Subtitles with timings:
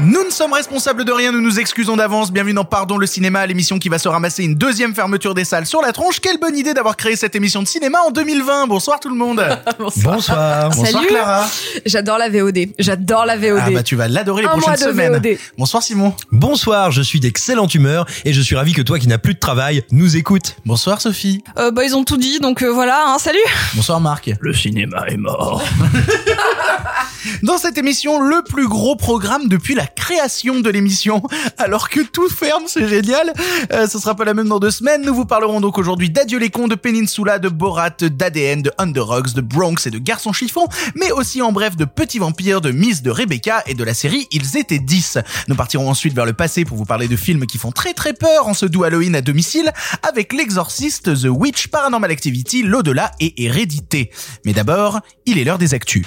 [0.00, 2.30] Nous ne sommes responsables de rien, nous nous excusons d'avance.
[2.30, 5.66] Bienvenue dans Pardon le cinéma, l'émission qui va se ramasser une deuxième fermeture des salles
[5.66, 6.20] sur la tronche.
[6.20, 8.68] Quelle bonne idée d'avoir créé cette émission de cinéma en 2020.
[8.68, 9.44] Bonsoir tout le monde.
[9.78, 10.70] Bonsoir.
[10.70, 11.06] Bonsoir Salut.
[11.08, 11.48] Clara.
[11.84, 12.58] J'adore la VOD.
[12.78, 13.60] J'adore la VOD.
[13.60, 15.14] Ah bah tu vas l'adorer les Un mois prochaines de semaines.
[15.14, 15.36] VOD.
[15.56, 16.14] Bonsoir Simon.
[16.30, 19.40] Bonsoir, je suis d'excellente humeur et je suis ravi que toi qui n'as plus de
[19.40, 20.56] travail nous écoutes.
[20.64, 21.42] Bonsoir Sophie.
[21.58, 23.38] Euh, bah ils ont tout dit, donc euh, voilà, hein, salut.
[23.74, 24.30] Bonsoir Marc.
[24.40, 25.64] Le cinéma est mort.
[27.42, 31.22] Dans cette émission, le plus gros programme depuis la création de l'émission.
[31.58, 33.32] Alors que tout ferme, c'est génial.
[33.72, 35.02] Euh, ce sera pas la même dans deux semaines.
[35.04, 39.32] Nous vous parlerons donc aujourd'hui d'Adieu les cons, de Peninsula, de Borat, d'ADN, de Underdogs,
[39.34, 43.02] de Bronx et de Garçon Chiffon, mais aussi en bref de Petit Vampire, de Miss
[43.02, 45.18] de Rebecca et de la série Ils étaient 10.
[45.48, 48.12] Nous partirons ensuite vers le passé pour vous parler de films qui font très très
[48.12, 49.72] peur en ce doux Halloween à domicile
[50.06, 54.10] avec L'Exorciste, The Witch, Paranormal Activity, L'Au-delà et Hérédité.
[54.44, 56.06] Mais d'abord, il est l'heure des actus.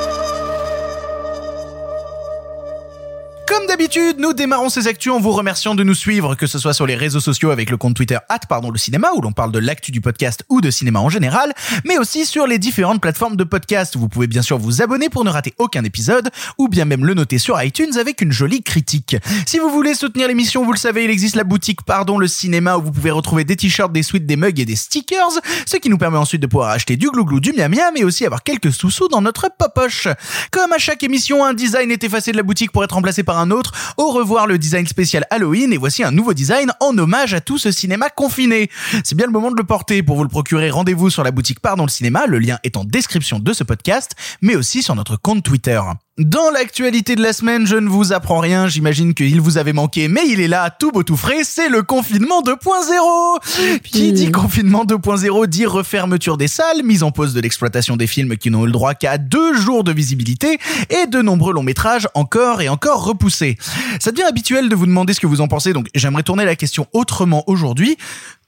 [3.51, 6.73] Comme d'habitude, nous démarrons ces actus en vous remerciant de nous suivre, que ce soit
[6.73, 9.59] sur les réseaux sociaux avec le compte Twitter pardon le cinéma où l'on parle de
[9.59, 11.53] l'actu du podcast ou de cinéma en général,
[11.85, 13.97] mais aussi sur les différentes plateformes de podcast.
[13.97, 17.13] Vous pouvez bien sûr vous abonner pour ne rater aucun épisode ou bien même le
[17.13, 19.15] noter sur iTunes avec une jolie critique.
[19.45, 22.77] Si vous voulez soutenir l'émission, vous le savez, il existe la boutique Pardon le cinéma
[22.77, 25.89] où vous pouvez retrouver des t-shirts, des suites, des mugs et des stickers, ce qui
[25.89, 28.71] nous permet ensuite de pouvoir acheter du glouglou, du miam miam et aussi avoir quelques
[28.71, 30.07] sous-sous dans notre popoche.
[30.51, 33.39] Comme à chaque émission, un design est effacé de la boutique pour être remplacé par
[33.39, 33.71] un autre.
[33.97, 37.57] Au revoir le design spécial Halloween et voici un nouveau design en hommage à tout
[37.57, 38.69] ce cinéma confiné.
[39.03, 40.03] C'est bien le moment de le porter.
[40.03, 42.27] Pour vous le procurer, rendez-vous sur la boutique Pardon le cinéma.
[42.27, 44.11] Le lien est en description de ce podcast,
[44.41, 45.81] mais aussi sur notre compte Twitter.
[46.17, 50.09] Dans l'actualité de la semaine, je ne vous apprends rien, j'imagine qu'il vous avait manqué,
[50.09, 54.83] mais il est là, tout beau tout frais, c'est le confinement 2.0 Qui dit confinement
[54.83, 58.65] 2.0 dit refermeture des salles, mise en pause de l'exploitation des films qui n'ont eu
[58.65, 63.05] le droit qu'à deux jours de visibilité, et de nombreux longs métrages encore et encore
[63.05, 63.57] repoussés.
[64.01, 66.57] Ça devient habituel de vous demander ce que vous en pensez, donc j'aimerais tourner la
[66.57, 67.97] question autrement aujourd'hui.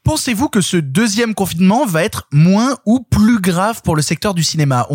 [0.03, 4.44] Pensez-vous que ce deuxième confinement va être moins ou plus grave pour le secteur du
[4.44, 4.88] cinéma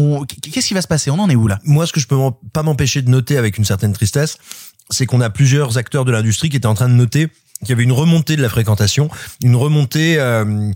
[0.53, 2.17] Qu'est-ce qui va se passer On en est où là Moi, ce que je peux
[2.53, 4.37] pas m'empêcher de noter avec une certaine tristesse,
[4.91, 7.29] c'est qu'on a plusieurs acteurs de l'industrie qui étaient en train de noter
[7.61, 9.09] qu'il y avait une remontée de la fréquentation,
[9.43, 10.71] une remontée euh,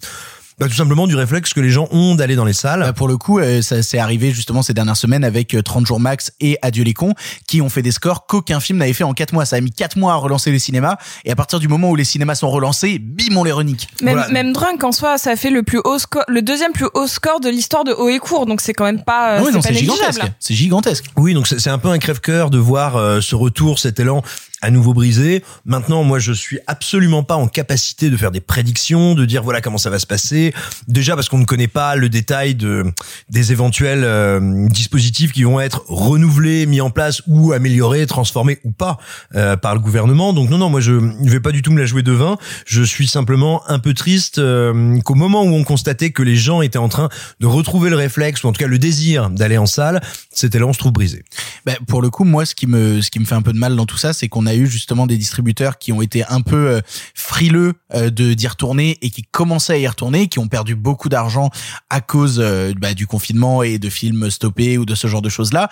[0.62, 2.84] bah, tout simplement du réflexe que les gens ont d'aller dans les salles.
[2.84, 5.84] Euh, Pour le coup, euh, ça s'est arrivé justement ces dernières semaines avec euh, 30
[5.86, 7.14] jours max et Adieu les cons
[7.48, 9.44] qui ont fait des scores qu'aucun film n'avait fait en 4 mois.
[9.44, 11.96] Ça a mis 4 mois à relancer les cinémas et à partir du moment où
[11.96, 13.88] les cinémas sont relancés, bim, on les renique.
[14.02, 14.30] Même, Voilà.
[14.32, 17.08] même Drunk en soi, ça a fait le plus haut score, le deuxième plus haut
[17.08, 19.74] score de l'histoire de Haut et Court, donc c'est quand même pas, euh, oui, c'est
[19.74, 20.22] gigantesque.
[20.38, 21.06] C'est gigantesque.
[21.16, 24.22] Oui, donc c'est c'est un peu un crève-cœur de voir euh, ce retour, cet élan
[24.62, 25.42] à nouveau brisé.
[25.66, 29.60] Maintenant, moi, je suis absolument pas en capacité de faire des prédictions, de dire voilà
[29.60, 30.54] comment ça va se passer.
[30.88, 32.84] Déjà parce qu'on ne connaît pas le détail de
[33.28, 38.70] des éventuels euh, dispositifs qui vont être renouvelés, mis en place ou améliorés, transformés ou
[38.70, 38.98] pas
[39.34, 40.32] euh, par le gouvernement.
[40.32, 42.36] Donc non, non, moi, je ne vais pas du tout me la jouer de vin.
[42.64, 46.62] Je suis simplement un peu triste euh, qu'au moment où on constatait que les gens
[46.62, 47.08] étaient en train
[47.40, 50.72] de retrouver le réflexe ou en tout cas le désir d'aller en salle, cet élan
[50.72, 51.24] se trouve brisé.
[51.66, 53.58] Ben, pour le coup, moi, ce qui me, ce qui me fait un peu de
[53.58, 56.40] mal dans tout ça, c'est qu'on a eu justement des distributeurs qui ont été un
[56.40, 56.80] peu euh,
[57.14, 61.08] frileux euh, de d'y retourner et qui commençaient à y retourner, qui ont perdu beaucoup
[61.08, 61.50] d'argent
[61.90, 65.28] à cause euh, bah, du confinement et de films stoppés ou de ce genre de
[65.28, 65.68] choses-là.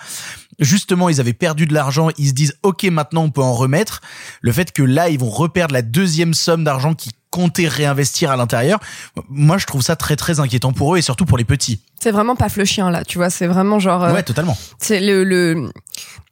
[0.59, 4.01] Justement, ils avaient perdu de l'argent, ils se disent OK, maintenant on peut en remettre.
[4.41, 8.35] Le fait que là, ils vont reperdre la deuxième somme d'argent qu'ils comptaient réinvestir à
[8.35, 8.79] l'intérieur,
[9.29, 11.79] moi, je trouve ça très très inquiétant pour eux et surtout pour les petits.
[11.97, 14.57] C'est vraiment paf le chien là, tu vois, c'est vraiment genre, euh, Ouais, totalement.
[14.79, 15.71] c'est le, le,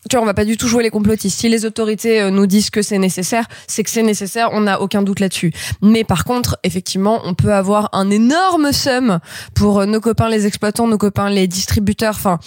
[0.07, 1.39] tu vois, on va pas du tout jouer les complotistes.
[1.39, 4.81] Si les autorités euh, nous disent que c'est nécessaire, c'est que c'est nécessaire, on n'a
[4.81, 5.51] aucun doute là-dessus.
[5.81, 9.19] Mais par contre, effectivement, on peut avoir un énorme somme
[9.55, 12.39] pour euh, nos copains les exploitants, nos copains les distributeurs, enfin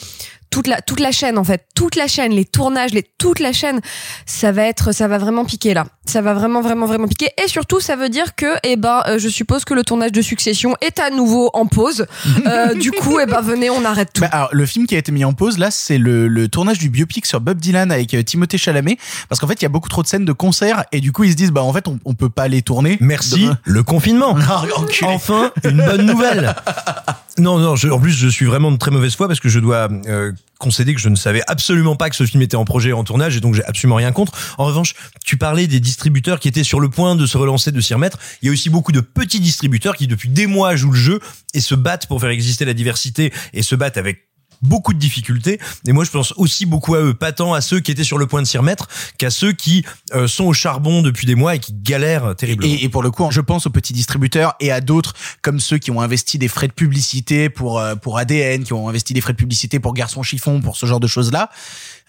[0.53, 3.53] toute la toute la chaîne en fait, toute la chaîne, les tournages, les toute la
[3.53, 3.81] chaîne,
[4.27, 5.87] ça va être ça va vraiment piquer là.
[6.07, 9.19] Ça va vraiment vraiment vraiment piquer et surtout ça veut dire que eh ben euh,
[9.19, 12.07] je suppose que le tournage de Succession est à nouveau en pause.
[12.45, 14.21] Euh, du coup, eh ben venez, on arrête tout.
[14.21, 16.79] Bah, alors, le film qui a été mis en pause là, c'est le, le tournage
[16.79, 19.69] du biopic sur Bob Dylan avec euh, Timothée Chalamet, parce qu'en fait, il y a
[19.69, 21.87] beaucoup trop de scènes de concert et du coup, ils se disent bah en fait,
[21.89, 22.99] on, on peut pas les tourner.
[23.01, 23.59] Merci, Demain.
[23.65, 24.37] le confinement.
[24.49, 24.65] Ah.
[25.05, 26.55] Enfin, une bonne nouvelle.
[27.39, 29.59] Non, non, je- en plus, je suis vraiment de très mauvaise foi parce que je
[29.59, 32.91] dois euh, concéder que je ne savais absolument pas que ce film était en projet
[32.91, 34.33] et en tournage et donc j'ai absolument rien contre.
[34.59, 34.95] En revanche,
[35.25, 38.19] tu parlais des distributeurs qui étaient sur le point de se relancer, de s'y remettre.
[38.43, 41.21] Il y a aussi beaucoup de petits distributeurs qui depuis des mois jouent le jeu
[41.55, 44.29] et se battent pour faire exister la diversité et se battent avec
[44.63, 45.61] beaucoup de difficultés.
[45.87, 48.19] Et moi, je pense aussi beaucoup à eux, pas tant à ceux qui étaient sur
[48.19, 48.89] le point de s'y remettre,
[49.19, 52.77] qu'à ceux qui euh, sont au charbon depuis des mois et qui galèrent terriblement.
[52.81, 55.91] Et, pour le coup, je pense aux petits distributeurs et à d'autres comme ceux qui
[55.91, 59.33] ont investi des frais de publicité pour euh, pour ADN, qui ont investi des frais
[59.33, 61.51] de publicité pour Garçon Chiffon, pour ce genre de choses là.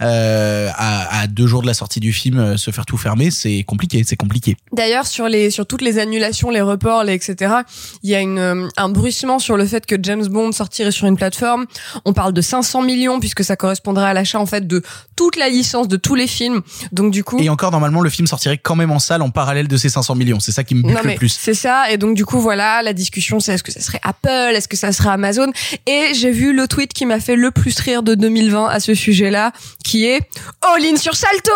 [0.01, 3.31] Euh, à, à deux jours de la sortie du film, euh, se faire tout fermer,
[3.31, 4.57] c'est compliqué, c'est compliqué.
[4.71, 7.53] D'ailleurs, sur les sur toutes les annulations, les reports, les etc.
[8.01, 11.07] Il y a une euh, un bruissement sur le fait que James Bond sortirait sur
[11.07, 11.65] une plateforme.
[12.05, 14.81] On parle de 500 millions puisque ça correspondrait à l'achat en fait de
[15.15, 16.61] toute la licence de tous les films.
[16.91, 17.39] Donc du coup.
[17.39, 20.15] Et encore normalement, le film sortirait quand même en salle en parallèle de ces 500
[20.15, 20.39] millions.
[20.39, 21.29] C'est ça qui me bute Non le plus.
[21.39, 24.53] c'est ça et donc du coup voilà la discussion c'est est-ce que ça serait Apple
[24.55, 25.51] est-ce que ça serait Amazon?
[25.85, 28.93] Et j'ai vu le tweet qui m'a fait le plus rire de 2020 à ce
[28.93, 29.51] sujet-là
[29.83, 30.21] qui est
[30.61, 31.51] all in sur Salto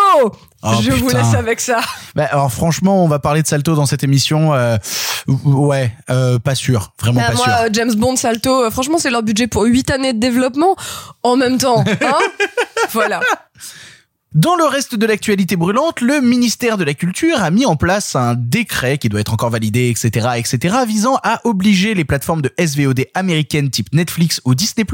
[0.64, 1.78] Oh, je vous laisse avec ça
[2.16, 4.54] Bah, alors franchement, on va parler de Salto dans cette émission.
[4.54, 4.76] euh,
[5.44, 7.54] ouais, euh, pas sûr, vraiment Bah, pas moi sûr.
[7.60, 10.74] euh, James Bond Salto euh, franchement c'est leur budget pour 8 années de développement
[11.22, 12.18] en même temps hein
[12.92, 13.20] voilà
[14.38, 18.14] Dans le reste de l'actualité brûlante, le ministère de la Culture a mis en place
[18.14, 22.52] un décret qui doit être encore validé, etc., etc., visant à obliger les plateformes de
[22.56, 24.86] SVOD américaines type Netflix ou Disney+,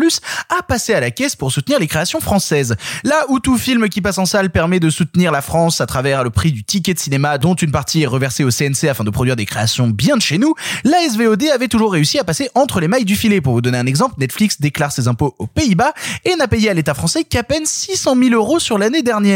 [0.48, 2.74] à passer à la caisse pour soutenir les créations françaises.
[3.02, 6.24] Là où tout film qui passe en salle permet de soutenir la France à travers
[6.24, 9.10] le prix du ticket de cinéma, dont une partie est reversée au CNC afin de
[9.10, 10.54] produire des créations bien de chez nous,
[10.84, 13.42] la SVOD avait toujours réussi à passer entre les mailles du filet.
[13.42, 15.92] Pour vous donner un exemple, Netflix déclare ses impôts aux Pays-Bas
[16.24, 19.33] et n'a payé à l'État français qu'à peine 600 000 euros sur l'année dernière.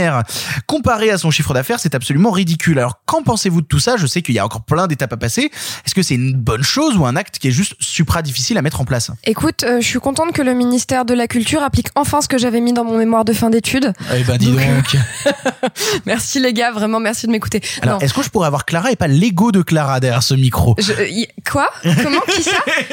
[0.67, 2.79] Comparé à son chiffre d'affaires, c'est absolument ridicule.
[2.79, 3.97] Alors, qu'en pensez-vous de tout ça?
[3.97, 5.51] Je sais qu'il y a encore plein d'étapes à passer.
[5.87, 8.63] Est-ce que c'est une bonne chose ou un acte qui est juste supra difficile à
[8.63, 9.11] mettre en place?
[9.25, 12.39] Écoute euh, je suis contente que le ministère de la Culture applique enfin ce que
[12.39, 14.97] j'avais mis dans mon mémoire de fin d'études Eh ben, dis Donc, donc.
[16.07, 18.97] merci les gars vraiment merci de m'écouter Alors, est-ce que je pourrais avoir Clara et
[18.97, 20.75] pas l'ego de Clara derrière ce micro?
[20.79, 21.69] Je, y- quoi?
[22.03, 22.21] Comment?
[22.35, 22.51] Qui ça?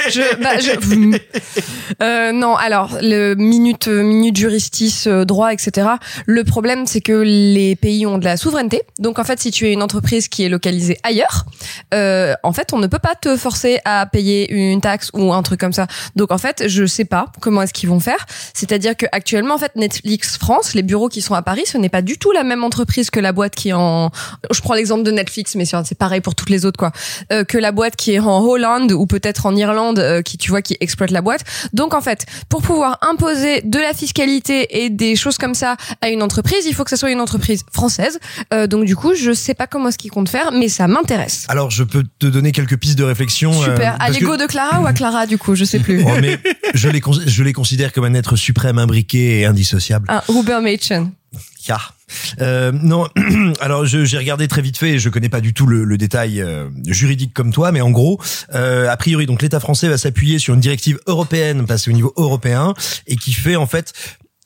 [0.09, 0.71] Je, bah, je,
[2.03, 5.87] euh, Non, alors le minute euh, minute justice droit etc.
[6.25, 8.81] Le problème c'est que les pays ont de la souveraineté.
[8.99, 11.45] Donc en fait, si tu es une entreprise qui est localisée ailleurs,
[11.93, 15.43] euh, en fait, on ne peut pas te forcer à payer une taxe ou un
[15.43, 15.87] truc comme ça.
[16.15, 18.25] Donc en fait, je sais pas comment est-ce qu'ils vont faire.
[18.53, 21.89] C'est-à-dire que actuellement, en fait, Netflix France, les bureaux qui sont à Paris, ce n'est
[21.89, 24.11] pas du tout la même entreprise que la boîte qui est en.
[24.51, 26.91] Je prends l'exemple de Netflix, mais c'est pareil pour toutes les autres quoi.
[27.31, 30.49] Euh, que la boîte qui est en Hollande ou peut-être en Irlande, euh, qui tu
[30.49, 31.41] vois qui exploite la boîte.
[31.73, 36.09] Donc en fait, pour pouvoir imposer de la fiscalité et des choses comme ça à
[36.09, 38.19] une entreprise, il faut que ce soit une entreprise française.
[38.53, 41.45] Euh, donc du coup, je sais pas comment est-ce qu'ils comptent faire, mais ça m'intéresse.
[41.47, 43.51] Alors, je peux te donner quelques pistes de réflexion.
[43.63, 43.95] euh, Super.
[43.99, 46.03] à que- l'ego de Clara ou à Clara du coup, je sais plus.
[46.05, 46.39] Oh, mais
[46.73, 50.07] je les, je les considère comme un être suprême, imbriqué et indissociable.
[50.09, 51.11] Un Uber Machen.
[51.67, 51.79] Ja.
[52.39, 53.07] Euh, non,
[53.59, 56.39] alors j'ai regardé très vite fait et je connais pas du tout le, le détail
[56.39, 58.21] euh, juridique comme toi, mais en gros,
[58.53, 62.13] euh, a priori, donc l'État français va s'appuyer sur une directive européenne passée au niveau
[62.17, 62.73] européen
[63.07, 63.93] et qui fait en fait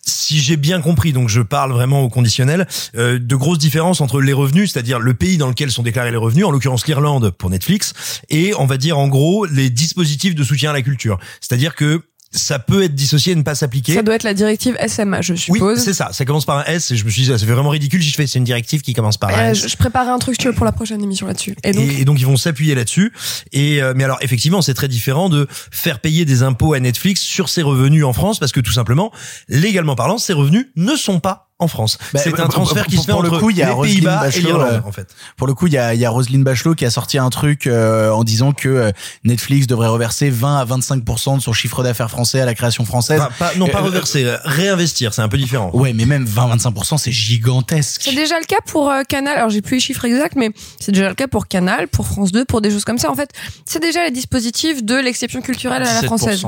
[0.10, 4.22] si j'ai bien compris, donc je parle vraiment au conditionnel, euh, de grosses différences entre
[4.22, 7.50] les revenus, c'est-à-dire le pays dans lequel sont déclarés les revenus, en l'occurrence l'Irlande pour
[7.50, 7.94] Netflix,
[8.30, 11.20] et on va dire en gros les dispositifs de soutien à la culture.
[11.42, 12.02] C'est-à-dire que
[12.32, 13.96] ça peut être dissocié et ne pas s'appliquer.
[13.96, 15.80] Ça doit être la directive SMA, je Oui, suppose.
[15.80, 16.10] c'est ça.
[16.14, 18.10] Ça commence par un S et je me suis dit, ça fait vraiment ridicule si
[18.10, 19.68] je fais, c'est une directive qui commence par un Euh, S.
[19.68, 21.56] je, préparais un truc tu veux, pour la prochaine émission là-dessus.
[21.64, 23.12] Et donc, Et, et donc ils vont s'appuyer là-dessus.
[23.52, 27.22] Et euh, mais alors effectivement c'est très différent de faire payer des impôts à Netflix
[27.22, 29.12] sur ses revenus en France parce que tout simplement
[29.48, 31.98] légalement parlant ces revenus ne sont pas en France.
[32.14, 33.96] Bah, c'est un transfert qui se fait pour le coup, il y a les Roselyne
[33.96, 35.14] Pays-Bas et l'Irlande euh, en fait.
[35.36, 37.30] Pour le coup, il y a, il y a Roselyne Bachelot qui a sorti un
[37.30, 38.92] truc euh, en disant que euh,
[39.26, 43.20] Netflix devrait reverser 20 à 25% de son chiffre d'affaires français à la création française.
[43.20, 45.72] Enfin, pas, non pas Euh, reverser, euh, réinvestir, c'est un peu différent.
[45.74, 48.02] Ouais, mais même 20-25%, c'est gigantesque.
[48.04, 49.38] c'est déjà le cas pour euh, Canal.
[49.38, 52.32] Alors, j'ai plus les chiffres exacts, mais c'est déjà le cas pour Canal, pour France
[52.32, 53.12] 2, pour des choses comme ça.
[53.12, 53.32] En fait,
[53.66, 56.46] c'est déjà les dispositifs de l'exception culturelle à la française.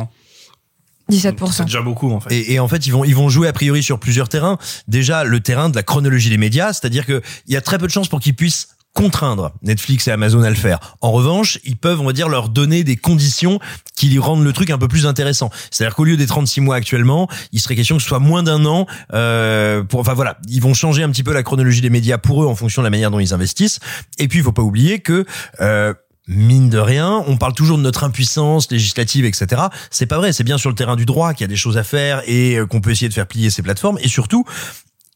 [1.12, 1.52] 17%.
[1.52, 2.34] C'est déjà beaucoup en fait.
[2.34, 4.58] Et, et en fait, ils vont ils vont jouer a priori sur plusieurs terrains.
[4.88, 7.88] Déjà, le terrain de la chronologie des médias, c'est-à-dire que il y a très peu
[7.88, 10.98] de chances pour qu'ils puissent contraindre Netflix et Amazon à le faire.
[11.02, 13.60] En revanche, ils peuvent, on va dire, leur donner des conditions
[13.96, 15.50] qui lui rendent le truc un peu plus intéressant.
[15.70, 18.66] C'est-à-dire qu'au lieu des 36 mois actuellement, il serait question que ce soit moins d'un
[18.66, 18.88] an.
[19.14, 22.44] Euh, pour, enfin voilà, ils vont changer un petit peu la chronologie des médias pour
[22.44, 23.80] eux en fonction de la manière dont ils investissent.
[24.18, 25.26] Et puis, il faut pas oublier que
[25.62, 25.94] euh,
[26.28, 29.64] mine de rien, on parle toujours de notre impuissance législative, etc.
[29.90, 30.34] C'est pas vrai.
[30.34, 32.58] C'est bien sur le terrain du droit qu'il y a des choses à faire et
[32.58, 33.98] euh, qu'on peut essayer de faire plier ces plateformes.
[34.02, 34.46] Et surtout,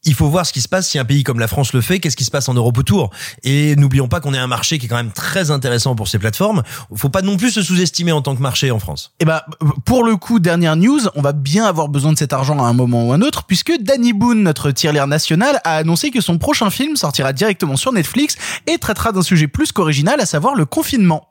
[0.05, 1.99] il faut voir ce qui se passe si un pays comme la France le fait,
[1.99, 3.09] qu'est-ce qui se passe en Europe autour.
[3.43, 6.19] Et n'oublions pas qu'on est un marché qui est quand même très intéressant pour ces
[6.19, 6.63] plateformes.
[6.95, 9.13] Faut pas non plus se sous-estimer en tant que marché en France.
[9.19, 9.45] Et bah,
[9.85, 12.73] pour le coup, dernière news, on va bien avoir besoin de cet argent à un
[12.73, 16.69] moment ou un autre, puisque Danny Boone, notre tirelire national, a annoncé que son prochain
[16.69, 18.35] film sortira directement sur Netflix
[18.67, 21.27] et traitera d'un sujet plus qu'original, à savoir le confinement.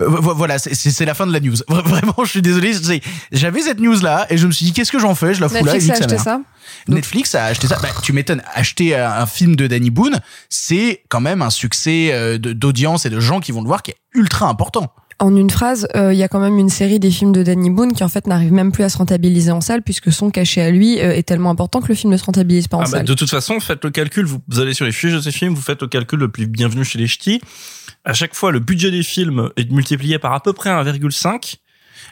[0.00, 1.54] Euh, vo- voilà, c'est- c'est c'est la fin de la news.
[1.68, 2.72] Vra- Vraiment, je suis désolé.
[3.32, 5.34] J'avais cette news là et je me suis dit qu'est-ce que j'en fais?
[5.34, 6.40] Je la fous Netflix a acheté ça?
[6.88, 7.78] Netflix a acheté ça.
[7.82, 8.42] Bah, tu m'étonnes.
[8.54, 13.10] Acheter un un film de Danny Boone, c'est quand même un succès euh, d'audience et
[13.10, 14.92] de gens qui vont le voir qui est ultra important.
[15.22, 17.68] En une phrase, euh, il y a quand même une série des films de Danny
[17.68, 20.62] Boone qui en fait n'arrive même plus à se rentabiliser en salle puisque son cachet
[20.62, 22.84] à lui euh, est tellement important que le film ne se rentabilise pas en Ah
[22.84, 23.04] bah, salle.
[23.04, 25.52] de toute façon, faites le calcul, vous, vous allez sur les fiches de ces films,
[25.54, 27.42] vous faites le calcul depuis Bienvenue chez les Ch'tis.
[28.04, 31.56] À chaque fois, le budget des films est multiplié par à peu près 1,5.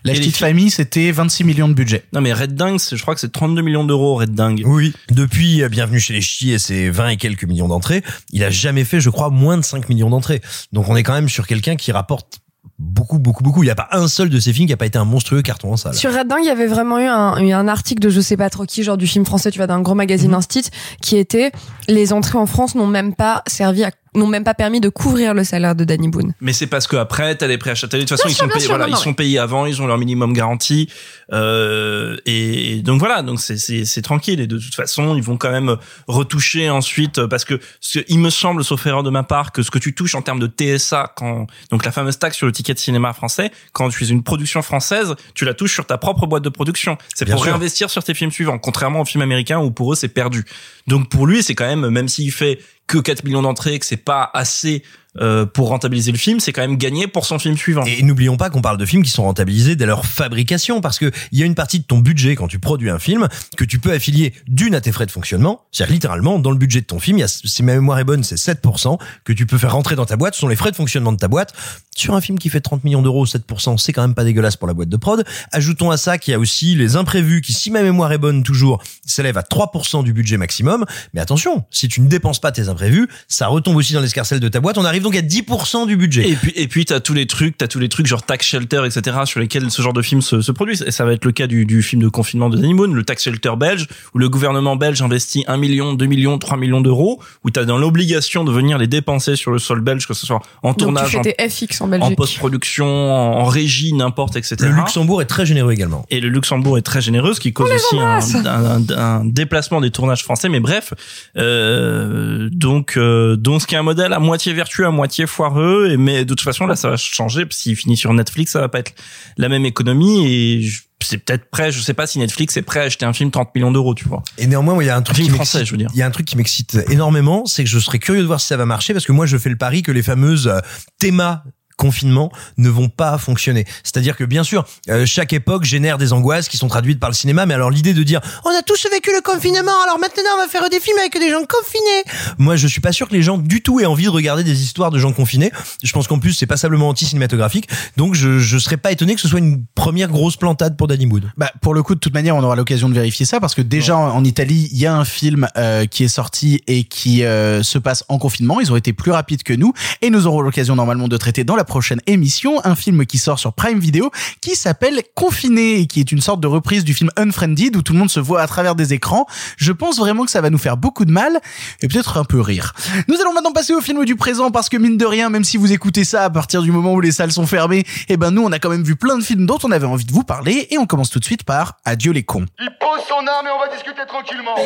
[0.05, 2.05] La petite films- famille, c'était 26 millions de budget.
[2.13, 4.63] Non mais Red Dingue, je crois que c'est 32 millions d'euros Red Dingue.
[4.67, 4.93] Oui.
[5.11, 8.51] Depuis euh, Bienvenue chez les Ch'tis et ses 20 et quelques millions d'entrées, il a
[8.51, 10.41] jamais fait, je crois, moins de 5 millions d'entrées.
[10.73, 12.39] Donc on est quand même sur quelqu'un qui rapporte
[12.79, 13.63] beaucoup, beaucoup, beaucoup.
[13.65, 15.43] Il n'y a pas un seul de ces films qui a pas été un monstrueux
[15.43, 15.95] carton en salle.
[15.95, 18.37] Sur Red Dingue, il y avait vraiment eu un, eu un article de je sais
[18.37, 20.67] pas trop qui, genre du film français, tu vois, d'un gros magazine Instit,
[21.03, 21.51] qui était
[21.89, 25.35] les entrées en France n'ont même pas servi à n'ont même pas permis de couvrir
[25.35, 26.35] le salaire de Danny Boone.
[26.41, 28.05] Mais c'est parce que après t'as les prêts à télé.
[28.05, 28.61] De toute façon, ils sont payés.
[28.61, 30.89] sûr, Voilà, non, ils sont payés avant, ils ont leur minimum garanti.
[31.33, 34.41] Euh, et, et donc voilà, donc c'est c'est c'est tranquille.
[34.41, 38.31] Et de toute façon, ils vont quand même retoucher ensuite parce que ce, il me
[38.31, 41.13] semble, sauf erreur de ma part, que ce que tu touches en termes de TSA,
[41.17, 44.23] quand donc la fameuse taxe sur le ticket de cinéma français, quand tu es une
[44.23, 46.99] production française, tu la touches sur ta propre boîte de production.
[47.15, 47.53] C'est pour sûr.
[47.53, 50.45] réinvestir sur tes films suivants, contrairement aux films américains où pour eux c'est perdu.
[50.87, 52.59] Donc pour lui, c'est quand même, même s'il fait
[52.89, 54.83] que 4 millions d'entrées, que c'est pas assez
[55.21, 57.85] euh, pour rentabiliser le film, c'est quand même gagné pour son film suivant.
[57.85, 61.11] Et n'oublions pas qu'on parle de films qui sont rentabilisés dès leur fabrication, parce que
[61.33, 63.79] il y a une partie de ton budget quand tu produis un film que tu
[63.79, 65.63] peux affilier d'une à tes frais de fonctionnement.
[65.73, 68.05] C'est-à-dire littéralement dans le budget de ton film, il y a, si ma mémoire est
[68.05, 70.35] bonne, c'est 7% que tu peux faire rentrer dans ta boîte.
[70.35, 71.53] Ce sont les frais de fonctionnement de ta boîte.
[71.97, 74.69] Sur un film qui fait 30 millions d'euros, 7%, c'est quand même pas dégueulasse pour
[74.69, 75.25] la boîte de prod.
[75.53, 78.43] Ajoutons à ça qu'il y a aussi les imprévus qui, si ma mémoire est bonne
[78.45, 80.85] toujours, s'élèvent à 3% du budget maximum.
[81.13, 84.49] Mais attention, si tu ne dépenses pas tes imprévus, ça retombe aussi dans l'escarcelle de
[84.49, 84.79] ta boîte.
[84.79, 86.29] On arrive donc à 10% du budget.
[86.29, 88.83] Et puis, et puis, t'as tous les trucs, t'as tous les trucs genre tax shelter,
[88.85, 90.79] etc., sur lesquels ce genre de film se, se produit.
[90.87, 93.03] Et ça va être le cas du, du film de confinement de Danny Boone, le
[93.05, 97.21] tax shelter belge, où le gouvernement belge investit 1 million, 2 millions, 3 millions d'euros,
[97.45, 100.41] où t'as dans l'obligation de venir les dépenser sur le sol belge, que ce soit
[100.63, 104.57] en Donc tu tournage, fais en, FX en en post-production, en, en régie, n'importe, etc.
[104.61, 106.05] Le Luxembourg est très généreux également.
[106.11, 109.81] Et le Luxembourg est très généreux, ce qui cause aussi un, un- un- un déplacement
[109.81, 110.49] des tournages français.
[110.49, 110.93] Mais bref,
[111.37, 115.91] euh, donc euh, donc ce qui est un modèle à moitié vertueux, à moitié foireux.
[115.91, 117.47] Et mais de toute façon là, ça va changer.
[117.51, 118.93] S'il finit sur Netflix, ça va pas être
[119.37, 120.27] la même économie.
[120.27, 120.69] Et
[121.03, 121.71] c'est peut-être prêt.
[121.71, 124.07] Je sais pas si Netflix est prêt à acheter un film 30 millions d'euros, tu
[124.09, 124.23] vois.
[124.37, 125.91] Et néanmoins, moi, il y a un truc qui français, m'excite- je veux dire.
[125.95, 128.41] Il y a un truc qui m'excite énormément, c'est que je serais curieux de voir
[128.41, 130.59] si ça va marcher parce que moi, je fais le pari que les fameuses euh,
[130.99, 131.43] thémas
[131.79, 133.65] confinement ne vont pas fonctionner.
[133.83, 137.15] C'est-à-dire que bien sûr, euh, chaque époque génère des angoisses qui sont traduites par le
[137.15, 140.43] cinéma, mais alors l'idée de dire on a tous vécu le confinement, alors maintenant on
[140.43, 142.05] va faire des films avec des gens confinés.
[142.37, 144.63] Moi, je suis pas sûr que les gens du tout aient envie de regarder des
[144.63, 145.53] histoires de gens confinés.
[145.83, 149.29] Je pense qu'en plus c'est passablement anti-cinématographique, donc je je serais pas étonné que ce
[149.29, 151.33] soit une première grosse plantade pour Danny Boone.
[151.37, 153.63] Bah, pour le coup, de toute manière, on aura l'occasion de vérifier ça parce que
[153.63, 157.25] déjà en, en Italie, il y a un film euh, qui est sorti et qui
[157.25, 158.61] euh, se passe en confinement.
[158.61, 161.57] Ils ont été plus rapides que nous et nous aurons l'occasion normalement de traiter dans
[161.57, 164.11] la prochaine émission un film qui sort sur Prime Video
[164.41, 167.93] qui s'appelle Confiné et qui est une sorte de reprise du film Unfriended où tout
[167.93, 169.27] le monde se voit à travers des écrans.
[169.57, 171.41] Je pense vraiment que ça va nous faire beaucoup de mal
[171.81, 172.75] et peut-être un peu rire.
[173.07, 175.57] Nous allons maintenant passer au film du présent parce que mine de rien, même si
[175.57, 178.43] vous écoutez ça à partir du moment où les salles sont fermées, eh ben nous
[178.43, 180.67] on a quand même vu plein de films dont on avait envie de vous parler
[180.71, 182.47] et on commence tout de suite par Adieu les cons.
[182.59, 184.57] Il pose son arme et on va discuter tranquillement.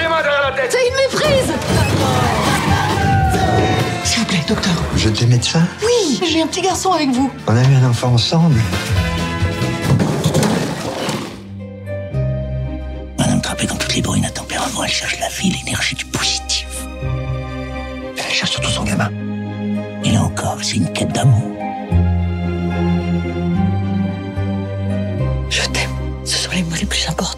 [0.00, 0.72] Les mains derrière la tête.
[0.72, 1.54] C'est une méprise
[4.46, 4.72] docteur.
[4.92, 7.30] Vous êtes médecin Oui, j'ai un petit garçon avec vous.
[7.46, 8.60] On a eu un enfant ensemble.
[13.18, 16.66] Madame Trappé, comme toutes les brunes à tempérament, elle cherche la vie, l'énergie du positif.
[18.16, 19.10] Elle cherche surtout son gamin.
[20.04, 21.50] Et là encore, c'est une quête d'amour.
[25.50, 25.90] Je t'aime.
[26.24, 27.33] Ce sont les mots les plus importants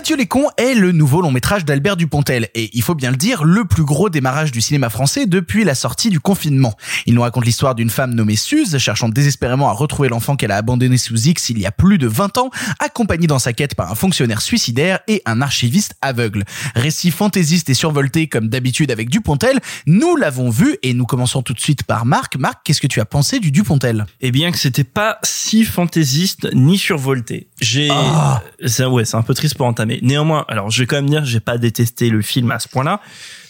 [0.00, 3.18] Adieu les cons est le nouveau long métrage d'Albert Dupontel et il faut bien le
[3.18, 6.74] dire, le plus gros démarrage du cinéma français depuis la sortie du confinement.
[7.04, 10.56] Il nous raconte l'histoire d'une femme nommée Suze, cherchant désespérément à retrouver l'enfant qu'elle a
[10.56, 13.92] abandonné sous X il y a plus de 20 ans, accompagnée dans sa quête par
[13.92, 16.44] un fonctionnaire suicidaire et un archiviste aveugle.
[16.74, 21.52] Récit fantaisiste et survolté comme d'habitude avec Dupontel, nous l'avons vu et nous commençons tout
[21.52, 22.38] de suite par Marc.
[22.38, 24.06] Marc, qu'est-ce que tu as pensé du Dupontel?
[24.22, 27.48] Eh bien que c'était pas si fantaisiste ni survolté.
[27.60, 28.42] J'ai Ah.
[28.64, 29.89] c'est ouais, c'est un peu triste pour entamer.
[30.02, 33.00] Néanmoins, alors je vais quand même dire j'ai pas détesté le film à ce point-là.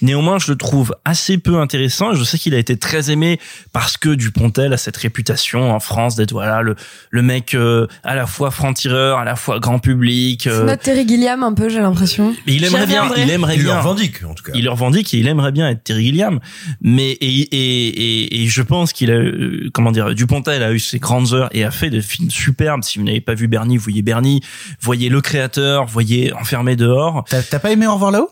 [0.02, 2.14] Néanmoins, je le trouve assez peu intéressant.
[2.14, 3.38] Je sais qu'il a été très aimé
[3.72, 6.74] parce que Dupontel a cette réputation en France d'être voilà le
[7.10, 10.42] le mec euh, à la fois franc-tireur, à la fois grand public.
[10.44, 12.34] C'est euh, notre Terry Gilliam un peu, j'ai l'impression.
[12.46, 13.78] mais il aimerait bien, il aimerait Il le bien.
[13.78, 14.52] revendique, en tout cas.
[14.54, 16.40] Il le revendique et il aimerait bien être Terry Gilliam.
[16.80, 20.78] Mais et et et, et je pense qu'il a euh, comment dire Dupontel a eu
[20.78, 22.82] ses grandes heures et a fait des films superbes.
[22.84, 24.40] Si vous n'avez pas vu Bernie, voyez Bernie,
[24.80, 27.24] voyez Le Créateur, voyez Enfermé dehors.
[27.28, 28.30] T'as t'as pas aimé Au revoir là-haut?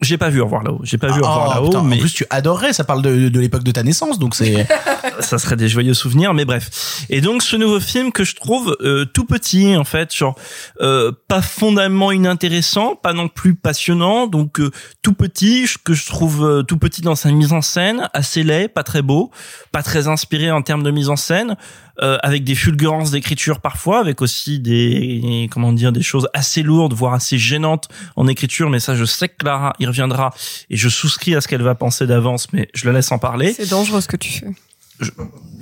[0.00, 0.80] J'ai pas vu Au revoir là-haut.
[0.82, 3.28] J'ai pas vu Au revoir Oh, là-haut, mais En plus, tu adorerais, ça parle de,
[3.28, 4.66] de l'époque de ta naissance, donc c'est...
[5.20, 7.06] ça serait des joyeux souvenirs mais bref.
[7.08, 10.36] Et donc ce nouveau film que je trouve euh, tout petit en fait genre
[10.80, 14.26] euh, pas fondamentalement inintéressant pas non plus passionnant.
[14.26, 14.70] Donc euh,
[15.02, 18.68] tout petit que je trouve euh, tout petit dans sa mise en scène assez laid
[18.68, 19.30] pas très beau
[19.72, 21.56] pas très inspiré en termes de mise en scène
[22.02, 26.92] euh, avec des fulgurances d'écriture parfois avec aussi des comment dire des choses assez lourdes
[26.92, 30.34] voire assez gênantes en écriture mais ça je sais que Clara y reviendra
[30.70, 33.54] et je souscris à ce qu'elle va penser d'avance mais je la laisse en parler
[33.56, 34.46] C'est dangereux ce que tu fais.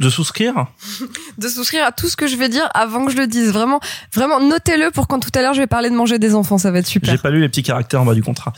[0.01, 0.67] de souscrire?
[1.39, 3.51] De souscrire à tout ce que je vais dire avant que je le dise.
[3.51, 3.81] Vraiment,
[4.13, 6.71] vraiment, notez-le pour quand tout à l'heure je vais parler de manger des enfants, ça
[6.71, 7.11] va être super.
[7.11, 8.53] J'ai pas lu les petits caractères en bas du contrat.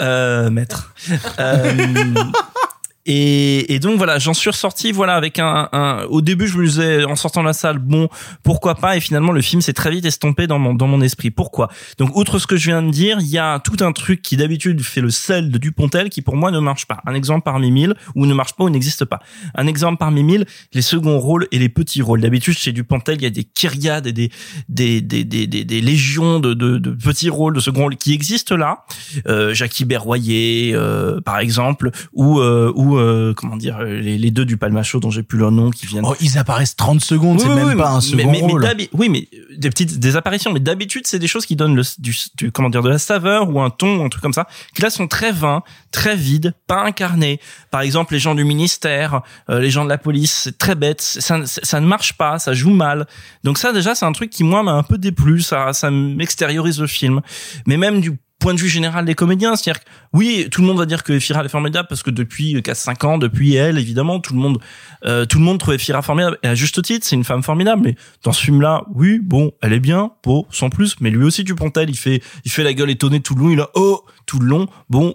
[0.00, 0.92] Euh, maître.
[1.38, 1.72] Euh,
[3.06, 6.04] et, et donc voilà, j'en suis ressorti voilà avec un, un.
[6.10, 8.08] Au début, je me disais en sortant de la salle, bon,
[8.42, 8.96] pourquoi pas.
[8.96, 11.30] Et finalement, le film s'est très vite estompé dans mon dans mon esprit.
[11.30, 11.68] Pourquoi?
[11.98, 14.36] Donc, outre ce que je viens de dire, il y a tout un truc qui
[14.36, 17.00] d'habitude fait le sel de Dupontel qui pour moi ne marche pas.
[17.06, 19.20] Un exemple parmi mille ou ne marche pas ou n'existe pas.
[19.54, 22.20] Un exemple parmi mille, les seconds rôles et les petits rôles.
[22.20, 24.30] D'habitude, chez Dupontel, il y a des kyriades et des
[24.68, 28.12] des des des, des, des légions de, de de petits rôles de second rôle qui
[28.12, 28.84] existent là.
[29.26, 34.44] Euh, Jackie Berroyer, euh, par exemple, ou euh, ou euh, comment dire les, les deux
[34.44, 36.04] du Palmacho dont j'ai plus leur nom qui viennent.
[36.06, 38.52] Oh, ils apparaissent 30 secondes, c'est Oui, même oui, pas un mais- second mais, mais
[38.52, 38.62] rôle.
[38.62, 41.76] d'habi- oui, mais euh, des petites des apparitions, mais d'habitude c'est des choses qui donnent
[41.76, 44.46] le, du, du- comment dire de la saveur ou un ton, un truc comme ça,
[44.74, 45.62] qui là sont très vains,
[45.92, 47.40] très vides, pas incarnés.
[47.70, 51.00] Par exemple, les gens du ministère, euh, les gens de la police, c'est très bête,
[51.00, 53.06] ça, ça ne marche pas, ça joue mal.
[53.44, 56.80] Donc ça déjà c'est un truc qui moi m'a un peu déplu, ça ça m'extériorise
[56.80, 57.20] le film.
[57.66, 60.78] Mais même du point de vue général des comédiens, c'est-à-dire que oui, tout le monde
[60.78, 64.34] va dire que Fira est formidable parce que depuis 4-5 ans, depuis elle, évidemment, tout
[64.34, 64.58] le monde,
[65.04, 67.82] euh, tout le monde trouvait Fira formidable et à juste titre, c'est une femme formidable.
[67.84, 70.96] Mais dans ce film-là, oui, bon, elle est bien, bon, sans plus.
[71.00, 73.60] Mais lui aussi, Dupontel, il fait, il fait la gueule étonnée tout le long, il
[73.60, 75.14] a oh tout le long, bon,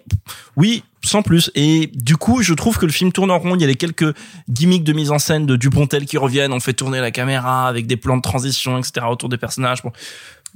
[0.56, 1.52] oui, sans plus.
[1.56, 3.56] Et du coup, je trouve que le film tourne en rond.
[3.56, 4.15] Il y a les quelques
[4.50, 6.54] gimmicks de mise en scène de Dupontel qui reviennent.
[6.54, 9.06] On fait tourner la caméra avec des plans de transition, etc.
[9.10, 9.84] autour des personnages.
[9.84, 9.91] Bon,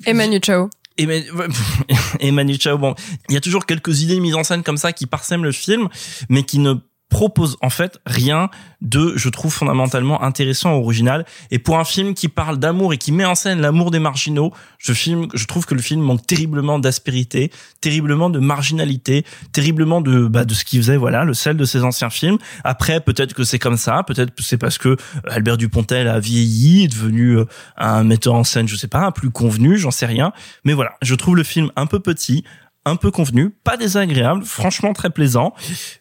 [0.06, 0.70] Et Chao.
[2.32, 2.96] Manu Chao, bon,
[3.30, 5.52] il y a toujours quelques idées de mise en scène comme ça qui parsèment le
[5.52, 5.90] film,
[6.30, 6.76] mais qui ne
[7.16, 8.50] proposent en fait rien
[8.82, 11.26] de, je trouve, fondamentalement intéressant, original.
[11.50, 14.52] Et pour un film qui parle d'amour et qui met en scène l'amour des marginaux,
[14.80, 19.24] je, film, je trouve que le film manque terriblement d'aspérité, terriblement de marginalité,
[19.54, 22.38] terriblement de, bah, de ce qu'il faisait, voilà, le sel de ses anciens films.
[22.66, 24.98] Après, peut-être que c'est comme ça, peut-être que c'est parce que
[25.30, 27.46] Albert Dupontel a vieilli, est devenu euh,
[27.78, 30.34] un metteur en scène, je sais pas, un plus convenu, j'en sais rien.
[30.66, 32.44] Mais voilà, je trouve le film un peu petit,
[32.86, 35.54] un peu convenu, pas désagréable, franchement très plaisant,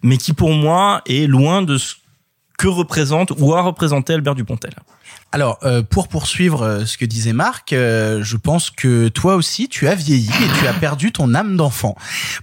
[0.02, 1.94] mais qui pour moi est loin de ce
[2.58, 4.74] que représente ou a représenté Albert Dupontel.
[5.34, 9.68] Alors, euh, pour poursuivre euh, ce que disait Marc, euh, je pense que toi aussi,
[9.68, 11.96] tu as vieilli et tu as perdu ton âme d'enfant.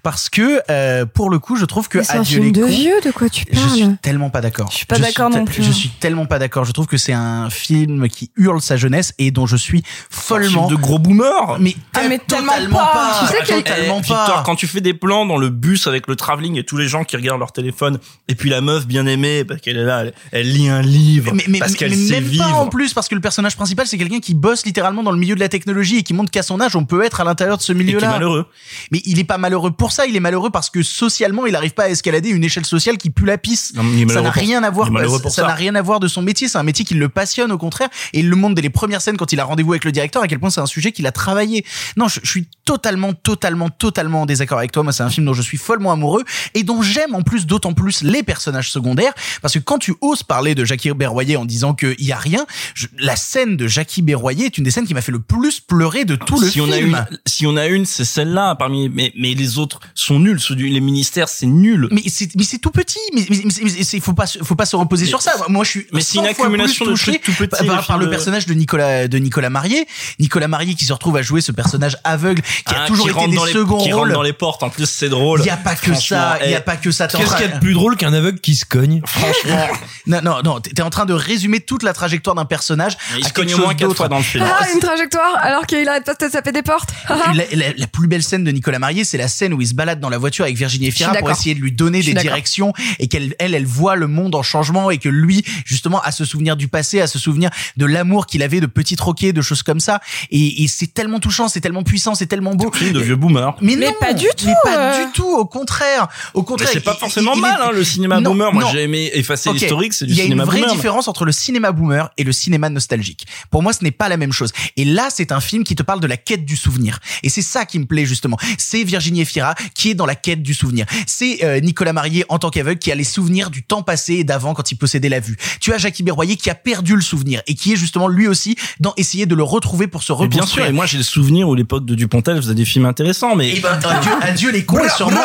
[0.04, 2.68] Parce que, euh, pour le coup, je trouve que C'est un film les de cons,
[2.68, 4.70] vieux, de quoi tu Je suis parles tellement pas d'accord.
[4.72, 5.64] Je suis pas d'accord non plus.
[5.64, 6.66] Je suis tellement pas d'accord.
[6.66, 10.68] Je trouve que c'est un film qui hurle sa jeunesse et dont je suis follement.
[10.68, 11.60] de gros boomer.
[11.62, 13.20] Mais, Ah, mais tellement totalement pas.
[13.22, 14.44] Tu sais totalement eh, Victor, pas.
[14.46, 17.06] quand tu fais des plans dans le bus avec le travelling et tous les gens
[17.06, 20.14] qui regardent leur téléphone, et puis la meuf bien aimée, parce qu'elle est là, elle,
[20.34, 22.44] elle lit un livre, mais, mais, parce mais- qu'elle mais sait vivre.
[22.82, 25.40] Plus parce que le personnage principal c'est quelqu'un qui bosse littéralement dans le milieu de
[25.40, 27.74] la technologie et qui montre qu'à son âge on peut être à l'intérieur de ce
[27.74, 28.10] milieu-là.
[28.10, 28.48] malheureux.
[28.92, 31.74] Mais il est pas malheureux pour ça, il est malheureux parce que socialement il arrive
[31.74, 33.74] pas à escalader une échelle sociale qui pue la pisse.
[33.76, 34.90] Non, ça n'a rien à voir
[35.24, 35.48] ça ça.
[35.48, 37.90] n'a rien à voir de son métier, c'est un métier qui le passionne au contraire
[38.14, 40.24] et il le montre dès les premières scènes quand il a rendez-vous avec le directeur
[40.24, 41.64] à quel point c'est un sujet qu'il a travaillé.
[41.98, 44.84] Non, je, je suis totalement totalement totalement en désaccord avec toi.
[44.84, 46.24] Moi, c'est un film dont je suis follement amoureux
[46.56, 50.24] et dont j'aime en plus d'autant plus les personnages secondaires parce que quand tu oses
[50.24, 52.46] parler de Jackie Berroyer en disant qu'il y a rien.
[52.76, 55.60] Je- la scène de Jackie Berroyer est une des scènes qui m'a fait le plus
[55.60, 56.70] pleurer de tout le si film.
[56.70, 60.20] on a une, si on a une, c'est celle-là parmi, mais, mais les autres sont
[60.20, 60.40] nuls.
[60.40, 61.88] Ceux du, les ministères, c'est nul.
[61.92, 63.00] Mais c'est mais c'est tout petit.
[63.14, 65.32] Mais mais, mais, mais c'est- faut pas se- faut pas se reposer Mais sur ça.
[65.50, 68.06] Moi je suis mais c'est une 100 fois accumulation de trucs tout petits, par, le
[68.06, 69.86] de- personnage de Nicolas de Nicolas Marié.
[70.20, 73.12] Nicolas Marié qui se retrouve à jouer ce personnage aveugle qui a Ah, toujours qui
[73.12, 74.14] été des les, seconds qui rentre rôles.
[74.14, 74.64] dans les portes.
[74.64, 75.42] En plus, c'est drôle.
[75.42, 77.08] Il y a pas que ça, il y a eh, pas que ça.
[77.08, 79.02] Qu'est-ce qu'il y a de plus drôle qu'un aveugle qui se cogne?
[79.06, 79.68] Franchement,
[80.08, 80.60] Non, non, non.
[80.60, 82.98] T'es t'es en train de résumer toute la trajectoire d'un personnage.
[83.18, 84.44] il se cogne au moins quatre fois dans le film.
[84.46, 86.90] Ah, une trajectoire alors qu'il arrête pas de taper des portes.
[87.10, 89.74] la, la- la plus belle scène de Nicolas Marié, c'est la scène où il se
[89.74, 93.08] balade dans la voiture avec Virginie Efira pour essayer de lui donner des directions et
[93.08, 96.58] qu'elle, elle, elle voit le monde en changement et que lui, justement, a se souvenir
[96.58, 99.80] du passé, a se souvenir de l'amour qu'il avait de petit troquet, de choses comme
[99.80, 100.02] ça.
[100.30, 102.70] Et, et c'est tellement touchant, c'est tellement puissant, c'est tellement beau.
[102.74, 103.56] Film de vieux boomer.
[103.62, 105.06] Mais, Mais non, pas du tout, Mais pas euh.
[105.06, 105.24] du tout.
[105.28, 106.70] Au contraire, au Mais contraire.
[106.74, 108.52] c'est pas forcément il- il mal, est- hein, le cinéma Non, boomer.
[108.54, 110.74] Moi, j'ai aimé effacer l'historique, c'est du Il y a cinéma une vraie boomer.
[110.76, 113.26] différence entre le cinéma boomer et le cinéma nostalgique.
[113.50, 114.52] Pour moi, ce n'est pas la même chose.
[114.78, 117.00] Et là, c'est un film qui te parle de la quête du souvenir.
[117.24, 118.38] Et c'est ça qui me plaît justement.
[118.58, 120.86] C'est Virginie Efira qui est dans la quête du souvenir.
[121.08, 124.24] C'est euh, Nicolas Marié en tant qu'aveugle qui a les souvenirs du temps passé et
[124.24, 125.38] d'avant quand il possédait la vue.
[125.60, 128.56] Tu as Jackie Berroyer qui a perdu le souvenir et qui est justement lui aussi
[128.80, 130.66] dans essayer de le retrouver pour se Mais bien reconstruire.
[130.66, 133.54] sûr, et moi j'ai le souvenir où l'époque de Dupontel faisait des films intéressants, mais
[133.56, 135.22] Eh ben, adieu, adieu les cons et sûrement,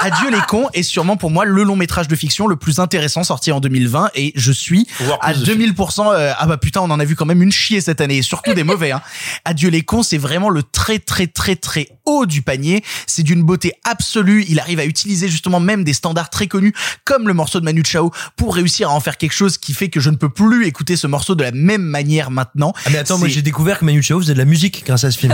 [0.00, 3.24] adieu les cons et sûrement pour moi le long métrage de fiction le plus intéressant
[3.24, 4.86] sorti en 2020 et je suis
[5.20, 7.52] à plus de 2000% euh, ah bah putain on en a vu quand même une
[7.52, 9.00] chier cette année et surtout des mauvais hein.
[9.44, 13.44] Adieu les cons c'est vraiment le très très très très haut du panier c'est d'une
[13.44, 16.74] beauté absolue il arrive à utiliser justement même des standards très connus
[17.04, 19.88] comme le morceau de Manu Chao pour réussir à en faire quelque chose qui fait
[19.88, 22.98] que je ne peux plus écouter ce morceau de la même manière maintenant Ah mais
[22.98, 25.32] attends, moi j'ai découvert que Manu Chao faisait de la musique grâce à ce film.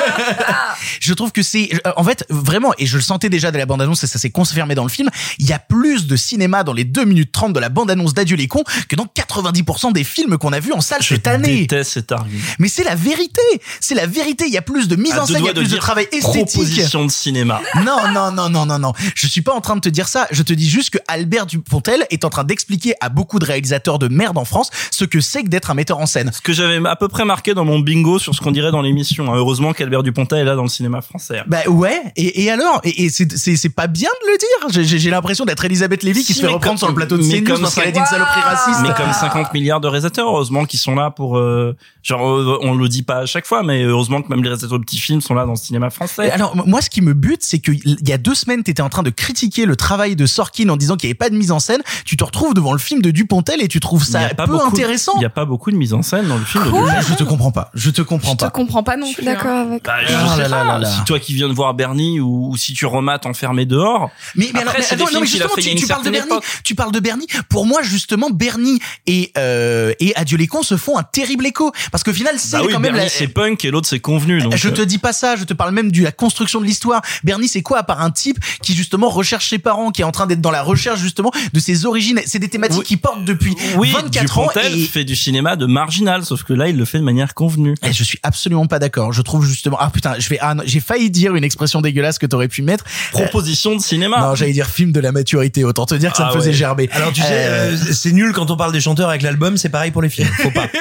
[1.00, 3.64] je trouve que c'est euh, en fait vraiment et je le sentais déjà de la
[3.64, 6.64] bande annonce et ça s'est confirmé dans le film il y a plus de cinéma
[6.64, 9.94] dans les 2 minutes 30 de la bande annonce d'Adieu les cons que dans 90%
[9.94, 12.42] des films qu'on a vus en salle je cette année déteste cet argument.
[12.58, 13.40] mais c'est la vérité
[13.80, 15.54] c'est la vérité il y a plus de mise À en scène il y a
[15.54, 17.60] plus de, travail esthétique Proposition de cinéma.
[17.84, 18.92] non, non, non, non, non, non.
[19.14, 20.26] Je suis pas en train de te dire ça.
[20.30, 23.98] Je te dis juste que Albert Dupontel est en train d'expliquer à beaucoup de réalisateurs
[23.98, 26.30] de merde en France ce que c'est que d'être un metteur en scène.
[26.34, 28.82] Ce que j'avais à peu près marqué dans mon bingo sur ce qu'on dirait dans
[28.82, 29.32] l'émission.
[29.32, 29.36] hein.
[29.36, 31.40] Heureusement qu'Albert Dupontel est là dans le cinéma français.
[31.46, 32.80] Bah ouais, et, et alors?
[32.84, 34.84] Et, et c'est- pas bien de le dire?
[34.98, 37.22] J'ai- l'impression d'être Elisabeth Lévy qui Si, se fait reprendre comme- sur le plateau de
[37.22, 38.80] CNews comme parce ça- qu'elle a dit une saloperie raciste.
[38.82, 42.74] Mais comme 50 milliards de réalisateurs, heureusement qu'ils sont là pour, euh, genre, euh, on
[42.74, 45.20] le dit pas à chaque fois, mais heureusement que même les réalisateurs de petits films
[45.20, 46.30] sont là dans le cinéma Et français.
[46.30, 48.88] Alors moi ce qui me bute c'est que il y a deux semaines t'étais en
[48.88, 51.50] train de critiquer le travail de Sorkin en disant qu'il n'y avait pas de mise
[51.52, 54.34] en scène tu te retrouves devant le film de Dupontel et tu trouves ça a
[54.34, 56.44] pas peu beaucoup- intéressant Il y a pas beaucoup de mise en scène dans le
[56.44, 56.64] film.
[56.64, 57.04] de Quoi Dupontel.
[57.10, 59.28] je te comprends pas je te comprends Je te pas comprends pas non Je plus.
[59.28, 59.32] hein.
[59.34, 59.84] d'accord avec.
[59.84, 60.64] Bah, je Oh sais là là pas.
[60.64, 60.90] là là.
[60.90, 64.50] Si toi qui viens de voir Bernie ou, ou si tu remates enfermé dehors, Mais,
[64.54, 65.66] mais alors, Après, mais c'est des attends, non, mais films qu'il a justement, fait il
[65.66, 66.26] y a tu, une tu parles de Bernie.
[66.30, 66.44] époque.
[66.64, 67.26] Tu parles de Bernie.
[67.48, 71.72] Pour moi, justement, Bernie et euh, et Adieu les cons se font un terrible écho
[71.90, 73.98] parce qu'au final, c'est bah oui, quand même Bernie la- c'est punk et l'autre c'est
[73.98, 74.40] convenu.
[74.40, 76.66] Donc, je euh, te dis pas ça, je te parle même de la construction de
[76.66, 77.02] l'histoire.
[77.24, 80.12] Bernie, c'est quoi à part un type qui justement recherche ses parents, qui est en
[80.12, 82.20] train d'être dans la recherche justement de ses origines?
[82.26, 82.84] C'est des thématiques Oui.
[82.86, 84.42] qui portent depuis oui, 24 ans.
[84.46, 87.34] Dupontel Et, fait du cinéma de marginal, sauf que là il le fait de manière
[87.34, 87.74] convenue.
[87.82, 89.12] et je suis absolument pas d'accord.
[89.12, 92.26] Je trouve justement ah putain, je vais ah j'ai failli dire une expression dégueulasse que
[92.26, 92.84] t'aurais pu mettre.
[93.10, 94.20] Proposition de cinéma.
[94.20, 95.64] Non, j'allais dire film de la maturité.
[95.64, 96.56] Autant te dire que ça Ah me faisait ouais.
[96.56, 96.88] gerber.
[96.92, 99.68] Alors tu sais, Euh, euh, c'est nul quand on parle des chanteurs avec l'album, c'est
[99.70, 100.19] pareil pour les films.
[100.24, 100.68] Faut pas.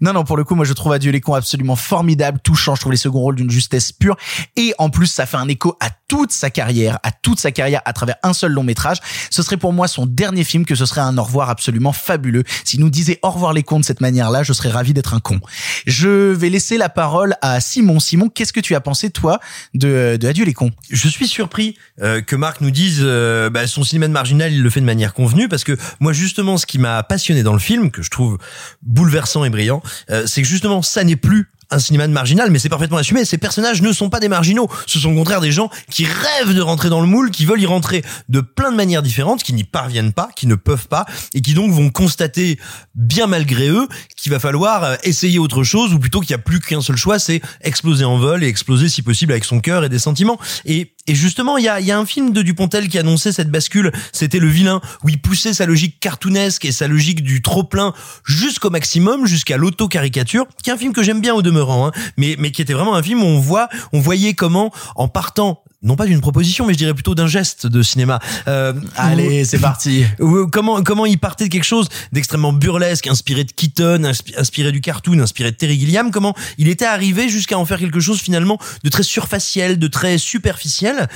[0.00, 2.74] Non, non, pour le coup, moi, je trouve Adieu les cons absolument formidable, touchant.
[2.74, 4.16] Je trouve les seconds rôles d'une justesse pure.
[4.56, 7.80] Et en plus, ça fait un écho à toute sa carrière, à toute sa carrière
[7.84, 8.98] à travers un seul long métrage.
[9.30, 12.44] Ce serait pour moi son dernier film, que ce serait un au revoir absolument fabuleux.
[12.64, 15.20] S'il nous disait au revoir les cons de cette manière-là, je serais ravi d'être un
[15.20, 15.40] con.
[15.86, 18.00] Je vais laisser la parole à Simon.
[18.00, 19.40] Simon, qu'est-ce que tu as pensé, toi,
[19.74, 20.70] de, de Adieu les cons?
[20.90, 24.62] Je suis surpris euh, que Marc nous dise euh, bah, son cinéma de marginal, il
[24.62, 27.58] le fait de manière convenue, parce que moi justement, ce qui m'a passionné dans le
[27.58, 28.38] film, que je trouve
[28.82, 32.58] bouleversant et brillant, euh, c'est que justement, ça n'est plus un cinéma de marginal, mais
[32.58, 33.24] c'est parfaitement assumé.
[33.24, 34.68] Ces personnages ne sont pas des marginaux.
[34.86, 37.60] Ce sont au contraire des gens qui rêvent de rentrer dans le moule, qui veulent
[37.60, 41.06] y rentrer de plein de manières différentes, qui n'y parviennent pas, qui ne peuvent pas,
[41.34, 42.58] et qui donc vont constater,
[42.94, 46.44] bien malgré eux, qu'il va falloir euh, essayer autre chose, ou plutôt qu'il n'y a
[46.44, 49.84] plus qu'un seul choix, c'est exploser en vol et exploser si possible avec son cœur
[49.84, 50.38] et des sentiments.
[50.64, 53.92] Et, justement, il y a, y a un film de Dupontel qui annonçait cette bascule,
[54.12, 57.92] c'était Le Vilain, où il poussait sa logique cartoonesque et sa logique du trop-plein
[58.24, 62.36] jusqu'au maximum, jusqu'à l'auto-caricature, qui est un film que j'aime bien au demeurant, hein, mais,
[62.38, 65.96] mais qui était vraiment un film où on voit, on voyait comment, en partant non
[65.96, 68.18] pas d'une proposition, mais je dirais plutôt d'un geste de cinéma.
[68.48, 70.06] Euh, Allez, c'est parti.
[70.50, 74.80] comment comment il partait de quelque chose d'extrêmement burlesque, inspiré de Keaton, inspi- inspiré du
[74.80, 78.58] cartoon, inspiré de Terry Gilliam, comment il était arrivé jusqu'à en faire quelque chose finalement
[78.82, 81.08] de très surfaciel, de très superficiel.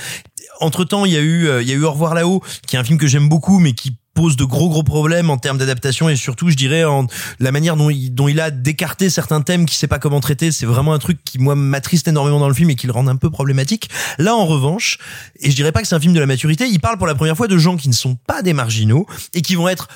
[0.61, 2.75] Entre temps, il y a eu euh, il y a eu Au revoir là-haut, qui
[2.75, 5.57] est un film que j'aime beaucoup, mais qui pose de gros gros problèmes en termes
[5.57, 7.07] d'adaptation et surtout, je dirais, en
[7.39, 10.51] la manière dont il, a d'écarter certains thèmes qu'il sait pas comment traiter.
[10.51, 13.07] C'est vraiment un truc qui moi m'attriste énormément dans le film et qui le rend
[13.07, 13.89] un peu problématique.
[14.17, 14.97] Là, en revanche,
[15.39, 17.15] et je dirais pas que c'est un film de la maturité, il parle pour la
[17.15, 19.87] première fois de gens qui ne sont pas des marginaux et qui vont être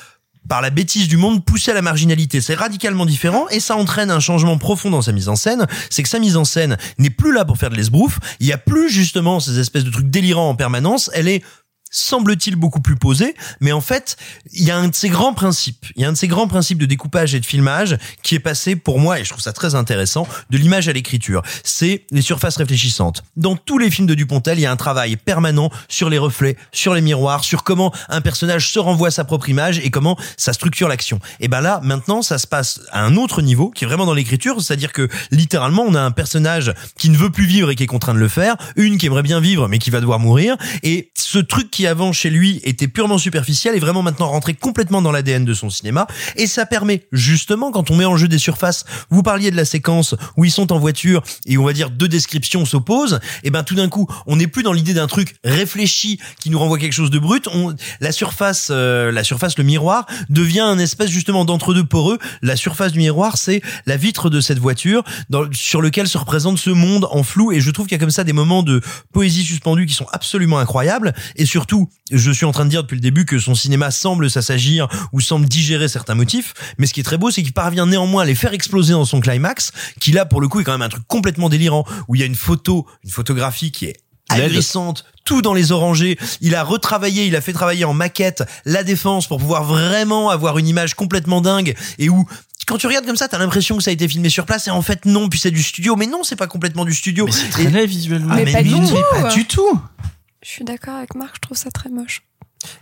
[0.47, 2.39] par la bêtise du monde poussés à la marginalité.
[2.39, 5.67] C'est radicalement différent et ça entraîne un changement profond dans sa mise en scène.
[5.89, 8.19] C'est que sa mise en scène n'est plus là pour faire de l'esbrouf.
[8.39, 11.09] Il y a plus justement ces espèces de trucs délirants en permanence.
[11.13, 11.43] Elle est
[11.93, 14.17] semble-t-il beaucoup plus posée, mais en fait,
[14.51, 16.47] il y a un de ces grands principes, il y a un de ces grands
[16.47, 19.53] principes de découpage et de filmage qui est passé pour moi, et je trouve ça
[19.53, 21.43] très intéressant, de l'image à l'écriture.
[21.63, 23.23] C'est les surfaces réfléchissantes.
[23.37, 26.57] Dans tous les films de Dupontel, il y a un travail permanent sur les reflets,
[26.71, 30.17] sur les miroirs, sur comment un personnage se renvoie à sa propre image et comment
[30.35, 31.19] ça structure l'action.
[31.39, 34.15] Et ben là, maintenant, ça se passe à un autre niveau, qui est vraiment dans
[34.15, 37.83] l'écriture, c'est-à-dire que littéralement, on a un personnage qui ne veut plus vivre et qui
[37.83, 40.57] est contraint de le faire, une qui aimerait bien vivre mais qui va devoir mourir,
[40.81, 45.01] et ce truc qui avant chez lui était purement superficiel est vraiment maintenant rentré complètement
[45.01, 46.07] dans l'ADN de son cinéma.
[46.35, 49.65] Et ça permet justement quand on met en jeu des surfaces vous parliez de la
[49.65, 53.63] séquence où ils sont en voiture et on va dire deux descriptions s'opposent et ben
[53.63, 56.93] tout d'un coup on n'est plus dans l'idée d'un truc réfléchi qui nous renvoie quelque
[56.93, 57.47] chose de brut.
[57.53, 62.17] On la surface euh, la surface le miroir devient un espèce justement d'entre-deux poreux.
[62.41, 65.03] La surface du miroir c'est la vitre de cette voiture
[65.51, 67.51] sur lequel se représente ce monde en flou.
[67.51, 70.07] Et je trouve qu'il y a comme ça des moments de poésie suspendue qui sont
[70.11, 71.13] absolument incroyables.
[71.35, 71.72] Et surtout,
[72.11, 75.21] je suis en train de dire depuis le début que son cinéma semble s'assagir ou
[75.21, 78.25] semble digérer certains motifs, mais ce qui est très beau, c'est qu'il parvient néanmoins à
[78.25, 80.89] les faire exploser dans son climax, qui là, pour le coup, est quand même un
[80.89, 83.97] truc complètement délirant, où il y a une photo, une photographie qui est
[84.29, 86.17] agressante, tout dans les orangés.
[86.41, 90.57] Il a retravaillé, il a fait travailler en maquette la défense pour pouvoir vraiment avoir
[90.57, 92.25] une image complètement dingue et où
[92.65, 94.71] quand tu regardes comme ça, t'as l'impression que ça a été filmé sur place et
[94.71, 95.95] en fait non, puis c'est du studio.
[95.95, 97.25] Mais non, c'est pas complètement du studio.
[97.25, 98.35] Mais c'est très laid visuellement.
[98.35, 98.95] Mais pas du non, tout.
[98.95, 99.81] mais pas du tout.
[100.43, 102.27] Je suis d'accord avec Marc, je trouve ça très moche.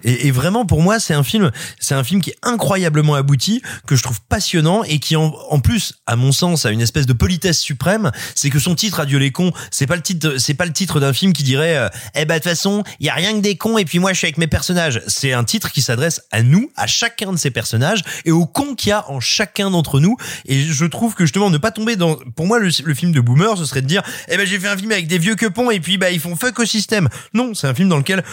[0.03, 3.95] Et, vraiment pour moi c'est un film c'est un film qui est incroyablement abouti que
[3.95, 7.13] je trouve passionnant et qui en, en plus à mon sens a une espèce de
[7.13, 8.11] politesse suprême.
[8.35, 10.99] C'est que son titre Adieu les cons c'est pas le titre c'est pas le titre
[10.99, 13.41] d'un film qui dirait euh, eh ben de toute façon il y a rien que
[13.41, 15.01] des cons et puis moi je suis avec mes personnages.
[15.07, 18.75] C'est un titre qui s'adresse à nous à chacun de ces personnages et aux cons
[18.75, 20.17] qu'il y a en chacun d'entre nous.
[20.45, 23.57] Et je trouve que justement ne pas tomber dans pour moi le, film de boomer
[23.57, 25.79] ce serait de dire eh ben j'ai fait un film avec des vieux quepons et
[25.79, 27.09] puis bah ils font fuck au système.
[27.33, 28.23] Non c'est un film dans lequel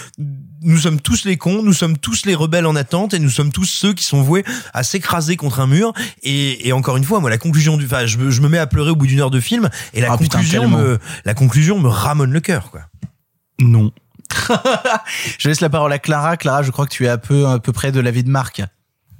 [0.63, 3.51] nous sommes tous les cons, nous sommes tous les rebelles en attente et nous sommes
[3.53, 5.93] tous ceux qui sont voués à s'écraser contre un mur.
[6.23, 8.59] Et, et encore une fois, moi, la conclusion du, enfin, je, me- je me mets
[8.59, 11.79] à pleurer au bout d'une heure de film et la Ah, conclusion me, la conclusion
[11.79, 12.83] me ramone le cœur, quoi.
[13.61, 13.91] Non.
[15.39, 16.37] Je laisse la parole à Clara.
[16.37, 18.63] Clara, je crois que tu es à peu, à peu près de l'avis de Marc.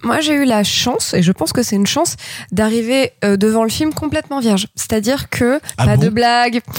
[0.05, 2.15] Moi, j'ai eu la chance, et je pense que c'est une chance,
[2.53, 4.69] d'arriver euh, devant le film complètement vierge.
[4.77, 6.03] C'est-à-dire que, Ah pas bon?
[6.05, 6.61] de blague,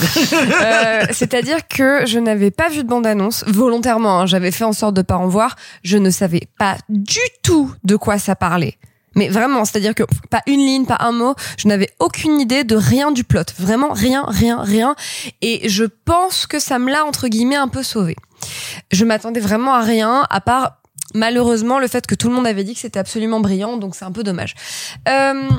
[0.61, 4.93] Euh, c'est-à-dire que je n'avais pas vu de bande-annonce, volontairement, hein, j'avais fait en sorte
[4.95, 8.77] de pas en voir, je ne savais pas du tout de quoi ça parlait.
[9.15, 12.75] Mais vraiment, c'est-à-dire que pas une ligne, pas un mot, je n'avais aucune idée de
[12.75, 13.41] rien du plot.
[13.57, 14.95] Vraiment rien, rien, rien.
[15.41, 18.15] Et je pense que ça me l'a, entre guillemets, un peu sauvé.
[18.91, 20.78] Je m'attendais vraiment à rien, à part
[21.15, 24.05] malheureusement le fait que tout le monde avait dit que c'était absolument brillant, donc c'est
[24.05, 24.55] un peu dommage.
[25.07, 25.49] Euh,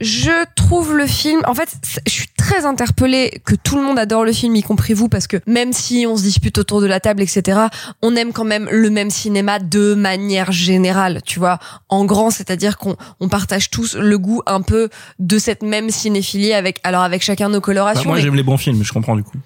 [0.00, 1.68] je trouve le film, en fait,
[2.04, 5.28] je suis très interpellée que tout le monde adore le film, y compris vous, parce
[5.28, 7.60] que même si on se dispute autour de la table, etc.,
[8.02, 12.76] on aime quand même le même cinéma de manière générale, tu vois, en grand, c'est-à-dire
[12.76, 14.88] qu'on on partage tous le goût un peu
[15.20, 18.04] de cette même cinéphilie avec, alors avec chacun nos Bah, colorations.
[18.04, 19.38] moi mais- j'aime les bons films, je comprends du coup.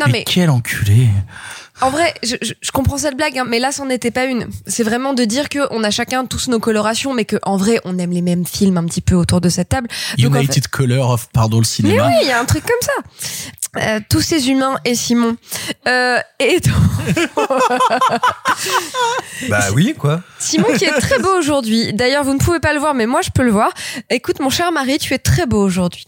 [0.00, 1.08] non mais Quel enculé.
[1.82, 4.46] En vrai, je, je- je comprends cette blague, hein, mais là, c'en était pas une.
[4.66, 7.80] C'est vraiment de dire que on a chacun tous nos colorations, mais que en vrai,
[7.84, 9.88] on aime les mêmes films un petit peu autour de cette table.
[10.18, 12.06] Donc, en fait- United Color of, pardon, le mais cinéma.
[12.08, 12.92] oui, il y a un truc comme ça.
[13.78, 15.34] Euh, tous ces humains et Simon.
[15.88, 17.16] Euh, et donc-
[19.48, 20.20] Bah oui, quoi.
[20.38, 21.94] Simon qui est très beau aujourd'hui.
[21.94, 23.70] D'ailleurs, vous ne pouvez pas le voir, mais moi je peux le voir.
[24.10, 26.04] Écoute, mon cher mari, tu es très beau aujourd'hui.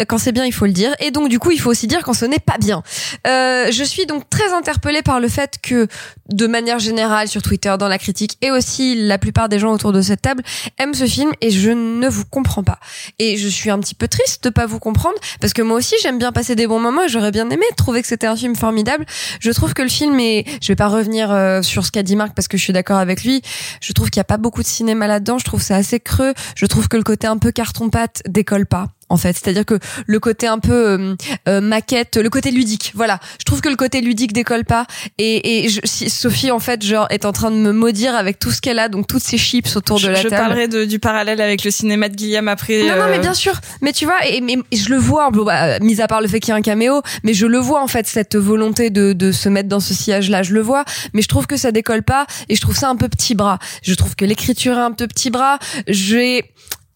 [0.00, 0.94] Euh, Quand c'est bien, il faut le dire.
[1.00, 2.84] Et donc, du coup, il faut aussi dire quand ce n'est pas bien.
[3.26, 5.88] Euh, je suis donc très interpellée par le fait que,
[6.28, 9.90] de manière générale, sur Twitter, dans la critique, et aussi la plupart des gens autour
[9.92, 10.44] de cette table
[10.78, 12.78] aiment ce film, et je ne vous comprends pas.
[13.18, 15.96] Et je suis un petit peu triste de pas vous comprendre, parce que moi aussi,
[16.02, 19.04] j'aime bien passer des bons moments, j'aurais bien aimé trouver que c'était un film formidable.
[19.40, 22.16] Je trouve que le film est, je vais pas revenir euh, sur ce qu'a dit
[22.16, 23.42] Marc parce que je suis d'accord avec lui.
[23.80, 25.38] Je trouve qu'il y a pas beaucoup de cinéma là-dedans.
[25.38, 26.34] Je trouve c'est assez creux.
[26.56, 28.88] Je trouve que le côté un peu carton-pâte décolle pas.
[29.10, 29.36] En fait.
[29.36, 31.14] C'est-à-dire que le côté un peu euh,
[31.48, 33.20] euh, maquette, le côté ludique, voilà.
[33.38, 34.86] Je trouve que le côté ludique décolle pas.
[35.18, 38.38] Et, et je, si Sophie en fait genre est en train de me maudire avec
[38.38, 40.36] tout ce qu'elle a, donc toutes ces chips autour de je, la je table.
[40.42, 42.84] parlerai de, du parallèle avec le cinéma de Guillaume après.
[42.84, 43.60] Non, non, mais euh, bien sûr.
[43.82, 46.50] Mais tu vois, et, mais je le vois, bah, mis à part le fait qu'il
[46.50, 49.48] y a un caméo, mais je le vois en fait cette volonté de, de se
[49.48, 50.84] mettre dans ce sillage-là, je le vois.
[51.12, 53.58] Mais je trouve que ça décolle pas, et je trouve ça un peu petit bras.
[53.82, 55.58] Je trouve que l'écriture est un peu petit bras.
[55.88, 56.44] J'ai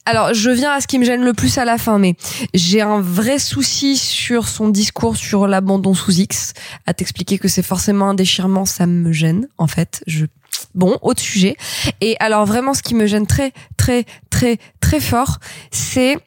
[0.07, 2.14] alors, je viens à ce qui me gêne le plus à la fin, mais
[2.53, 6.53] j'ai un vrai souci sur son discours sur l'abandon sous X.
[6.87, 10.05] À t'expliquer que c'est forcément un déchirement, ça me gêne, en fait.
[10.07, 10.27] Je,
[10.75, 11.57] bon, autre sujet.
[12.03, 15.38] Et alors, vraiment, ce qui me gêne très, très, très, très fort,
[15.71, 16.19] c'est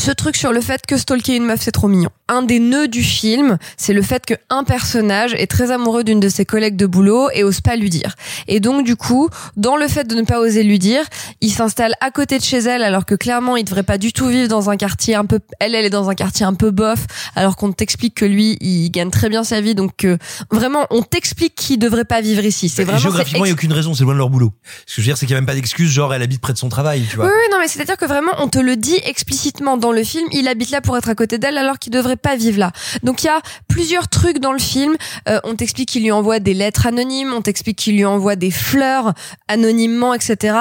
[0.00, 2.10] ce truc sur le fait que stalker une meuf c'est trop mignon.
[2.30, 6.28] Un des nœuds du film, c'est le fait qu'un personnage est très amoureux d'une de
[6.28, 8.14] ses collègues de boulot et ose pas lui dire.
[8.48, 11.04] Et donc du coup, dans le fait de ne pas oser lui dire,
[11.42, 14.28] il s'installe à côté de chez elle alors que clairement il devrait pas du tout
[14.28, 17.06] vivre dans un quartier un peu elle elle est dans un quartier un peu bof
[17.34, 20.16] alors qu'on t'explique que lui il gagne très bien sa vie donc euh,
[20.50, 22.68] vraiment on t'explique qu'il devrait pas vivre ici.
[22.68, 24.52] C'est vraiment géographiquement, il n'y a aucune raison, c'est loin de leur boulot.
[24.86, 26.40] Ce que je veux dire, c'est qu'il n'y a même pas d'excuse, genre elle habite
[26.40, 27.26] près de son travail, tu vois.
[27.26, 30.28] Oui, oui, non, mais c'est-à-dire que vraiment, on te le dit explicitement dans le film.
[30.32, 32.72] Il habite là pour être à côté d'elle, alors qu'il devrait pas vivre là.
[33.02, 34.96] Donc il y a plusieurs trucs dans le film.
[35.28, 38.50] Euh, on t'explique qu'il lui envoie des lettres anonymes, on t'explique qu'il lui envoie des
[38.50, 39.14] fleurs
[39.48, 40.56] anonymement, etc.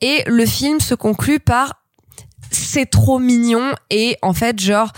[0.00, 1.82] Et le film se conclut par
[2.50, 4.92] c'est trop mignon et en fait genre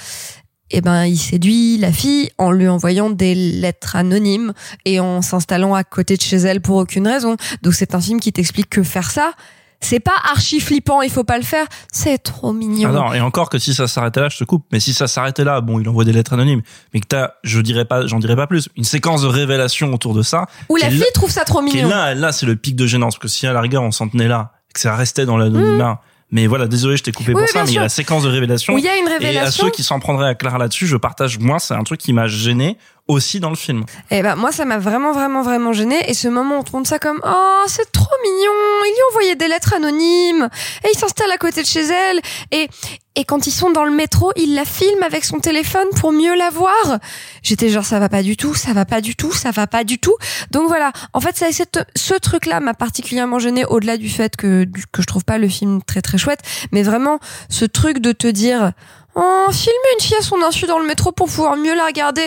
[0.70, 4.52] eh ben il séduit la fille en lui envoyant des lettres anonymes
[4.84, 7.36] et en s'installant à côté de chez elle pour aucune raison.
[7.62, 9.34] Donc c'est un film qui t'explique que faire ça
[9.80, 11.66] c'est pas archi flippant, il faut pas le faire.
[11.92, 12.88] C'est trop mignon.
[12.90, 14.64] Ah non, et encore que si ça s'arrêtait là, je te coupe.
[14.72, 16.62] Mais si ça s'arrêtait là, bon, il envoie des lettres anonymes.
[16.92, 18.68] Mais que t'as, je dirais pas, j'en dirais pas plus.
[18.76, 20.46] Une séquence de révélation autour de ça.
[20.68, 21.88] Où la fille là- trouve ça trop mignon.
[21.88, 23.14] là, là, c'est le pic de gênance.
[23.14, 26.00] Parce que si à la rigueur, on s'en tenait là, que ça restait dans l'anonymat.
[26.30, 28.24] Mais voilà, désolé, je t'ai coupé Oui, pour ça, mais il y a la séquence
[28.24, 28.74] de révélation.
[28.74, 29.66] Où il y a une Et à révélation.
[29.66, 32.26] ceux qui s'en prendraient à Clara là-dessus, je partage, moi, c'est un truc qui m'a
[32.26, 32.76] gêné
[33.06, 33.84] aussi dans le film.
[34.10, 36.98] Et ben moi ça m'a vraiment vraiment vraiment gêné et ce moment on montre ça
[36.98, 38.52] comme oh c'est trop mignon.
[38.86, 40.48] Il lui envoyait des lettres anonymes.
[40.84, 42.20] Et il s'installe à côté de chez elle.
[42.50, 42.68] Et
[43.16, 46.34] et quand ils sont dans le métro il la filme avec son téléphone pour mieux
[46.34, 46.98] la voir.
[47.42, 49.84] J'étais genre ça va pas du tout ça va pas du tout ça va pas
[49.84, 50.16] du tout.
[50.50, 50.90] Donc voilà.
[51.12, 55.02] En fait ça cette, ce truc là m'a particulièrement gêné au-delà du fait que que
[55.02, 56.40] je trouve pas le film très très chouette.
[56.72, 57.18] Mais vraiment
[57.50, 58.72] ce truc de te dire
[59.16, 62.24] Oh, filmer une fille à son insu dans le métro pour pouvoir mieux la regarder.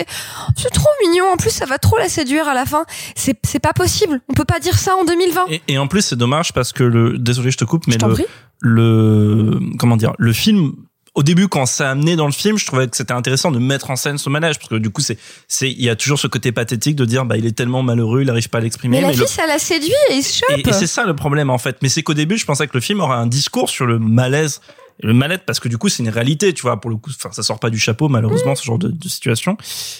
[0.56, 1.26] C'est trop mignon.
[1.32, 2.84] En plus, ça va trop la séduire à la fin.
[3.14, 4.20] C'est, c'est pas possible.
[4.28, 5.46] On peut pas dire ça en 2020.
[5.50, 8.26] Et, et en plus, c'est dommage parce que le, désolé, je te coupe, mais le,
[8.60, 10.72] le, comment dire, le film,
[11.14, 13.58] au début, quand ça a amené dans le film, je trouvais que c'était intéressant de
[13.58, 16.18] mettre en scène ce manège parce que du coup, c'est, c'est, il y a toujours
[16.18, 18.96] ce côté pathétique de dire, bah, il est tellement malheureux, il n'arrive pas à l'exprimer.
[18.98, 20.56] Mais la mais fille, le- ça la séduit et il se chope.
[20.58, 21.78] et, et c'est ça le problème en fait.
[21.82, 24.60] Mais c'est qu'au début, je pensais que le film aurait un discours sur le malaise,
[25.00, 26.80] le mal-être, parce que du coup, c'est une réalité, tu vois.
[26.80, 29.56] Pour le coup, enfin, ça sort pas du chapeau, malheureusement, ce genre de, de situation.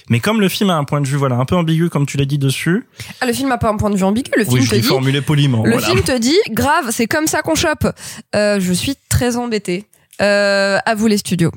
[0.08, 2.16] Mais comme le film a un point de vue, voilà, un peu ambigu, comme tu
[2.16, 2.86] l'as dit dessus.
[3.20, 4.30] Ah, le film a pas un point de vue ambigu.
[4.36, 4.82] Le oui, film je te dit.
[4.82, 5.62] formulé poliment.
[5.64, 5.86] Le voilà.
[5.86, 7.86] film te dit, grave, c'est comme ça qu'on chope.
[8.34, 9.86] Euh, je suis très embêtée.
[10.20, 11.52] Euh, à vous les studios.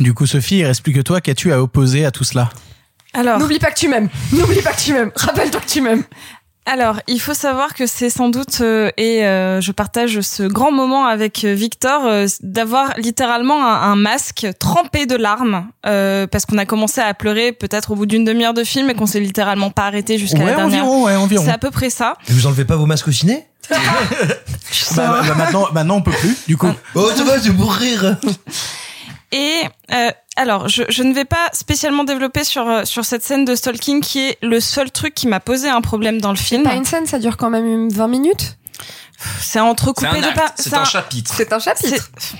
[0.00, 1.20] Du coup, Sophie, il reste plus que toi.
[1.20, 2.48] Qu'as-tu à opposer à tout cela?
[3.12, 3.38] Alors.
[3.38, 4.08] N'oublie pas que tu m'aimes.
[4.32, 5.10] N'oublie pas que tu m'aimes.
[5.14, 6.02] Rappelle-toi que tu m'aimes.
[6.68, 10.72] Alors, il faut savoir que c'est sans doute, euh, et euh, je partage ce grand
[10.72, 16.44] moment avec euh, Victor, euh, d'avoir littéralement un, un masque trempé de larmes, euh, parce
[16.44, 19.20] qu'on a commencé à pleurer peut-être au bout d'une demi-heure de film et qu'on s'est
[19.20, 20.82] littéralement pas arrêté jusqu'à Ouais, la dernière.
[20.84, 21.44] environ, ouais, environ.
[21.44, 22.14] C'est à peu près ça.
[22.28, 23.46] Et vous enlevez pas vos masques au ciné?
[24.96, 26.36] Bah, bah, maintenant, maintenant, on peut plus.
[26.46, 26.68] Du coup.
[26.94, 28.16] Oh, ça va, c'est pour rire.
[29.32, 33.44] Et euh, alors, je, je ne vais pas spécialement développer sur euh, sur cette scène
[33.44, 36.62] de stalking qui est le seul truc qui m'a posé un problème dans le film.
[36.64, 38.56] Pas une scène, ça dure quand même une 20 minutes.
[39.40, 40.52] C'est entrecoupé C'est un de pas.
[40.56, 41.32] c'est un chapitre.
[41.34, 42.10] C'est un chapitre.
[42.18, 42.36] C'est-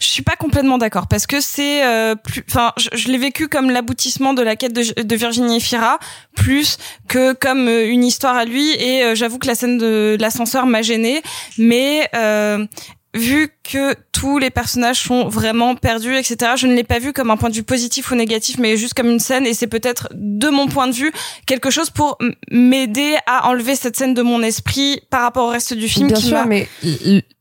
[0.00, 3.46] Je suis pas complètement d'accord parce que c'est euh, plus, enfin, je, je l'ai vécu
[3.46, 6.00] comme l'aboutissement de la quête de, de Virginie Efira
[6.34, 8.72] plus que comme euh, une histoire à lui.
[8.72, 11.22] Et euh, j'avoue que la scène de l'ascenseur m'a gênée,
[11.58, 12.66] mais euh,
[13.14, 16.52] vu que tous les personnages sont vraiment perdus, etc.
[16.56, 18.94] Je ne l'ai pas vu comme un point de vue positif ou négatif, mais juste
[18.94, 19.46] comme une scène.
[19.46, 21.12] Et c'est peut-être, de mon point de vue,
[21.46, 22.18] quelque chose pour
[22.50, 26.08] m'aider à enlever cette scène de mon esprit par rapport au reste du film.
[26.08, 26.68] Bien qui sûr, m'a- mais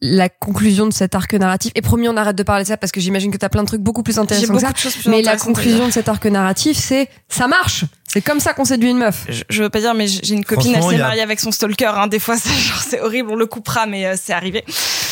[0.01, 2.91] la conclusion de cet arc narratif, et promis, on arrête de parler de ça parce
[2.91, 4.71] que j'imagine que t'as plein de trucs beaucoup plus intéressants que beaucoup ça.
[4.71, 7.85] de choses plus mais la conclusion de cet arc narratif, c'est ça marche.
[8.07, 9.25] C'est comme ça qu'on séduit une meuf.
[9.29, 11.51] je, je veux pas dire, mais j'ai une copine, elle s'est a- mariée avec son
[11.51, 11.91] stalker.
[11.95, 12.07] Hein.
[12.07, 14.63] Des fois, c'est genre, c'est horrible, on le coupera, mais euh, c'est arrivé.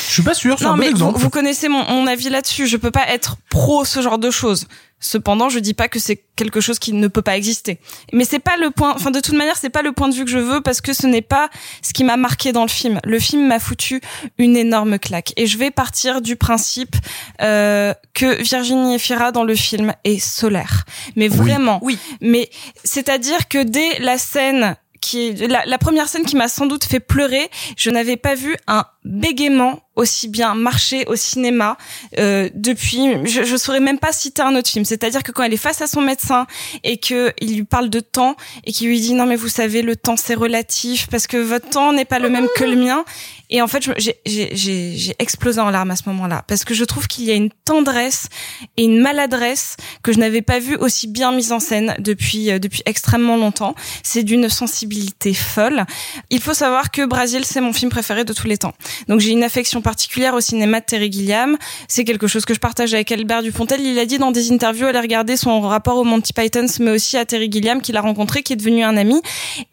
[0.08, 1.20] Je suis pas sûr, non, un bon mais vous, exemple.
[1.20, 2.68] vous connaissez mon, mon avis là-dessus.
[2.68, 4.68] Je peux pas être pro ce genre de choses.
[5.00, 7.80] Cependant, je dis pas que c'est quelque chose qui ne peut pas exister.
[8.14, 8.94] Mais c'est pas le point.
[8.96, 10.94] Enfin, de toute manière, c'est pas le point de vue que je veux parce que
[10.94, 11.50] ce n'est pas
[11.82, 13.00] ce qui m'a marqué dans le film.
[13.04, 14.02] Le film m'a foutu
[14.38, 15.34] une énorme claque.
[15.38, 16.96] Et je vais partir du principe
[17.42, 20.86] euh, que Virginie Efira dans le film est solaire.
[21.16, 21.80] Mais vraiment.
[21.84, 22.00] Oui.
[22.22, 22.50] Mais
[22.84, 26.86] c'est-à-dire que dès la scène qui est la, la première scène qui m'a sans doute
[26.86, 31.78] fait pleurer, je n'avais pas vu un bégaiement aussi bien marcher au cinéma
[32.18, 34.86] euh, depuis je, je saurais même pas citer un autre film.
[34.86, 36.48] C'est-à-dire que quand elle est face à son médecin
[36.84, 39.82] et que il lui parle de temps et qu'il lui dit non mais vous savez
[39.82, 43.06] le temps c'est relatif parce que votre temps n'est pas le même que le mien.
[43.52, 47.26] Et en fait j'ai explosé en larmes à ce moment-là parce que je trouve qu'il
[47.26, 48.28] y a une tendresse
[48.76, 52.60] et une maladresse que je n'avais pas vu aussi bien mise en scène depuis euh,
[52.60, 53.76] depuis extrêmement longtemps.
[54.04, 55.86] C'est d'une sensibilité folle.
[56.32, 58.74] Il faut savoir que Brasil c'est mon film préféré de tous les temps
[59.08, 61.58] donc j'ai une affection particulière au cinéma de Terry Gilliam.
[61.88, 63.82] C'est quelque chose que je partage avec Albert Dupontel.
[63.82, 66.92] Il a dit dans des interviews, elle a regardé son rapport au Monty Python, mais
[66.92, 69.22] aussi à Terry Gilliam qu'il a rencontré, qui est devenu un ami.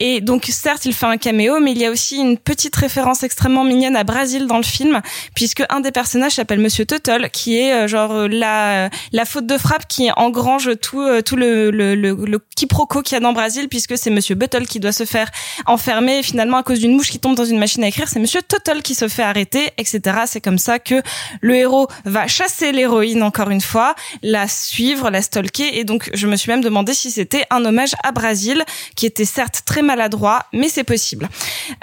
[0.00, 3.22] Et donc certes, il fait un caméo, mais il y a aussi une petite référence
[3.22, 5.00] extrêmement mignonne à Brasil dans le film,
[5.34, 9.46] puisque un des personnages s'appelle Monsieur Tuttle, qui est euh, genre euh, la la faute
[9.46, 13.20] de frappe qui engrange tout euh, tout le le, le, le quiproquo qu'il y a
[13.20, 15.30] dans Brasil, puisque c'est Monsieur Buttle qui doit se faire
[15.66, 18.40] enfermer finalement à cause d'une mouche qui tombe dans une machine à écrire, c'est Monsieur
[18.42, 20.22] Tuttle qui se fait arrêter, etc.
[20.26, 21.02] C'est comme ça que
[21.40, 26.26] le héros va chasser l'héroïne encore une fois, la suivre, la stalker, et donc je
[26.26, 28.64] me suis même demandé si c'était un hommage à Brasil,
[28.96, 31.28] qui était certes très maladroit, mais c'est possible.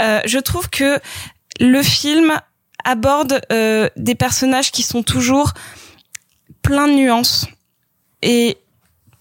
[0.01, 0.99] Euh, je trouve que
[1.59, 2.34] le film
[2.84, 5.53] aborde euh, des personnages qui sont toujours
[6.61, 7.45] pleins de nuances
[8.21, 8.57] et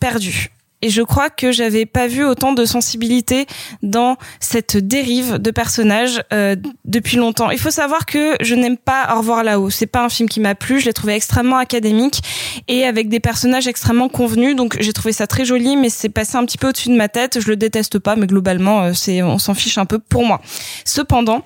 [0.01, 0.51] perdus.
[0.81, 3.47] Et je crois que j'avais pas vu autant de sensibilité
[3.83, 6.55] dans cette dérive de personnages euh,
[6.85, 7.51] depuis longtemps.
[7.51, 9.71] Il faut savoir que je n'aime pas Au revoir là-haut.
[9.71, 10.79] C'est pas un film qui m'a plu.
[10.79, 12.23] Je l'ai trouvé extrêmement académique
[12.69, 14.55] et avec des personnages extrêmement convenus.
[14.55, 17.09] Donc j'ai trouvé ça très joli, mais c'est passé un petit peu au-dessus de ma
[17.09, 17.41] tête.
[17.41, 20.41] Je le déteste pas, mais globalement, euh, c'est on s'en fiche un peu pour moi.
[20.85, 21.45] Cependant,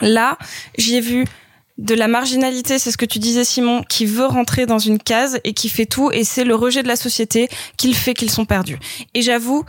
[0.00, 0.38] là,
[0.78, 1.26] j'y ai vu
[1.78, 5.38] de la marginalité, c'est ce que tu disais Simon, qui veut rentrer dans une case
[5.44, 8.30] et qui fait tout, et c'est le rejet de la société qui le fait qu'ils
[8.30, 8.78] sont perdus.
[9.14, 9.64] Et j'avoue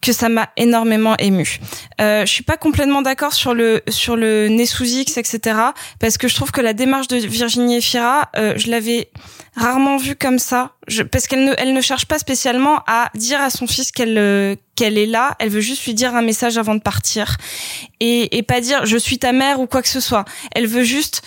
[0.00, 1.58] que ça m'a énormément ému.
[2.00, 5.58] Euh, je suis pas complètement d'accord sur le sur le nez sous X, etc.
[5.98, 9.10] Parce que je trouve que la démarche de Virginie Efira, euh, je l'avais
[9.56, 10.72] rarement vue comme ça.
[10.86, 14.18] Je, parce qu'elle ne elle ne cherche pas spécialement à dire à son fils qu'elle
[14.18, 15.34] euh, qu'elle est là.
[15.40, 17.36] Elle veut juste lui dire un message avant de partir
[17.98, 20.24] et et pas dire je suis ta mère ou quoi que ce soit.
[20.52, 21.22] Elle veut juste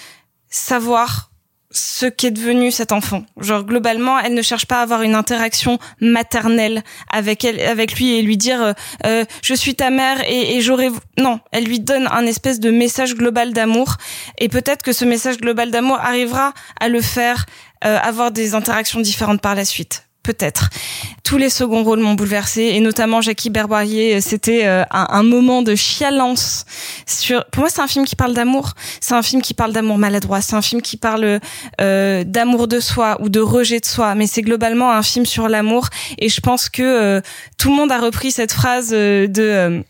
[0.52, 1.32] savoir
[1.72, 3.24] ce qu'est devenu cet enfant.
[3.38, 8.18] Genre globalement, elle ne cherche pas à avoir une interaction maternelle avec elle, avec lui
[8.18, 8.74] et lui dire euh,
[9.06, 11.40] euh, je suis ta mère et, et j'aurais non.
[11.52, 13.96] Elle lui donne un espèce de message global d'amour
[14.38, 17.46] et peut-être que ce message global d'amour arrivera à le faire
[17.86, 20.08] euh, avoir des interactions différentes par la suite.
[20.24, 20.70] Peut-être.
[21.24, 24.22] Tous les seconds rôles m'ont bouleversé et notamment Jackie Berbarier.
[24.22, 26.66] C'était euh, un, un moment de chialance.
[27.08, 28.74] Sur, pour moi, c'est un film qui parle d'amour.
[29.00, 30.42] C'est un film qui parle d'amour maladroit.
[30.42, 31.40] C'est un film qui parle
[31.80, 34.14] euh, d'amour de soi ou de rejet de soi.
[34.14, 35.88] Mais c'est globalement un film sur l'amour.
[36.20, 37.22] Et je pense que euh,
[37.58, 39.82] tout le monde a repris cette phrase euh, de euh,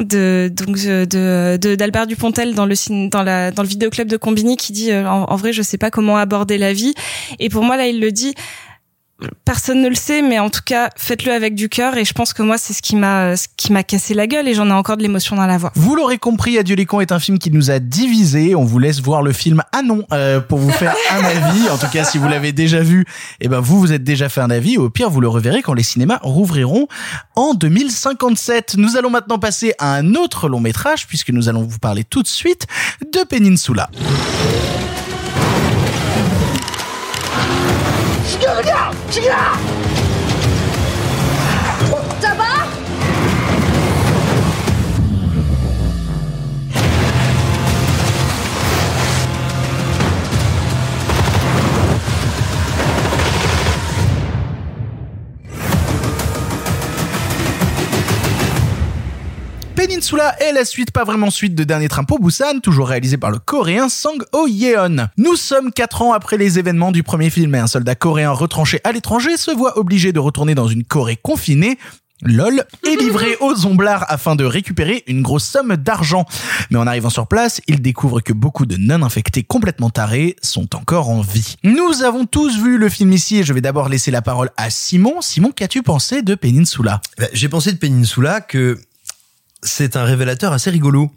[0.00, 2.74] de donc euh, de d'Albert Dupontel dans le
[3.08, 5.78] dans la dans le vidéoclub de Combini qui dit euh, en, en vrai je sais
[5.78, 6.94] pas comment aborder la vie
[7.38, 8.34] et pour moi là il le dit
[9.44, 12.32] personne ne le sait mais en tout cas faites-le avec du cœur et je pense
[12.32, 14.72] que moi c'est ce qui m'a ce qui m'a cassé la gueule et j'en ai
[14.72, 15.72] encore de l'émotion dans la voix.
[15.74, 18.54] Vous l'aurez compris, Adieu les cons est un film qui nous a divisés.
[18.54, 21.68] On vous laisse voir le film Ah non euh, pour vous faire un avis.
[21.70, 23.04] En tout cas, si vous l'avez déjà vu,
[23.40, 24.78] eh ben vous vous êtes déjà fait un avis.
[24.78, 26.88] Au pire, vous le reverrez quand les cinémas rouvriront
[27.36, 28.76] en 2057.
[28.78, 32.22] Nous allons maintenant passer à un autre long métrage puisque nous allons vous parler tout
[32.22, 32.66] de suite
[33.12, 33.90] de Peninsula.
[38.44, 39.83] 여기야시 기.
[59.94, 63.30] Peninsula est la suite, pas vraiment suite de Dernier Train pour Busan, toujours réalisé par
[63.30, 65.06] le coréen Sang Ho Yeon.
[65.16, 68.80] Nous sommes quatre ans après les événements du premier film et un soldat coréen retranché
[68.82, 71.78] à l'étranger se voit obligé de retourner dans une Corée confinée
[72.22, 76.24] LOL est livré aux zomblards afin de récupérer une grosse somme d'argent.
[76.70, 81.08] Mais en arrivant sur place, il découvre que beaucoup de non-infectés complètement tarés sont encore
[81.08, 81.54] en vie.
[81.62, 84.70] Nous avons tous vu le film ici et je vais d'abord laisser la parole à
[84.70, 85.20] Simon.
[85.20, 87.00] Simon, qu'as-tu pensé de Peninsula?
[87.16, 88.80] Bah, J'ai pensé de Peninsula que
[89.64, 91.10] c'est un révélateur assez rigolo.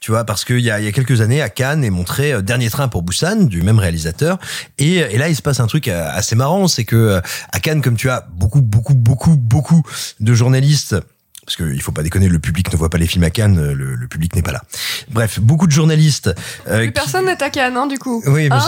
[0.00, 2.42] Tu vois, parce qu'il y a, y a quelques années, à Cannes est montré euh,
[2.42, 4.38] Dernier train pour Busan, du même réalisateur.
[4.76, 7.20] Et, et là, il se passe un truc euh, assez marrant, c'est que euh,
[7.52, 9.82] à Cannes, comme tu as beaucoup, beaucoup, beaucoup, beaucoup
[10.20, 10.96] de journalistes
[11.44, 13.94] parce qu'il faut pas déconner, le public ne voit pas les films à Cannes, le,
[13.94, 14.62] le public n'est pas là.
[15.10, 16.34] Bref, beaucoup de journalistes.
[16.68, 18.22] euh, Plus qui- personne n'est à Cannes, hein, du coup.
[18.26, 18.60] oui, Hein,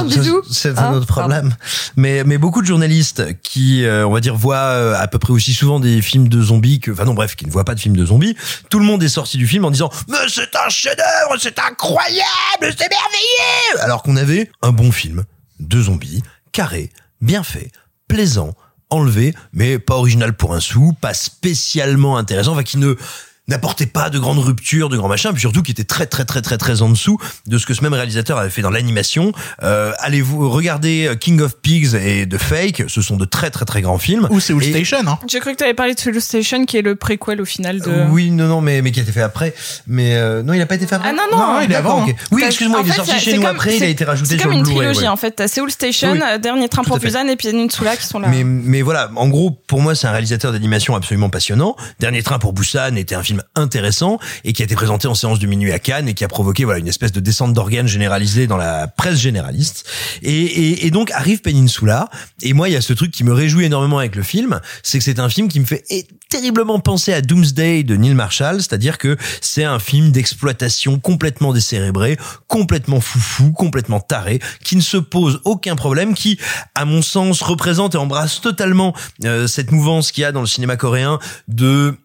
[0.51, 1.55] c'est Hein, un autre problème.
[1.97, 5.33] Mais mais beaucoup de journalistes qui, euh, on va dire, voient euh, à peu près
[5.33, 7.81] aussi souvent des films de zombies que, enfin non, bref, qui ne voient pas de
[7.81, 8.37] films de zombies.
[8.71, 12.25] Tout le monde est sorti du film en disant mais c'est un chef-d'œuvre, c'est incroyable,
[12.61, 13.81] c'est merveilleux.
[13.81, 15.25] Alors qu'on avait un bon film
[15.61, 16.23] de zombies,
[16.53, 17.71] carré, bien fait,
[18.09, 18.55] plaisant,
[18.91, 22.95] enlevé, mais pas original pour un sou, pas spécialement intéressant, enfin qui ne
[23.49, 26.43] n'apportait pas de grandes ruptures, de grands machins, puis surtout qui était très très très
[26.43, 29.33] très très en dessous de ce que ce même réalisateur avait fait dans l'animation.
[29.63, 33.83] Euh, Allez-vous regarder King of Pigs et The Fake, ce sont de très très très
[33.83, 34.27] grands films.
[34.31, 35.19] Ou Seoul Et- Station, hein.
[35.29, 37.81] J'ai cru que tu avais parlé de Soul Station, qui est le préquel au final
[37.81, 37.89] de.
[37.91, 39.55] Euh, Oui, non, non, mais, mais qui a été fait après.
[39.87, 41.11] Mais euh, non, il a pas été fait après.
[41.11, 42.07] Ah non, non, Non, il est avant.
[42.33, 43.91] Oui, excuse-moi, il est fait, sorti c'est- chez c'est nous comme- après, il a c'est-
[43.93, 44.79] été rajouté C'est sur comme le une Blu-ray.
[44.89, 45.09] trilogie ouais.
[45.09, 45.31] en fait.
[45.33, 46.21] T'as Seoul Station, Oui.
[46.23, 46.99] euh, Dernier Train pour.
[46.99, 48.29] Busan et Peninsula qui sont là.
[48.29, 51.77] Mais, mais voilà, en gros, pour moi, c'est un réalisateur d'animation absolument passionnant.
[52.01, 55.39] Dernier train pour Busan était un film intéressant et qui a été présenté en séance
[55.39, 58.47] de minuit à Cannes et qui a provoqué voilà une espèce de descente d'organes généralisée
[58.47, 59.85] dans la presse généraliste.
[60.23, 62.09] Et, et, donc arrive Peninsula.
[62.43, 64.99] Et moi, il y a ce truc qui me réjouit énormément avec le film, c'est
[64.99, 65.85] que c'est un film qui me fait
[66.29, 72.19] terriblement penser à Doomsday de Neil Marshall, c'est-à-dire que c'est un film d'exploitation complètement décérébré,
[72.49, 76.39] complètement foufou, complètement taré, qui ne se pose aucun problème, qui,
[76.75, 80.47] à mon sens, représente et embrasse totalement euh, cette mouvance qu'il y a dans le
[80.47, 81.19] cinéma coréen
[81.49, 81.97] de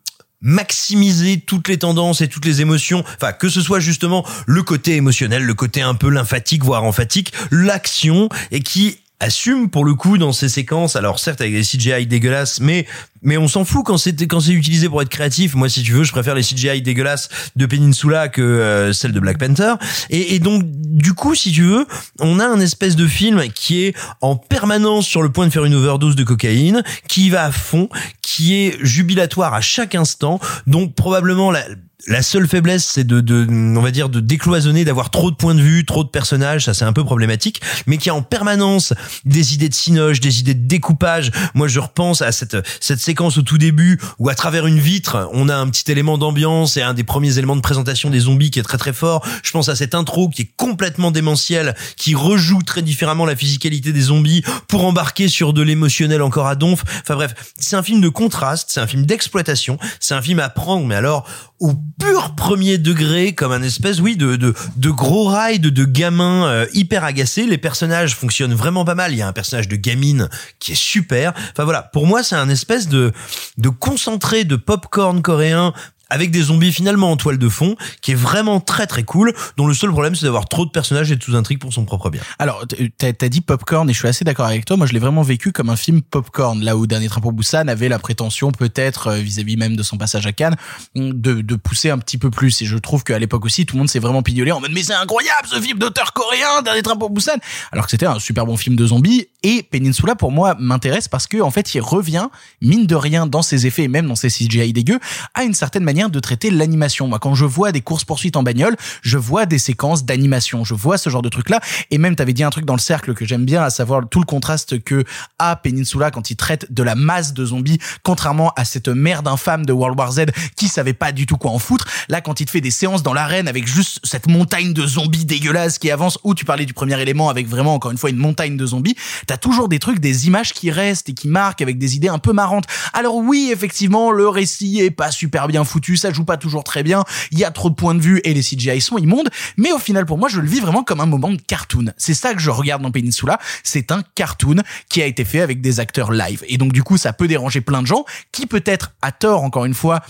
[0.42, 4.96] maximiser toutes les tendances et toutes les émotions, enfin que ce soit justement le côté
[4.96, 10.18] émotionnel, le côté un peu lymphatique voire emphatique, l'action et qui assume pour le coup
[10.18, 10.96] dans ces séquences.
[10.96, 12.86] Alors certes avec des CGI dégueulasses mais
[13.22, 15.56] mais on s'en fout quand c'est quand c'est utilisé pour être créatif.
[15.56, 19.20] Moi si tu veux je préfère les CGI dégueulasses de Peninsula que euh, celles de
[19.20, 19.76] Black Panther.
[20.10, 21.86] Et, et donc du coup si tu veux
[22.20, 25.66] on a un espèce de film qui est en permanence sur le point de faire
[25.66, 27.90] une overdose de cocaïne qui va à fond
[28.22, 30.40] qui est jubilatoire à chaque instant.
[30.66, 31.64] Donc probablement la
[32.08, 35.56] la seule faiblesse, c'est de, de, on va dire, de décloisonner, d'avoir trop de points
[35.56, 38.94] de vue, trop de personnages, ça c'est un peu problématique, mais qui a en permanence
[39.26, 41.32] des idées de cinoche, des idées de découpage.
[41.54, 45.30] Moi, je repense à cette, cette séquence au tout début où à travers une vitre,
[45.34, 48.52] on a un petit élément d'ambiance et un des premiers éléments de présentation des zombies
[48.52, 49.26] qui est très très fort.
[49.44, 53.94] Je pense à cette intro qui est complètement démentielle, qui rejoue très différemment la physicalité
[53.94, 56.84] des zombies pour embarquer sur de l'émotionnel encore à donf.
[57.02, 60.50] Enfin bref, c'est un film de contraste, c'est un film d'exploitation, c'est un film à
[60.50, 61.28] prendre, mais alors
[61.62, 66.66] au pur premier degré, comme un espèce, oui, de, de, gros ride de gamins euh,
[66.74, 67.46] hyper agacés.
[67.46, 69.12] Les personnages fonctionnent vraiment pas mal.
[69.12, 70.28] Il y a un personnage de gamine
[70.60, 71.34] qui est super.
[71.52, 73.12] Enfin voilà, pour moi, c'est un espèce de,
[73.60, 75.72] de concentré de popcorn coréen
[76.12, 79.66] avec des zombies finalement en toile de fond, qui est vraiment très très cool, dont
[79.66, 82.22] le seul problème c'est d'avoir trop de personnages et de sous-intrigues pour son propre bien.
[82.38, 82.66] Alors,
[82.98, 84.78] t'as t'as dit popcorn et je suis assez d'accord avec toi.
[84.78, 87.68] Moi, je l'ai vraiment vécu comme un film popcorn, là où Dernier Train pour Busan
[87.68, 90.58] avait la prétention, peut-être euh, vis-à-vis même de son passage à Cannes,
[90.96, 92.62] de, de pousser un petit peu plus.
[92.62, 94.84] Et je trouve qu'à l'époque aussi, tout le monde s'est vraiment pignolé en mode mais
[94.84, 97.38] c'est incroyable ce film d'auteur coréen, Dernier Train pour Busan,
[97.72, 99.28] alors que c'était un super bon film de zombies.
[99.44, 102.28] Et Peninsula pour moi m'intéresse parce que en fait, il revient
[102.62, 105.00] mine de rien dans ses effets et même dans ses CGI dégueux
[105.34, 107.08] à une certaine manière de traiter l'animation.
[107.08, 110.76] Moi, quand je vois des courses poursuites en bagnole, je vois des séquences d'animation, je
[110.76, 111.60] vois ce genre de truc là.
[111.90, 114.20] Et même, t'avais dit un truc dans le cercle que j'aime bien, à savoir tout
[114.20, 115.04] le contraste que
[115.40, 119.66] a Peninsula quand il traite de la masse de zombies, contrairement à cette merde infâme
[119.66, 120.26] de World War Z
[120.56, 121.88] qui savait pas du tout quoi en foutre.
[122.10, 125.26] Là, quand il te fait des séances dans l'arène avec juste cette montagne de zombies
[125.26, 128.18] dégueulasses qui avance, ou tu parlais du premier élément avec vraiment encore une fois une
[128.18, 128.96] montagne de zombies,
[129.32, 132.20] t'as toujours des trucs, des images qui restent et qui marquent avec des idées un
[132.20, 132.66] peu marrantes.
[132.92, 136.84] Alors oui, effectivement, le récit est pas super bien foutu, ça joue pas toujours très
[136.84, 139.72] bien, il y a trop de points de vue et les CGI sont immondes, mais
[139.72, 141.94] au final pour moi je le vis vraiment comme un moment de cartoon.
[141.96, 144.58] C'est ça que je regarde dans Peninsula, c'est un cartoon
[144.90, 146.44] qui a été fait avec des acteurs live.
[146.50, 148.04] Et donc du coup ça peut déranger plein de gens
[148.34, 150.02] qui peut-être à tort encore une fois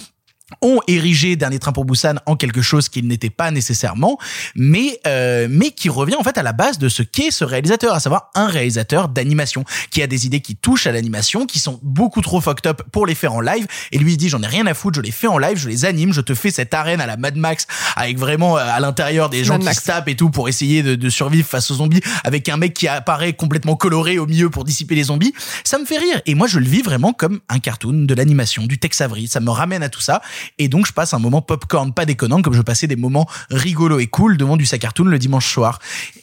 [0.62, 4.18] ont érigé Dernier Train pour Busan en quelque chose qu'il n'était pas nécessairement,
[4.56, 7.94] mais euh, mais qui revient en fait à la base de ce qu'est ce réalisateur,
[7.94, 11.80] à savoir un réalisateur d'animation qui a des idées qui touchent à l'animation, qui sont
[11.84, 13.66] beaucoup trop fucked up pour les faire en live.
[13.92, 15.70] Et lui il dit j'en ai rien à foutre, je les fais en live, je
[15.70, 18.80] les anime, je te fais cette arène à la Mad Max avec vraiment euh, à
[18.80, 19.80] l'intérieur des gens Mad qui Max.
[19.82, 22.74] se tapent et tout pour essayer de, de survivre face aux zombies, avec un mec
[22.74, 25.34] qui apparaît complètement coloré au milieu pour dissiper les zombies.
[25.64, 28.64] Ça me fait rire et moi je le vis vraiment comme un cartoon de l'animation,
[28.66, 29.28] du Tex Avery.
[29.28, 30.22] Ça me ramène à tout ça
[30.58, 34.00] et donc je passe un moment popcorn pas déconnant comme je passais des moments rigolos
[34.00, 35.80] et cool devant du sac cartoon le dimanche soir.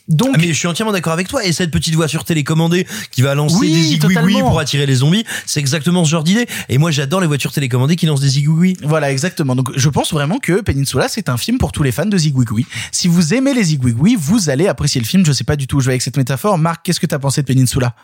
[0.09, 1.45] Donc Ah, mais je suis entièrement d'accord avec toi.
[1.45, 4.49] Et cette petite voiture télécommandée qui va lancer Oui, des zigouigouis totalement.
[4.51, 6.47] pour attirer les zombies, c'est exactement ce genre d'idée.
[6.69, 8.77] Et moi, j'adore les voitures télécommandées qui lancent des zigouigouis.
[8.83, 9.55] Voilà, exactement.
[9.55, 12.67] Donc, je pense vraiment que Peninsula, c'est un film pour tous les fans de Zigouigoui.
[12.93, 15.25] Si vous aimez les Zigouigoui, vous allez apprécier le film.
[15.27, 16.57] Je sais pas du tout où je vais avec cette métaphore.
[16.59, 17.95] Marc, qu'est-ce que t'as pensé de Peninsula?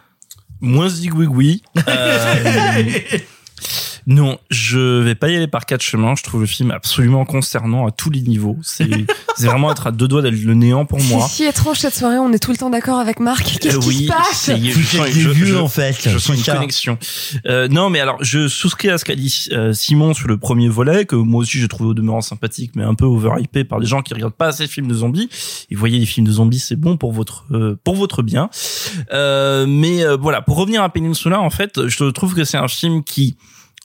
[0.61, 1.62] Moins zigouigoui.
[1.89, 2.83] Euh,
[4.07, 6.15] non, je vais pas y aller par quatre chemins.
[6.17, 8.57] Je trouve le film absolument concernant à tous les niveaux.
[8.63, 8.89] C'est
[9.37, 11.27] c'est vraiment être à deux doigts d'être le néant pour moi.
[11.29, 13.59] C'est si étrange cette soirée, on est tout le temps d'accord avec Marc.
[13.61, 15.97] Qu'est-ce Euh, qui oui, se passe c'est- je, je- en fait.
[16.09, 16.99] Je sens une connexion.
[17.47, 20.69] Euh, non, mais alors, je souscris à ce qu'a dit euh, Simon sur le premier
[20.69, 23.87] volet, que moi aussi j'ai trouvé au demeurant sympathique, mais un peu overhypé par des
[23.87, 25.29] gens qui regardent pas assez de films de zombies.
[25.71, 28.51] Et vous voyez, les films de zombies, c'est bon pour votre euh, pour votre bien.
[29.13, 32.69] Euh, mais euh, voilà, pour revenir à Peninsula, en fait, je trouve que c'est un
[32.69, 33.37] film qui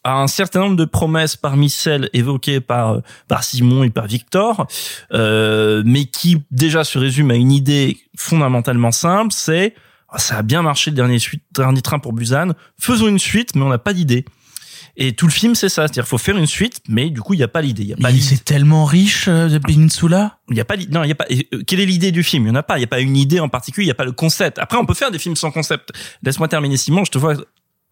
[0.03, 4.07] a un certain nombre de promesses parmi celles évoquées par euh, par Simon et par
[4.07, 4.67] Victor,
[5.13, 9.73] euh, mais qui déjà se résume à une idée fondamentalement simple, c'est
[10.09, 13.55] Ah, ça a bien marché le dernier suite, dernier train pour Busan, faisons une suite,
[13.55, 14.25] mais on n'a pas d'idée.
[15.01, 17.39] Et tout le film, c'est ça, c'est-à-dire faut faire une suite, mais du coup il
[17.39, 20.39] y a pas l'idée, c'est tellement riche euh, de Peninsula.
[20.49, 22.45] Il y a pas non, il y a pas euh, quelle est l'idée du film?
[22.45, 23.91] Il y en a pas, il y a pas une idée en particulier, il y
[23.91, 24.59] a pas le concept.
[24.59, 25.91] Après on peut faire des films sans concept.
[26.23, 27.35] Laisse-moi terminer Simon, je te vois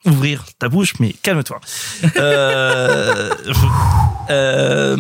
[0.06, 1.60] ouvrir ta bouche mais calme-toi.
[2.18, 3.32] Euh
[4.30, 4.98] euh,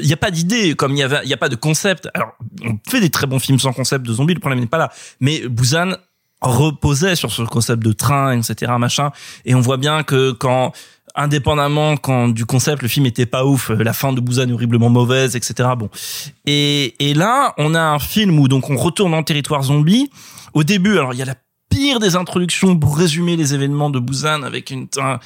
[0.00, 2.08] il y a pas d'idée comme il y avait il y a pas de concept.
[2.14, 4.78] Alors on fait des très bons films sans concept de zombies, le problème n'est pas
[4.78, 4.90] là.
[5.20, 5.96] Mais Busan
[6.40, 9.10] reposait sur ce concept de train, etc., machin.
[9.44, 10.72] Et on voit bien que quand
[11.14, 14.88] indépendamment quand du concept le film était pas ouf euh, la fin de Busan horriblement
[14.88, 15.88] mauvaise etc bon
[16.46, 20.10] et et là on a un film où donc on retourne en territoire zombie
[20.52, 21.34] au début alors il y a la
[21.78, 25.18] pire des introductions pour résumer les événements de Busan avec un,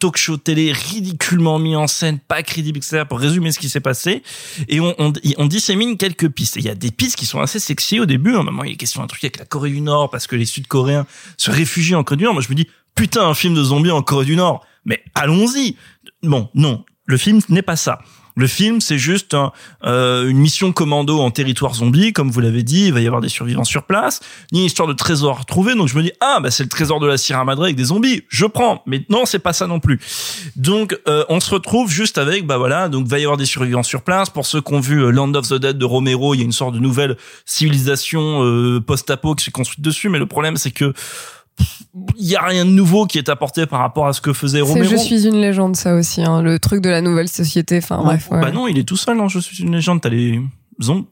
[0.00, 3.02] talk show télé ridiculement mis en scène, pas crédible, etc.
[3.06, 4.22] pour résumer ce qui s'est passé.
[4.68, 6.56] Et on, dissémine quelques pistes.
[6.56, 8.34] Et il y a des pistes qui sont assez sexy au début.
[8.36, 10.34] À un moment, il a question d'un truc avec la Corée du Nord parce que
[10.34, 11.06] les Sud-Coréens
[11.36, 12.32] se réfugient en Corée du Nord.
[12.32, 14.64] Moi, je me dis, putain, un film de zombies en Corée du Nord.
[14.86, 15.76] Mais allons-y.
[16.22, 16.86] Bon, non.
[17.04, 17.98] Le film n'est pas ça.
[18.38, 19.34] Le film, c'est juste
[19.84, 23.20] euh, une mission commando en territoire zombie, comme vous l'avez dit, il va y avoir
[23.20, 24.20] des survivants sur place,
[24.52, 26.68] ni une histoire de trésor à retrouver, donc je me dis, ah, bah c'est le
[26.68, 29.66] trésor de la Sierra Madre avec des zombies, je prends, mais non, c'est pas ça
[29.66, 29.98] non plus.
[30.54, 33.82] Donc, euh, on se retrouve juste avec, bah voilà, donc va y avoir des survivants
[33.82, 36.38] sur place, pour ceux qui ont vu euh, Land of the Dead de Romero, il
[36.38, 40.26] y a une sorte de nouvelle civilisation euh, post-apo qui s'est construite dessus, mais le
[40.26, 40.94] problème, c'est que
[42.16, 44.60] il y a rien de nouveau qui est apporté par rapport à ce que faisait
[44.60, 44.90] Romero.
[44.90, 47.78] Je suis une légende, ça aussi, hein, le truc de la nouvelle société.
[47.78, 48.28] Enfin bref.
[48.30, 48.40] ouais.
[48.40, 50.40] Bah non, il est tout seul, hein, je suis une légende, t'as les
[50.82, 51.06] zombies.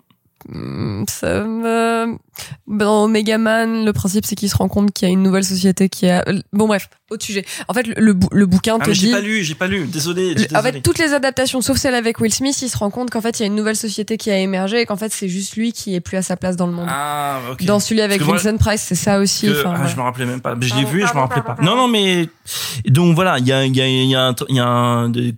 [0.49, 2.17] Hmm, Ça me...
[2.69, 5.89] Dans Megaman, le principe c'est qu'il se rend compte qu'il y a une nouvelle société
[5.89, 6.23] qui a.
[6.53, 7.45] Bon bref, autre sujet.
[7.69, 9.13] En fait, le, le, bou- le bouquin Ah, te mais j'ai dit.
[9.13, 10.35] pas lu, j'ai pas lu, désolé.
[10.55, 13.21] En fait, toutes les adaptations, sauf celle avec Will Smith, il se rend compte qu'en
[13.23, 15.57] fait, il y a une nouvelle société qui a émergé et qu'en fait, c'est juste
[15.57, 16.89] lui qui est plus à sa place dans le monde.
[16.91, 17.65] Ah, ok.
[17.65, 19.47] Dans celui avec Vincent Price, c'est ça aussi.
[19.47, 19.89] que- enfin, ah, ouais.
[19.91, 20.55] je me rappelais même pas.
[20.61, 21.67] Je l'ai Pardon, vu et je me rappelais pardon, pas.
[21.69, 22.29] Non, non, mais
[22.87, 24.67] donc voilà, il y a, il y a, il y a, un, il y a
[24.67, 25.35] un- des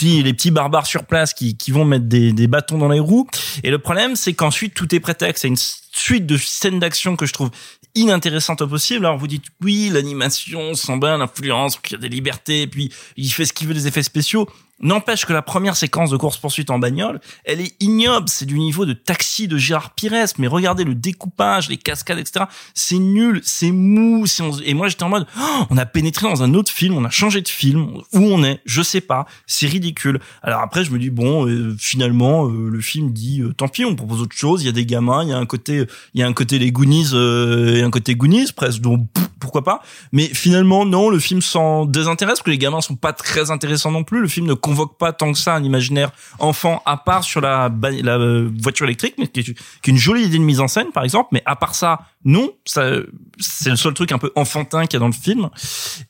[0.00, 3.26] les petits barbares sur place qui, vont mettre des, bâtons dans les roues.
[3.62, 5.42] Et le problème, c'est qu'ensuite tout est prétexte.
[5.42, 7.50] C'est une suite de scènes d'action que je trouve
[7.94, 9.04] inintéressante au possible.
[9.04, 13.30] Alors vous dites oui, l'animation sent bien l'influence, qu'il y a des libertés, puis il
[13.30, 14.48] fait ce qu'il veut des effets spéciaux.
[14.82, 18.28] N'empêche que la première séquence de course-poursuite en bagnole, elle est ignoble.
[18.28, 20.12] C'est du niveau de taxi de Gérard Pires.
[20.38, 22.46] Mais regardez le découpage, les cascades, etc.
[22.74, 24.24] C'est nul, c'est mou.
[24.64, 27.10] Et moi, j'étais en mode, Oh, on a pénétré dans un autre film, on a
[27.10, 27.94] changé de film.
[28.12, 29.26] Où on est, je sais pas.
[29.46, 30.20] C'est ridicule.
[30.42, 33.84] Alors après, je me dis, bon, euh, finalement, euh, le film dit, euh, tant pis,
[33.84, 34.62] on propose autre chose.
[34.62, 36.58] Il y a des gamins, il y a un côté, il y a un côté
[36.58, 38.80] les Goonies et un côté Goonies presque.
[38.80, 39.06] Donc
[39.40, 43.12] pourquoi pas Mais finalement, non, le film s'en désintéresse parce que les gamins sont pas
[43.12, 44.20] très intéressants non plus.
[44.20, 47.70] Le film ne convoque pas tant que ça un imaginaire enfant à part sur la,
[47.84, 50.90] euh, voiture électrique, mais qui est, qui est une jolie idée de mise en scène
[50.92, 51.28] par exemple.
[51.32, 52.90] Mais à part ça, non, ça
[53.38, 55.50] c'est le seul truc un peu enfantin qu'il y a dans le film.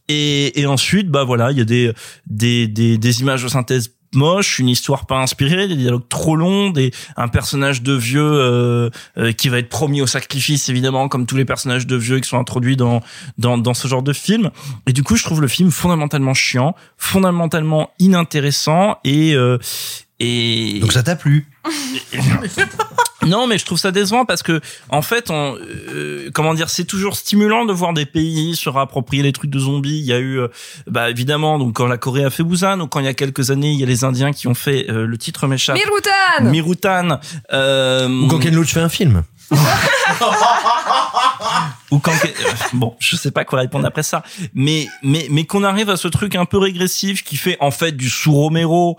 [0.08, 1.92] Et, et ensuite, bah voilà, il y a des
[2.26, 6.70] des des, des images de synthèse moches, une histoire pas inspirée, des dialogues trop longs,
[6.70, 11.26] des un personnage de vieux euh, euh, qui va être promis au sacrifice évidemment comme
[11.26, 13.00] tous les personnages de vieux qui sont introduits dans
[13.38, 14.50] dans dans ce genre de film.
[14.86, 19.58] Et du coup, je trouve le film fondamentalement chiant, fondamentalement inintéressant et euh,
[20.22, 21.48] et Donc ça t'a plu
[23.26, 26.84] non, mais je trouve ça décevant parce que en fait, on, euh, comment dire, c'est
[26.84, 29.98] toujours stimulant de voir des pays se réapproprier les trucs de zombies.
[29.98, 30.48] Il y a eu, euh,
[30.86, 33.50] bah évidemment, donc quand la Corée a fait Busan, ou quand il y a quelques
[33.50, 35.76] années, il y a les Indiens qui ont fait euh, le titre m'échappe.
[35.76, 37.20] Mirutan Mirutan.
[37.52, 39.22] Euh, Ou quand Ken Loach fait un film
[41.90, 42.28] ou quand euh,
[42.72, 44.22] bon je sais pas quoi répondre après ça
[44.54, 47.92] mais mais mais qu'on arrive à ce truc un peu régressif qui fait en fait
[47.92, 48.98] du sous Romero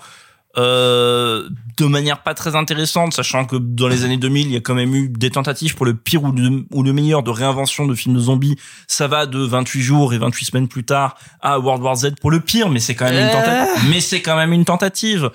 [0.55, 4.59] euh, de manière pas très intéressante, sachant que dans les années 2000, il y a
[4.59, 7.87] quand même eu des tentatives pour le pire ou le, ou le meilleur de réinvention
[7.87, 8.55] de films de zombies.
[8.87, 12.29] Ça va de 28 jours et 28 semaines plus tard à World War Z pour
[12.29, 13.89] le pire, mais c'est quand même une tentative.
[13.89, 15.31] Mais c'est quand même une tentative.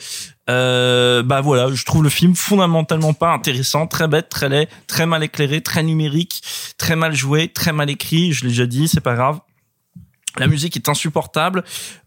[0.48, 5.04] Euh, bah voilà, je trouve le film fondamentalement pas intéressant, très bête, très laid, très
[5.04, 6.42] mal éclairé, très numérique,
[6.78, 8.32] très mal joué, très mal écrit.
[8.32, 9.40] Je l'ai déjà dit, c'est pas grave.
[10.38, 11.64] La musique est insupportable.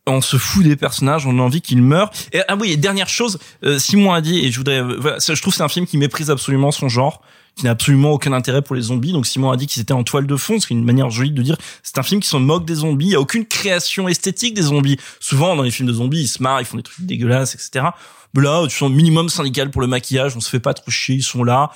[0.08, 1.26] On se fout des personnages.
[1.26, 2.12] On a envie qu'ils meurent.
[2.34, 5.18] Et ah oui, et dernière chose, euh, Simon a dit et je voudrais, euh, voilà,
[5.20, 7.22] je trouve c'est un film qui méprise absolument son genre
[7.56, 9.12] qui n'a absolument aucun intérêt pour les zombies.
[9.12, 11.42] Donc Simon a dit qu'ils étaient en toile de fond, c'est une manière jolie de
[11.42, 13.08] dire c'est un film qui se moque des zombies.
[13.08, 14.98] Il y a aucune création esthétique des zombies.
[15.20, 17.88] Souvent dans les films de zombies, ils se marrent, ils font des trucs dégueulasses, etc.
[18.34, 21.16] Mais là, tu sens minimum syndical pour le maquillage, on se fait pas trop chier,
[21.16, 21.70] ils sont là.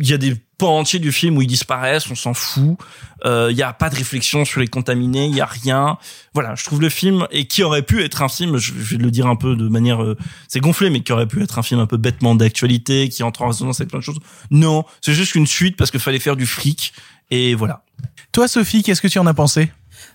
[0.00, 2.76] Il y a des pans entiers du film où ils disparaissent, on s'en fout.
[3.24, 5.98] Euh, Il y a pas de réflexion sur les contaminés, il y a rien.
[6.34, 9.10] Voilà, je trouve le film et qui aurait pu être un film, je vais le
[9.10, 10.16] dire un peu de manière, euh,
[10.48, 13.42] c'est gonflé, mais qui aurait pu être un film un peu bêtement d'actualité, qui entre
[13.42, 14.20] en résonance avec plein de choses.
[14.50, 16.92] Non, c'est juste une suite parce qu'il fallait faire du fric
[17.30, 17.84] et voilà.
[18.32, 19.70] Toi, Sophie, qu'est-ce que tu en as pensé?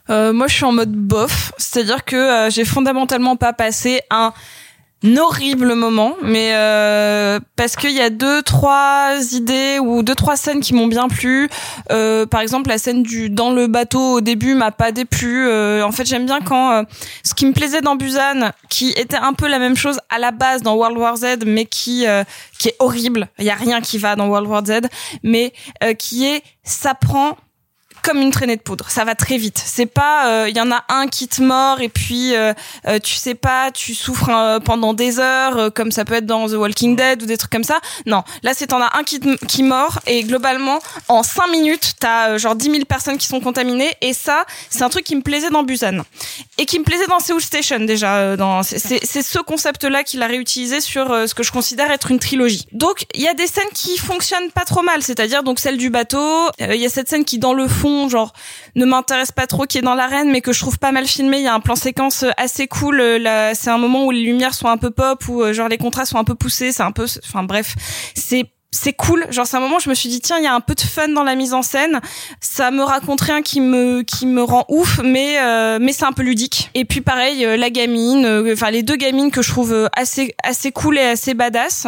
[0.09, 4.33] Euh, moi, je suis en mode bof, c'est-à-dire que euh, j'ai fondamentalement pas passé un
[5.17, 10.61] horrible moment, mais euh, parce qu'il y a deux trois idées ou deux trois scènes
[10.61, 11.49] qui m'ont bien plu.
[11.91, 15.47] Euh, par exemple, la scène du dans le bateau au début m'a pas déplu.
[15.47, 16.83] Euh, en fait, j'aime bien quand euh,
[17.23, 20.31] ce qui me plaisait dans Busan, qui était un peu la même chose à la
[20.31, 22.23] base dans World War Z, mais qui euh,
[22.57, 23.27] qui est horrible.
[23.37, 24.87] Il y a rien qui va dans World War Z,
[25.23, 25.53] mais
[25.83, 27.37] euh, qui est ça prend
[28.05, 28.89] comme une traînée de poudre.
[28.89, 29.61] Ça va très vite.
[29.65, 32.53] C'est pas, il y en a un qui te mord et puis euh,
[32.87, 36.25] euh, tu sais pas, tu souffres euh, pendant des heures, euh, comme ça peut être
[36.25, 37.79] dans The Walking Dead ou des trucs comme ça.
[38.05, 41.93] Non, là c'est t'en as un qui te- qui mord et globalement en 5 minutes
[41.99, 45.15] t'as euh, genre 10 000 personnes qui sont contaminées et ça c'est un truc qui
[45.15, 46.01] me plaisait dans Busan
[46.57, 48.15] et qui me plaisait dans Seoul Station déjà.
[48.17, 51.89] euh, dans c'est- ce concept là qu'il a réutilisé sur euh, ce que je considère
[51.91, 52.65] être une trilogie.
[52.71, 55.89] Donc il y a des scènes qui fonctionnent pas trop mal, c'est-à-dire donc celle du
[55.89, 56.19] bateau.
[56.61, 58.33] euh, Il y a cette scène qui dans le fond genre
[58.75, 61.37] ne m'intéresse pas trop, qui est dans l'arène, mais que je trouve pas mal filmé.
[61.37, 62.99] Il y a un plan séquence euh, assez cool.
[62.99, 65.69] euh, là, c'est un moment où les lumières sont un peu pop, où euh, genre
[65.69, 66.71] les contrastes sont un peu poussés.
[66.71, 67.75] C'est un peu, enfin bref,
[68.15, 69.25] c'est c'est cool.
[69.31, 70.81] Genre c'est un moment je me suis dit tiens il y a un peu de
[70.81, 72.01] fun dans la mise en scène.
[72.41, 76.11] Ça me raconte rien qui me qui me rend ouf, mais euh, mais c'est un
[76.11, 76.69] peu ludique.
[76.73, 79.87] Et puis pareil euh, la gamine, euh, enfin les deux gamines que je trouve euh,
[79.95, 81.87] assez assez cool et assez badass.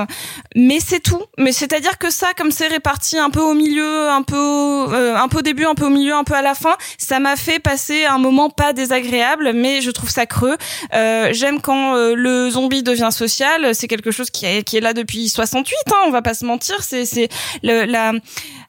[0.55, 1.21] Mais c'est tout.
[1.38, 5.28] Mais c'est-à-dire que ça comme c'est réparti un peu au milieu, un peu euh, un
[5.28, 7.59] peu au début, un peu au milieu, un peu à la fin, ça m'a fait
[7.59, 10.57] passer un moment pas désagréable, mais je trouve ça creux.
[10.93, 13.75] J'aime quand le zombie devient social.
[13.75, 15.75] C'est quelque chose qui est, qui est là depuis 68.
[15.91, 16.76] Hein, on va pas se mentir.
[16.82, 17.30] C'est c'est
[17.63, 18.13] le- la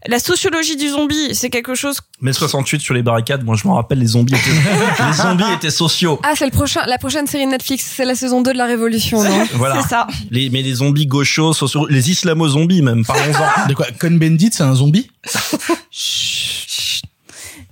[0.06, 1.34] la sociologie du zombie.
[1.34, 2.00] C'est quelque chose.
[2.20, 4.50] Mais 68 sur les barricades, moi je me rappelle les zombies étaient,
[5.06, 6.20] les zombies étaient sociaux.
[6.22, 9.22] Ah, c'est le prochain, la prochaine série Netflix, c'est la saison 2 de la Révolution,
[9.22, 9.46] non?
[9.54, 9.82] Voilà.
[9.82, 10.06] C'est ça.
[10.30, 13.68] Les, mais les zombies gauchos, sociaux, les islamo-zombies même, parlons-en.
[13.68, 13.86] De quoi?
[13.98, 15.10] Cohn-Bendit, c'est un zombie?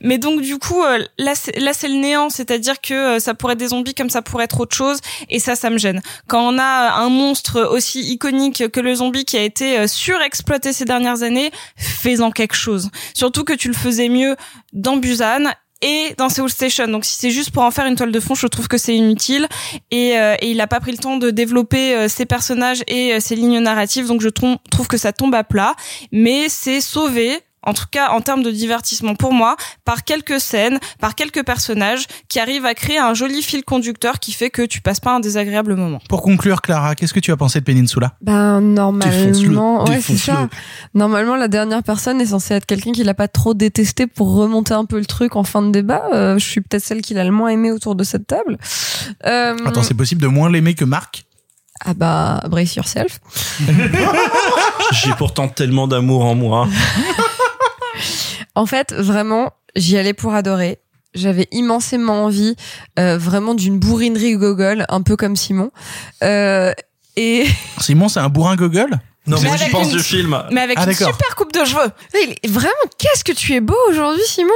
[0.06, 3.34] Mais donc du coup euh, là c'est là c'est le néant, c'est-à-dire que euh, ça
[3.34, 4.98] pourrait être des zombies comme ça pourrait être autre chose
[5.28, 6.00] et ça ça me gêne.
[6.28, 10.72] Quand on a un monstre aussi iconique que le zombie qui a été euh, surexploité
[10.72, 12.88] ces dernières années, fais-en quelque chose.
[13.14, 14.36] Surtout que tu le faisais mieux
[14.72, 15.50] dans Busan
[15.82, 16.88] et dans Seoul Station.
[16.88, 18.94] Donc si c'est juste pour en faire une toile de fond, je trouve que c'est
[18.94, 19.46] inutile
[19.90, 23.14] et, euh, et il a pas pris le temps de développer euh, ses personnages et
[23.14, 24.06] euh, ses lignes narratives.
[24.06, 25.74] Donc je trouve que ça tombe à plat,
[26.12, 27.40] mais c'est sauvé.
[27.66, 32.06] En tout cas, en termes de divertissement pour moi, par quelques scènes, par quelques personnages
[32.28, 35.20] qui arrivent à créer un joli fil conducteur qui fait que tu passes pas un
[35.20, 36.00] désagréable moment.
[36.08, 38.14] Pour conclure, Clara, qu'est-ce que tu as pensé de Peninsula?
[38.22, 40.48] Ben normalement, ouais c'est ça.
[40.94, 44.74] Normalement, la dernière personne est censée être quelqu'un qui l'a pas trop détesté pour remonter
[44.74, 46.04] un peu le truc en fin de débat.
[46.12, 48.58] Euh, je suis peut-être celle qui l'a le moins aimé autour de cette table.
[49.26, 51.24] Euh, Attends, c'est possible de moins l'aimer que Marc?
[51.84, 53.20] Ah bah brace yourself.
[54.92, 56.68] J'ai pourtant tellement d'amour en moi.
[58.56, 60.78] En fait, vraiment, j'y allais pour adorer.
[61.14, 62.56] J'avais immensément envie,
[62.98, 65.70] euh, vraiment d'une bourrinerie gogol, un peu comme Simon.
[66.24, 66.72] Euh,
[67.16, 67.46] et
[67.78, 68.98] Simon, c'est un bourrin gogol?
[69.26, 70.42] Non, Mais moi j'y avec pense une- du film.
[70.52, 71.90] Mais avec Ah, une super coupe de cheveux.
[72.48, 74.50] vraiment, qu'est-ce que tu es beau aujourd'hui, Simon?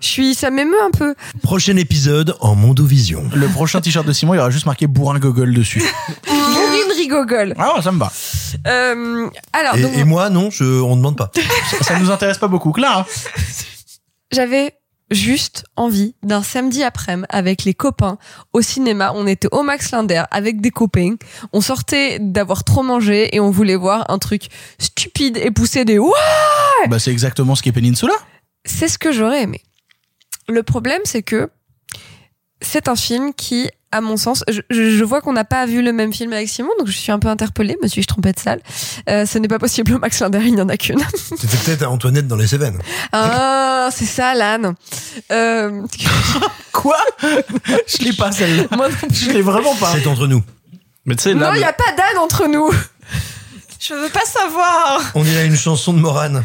[0.00, 1.14] Je suis, ça m'émeut un peu.
[1.42, 3.24] Prochain épisode en Mondovision.
[3.34, 5.82] Le prochain t-shirt de Simon, il y aura juste marqué bourrin gogol dessus.
[6.26, 7.54] bourrinerie gogol.
[7.58, 8.10] Ah, ça me va.
[8.66, 11.30] Euh, alors, Et, donc, et moi, non, je, on demande pas.
[11.70, 12.72] Ça, ça nous intéresse pas beaucoup.
[12.72, 13.06] Clara?
[14.32, 14.72] J'avais
[15.10, 18.18] juste envie d'un samedi après-midi avec les copains
[18.52, 19.12] au cinéma.
[19.14, 21.16] On était au Max Linder avec des copains.
[21.52, 24.48] On sortait d'avoir trop mangé et on voulait voir un truc
[24.78, 26.14] stupide et pousser des ouah
[26.88, 28.14] Bah, c'est exactement ce qu'est Peninsula.
[28.64, 29.62] C'est ce que j'aurais aimé.
[30.48, 31.50] Le problème, c'est que
[32.62, 36.12] c'est un film qui, à mon sens, je, vois qu'on n'a pas vu le même
[36.12, 37.76] film avec Simon, donc je suis un peu interpellée.
[37.82, 38.60] Me suis-je trompée de salle
[39.08, 39.98] euh, Ce n'est pas possible.
[39.98, 41.00] Max Linder, il n'y en a qu'une.
[41.14, 42.78] C'était peut-être à Antoinette dans les Cévennes.
[43.12, 44.74] ah, c'est ça, l'âne.
[45.32, 45.82] Euh,
[46.72, 46.98] Quoi?
[47.22, 48.64] Je l'ai pas celle-là.
[48.76, 48.88] moi.
[49.10, 49.92] Je l'ai vraiment pas.
[49.94, 50.42] C'est entre nous.
[51.06, 52.70] Mais tu sais, Non, il n'y a pas d'âne entre nous.
[53.80, 55.00] Je veux pas savoir.
[55.14, 56.44] On dirait une chanson de Morane.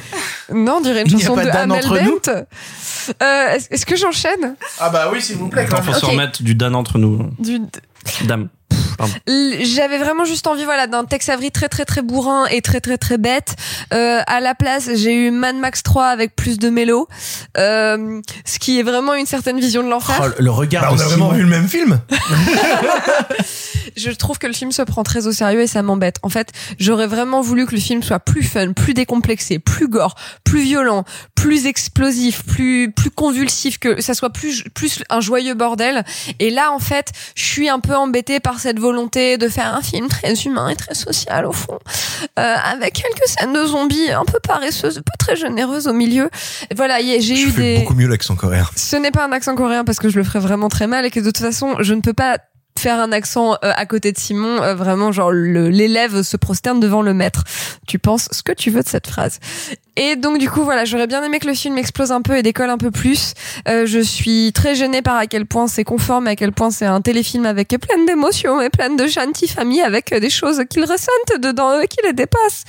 [0.54, 2.46] Non, on dirait une Il y a chanson pas de d'âne Amel entre nous Bent.
[3.22, 4.56] Euh, Est-ce est-ce que j'enchaîne?
[4.80, 5.64] Ah bah oui, s'il vous plaît.
[5.64, 6.12] Attends, faut se Ok.
[6.12, 7.30] remettre du Dan entre nous.
[7.38, 7.60] Du-
[8.24, 8.48] Dame.
[9.28, 12.98] J'avais vraiment juste envie voilà d'un Tex Avery très très très bourrin et très très
[12.98, 13.56] très bête.
[13.94, 17.08] Euh, à la place, j'ai eu Mad Max 3 avec plus de mélo,
[17.58, 20.22] euh, ce qui est vraiment une certaine vision de l'enfer.
[20.24, 22.00] Oh, le regard Bah, on a vraiment vu le même film.
[23.98, 26.18] Je trouve que le film se prend très au sérieux et ça m'embête.
[26.22, 30.16] En fait, j'aurais vraiment voulu que le film soit plus fun, plus décomplexé, plus gore,
[30.44, 36.04] plus violent, plus explosif, plus plus convulsif, que ça soit plus plus un joyeux bordel.
[36.40, 39.82] Et là, en fait, je suis un peu embêtée par cette volonté de faire un
[39.82, 41.80] film très humain et très social au fond,
[42.40, 46.30] euh, avec quelques scènes de zombies un peu paresseuses, pas très généreuses au milieu.
[46.70, 48.68] Et voilà, j'ai eu fais des beaucoup mieux l'accent coréen.
[48.76, 51.12] ce n'est pas un accent coréen parce que je le ferais vraiment très mal et
[51.12, 52.38] que de toute façon, je ne peux pas
[52.80, 56.80] faire un accent euh, à côté de Simon, euh, vraiment genre le- l'élève se prosterne
[56.80, 57.44] devant le maître.
[57.88, 59.40] Tu penses ce que tu veux de cette phrase.
[59.98, 62.44] Et donc du coup voilà, j'aurais bien aimé que le film explose un peu et
[62.44, 63.34] décolle un peu plus.
[63.70, 66.86] Euh, je suis très gênée par à quel point c'est conforme, à quel point c'est
[66.86, 70.84] un téléfilm avec plein d'émotions et plein de gentils familles avec euh, des choses qu'ils
[70.84, 72.66] ressentent dedans et qui les dépassent.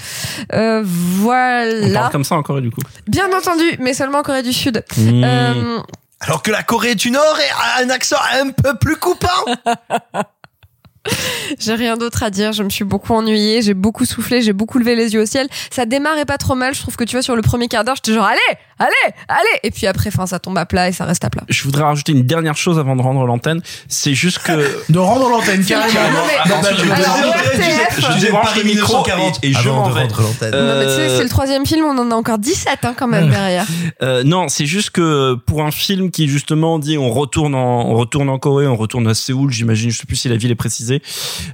[0.53, 1.99] Euh, On voilà.
[2.01, 2.81] parle comme ça en Corée du coup.
[3.09, 4.85] Bien entendu, mais seulement en Corée du Sud.
[4.97, 5.83] Mmh.
[6.21, 7.39] Alors que la Corée du Nord
[7.77, 9.29] a un accent un peu plus coupant.
[11.59, 12.53] J'ai rien d'autre à dire.
[12.53, 13.63] Je me suis beaucoup ennuyée.
[13.63, 14.43] J'ai beaucoup soufflé.
[14.43, 15.49] J'ai beaucoup levé les yeux au ciel.
[15.71, 16.75] Ça démarrait pas trop mal.
[16.75, 19.61] Je trouve que tu vois, sur le premier quart d'heure, j'étais genre, allez, allez, allez.
[19.63, 21.43] Et puis après, fin, ça tombe à plat et ça reste à plat.
[21.49, 23.61] Je voudrais rajouter une dernière chose avant de rendre l'antenne.
[23.89, 24.83] C'est juste que.
[24.93, 25.93] De rendre l'antenne carrément.
[25.95, 29.95] Non, mais- Non, bah, je- débranche le micro 1940 et, et je avant m'en de
[29.95, 30.01] vais.
[30.03, 30.55] rendre l'antenne.
[30.55, 31.85] Euh, c'est le troisième film.
[31.85, 33.67] On en a encore 17, hein, quand même, derrière.
[34.03, 37.95] Euh, non, c'est juste que pour un film qui justement dit on retourne en on
[37.95, 40.55] retourne en Corée, on retourne à Séoul, j'imagine, je sais plus si la ville est
[40.57, 41.03] précisée.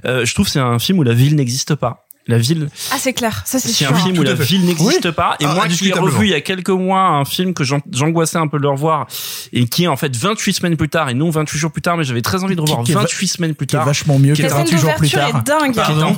[0.05, 2.05] Euh, je trouve que c'est un film où la ville n'existe pas.
[2.25, 3.41] La ville, Ah, c'est clair.
[3.45, 3.91] Ça, c'est c'est sûr.
[3.91, 4.43] un film où la fait.
[4.43, 5.35] ville n'existe pas.
[5.41, 6.05] Et Ah, moi qui ai indiscutablement.
[6.15, 8.69] revu il y a quelques mois un film que j'an- j'angoissais un peu de le
[8.69, 9.07] revoir
[9.51, 11.97] et qui est en fait 28 semaines plus tard et non 28 jours plus tard,
[11.97, 13.77] mais j'avais très envie de revoir Qui- qui est va- 28 semaines plus qui est
[13.79, 13.85] tard.
[13.85, 15.29] vachement mieux que La scène 28 jours plus tard.
[15.29, 15.75] est dingue.
[15.75, 16.15] Pardon.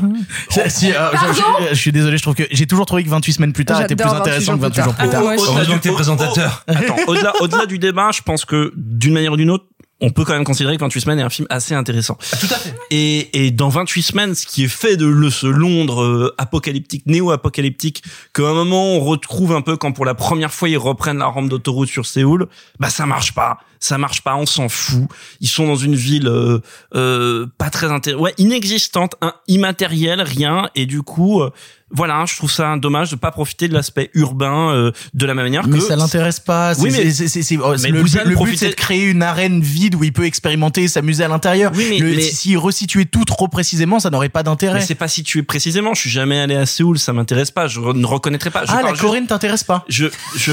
[0.49, 3.09] Si, si, euh, je, je- je suis désolé, je trouve que j'ai toujours trouvé que
[3.09, 5.21] 28 semaines plus tard était plus J'adore 28 intéressant que 28 jours jours plus tard.
[5.21, 5.31] tard.
[5.33, 6.63] Heureusement du- que t'es présentateur.
[6.67, 9.65] Attends, au-delà, au-delà du débat, je pense que d'une manière ou d'une autre,
[10.05, 12.15] on peut quand même considérer que 28 semaines est un film assez intéressant.
[12.39, 12.75] Tout à fait.
[12.91, 17.07] Et, et dans 28 semaines, ce qui est fait de le, ce Londres euh, apocalyptique,
[17.07, 21.17] néo-apocalyptique, qu'à un moment on retrouve un peu quand pour la première fois ils reprennent
[21.17, 22.47] la rampe d'autoroute sur Séoul,
[22.79, 25.07] bah ça marche pas, ça marche pas, on s'en fout.
[25.41, 26.59] Ils sont dans une ville euh,
[26.95, 31.51] euh, pas très intéressante, ouais, inexistante, un, immatérielle, rien, et du coup, euh,
[31.91, 35.45] voilà, je trouve ça dommage de pas profiter de l'aspect urbain euh, de la même
[35.45, 36.73] manière Mais que ça l'intéresse pas.
[36.79, 39.95] Oui, mais- c'est- oh, mais le, but- le but, c'est de créer une arène vide
[39.95, 41.71] où il peut expérimenter et s'amuser à l'intérieur.
[41.75, 44.81] Oui, mais- Le- mais- si- S'il resituait tout trop précisément, ça n'aurait pas Mais d'intérêt.
[44.81, 45.93] c'est pas situé précisément.
[45.93, 47.67] Je suis jamais allé à Séoul, ça m'intéresse pas.
[47.67, 48.65] Je ne reconnaîtrai pas.
[48.65, 49.83] Je Ah, la Corée ne t'intéresse pas.
[49.87, 50.51] Je, je,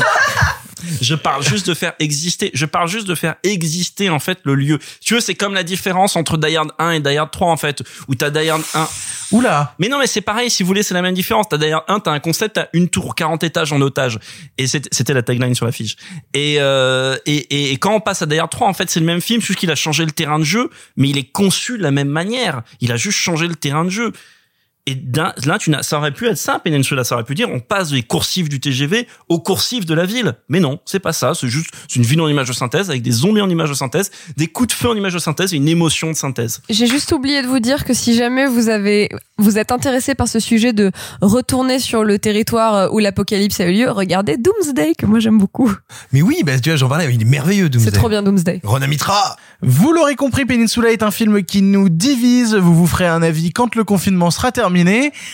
[1.00, 2.50] je parle juste de faire exister.
[2.54, 4.78] Je parle juste de faire exister en fait le lieu.
[5.00, 7.56] Tu veux, c'est comme la différence entre Die Hard 1 et Die Hard 3 en
[7.56, 8.88] fait, où t'as Die Hard 1.
[9.32, 9.74] Oula.
[9.78, 10.50] Mais non, mais c'est pareil.
[10.50, 11.48] Si vous voulez, c'est la même différence.
[11.48, 14.18] T'as Die Hard 1, t'as un concept, t'as une tour, 40 étages en otage.
[14.58, 15.96] Et c'était la tagline sur la fiche.
[16.34, 19.00] Et, euh, et, et, et quand on passe à Die Hard 3, en fait, c'est
[19.00, 21.78] le même film, juste qu'il a changé le terrain de jeu, mais il est conçu
[21.78, 22.62] de la même manière.
[22.80, 24.12] Il a juste changé le terrain de jeu.
[24.86, 27.60] Et là, tu n'as, ça aurait pu être ça, Peninsula, ça aurait pu dire, on
[27.60, 30.34] passe des coursifs du TGV aux coursifs de la ville.
[30.48, 33.00] Mais non, c'est pas ça, c'est juste, c'est une ville en image de synthèse, avec
[33.02, 35.58] des zombies en image de synthèse, des coups de feu en image de synthèse et
[35.58, 36.62] une émotion de synthèse.
[36.68, 39.08] J'ai juste oublié de vous dire que si jamais vous avez,
[39.38, 43.74] vous êtes intéressé par ce sujet de retourner sur le territoire où l'apocalypse a eu
[43.74, 45.72] lieu, regardez Doomsday, que moi j'aime beaucoup.
[46.12, 47.92] Mais oui, bah, tu vois, j'en parlais, il est merveilleux, Doomsday.
[47.92, 48.60] C'est trop bien Doomsday.
[48.64, 49.36] Rona Mitra.
[49.64, 52.56] Vous l'aurez compris, Peninsula est un film qui nous divise.
[52.56, 54.71] Vous vous ferez un avis quand le confinement sera terminé.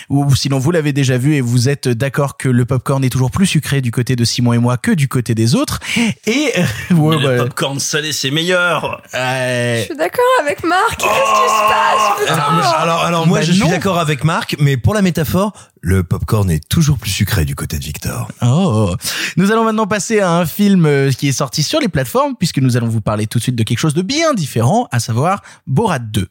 [0.09, 3.30] Ou sinon, vous l'avez déjà vu et vous êtes d'accord que le popcorn est toujours
[3.30, 5.80] plus sucré du côté de Simon et moi que du côté des autres.
[6.26, 6.62] Et, euh,
[6.95, 7.36] ouais, ouais.
[7.36, 9.03] Le popcorn salé, c'est meilleur.
[9.14, 10.97] Euh, Je suis d'accord avec Marc.
[10.99, 14.57] Qu'est-ce qui se passe putain Alors, alors, alors, moi, Bah je suis d'accord avec Marc,
[14.59, 18.28] mais pour la métaphore, le popcorn est toujours plus sucré du côté de Victor.
[18.43, 18.95] Oh.
[19.36, 22.59] Nous allons maintenant passer à un film euh, qui est sorti sur les plateformes puisque
[22.59, 25.43] nous allons vous parler tout de suite de quelque chose de bien différent, à savoir
[25.66, 26.26] Borat 2.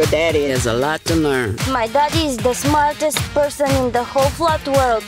[0.00, 1.56] Your daddy has a lot to learn.
[1.70, 5.04] My daddy is the smartest person in the whole flat world.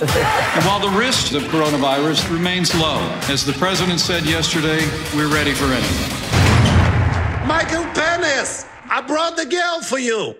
[0.00, 2.98] And while the risk of coronavirus remains low,
[3.28, 4.80] as the president said yesterday,
[5.14, 7.46] we're ready for anything.
[7.46, 10.34] Michael Penis, I brought the girl for you.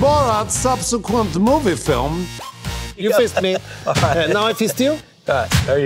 [0.00, 2.26] Borat's subsequent movie film.
[2.96, 3.58] You fist me.
[3.86, 4.96] Uh, now I fist you?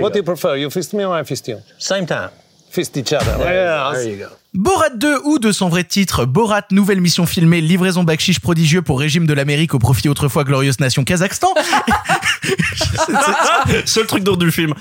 [0.01, 0.55] what do you prefer?
[0.55, 1.59] You fist me or I fist you?
[1.77, 2.31] Same time.
[2.69, 3.37] Fist each other.
[3.37, 4.31] There, there you go.
[4.57, 8.99] Borat 2 ou de son vrai titre Borat nouvelle mission filmée livraison bakchiche prodigieux pour
[8.99, 11.53] régime de l'Amérique au profit autrefois glorieuse nation Kazakhstan.
[13.85, 14.73] Seul truc d'ordre du film.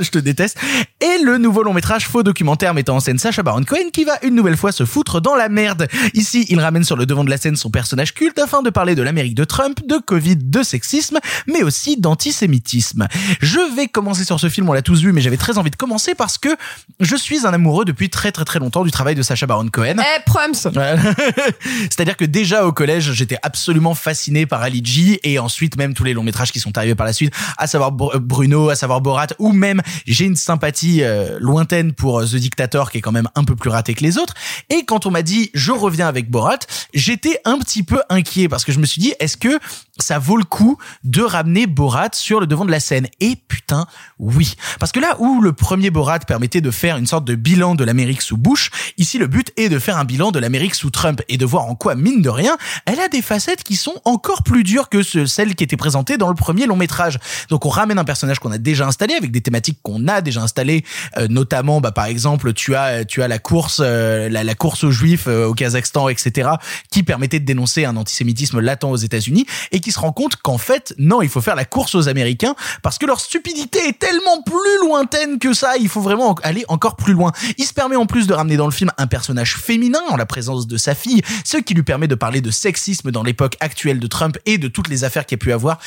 [0.00, 0.58] je te déteste.
[1.00, 4.18] Et le nouveau long métrage faux documentaire mettant en scène Sacha Baron Cohen qui va
[4.22, 5.88] une nouvelle fois se foutre dans la merde.
[6.14, 8.94] Ici, il ramène sur le devant de la scène son personnage culte afin de parler
[8.94, 11.18] de l'Amérique de Trump, de Covid, de sexisme,
[11.48, 13.08] mais aussi d'antisémitisme.
[13.40, 15.76] Je vais commencer sur ce film, on l'a tous vu, mais j'avais très envie de
[15.76, 16.50] commencer parce que
[17.00, 19.96] je suis un amoureux depuis très très très longtemps du travail de Sacha Baron Cohen.
[19.98, 20.54] Eh, Prums
[21.90, 26.04] C'est-à-dire que déjà au collège, j'étais absolument fasciné par Ali G et ensuite même tous
[26.04, 29.00] les longs métrages qui sont arrivés par la suite, à savoir Br- Bruno, à savoir
[29.00, 33.12] Borat, ou même j'ai une sympathie euh, lointaine pour euh, The Dictator qui est quand
[33.12, 34.34] même un peu plus raté que les autres.
[34.70, 36.58] Et quand on m'a dit je reviens avec Borat,
[36.94, 39.58] j'étais un petit peu inquiet parce que je me suis dit est-ce que
[39.98, 43.08] ça vaut le coup de ramener Borat sur le devant de la scène?
[43.20, 43.86] Et putain,
[44.18, 44.54] oui.
[44.78, 47.84] Parce que là où le premier Borat permettait de faire une sorte de bilan de
[47.84, 48.65] l'Amérique sous Bush,
[48.98, 51.66] ici le but est de faire un bilan de l'Amérique sous Trump et de voir
[51.66, 52.56] en quoi, mine de rien,
[52.86, 56.16] elle a des facettes qui sont encore plus dures que ce- celles qui étaient présentées
[56.16, 57.18] dans le premier long métrage.
[57.50, 60.42] Donc on ramène un personnage qu'on a déjà installé avec des thématiques qu'on a déjà
[60.42, 60.84] installées,
[61.18, 65.46] euh, notamment bah, par exemple tu as la course euh, la, course aux juifs euh,
[65.46, 66.50] au Kazakhstan etc
[66.90, 70.58] qui permettait de dénoncer un antisémitisme latent aux États-Unis et qui se rend compte qu'en
[70.58, 74.42] fait non il faut faire la course aux Américains parce que leur stupidité est tellement
[74.44, 75.76] plus lointaine que ça.
[75.78, 77.32] Il faut vraiment en- aller encore plus loin.
[77.58, 80.26] Il se permet en plus de ramener dans le film un personnage féminin en la
[80.26, 83.98] présence de sa fille ce qui lui permet de parler de sexisme dans l'époque actuelle
[83.98, 85.80] de Trump et de toutes les affaires qu'il a pu avoir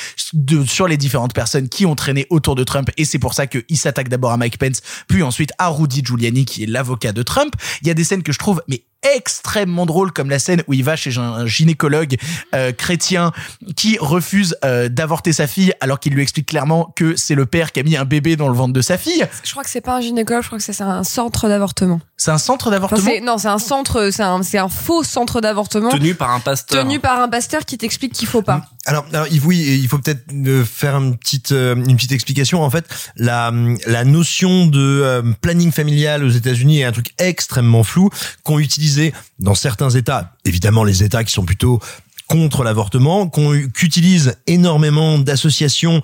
[0.68, 2.90] sur les différentes personnes qui ont traîné autour de Trump.
[2.98, 6.44] Et c'est pour ça qu'il s'attaque d'abord à Mike Pence puis ensuite à Rudy Giuliani
[6.44, 7.56] qui est l'avocat de Trump.
[7.82, 8.84] Il y a des scènes que je trouve mais
[9.16, 12.18] extrêmement drôles comme la scène où il va chez un, gynécologue
[12.54, 13.32] euh, chrétien
[13.76, 17.72] qui refuse euh, d'avorter sa fille alors qu'il lui explique clairement que c'est le père
[17.72, 19.26] qui a mis un bébé dans le ventre de sa fille.
[19.44, 22.02] Je crois que c'est pas un gynécologue, je crois que c'est un centre d'avortement.
[22.18, 25.40] C'est un centre d'avortement c'est- non, c'est un centre, c'est un, c'est un faux centre
[25.40, 25.90] d'avortement.
[25.90, 26.84] Tenu par un pasteur.
[26.84, 28.66] Tenu par un pasteur qui t'explique qu'il faut pas.
[28.90, 32.64] Alors, alors, oui, il faut peut-être euh, faire une petite euh, une petite explication.
[32.64, 32.86] En fait,
[33.16, 33.54] la
[33.86, 38.10] la notion de euh, planning familial aux États-Unis est un truc extrêmement flou
[38.42, 41.80] qu'ont utilisé dans certains États, évidemment les États qui sont plutôt
[42.28, 46.02] contre l'avortement, qu'utilisent énormément d'associations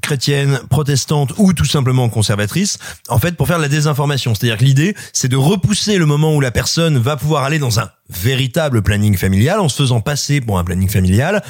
[0.00, 4.34] chrétiennes, protestantes ou tout simplement conservatrices, en fait, pour faire de la désinformation.
[4.34, 7.80] C'est-à-dire que l'idée, c'est de repousser le moment où la personne va pouvoir aller dans
[7.80, 11.42] un véritable planning familial en se faisant passer pour un planning familial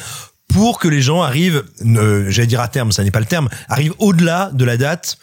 [0.48, 3.94] pour que les gens arrivent, j'allais dire à terme, ça n'est pas le terme, arrivent
[3.98, 5.18] au-delà de la date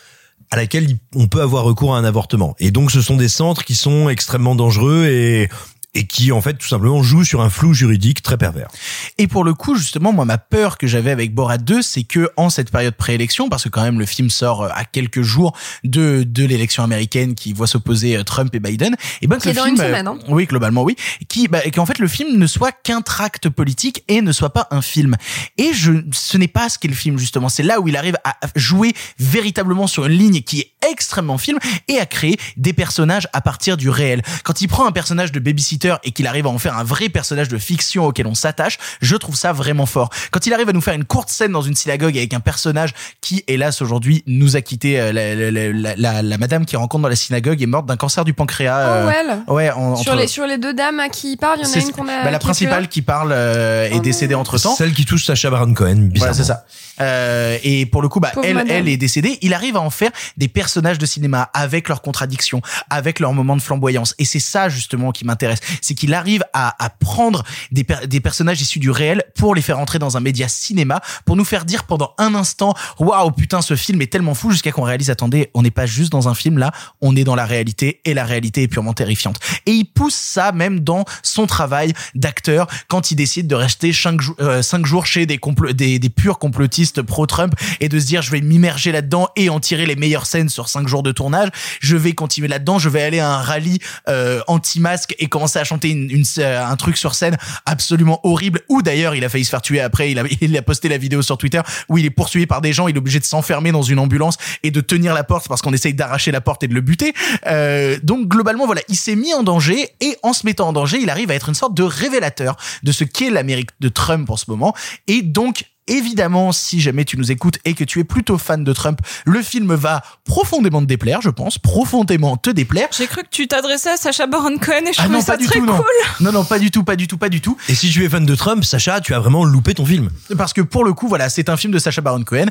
[0.50, 2.56] à laquelle on peut avoir recours à un avortement.
[2.60, 5.50] Et donc, ce sont des centres qui sont extrêmement dangereux et
[5.94, 8.70] et qui en fait tout simplement jouent sur un flou juridique très pervers.
[9.18, 12.30] Et pour le coup, justement, moi, ma peur que j'avais avec Borat 2, c'est que
[12.38, 15.56] en cette période préélection, parce que quand même le film sort euh, à quelques jours
[15.84, 19.56] de de l'élection américaine qui voit s'opposer euh, Trump et Biden, et ben que le
[19.56, 20.18] dans film, une euh, semaine, hein.
[20.30, 20.96] oui, globalement oui,
[21.28, 24.68] qui bah, qu'en fait le film ne soit qu'un tract politique et ne soit pas
[24.72, 25.18] un film.
[25.58, 27.50] Et je, ce n'est pas ce qu'est le film justement.
[27.50, 31.60] C'est là où il arrive à jouer véritablement sur une ligne qui est extrêmement film
[31.88, 34.22] et à créer des personnages à partir du réel.
[34.44, 37.10] Quand il prend un personnage de babysitter et qu'il arrive à en faire un vrai
[37.10, 40.10] personnage de fiction auquel on s'attache, je trouve ça vraiment fort.
[40.32, 42.94] Quand il arrive à nous faire une courte scène dans une synagogue avec un personnage
[43.22, 46.76] qui, hélas, aujourd'hui, nous a quitté, euh, la, la, la, la- la- la madame qui
[46.76, 48.78] rencontre dans la synagogue est morte d'un cancer du pancréas.
[48.80, 49.44] euh, Oh, well.
[49.48, 51.70] Ouais, en- Sur entre- les, sur les deux dames à qui il parle, il y
[51.70, 52.24] en a une qu'on a.
[52.24, 54.76] bah, la qui principale qui parle euh, est décédée entre temps.
[54.76, 56.10] Celle qui touche Sacha Baron Cohen.
[56.16, 56.66] Voilà, c'est ça.
[57.00, 58.70] Euh, et pour le coup, bah, Pauvre elle, madame.
[58.78, 59.40] elle est décédée.
[59.42, 63.56] Il arrive à en faire des personnages de cinéma avec leurs contradictions, avec leurs moments
[63.56, 64.14] de flamboyance.
[64.20, 68.20] Et c'est ça justement qui m'intéresse, c'est qu'il arrive à, à prendre des, per- des
[68.20, 71.66] personnages issus du réel pour les faire entrer dans un média cinéma, pour nous faire
[71.66, 75.50] dire pendant un instant, waouh putain, ce film est tellement fou, jusqu'à qu'on réalise, attendez,
[75.54, 78.26] on n'est pas juste dans un film là, on est dans la réalité et la
[78.26, 79.38] réalité est purement terrifiante.
[79.66, 84.22] Et il pousse ça même dans son travail d'acteur quand il décide de rester cinq,
[84.22, 85.40] jou- euh, cinq jours chez des,
[85.74, 89.60] des, des purs complotistes pro-Trump et de se dire je vais m'immerger là-dedans et en
[89.60, 91.50] tirer les meilleures scènes sur cinq jours de tournage.
[91.80, 95.61] Je vais continuer là-dedans, je vais aller à un rallye euh, anti-masque et commencer à
[95.64, 98.62] chanter une, euh, un truc sur scène absolument horrible.
[98.70, 100.12] Ou d'ailleurs il a failli se faire tuer après.
[100.12, 102.74] Il a, il a posté la vidéo sur Twitter où il est poursuivi par des
[102.74, 102.88] gens.
[102.88, 105.74] Il est obligé de s'enfermer dans une ambulance et de tenir la porte parce qu'on
[105.74, 107.14] essaye d'arracher la porte et de le buter.
[107.48, 111.00] Euh, donc globalement voilà, il s'est mis en danger et en se mettant en danger,
[111.02, 114.38] il arrive à être une sorte de révélateur de ce qu'est l'Amérique de Trump en
[114.38, 114.76] ce moment
[115.08, 118.74] et donc évidemment, si jamais tu nous écoutes et que tu es plutôt fan de
[118.74, 122.88] Trump, le film va profondément te déplaire, je pense, profondément te déplaire.
[122.98, 125.34] J'ai cru que tu t'adressais à Sacha Baron Cohen et je Ah trouvais non, ça
[125.34, 125.76] pas du très tout, cool.
[125.76, 125.84] non.
[126.22, 127.58] Non, non, pas du tout, pas du tout, pas du tout.
[127.70, 130.10] Et si tu es fan de Trump, Sacha, tu as vraiment loupé ton film.
[130.38, 132.48] Parce que pour le coup, voilà, c'est un film de Sacha Baron Cohen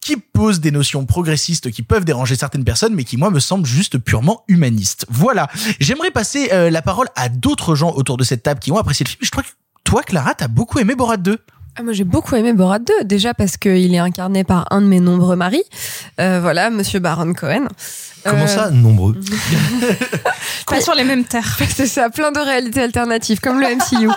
[0.00, 3.64] qui pose des notions progressistes qui peuvent déranger certaines personnes, mais qui moi me semblent
[3.66, 5.06] juste purement humanistes.
[5.08, 5.48] Voilà.
[5.80, 9.04] J'aimerais passer euh, la parole à d'autres gens autour de cette table qui ont apprécié
[9.04, 9.20] le film.
[9.22, 9.48] Je crois que
[9.82, 11.38] toi, Clara, t'as beaucoup aimé Borat 2.
[11.76, 14.86] Ah, moi j'ai beaucoup aimé Borat 2 déjà parce qu'il est incarné par un de
[14.86, 15.64] mes nombreux maris,
[16.20, 17.66] euh, voilà Monsieur Baron Cohen.
[18.24, 19.14] Comment Euh, ça, nombreux
[20.66, 21.58] Pas sur les mêmes terres.
[21.74, 24.08] C'est ça, plein de réalités alternatives comme le MCU.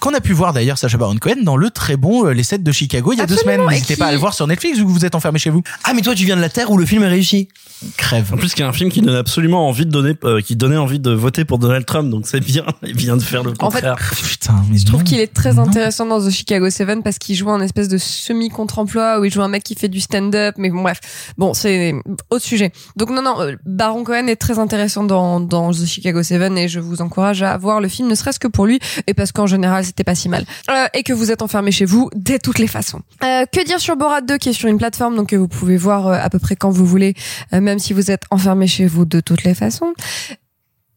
[0.00, 2.62] Qu'on a pu voir d'ailleurs Sacha Baron Cohen dans le très bon euh, Les 7
[2.62, 3.60] de Chicago il y a deux semaines.
[3.68, 5.62] N'hésitez qui- pas à le voir sur Netflix ou que vous êtes enfermé chez vous.
[5.84, 7.48] Ah, mais toi, tu viens de la Terre où le film est réussi.
[7.96, 8.30] Crève.
[8.32, 10.54] En plus, il y a un film qui donne absolument envie de donner, euh, qui
[10.56, 12.64] donnait envie de voter pour Donald Trump, donc c'est bien.
[12.82, 13.96] Il vient de faire le En fait, contraire.
[14.22, 17.50] Putain, mais Je trouve qu'il est très intéressant dans The Chicago 7 parce qu'il joue
[17.50, 20.54] un espèce de semi-contre-emploi où il joue un mec qui fait du stand-up.
[20.58, 21.00] Mais bon, bref.
[21.38, 21.94] Bon, c'est
[22.30, 22.72] autre sujet.
[22.96, 26.80] Donc non, non, Baron Cohen est très intéressant dans, dans The Chicago 7 et je
[26.80, 29.84] vous encourage à voir le film, ne serait-ce que pour lui et parce qu'en général,
[29.84, 30.44] c'était pas si mal.
[30.70, 33.00] Euh, et que vous êtes enfermé chez vous de toutes les façons.
[33.22, 35.76] Euh, que dire sur Borat 2 qui est sur une plateforme donc que vous pouvez
[35.76, 37.14] voir euh, à peu près quand vous voulez,
[37.52, 39.92] euh, même si vous êtes enfermé chez vous de toutes les façons.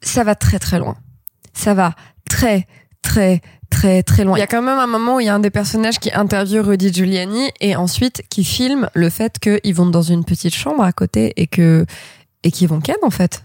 [0.02, 0.98] Ça va très très loin.
[1.54, 1.96] Ça va
[2.30, 2.68] très
[3.02, 4.38] très très très loin.
[4.38, 6.12] Il y a quand même un moment où il y a un des personnages qui
[6.12, 10.84] interviewe Rudy Giuliani et ensuite qui filme le fait qu'ils vont dans une petite chambre
[10.84, 11.86] à côté et que
[12.44, 13.44] et qu'ils vont ken en fait.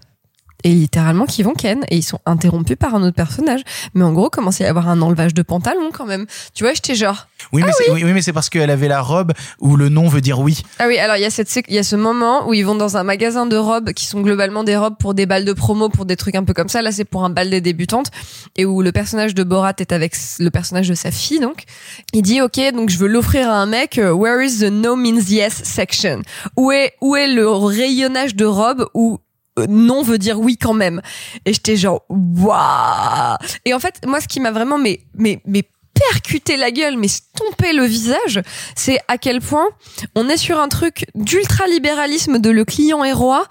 [0.65, 3.61] Et littéralement qu'ils vont ken et ils sont interrompus par un autre personnage.
[3.95, 6.27] Mais en gros, commence à y avoir un enlevage de pantalon quand même.
[6.53, 7.29] Tu vois, j'étais genre.
[7.53, 10.41] Oui, mais Ah c'est oui, parce qu'elle avait la robe où le nom veut dire
[10.41, 10.63] oui.
[10.81, 12.75] Ah oui, alors il y a cette il y a ce moment où ils vont
[12.75, 15.89] dans un magasin de robes qui sont globalement des robes pour des balles de promo,
[15.89, 16.83] pour des trucs un peu comme ça.
[16.83, 18.11] Là, c'est pour un bal des débutantes
[18.57, 21.65] et où le personnage de Borat est avec le personnage de sa fille donc.
[22.13, 24.97] Il dit OK, donc je veux l'offrir à un mec, euh, where is the no
[24.97, 26.23] means yes section?
[26.57, 29.21] Où est où est le rayonnage de robes où
[29.67, 31.01] non veut dire oui quand même.
[31.45, 33.37] Et j'étais genre waouh.
[33.65, 35.65] Et en fait, moi ce qui m'a vraiment mais mais mais
[36.13, 38.41] percuté la gueule, mais stomper le visage,
[38.77, 39.67] c'est à quel point
[40.15, 43.47] on est sur un truc d'ultralibéralisme de le client est roi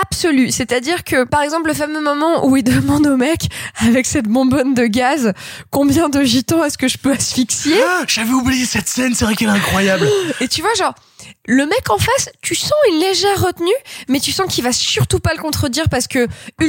[0.00, 0.50] absolu.
[0.50, 4.74] C'est-à-dire que, par exemple, le fameux moment où il demande au mec, avec cette bonbonne
[4.74, 5.32] de gaz,
[5.70, 7.76] combien de gitans est-ce que je peux asphyxier?
[7.80, 10.08] Ah, j'avais oublié cette scène, c'est vrai qu'elle est incroyable.
[10.40, 10.94] Et tu vois, genre,
[11.46, 13.68] le mec en face, tu sens une légère retenue,
[14.08, 16.26] mais tu sens qu'il va surtout pas le contredire parce que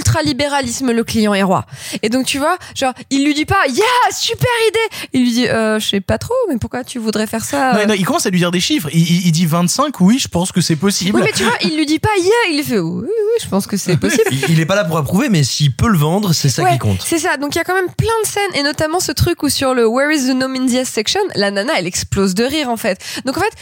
[0.10, 1.66] ultralibéralisme, le client est roi.
[2.04, 5.08] Et donc, tu vois, genre, il lui dit pas, yeah, super idée!
[5.14, 7.74] Il lui dit, euh, je sais pas trop, mais pourquoi tu voudrais faire ça?
[7.74, 8.90] Non, non, il commence à lui dire des chiffres.
[8.94, 11.16] Il, il- il dit 25, oui, je pense que c'est possible.
[11.18, 13.10] Oui, mais tu vois, il lui dit pas yeah, il fait oui, oui,
[13.42, 14.24] je pense que c'est possible.
[14.32, 16.74] Il, il est pas là pour approuver, mais s'il peut le vendre, c'est ça Ouais,
[16.74, 17.02] qui compte.
[17.06, 17.38] C'est ça.
[17.38, 19.74] Donc il y a quand même plein de scènes et notamment ce truc où sur
[19.74, 22.78] le Where is the no means yes section, la nana elle explose de rire en
[22.78, 23.00] fait.
[23.26, 23.54] Donc en fait,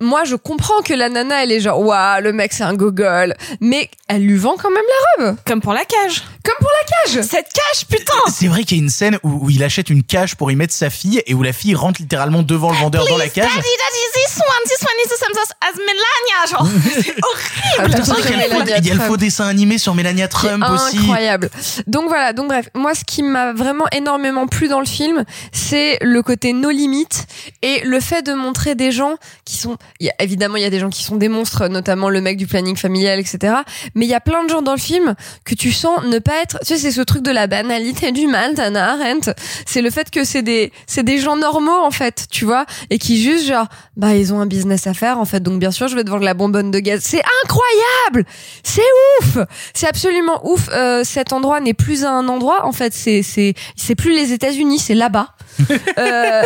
[0.00, 3.34] moi, je comprends que la nana, elle est genre, waouh, le mec, c'est un gogol.
[3.60, 4.82] Mais elle lui vend quand même
[5.18, 5.36] la robe.
[5.46, 6.22] Comme pour la cage.
[6.44, 7.24] Comme pour la cage.
[7.24, 10.02] Cette cage, putain C'est vrai qu'il y a une scène où, où il achète une
[10.02, 13.06] cage pour y mettre sa fille et où la fille rentre littéralement devant le vendeur
[13.06, 13.44] dans la cage.
[13.44, 16.66] Daddy, daddy, this one, this one is the same as Melania, genre.
[17.02, 17.94] c'est Ah, horrible.
[17.94, 19.78] putain, c'est vrai qu'il y a le faux- il y a le faux dessin animé
[19.78, 20.98] sur Melania Trump aussi.
[20.98, 21.50] Incroyable.
[21.86, 25.98] Donc voilà, donc bref, moi ce qui m'a vraiment énormément plu dans le film, c'est
[26.00, 27.26] le côté no limites
[27.62, 29.14] et le fait de montrer des gens
[29.44, 32.08] qui sont y a, évidemment il y a des gens qui sont des monstres, notamment
[32.08, 33.54] le mec du planning familial etc.
[33.94, 35.14] Mais il y a plein de gens dans le film
[35.44, 38.26] que tu sens ne pas être tu sais c'est ce truc de la banalité du
[38.26, 39.32] mal d'Anna Arendt,
[39.66, 42.98] c'est le fait que c'est des c'est des gens normaux en fait, tu vois, et
[42.98, 43.66] qui juste genre
[43.96, 45.40] bah ils ont un business à faire en fait.
[45.40, 47.02] Donc bien sûr, je vais te vendre la bonbonne de gaz.
[47.02, 48.28] C'est incroyable.
[48.62, 48.82] C'est
[49.20, 49.38] ouf.
[49.74, 50.68] C'est absolument ouf.
[50.72, 52.64] Euh, cet endroit n'est plus un endroit.
[52.64, 55.34] En fait, c'est c'est c'est plus les États-Unis, c'est là-bas.
[55.98, 56.42] euh,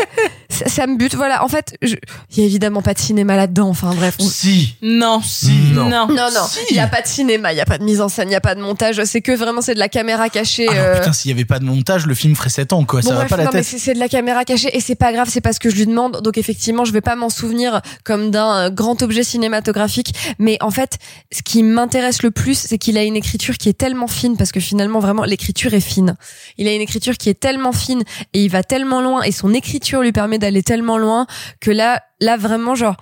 [0.49, 1.15] ça, ça me bute.
[1.15, 1.45] Voilà.
[1.45, 1.95] En fait, je-
[2.33, 3.69] il y a évidemment pas de cinéma là-dedans.
[3.69, 4.17] Enfin bref.
[4.19, 4.75] on- Si.
[4.83, 5.21] Non.
[5.23, 5.53] Si.
[5.73, 5.89] Non.
[5.89, 6.61] Non, non, Si.
[6.71, 8.33] il y a pas de cinéma, il y a pas de mise en scène, il
[8.33, 9.03] y a pas de montage.
[9.05, 10.67] C'est que vraiment c'est de la caméra cachée.
[10.69, 12.85] Ah non, euh, putain, s'il y avait pas de montage, le film ferait 7 ans,
[12.85, 13.01] quoi.
[13.01, 13.67] Bon, ça va bref, pas la non, mais tête.
[13.69, 15.77] c'est c'est de la caméra cachée et c'est pas grave, c'est pas ce que je
[15.77, 16.21] lui demande.
[16.23, 20.15] Donc effectivement, je vais pas m'en souvenir comme d'un euh, grand objet cinématographique.
[20.39, 20.99] Mais en fait,
[21.33, 24.53] ce qui m'intéresse le plus, c'est qu'il a une écriture qui est tellement fine parce
[24.53, 26.17] que finalement, vraiment, l'écriture est fine.
[26.59, 28.03] Il a une écriture qui est tellement fine
[28.33, 31.27] et il va tellement loin et son écriture lui permet d'aller tellement loin
[31.61, 32.97] que là, là vraiment, genre,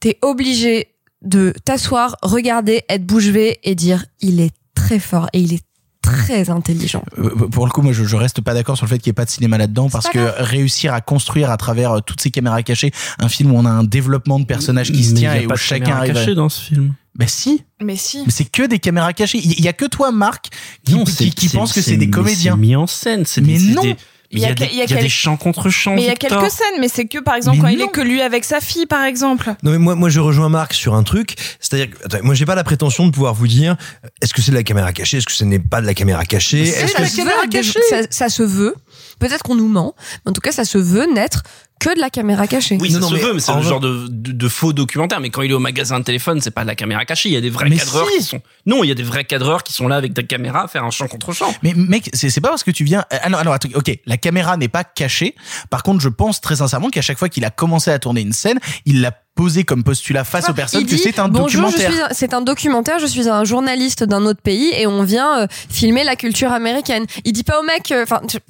[0.00, 0.88] t'es obligé
[1.22, 5.62] de t'asseoir, regarder, être bouche bée et dire, il est très fort et il est
[6.02, 7.04] très intelligent.
[7.18, 9.12] Euh, Pour le coup, moi, je, je reste pas d'accord sur le fait qu'il n'y
[9.12, 12.30] ait pas de cinéma là-dedans, parce que réussir à construire à travers euh, toutes ces
[12.30, 15.46] caméras cachées un film où on a un développement de personnages qui se tient et
[15.46, 16.14] où chacun arrive.
[16.14, 16.94] cachée dans ce film.
[17.16, 18.22] Ben si, Mais si.
[18.24, 19.38] mais c'est que des caméras cachées.
[19.44, 20.48] Il y a que toi, Marc,
[20.86, 22.54] qui, Non, qui, c'est- qui c'est- pense que c'est des comédiens.
[22.54, 23.26] C'est mis en scène.
[23.26, 23.82] C'est Mais des, non.
[23.82, 23.96] des-
[24.32, 25.94] Il y a, des, il y a quel- des chants contre chants.
[25.96, 27.88] Mais il y a quelques scènes, mais c'est que par exemple Mais quand il est
[27.90, 29.52] que lui avec sa fille, par exemple.
[29.64, 31.88] Non mais moi moi je rejoins Marc sur un truc, c'est-à-dire
[32.22, 33.76] moi j'ai pas la prétention de pouvoir vous dire
[34.22, 36.24] est-ce que c'est de la caméra cachée, est-ce que ce n'est pas de la caméra
[36.24, 38.74] cachée, C'est est-ce ça que se veut, déjà- ça, ça se veut.
[39.18, 41.42] Peut-être qu'on nous ment, mais en tout cas, ça se veut n'être
[41.80, 42.78] que de la caméra cachée.
[42.80, 44.48] Oui, Non, ça non, se mais veut, mais c'est le vrai- genre de, de, de
[44.48, 45.18] faux documentaire.
[45.20, 47.28] Mais quand il est au magasin de téléphone, c'est pas de la caméra cachée.
[47.30, 48.18] Il y a des vrais Mais cadreurs si.
[48.18, 48.40] qui sont.
[48.66, 50.84] Non, il y a des vrais cadreurs qui sont là avec des caméras à faire
[50.84, 51.52] un champ contre champ.
[51.62, 53.04] Mais mec, c'est pas parce que tu viens.
[53.10, 55.34] Ah non, alors attends, ok, la caméra n'est pas cachée.
[55.70, 58.32] Par contre, je pense très sincèrement qu'à chaque fois qu'il a commencé à tourner une
[58.32, 61.76] scène, il l'a posé comme postulat face aux personnes Il que c'est un Bonjour, je
[61.76, 62.08] documentaire.
[62.10, 66.04] c'est un documentaire, je suis un journaliste d'un autre pays et on vient euh, filmer
[66.04, 67.06] la culture américaine.
[67.24, 68.42] Il dit pas au mec, euh, enfin, c'est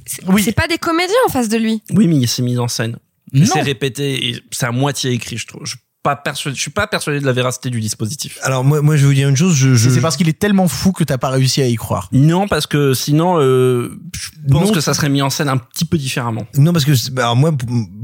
[0.42, 1.82] c'est pas des comédiens en face de lui.
[1.92, 2.96] Oui, mais c'est mis en scène.
[3.44, 5.62] C'est répété et c'est à moitié écrit, je trouve.
[5.64, 8.38] Je suis pas persuadé, je suis pas persuadé de la véracité du dispositif.
[8.42, 10.38] Alors moi moi je vais vous dire une chose, je, je C'est parce qu'il est
[10.38, 12.08] tellement fou que t'as pas réussi à y croire.
[12.12, 14.72] Non, parce que sinon, euh, je pense Non.
[14.72, 16.46] que ça serait mis en scène un petit peu différemment.
[16.56, 17.52] Non, parce que bah, alors moi,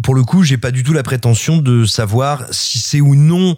[0.03, 3.57] pour le coup, j'ai pas du tout la prétention de savoir si c'est ou non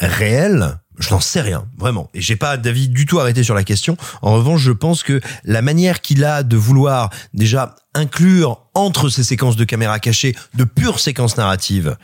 [0.00, 0.78] réel.
[0.98, 2.08] Je n'en sais rien, vraiment.
[2.14, 3.96] Et j'ai pas d'avis du tout arrêté sur la question.
[4.22, 9.24] En revanche, je pense que la manière qu'il a de vouloir déjà inclure entre ces
[9.24, 11.96] séquences de caméra cachée de pures séquences narratives,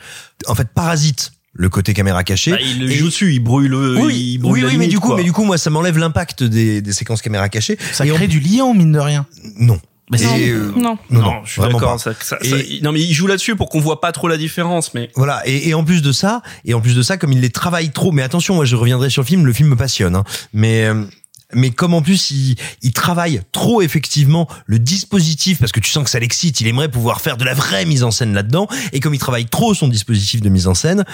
[0.47, 2.51] en fait, parasite le côté caméra cachée.
[2.51, 4.99] Bah, il le joue dessus, il brouille le, oui, il brouille oui, oui, mais du
[4.99, 5.17] coup, quoi.
[5.17, 7.77] mais du coup, moi, ça m'enlève l'impact des, des séquences caméra cachée.
[7.91, 9.25] Ça Et en- crée du lien, mine de rien.
[9.57, 9.79] Non.
[10.11, 10.37] Bah, non.
[10.37, 10.97] euh, Non.
[11.09, 11.93] non, non, je suis d'accord.
[11.93, 11.97] pas.
[11.97, 14.37] ça- ça- Et- ça- non, mais il joue là-dessus pour qu'on voit pas trop la
[14.37, 15.09] différence, mais.
[15.15, 17.49] Voilà, et, et en plus de ça, et en plus de ça, comme il les
[17.49, 20.23] travaille trop, mais attention, moi je reviendrai sur le film, le film me passionne, hein,
[20.53, 21.05] mais euh,
[21.53, 26.03] mais comme en plus il, il travaille trop effectivement le dispositif parce que tu sens
[26.03, 28.99] que ça l'excite, il aimerait pouvoir faire de la vraie mise en scène là-dedans, et
[28.99, 31.05] comme il travaille trop son dispositif de mise en scène,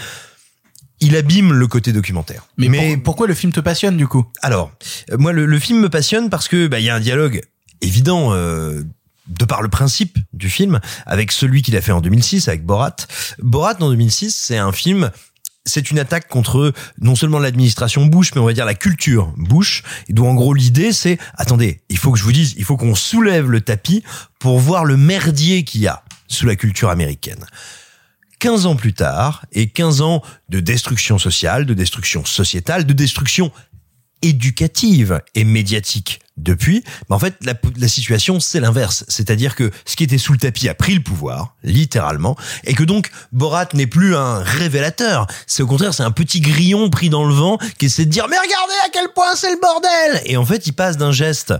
[0.99, 2.45] il abîme le côté documentaire.
[2.57, 4.25] Mais, pour- pourquoi le film te passionne du coup?
[4.41, 4.71] Alors,
[5.11, 7.41] euh, moi, le, le film me passionne parce que bah, il y a un dialogue
[7.81, 8.33] évident.
[8.33, 8.83] euh,
[9.27, 12.95] de par le principe du film, avec celui qu'il a fait en 2006 avec Borat.
[13.39, 15.11] Borat en 2006, c'est un film
[15.67, 19.83] c'est une attaque contre non seulement l'administration Bush, mais on va dire la culture Bush,
[20.07, 22.95] et en gros l'idée c'est, attendez, il faut que je vous dise, il faut qu'on
[22.95, 24.03] soulève le tapis
[24.39, 27.45] pour voir le merdier qu'il y a sous la culture américaine.
[28.39, 33.51] 15 ans plus tard, et 15 ans de destruction sociale, de destruction sociétale, de destruction
[34.21, 36.19] éducative et médiatique.
[36.37, 40.33] Depuis, mais en fait la, la situation c'est l'inverse, c'est-à-dire que ce qui était sous
[40.33, 45.25] le tapis a pris le pouvoir, littéralement, et que donc Borat n'est plus un révélateur,
[45.47, 48.27] c'est au contraire c'est un petit grillon pris dans le vent qui essaie de dire
[48.29, 51.55] mais regardez à quel point c'est le bordel, et en fait il passe d'un geste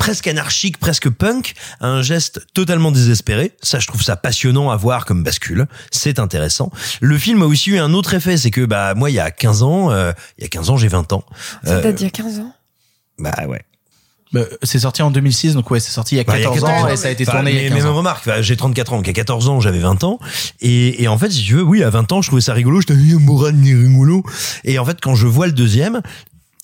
[0.00, 3.52] presque anarchique, presque punk, à un geste totalement désespéré.
[3.62, 5.66] Ça, je trouve ça passionnant à voir comme bascule.
[5.92, 6.72] C'est intéressant.
[7.02, 9.30] Le film a aussi eu un autre effet, c'est que bah moi, il y a
[9.30, 11.22] 15 ans, euh, il y a 15 ans, j'ai 20 ans.
[11.64, 12.52] Ça Euh, date d'il y a 15 ans.
[13.18, 13.60] bah ouais.
[14.32, 16.86] Bah, c'est sorti en 2006, donc ouais, c'est sorti il y a Bah, 14, ans
[16.88, 17.96] et ça a été Enfin, tourné il y mais, a mais 15 même ans.
[17.96, 20.20] remarque, enfin, j'ai 34 ans, donc à 14 ans, j'avais 20 ans.
[20.60, 22.80] Et, et en fait, si tu veux, oui, à 20 ans, je trouvais ça rigolo.
[22.80, 24.22] Je t'avais dit, Moran, il est rigolo.
[24.62, 26.00] Et en fait, quand je vois le deuxième,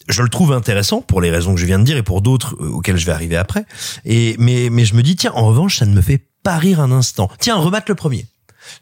[0.08, 2.56] je le trouve intéressant pour les raisons que je viens de dire et pour d'autres
[2.60, 3.64] euh, auxquelles je vais arriver après.
[4.04, 6.80] Et, mais, mais je me dis, tiens, en revanche, ça ne me fait pas rire
[6.80, 7.28] un instant.
[7.38, 8.26] Tiens, remate le premier.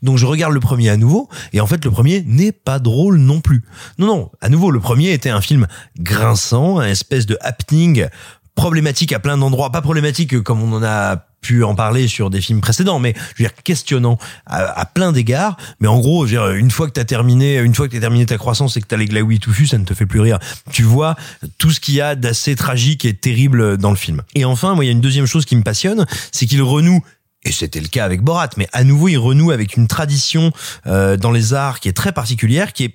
[0.03, 3.19] Donc je regarde le premier à nouveau et en fait le premier n'est pas drôle
[3.19, 3.63] non plus.
[3.99, 5.67] Non non, à nouveau le premier était un film
[5.99, 8.07] grinçant, un espèce de happening
[8.55, 12.41] problématique à plein d'endroits, pas problématique comme on en a pu en parler sur des
[12.41, 15.57] films précédents, mais je veux dire questionnant à, à plein d'égards.
[15.79, 18.01] Mais en gros, je veux dire, une fois que t'as terminé, une fois que t'as
[18.01, 20.39] terminé ta croissance et que t'as les glaouis touffus, ça ne te fait plus rire.
[20.73, 21.17] Tu vois
[21.59, 24.23] tout ce qu'il y a d'assez tragique et terrible dans le film.
[24.35, 27.05] Et enfin, moi, il y a une deuxième chose qui me passionne, c'est qu'il renoue
[27.45, 30.51] et c'était le cas avec Borat, mais à nouveau il renoue avec une tradition
[30.87, 32.95] euh, dans les arts qui est très particulière, qui est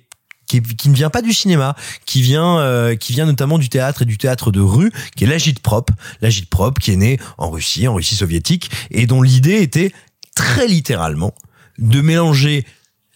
[0.50, 4.02] qui, qui ne vient pas du cinéma, qui vient euh, qui vient notamment du théâtre
[4.02, 5.90] et du théâtre de rue, qui est l'agite-prop,
[6.20, 9.92] l'agite-prop qui est né en Russie, en Russie soviétique, et dont l'idée était
[10.34, 11.34] très littéralement
[11.78, 12.66] de mélanger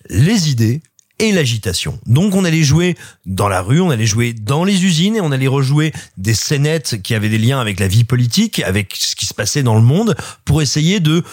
[0.09, 0.81] les idées
[1.19, 1.99] et l'agitation.
[2.07, 2.97] Donc on allait jouer
[3.27, 7.03] dans la rue, on allait jouer dans les usines et on allait rejouer des scénettes
[7.03, 9.83] qui avaient des liens avec la vie politique, avec ce qui se passait dans le
[9.83, 11.25] monde, pour essayer de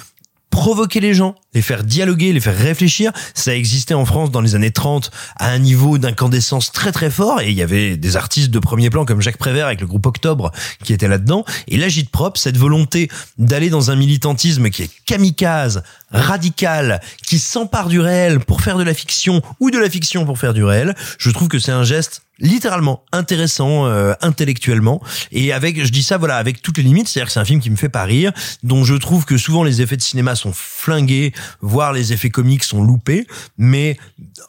[0.50, 3.12] provoquer les gens, les faire dialoguer, les faire réfléchir.
[3.34, 7.42] Ça existait en France dans les années 30 à un niveau d'incandescence très très fort
[7.42, 10.06] et il y avait des artistes de premier plan comme Jacques Prévert avec le groupe
[10.06, 10.52] Octobre
[10.84, 11.44] qui était là-dedans.
[11.68, 17.90] Et l'agite propre, cette volonté d'aller dans un militantisme qui est kamikaze, radical, qui s'empare
[17.90, 20.96] du réel pour faire de la fiction ou de la fiction pour faire du réel,
[21.18, 25.02] je trouve que c'est un geste littéralement intéressant euh, intellectuellement
[25.32, 27.62] et avec je dis ça voilà avec toutes les limites c'est-à-dire que c'est un film
[27.62, 28.32] qui me fait pas rire
[28.64, 32.64] dont je trouve que souvent les effets de cinéma sont flingués voire les effets comiques
[32.64, 33.28] sont loupés
[33.58, 33.98] mais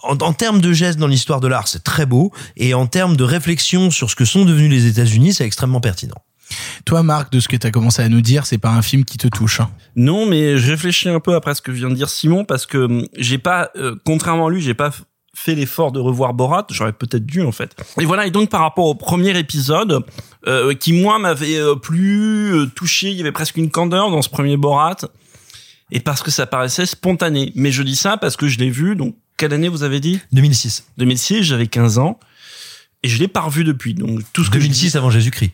[0.02, 3.16] en, en termes de gestes dans l'histoire de l'art c'est très beau et en termes
[3.16, 6.16] de réflexion sur ce que sont devenus les États-Unis c'est extrêmement pertinent
[6.84, 9.04] Toi, Marc, de ce que tu as commencé à nous dire, c'est pas un film
[9.04, 9.60] qui te touche.
[9.60, 9.70] hein?
[9.96, 12.78] Non, mais je réfléchis un peu après ce que vient de dire Simon parce que
[12.78, 14.90] hum, j'ai pas, euh, contrairement à lui, j'ai pas
[15.34, 16.66] fait l'effort de revoir Borat.
[16.70, 17.74] J'aurais peut-être dû en fait.
[17.98, 18.26] Et voilà.
[18.26, 20.04] Et donc par rapport au premier épisode,
[20.46, 24.20] euh, qui moi m'avait euh, plus euh, touché, il y avait presque une candeur dans
[24.22, 24.96] ce premier Borat,
[25.92, 27.52] et parce que ça paraissait spontané.
[27.54, 28.96] Mais je dis ça parce que je l'ai vu.
[28.96, 30.20] Donc quelle année vous avez dit?
[30.32, 30.86] 2006.
[30.96, 31.42] 2006.
[31.42, 32.18] J'avais 15 ans.
[33.02, 33.92] Et je l'ai pas revu depuis.
[33.92, 35.52] Donc tout ce que je 2006 avant Jésus-Christ.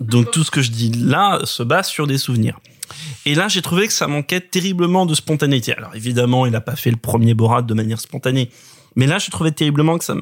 [0.00, 2.60] donc tout ce que je dis là se base sur des souvenirs.
[3.24, 5.74] Et là, j'ai trouvé que ça manquait terriblement de spontanéité.
[5.74, 8.50] Alors évidemment, il n'a pas fait le premier Borat de manière spontanée.
[8.96, 10.14] Mais là, je trouvais terriblement que ça,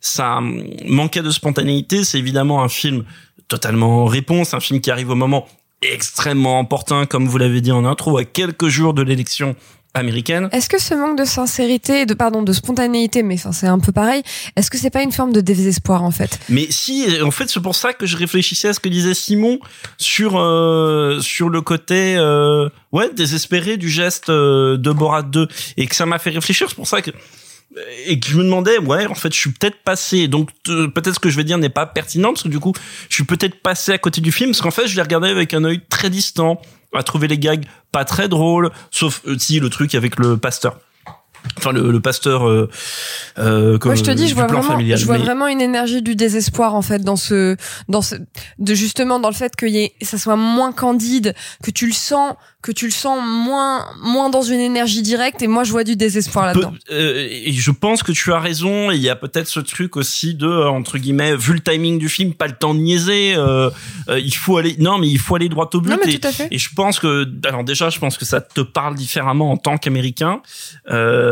[0.00, 0.40] ça
[0.86, 2.04] manquait de spontanéité.
[2.04, 3.04] C'est évidemment un film
[3.48, 5.48] totalement en réponse, un film qui arrive au moment
[5.82, 9.56] extrêmement opportun, comme vous l'avez dit en intro, à quelques jours de l'élection
[9.94, 10.48] américaine.
[10.52, 13.92] Est-ce que ce manque de sincérité, de pardon, de spontanéité, mais enfin c'est un peu
[13.92, 14.22] pareil.
[14.56, 16.38] Est-ce que c'est pas une forme de désespoir en fait?
[16.48, 19.58] Mais si, en fait, c'est pour ça que je réfléchissais à ce que disait Simon
[19.98, 25.86] sur euh, sur le côté euh, ouais désespéré du geste euh, de Borat 2 et
[25.86, 26.68] que ça m'a fait réfléchir.
[26.68, 27.10] C'est pour ça que
[28.06, 31.20] et que je me demandais ouais en fait je suis peut-être passé donc peut-être ce
[31.20, 32.72] que je vais dire n'est pas pertinent parce que du coup
[33.08, 35.54] je suis peut-être passé à côté du film parce qu'en fait je l'ai regardé avec
[35.54, 36.60] un œil très distant
[36.92, 40.78] à trouver les gags pas très drôles sauf euh, si le truc avec le pasteur
[41.58, 42.68] enfin le, le pasteur euh,
[43.38, 44.98] euh, comme, Moi, je te dis, je vois vraiment, familial.
[44.98, 47.56] je vois Mais- vraiment une énergie du désespoir en fait dans ce,
[47.88, 48.16] dans ce,
[48.58, 51.92] de justement dans le fait que y ait, ça soit moins candide, que tu le
[51.92, 55.40] sens, que tu le sens moins, moins dans une énergie directe.
[55.42, 56.74] Et moi, je vois du désespoir là-dedans.
[56.90, 58.90] Euh, et je pense que tu as raison.
[58.90, 61.98] et Il y a peut-être ce truc aussi de euh, entre guillemets, vu le timing
[61.98, 63.34] du film, pas le temps de niaiser.
[63.36, 63.70] euh,
[64.10, 64.76] euh, il faut aller.
[64.78, 65.88] Non, mais il faut aller droit au but.
[65.90, 66.48] Non, mais et, tout à fait.
[66.50, 69.78] et je pense que, alors déjà, je pense que ça te parle différemment en tant
[69.78, 70.42] qu'Américain.
[70.90, 71.29] Euh,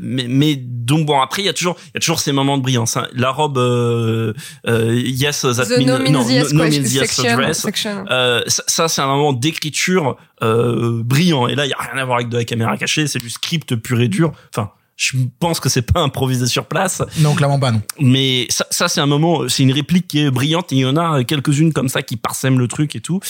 [0.00, 2.56] mais, mais donc bon, après, il y a toujours, il y a toujours ces moments
[2.56, 2.96] de brillance.
[2.96, 3.06] hein.
[3.12, 4.32] La robe, euh,
[4.66, 7.58] euh, yes, that The mean- no means non, yes no means question- yes section- dress.
[7.60, 8.04] section.
[8.10, 11.46] Euh, ça, ça, c'est un moment d'écriture euh, brillant.
[11.48, 13.06] Et là, il y a rien à voir avec de la caméra cachée.
[13.06, 14.32] C'est du script pur et dur.
[14.54, 17.02] Enfin, je pense que c'est pas improvisé sur place.
[17.18, 17.80] Non, clairement pas, non.
[18.00, 20.72] Mais ça, ça c'est un moment, c'est une réplique qui est brillante.
[20.72, 23.20] Et il y en a quelques-unes comme ça qui parsèment le truc et tout.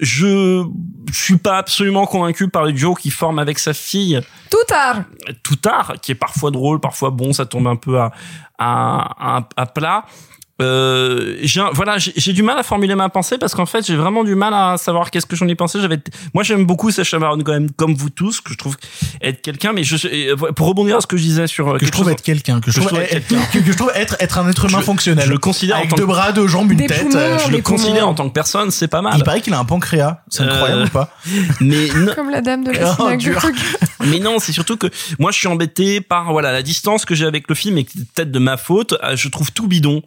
[0.00, 0.64] Je,
[1.12, 4.18] je suis pas absolument convaincu par le duo qui forme avec sa fille
[4.50, 5.02] Tout tard.
[5.42, 8.12] tout tard, qui est parfois drôle, parfois bon, ça tombe un peu à,
[8.58, 10.06] à, à, à plat.
[10.60, 13.86] Euh, j'ai un- voilà, j'ai j'ai du mal à formuler ma pensée parce qu'en fait,
[13.86, 15.80] j'ai vraiment du mal à savoir qu'est-ce que j'en ai pensé.
[15.80, 15.98] J'avais,
[16.34, 18.76] moi, j'aime beaucoup Sacha Baron quand même, comme vous tous, que je trouve
[19.22, 19.72] être quelqu'un.
[19.72, 22.12] Mais je, pour rebondir à ce que je disais sur euh, Que je trouve chose-
[22.12, 23.44] être quelqu'un, que je que je trouve être, être quelqu'un.
[23.52, 25.24] que, que je trouve être, être un être humain Je- fonctionnel.
[25.26, 27.00] je le considère en avec tant deux que- bras, deux jambes, une tête.
[27.00, 29.14] poumons, euh, je le considère en tant que personne, c'est pas mal.
[29.16, 30.18] Il paraît qu'il a un pancréas.
[30.28, 31.16] C'est Euh, incroyable ou pas
[31.60, 33.08] Mais non- Comme la dame de la Oh.
[34.06, 34.86] Mais non, c'est surtout que
[35.18, 38.30] moi je suis embêté par voilà la distance que j'ai avec le film et peut-être
[38.30, 38.94] de ma faute.
[39.14, 40.02] Je trouve tout bidon.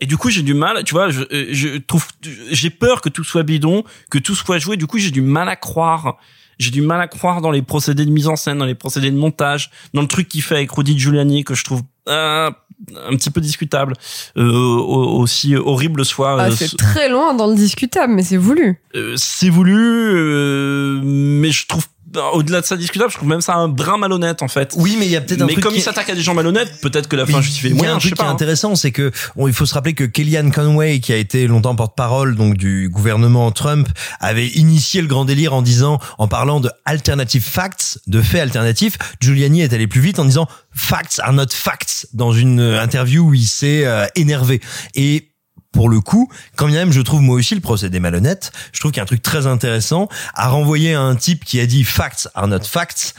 [0.00, 2.06] Et du coup, j'ai du mal, tu vois, je, euh, je trouve,
[2.50, 4.76] j'ai peur que tout soit bidon, que tout soit joué.
[4.76, 6.16] Du coup, j'ai du mal à croire.
[6.58, 9.10] J'ai du mal à croire dans les procédés de mise en scène, dans les procédés
[9.10, 12.50] de montage, dans le truc qu'il fait avec Rudy Giuliani que je trouve euh,
[12.96, 13.94] un petit peu discutable,
[14.36, 16.36] euh, au- aussi horrible soit.
[16.38, 18.78] Ah, euh, c'est très loin dans le discutable, mais c'est voulu.
[19.16, 21.86] c'est voulu, euh, mais je trouve
[22.32, 24.74] au-delà de ça discutable, je trouve même ça un brin malhonnête en fait.
[24.76, 26.34] Oui, mais il y a peut-être un Mais truc comme il s'attaque à des gens
[26.34, 27.96] malhonnêtes, peut-être que la fin justifie les Il y a moyens.
[27.96, 28.30] un truc qui est hein.
[28.30, 31.74] intéressant, c'est que on- il faut se rappeler que Kellyanne Conway, qui a été longtemps
[31.76, 33.88] porte-parole donc du gouvernement Trump,
[34.20, 38.98] avait initié le grand délire en disant, en parlant de alternative facts, de faits alternatifs.
[39.20, 43.28] Giuliani est allé plus vite en disant facts are not facts dans une euh, interview
[43.28, 44.60] où il s'est euh, énervé
[44.94, 45.29] et
[45.72, 48.98] pour le coup, quand même je trouve moi aussi le procédé malhonnête, je trouve qu'il
[48.98, 52.28] y a un truc très intéressant à renvoyer à un type qui a dit facts
[52.34, 53.14] are not facts,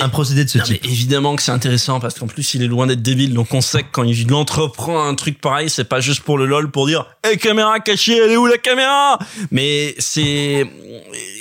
[0.00, 0.84] un procédé de ce Non, mais type.
[0.90, 3.34] évidemment que c'est intéressant parce qu'en plus il est loin d'être débile.
[3.34, 6.46] Donc on sait que quand il entreprend un truc pareil c'est pas juste pour le
[6.46, 9.18] lol pour dire hey caméra cachée elle est où la caméra?
[9.50, 10.64] Mais c'est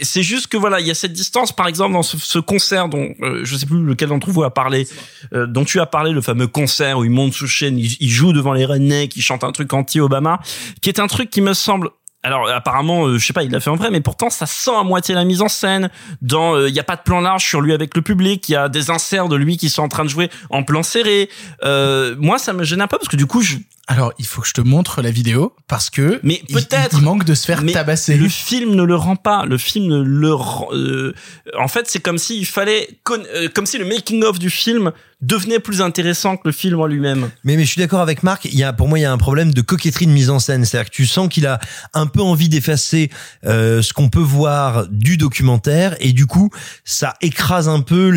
[0.01, 1.51] c'est juste que voilà il y a cette distance.
[1.51, 4.53] Par exemple dans ce, ce concert dont euh, je sais plus lequel d'entre vous a
[4.53, 4.87] parlé
[5.33, 8.09] euh, dont tu as parlé le fameux concert où il monte sous chaîne il, il
[8.09, 10.39] joue devant les rednecks il chante un truc anti Obama
[10.81, 11.89] qui est un truc qui me semble
[12.21, 14.75] alors apparemment, euh, je sais pas, il l'a fait en vrai, mais pourtant ça sent
[14.75, 15.89] à moitié la mise en scène.
[16.21, 18.53] Dans, euh, il y a pas de plan large sur lui avec le public, il
[18.53, 21.29] y a des inserts de lui qui sont en train de jouer en plan serré.
[21.63, 23.55] Euh, moi, ça me gêne un peu parce que du coup, je,
[23.91, 26.99] Alors, il faut que je te montre la vidéo parce que Mais peut-être.
[26.99, 28.15] il, manque de se faire mais tabasser.
[28.17, 29.45] le film ne le rend pas.
[29.47, 30.67] Le film ne le rend.
[30.73, 31.11] euh,
[31.59, 34.91] en fait, c'est comme s'il fallait, con- euh, comme si le making of du film
[35.21, 37.31] devenait plus intéressant que le film en lui-même.
[37.43, 38.45] Mais, mais je suis d'accord avec Marc.
[38.45, 40.37] Il y a, pour moi, il y a un problème de coquetterie de mise en
[40.37, 40.65] scène.
[40.65, 41.59] C'est-à-dire que tu sens qu'il a
[41.95, 43.09] un peu envie d'effacer
[43.45, 46.51] euh, ce qu'on peut voir du documentaire, et du coup,
[46.85, 48.13] ça écrase un peu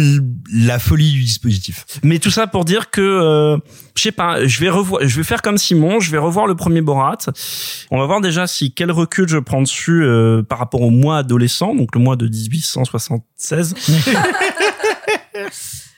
[0.52, 1.86] la folie du dispositif.
[2.02, 3.56] Mais tout ça pour dire que euh,
[3.94, 6.54] je sais pas, je vais revoir, je vais faire comme Simon, je vais revoir le
[6.54, 7.18] premier Borat.
[7.90, 11.18] On va voir déjà si quel recul je prends dessus euh, par rapport au mois
[11.18, 13.74] adolescent, donc le mois de 1876.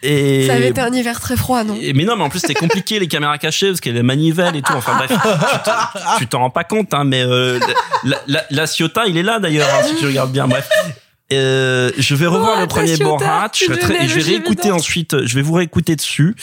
[0.07, 0.47] Et...
[0.47, 1.77] Ça avait été un hiver très froid, non?
[1.81, 3.99] Et- mais non, mais en plus c'était compliqué les caméras cachées parce qu'il y a
[3.99, 4.75] les manivelles et tout.
[4.75, 7.59] Enfin bref, tu t'en- tu t'en rends pas compte, hein, mais euh,
[8.05, 10.47] la, la, la Ciotat, il est là d'ailleurs hein, si tu regardes bien.
[10.47, 10.69] Bref.
[11.33, 13.49] Euh, je vais revoir Borat, le premier Borat.
[13.55, 15.25] Je, très- génial, je vais réécouter ensuite.
[15.25, 16.37] Je vais vous réécouter dessus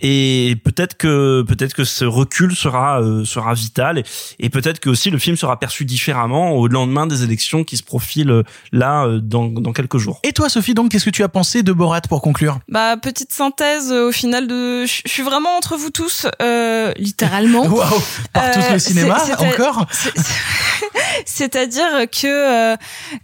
[0.00, 4.04] et peut-être que peut-être que ce recul sera euh, sera vital et,
[4.40, 7.84] et peut-être que aussi le film sera perçu différemment au lendemain des élections qui se
[7.84, 8.42] profilent euh,
[8.72, 10.18] là euh, dans dans quelques jours.
[10.24, 12.58] Et toi, Sophie, donc, qu'est-ce que tu as pensé de Borat pour conclure?
[12.68, 17.62] Bah petite synthèse euh, au final de, je suis vraiment entre vous tous, euh, littéralement.
[17.66, 19.86] Waouh Par tous Euh, le cinéma, encore?
[19.92, 20.34] c'est- c'est-
[21.26, 22.26] C'est-à-dire que
[22.72, 22.76] euh,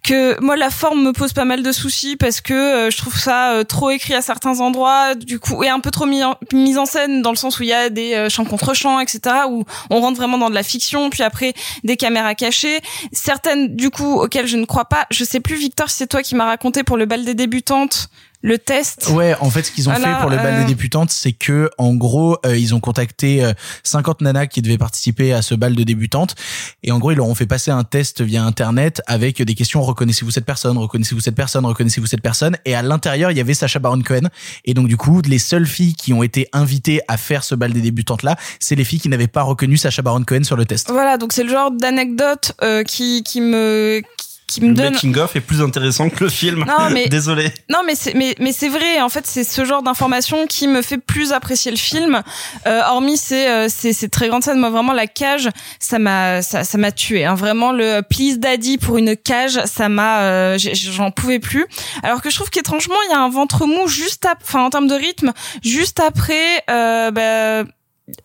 [0.04, 3.16] que moi la forme me pose pas mal de soucis parce que euh, je trouve
[3.18, 6.36] ça euh, trop écrit à certains endroits, du coup et un peu trop mis en,
[6.52, 9.00] mise en scène dans le sens où il y a des euh, chants contre chants,
[9.00, 9.20] etc.
[9.48, 11.54] où on rentre vraiment dans de la fiction, puis après
[11.84, 12.80] des caméras cachées,
[13.12, 15.06] certaines du coup auxquelles je ne crois pas.
[15.10, 18.08] Je sais plus Victor, si c'est toi qui m'as raconté pour le bal des débutantes
[18.42, 19.08] le test.
[19.10, 21.32] Ouais, en fait, ce qu'ils ont Voilà, fait pour le bal euh, des débutantes, c'est
[21.32, 23.52] que, en gros, euh, ils ont contacté euh,
[23.84, 26.34] 50 nanas qui devaient participer à ce bal de débutantes,
[26.82, 29.80] et en gros, ils leur ont fait passer un test via Internet avec des questions.
[29.82, 33.54] Reconnaissez-vous cette personne, reconnaissez-vous cette personne, reconnaissez-vous cette personne, et à l'intérieur, il y avait
[33.54, 34.28] Sacha Baron Cohen,
[34.64, 37.72] et donc du coup, les seules filles qui ont été invitées à faire ce bal
[37.72, 40.64] des débutantes là, c'est les filles qui n'avaient pas reconnu Sacha Baron Cohen sur le
[40.64, 40.90] test.
[40.90, 45.16] Voilà, donc c'est le genre d'anecdote euh, qui qui me qui me Le donne making
[45.18, 46.64] of est plus intéressant que le film.
[46.66, 47.52] Non, mais- Désolé.
[47.70, 49.00] Non, mais c'est mais mais c'est vrai.
[49.00, 52.22] En fait, c'est ce genre d'information qui me fait plus apprécier le film.
[52.66, 55.48] Euh, hormis ces euh, ces ces très grandes scènes, moi vraiment la cage,
[55.78, 57.24] ça m'a ça ça m'a tué.
[57.24, 57.34] Hein.
[57.34, 61.66] Vraiment le please daddy pour une cage, ça m'a euh, j'en pouvais plus.
[62.02, 64.70] Alors que je trouve qu'étrangement il y a un ventre mou juste ap- enfin en
[64.70, 66.62] termes de rythme, juste après.
[66.70, 67.68] Euh, bah,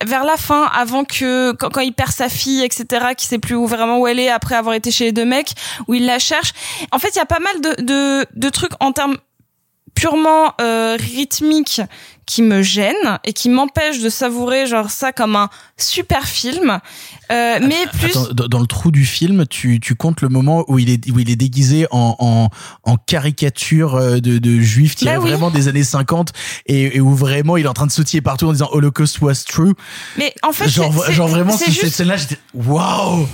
[0.05, 3.55] vers la fin, avant que quand, quand il perd sa fille, etc., qui sait plus
[3.65, 5.51] vraiment où elle est après avoir été chez les deux mecs,
[5.87, 6.53] où il la cherche.
[6.91, 9.17] En fait, il y a pas mal de de, de trucs en termes
[9.99, 11.81] purement euh, rythmiques
[12.25, 16.79] qui me gênent et qui m'empêchent de savourer genre ça comme un super film.
[17.31, 20.77] Euh, mais plus Attends, dans le trou du film, tu, tu comptes le moment où
[20.77, 22.49] il est, où il est déguisé en, en,
[22.83, 25.29] en caricature euh, de, de juif tiré Bah oui.
[25.29, 26.33] vraiment des années 50
[26.65, 29.43] et, et où vraiment il est en train de sautiller partout en disant Holocaust was
[29.47, 29.73] true.
[30.17, 33.25] mais en fait genre, genre vraiment, c'est cette scène-là, j'étais waouh!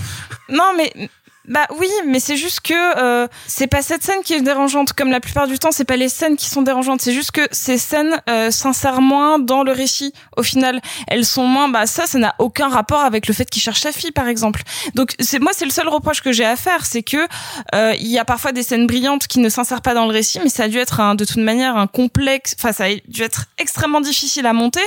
[0.50, 1.10] Non, mais
[1.48, 4.94] bah oui, mais c'est juste que euh, c'est pas cette scène qui est dérangeante.
[4.94, 7.02] Comme la plupart du temps, c'est pas les scènes qui sont dérangeantes.
[7.02, 10.14] C'est juste que ces scènes euh, s'insèrent moins dans le récit.
[10.38, 11.68] Au final, elles sont moins.
[11.68, 14.64] Bah ça, ça n'a aucun rapport avec le fait qu'il cherche sa fille, par exemple.
[14.96, 17.28] Donc c'est moi, c'est le seul reproche que j'ai à faire, c'est que
[17.76, 20.40] euh, il y a parfois des scènes brillantes qui ne s'insèrent pas dans le récit,
[20.42, 22.56] mais ça a dû être un, de toute manière un complexe.
[22.58, 24.84] Enfin, ça a dû être extrêmement difficile à monter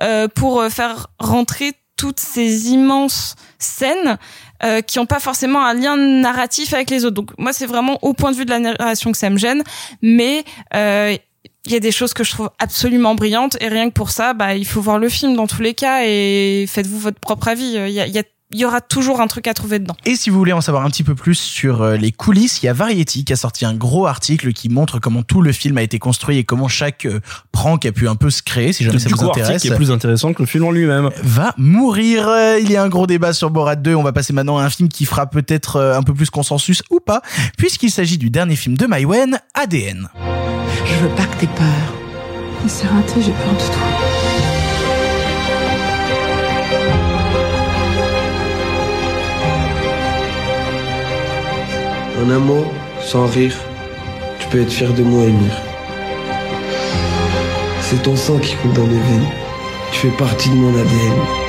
[0.00, 4.18] euh, pour euh, faire rentrer toutes ces immenses scènes
[4.64, 7.14] euh, qui ont pas forcément un lien narratif avec les autres.
[7.14, 9.62] Donc moi c'est vraiment au point de vue de la narration que ça me gêne,
[10.02, 10.44] mais
[10.74, 11.16] euh,
[11.66, 14.32] il y a des choses que je trouve absolument brillantes et rien que pour ça,
[14.32, 17.74] bah il faut voir le film dans tous les cas et faites-vous votre propre avis.
[17.74, 19.96] Il y, a- y, a- il y aura toujours un truc à trouver dedans.
[20.06, 22.66] Et si vous voulez en savoir un petit peu plus sur euh, les coulisses, il
[22.66, 25.76] y a Variety qui a sorti un gros article qui montre comment tout le film
[25.76, 27.20] a été construit et comment chaque euh,
[27.52, 29.60] prank a pu un peu se créer, si jamais ça vous intéresse.
[29.60, 31.10] qui est plus intéressant que le film en lui-même.
[31.22, 32.26] va mourir.
[32.28, 33.94] Euh, Il y a un gros débat sur Borat 2.
[33.94, 37.00] On va passer maintenant à un film qui fera peut-être un peu plus consensus ou
[37.00, 37.20] pas,
[37.58, 40.08] puisqu'il s'agit du dernier film de Maïwen, ADN.
[40.86, 41.92] Je veux pas que t'aies peur.
[42.62, 44.17] Mais c'est raté, j'ai peur de toi.
[52.20, 52.40] En un
[53.00, 53.54] sans rire,
[54.40, 55.52] tu peux être fier de moi, Emir.
[57.80, 59.28] C'est ton sang qui coule dans mes veines.
[59.92, 61.47] Tu fais partie de mon ADN.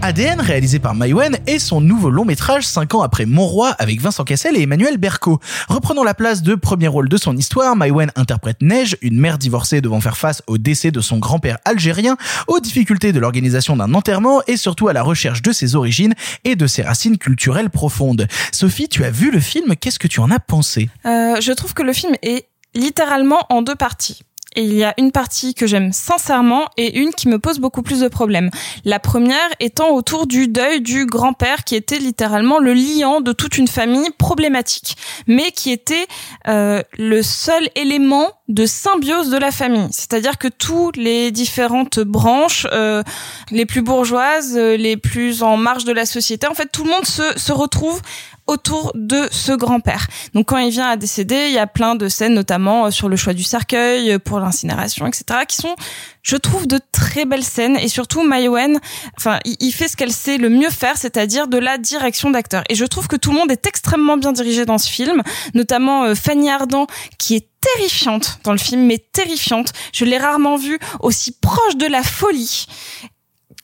[0.00, 4.00] ADN, réalisé par Maïwen, est son nouveau long métrage 5 ans après Mon Roi avec
[4.00, 5.40] Vincent Cassel et Emmanuel Berco.
[5.68, 9.80] Reprenant la place de premier rôle de son histoire, Maïwen interprète Neige, une mère divorcée
[9.80, 12.16] devant faire face au décès de son grand-père algérien,
[12.46, 16.14] aux difficultés de l'organisation d'un enterrement et surtout à la recherche de ses origines
[16.44, 18.28] et de ses racines culturelles profondes.
[18.52, 20.88] Sophie, tu as vu le film, qu'est-ce que tu en as pensé?
[21.06, 24.22] Euh, je trouve que le film est littéralement en deux parties.
[24.56, 27.82] Et il y a une partie que j'aime sincèrement et une qui me pose beaucoup
[27.82, 28.50] plus de problèmes.
[28.84, 33.58] La première étant autour du deuil du grand-père qui était littéralement le liant de toute
[33.58, 34.96] une famille problématique,
[35.26, 36.06] mais qui était
[36.48, 39.88] euh, le seul élément de symbiose de la famille.
[39.90, 43.02] C'est-à-dire que tous les différentes branches, euh,
[43.50, 46.90] les plus bourgeoises, euh, les plus en marge de la société, en fait, tout le
[46.90, 48.00] monde se, se retrouve
[48.48, 50.08] autour de ce grand-père.
[50.34, 53.08] Donc quand il vient à décéder, il y a plein de scènes, notamment euh, sur
[53.08, 55.76] le choix du cercueil, euh, pour l'incinération, etc., qui sont,
[56.22, 57.76] je trouve, de très belles scènes.
[57.76, 58.80] Et surtout, Maïwen,
[59.16, 62.64] enfin, il, il fait ce qu'elle sait le mieux faire, c'est-à-dire de la direction d'acteur.
[62.70, 65.22] Et je trouve que tout le monde est extrêmement bien dirigé dans ce film,
[65.54, 66.86] notamment euh, Fanny Ardant,
[67.18, 69.72] qui est terrifiante dans le film, mais terrifiante.
[69.92, 72.66] Je l'ai rarement vue aussi proche de la folie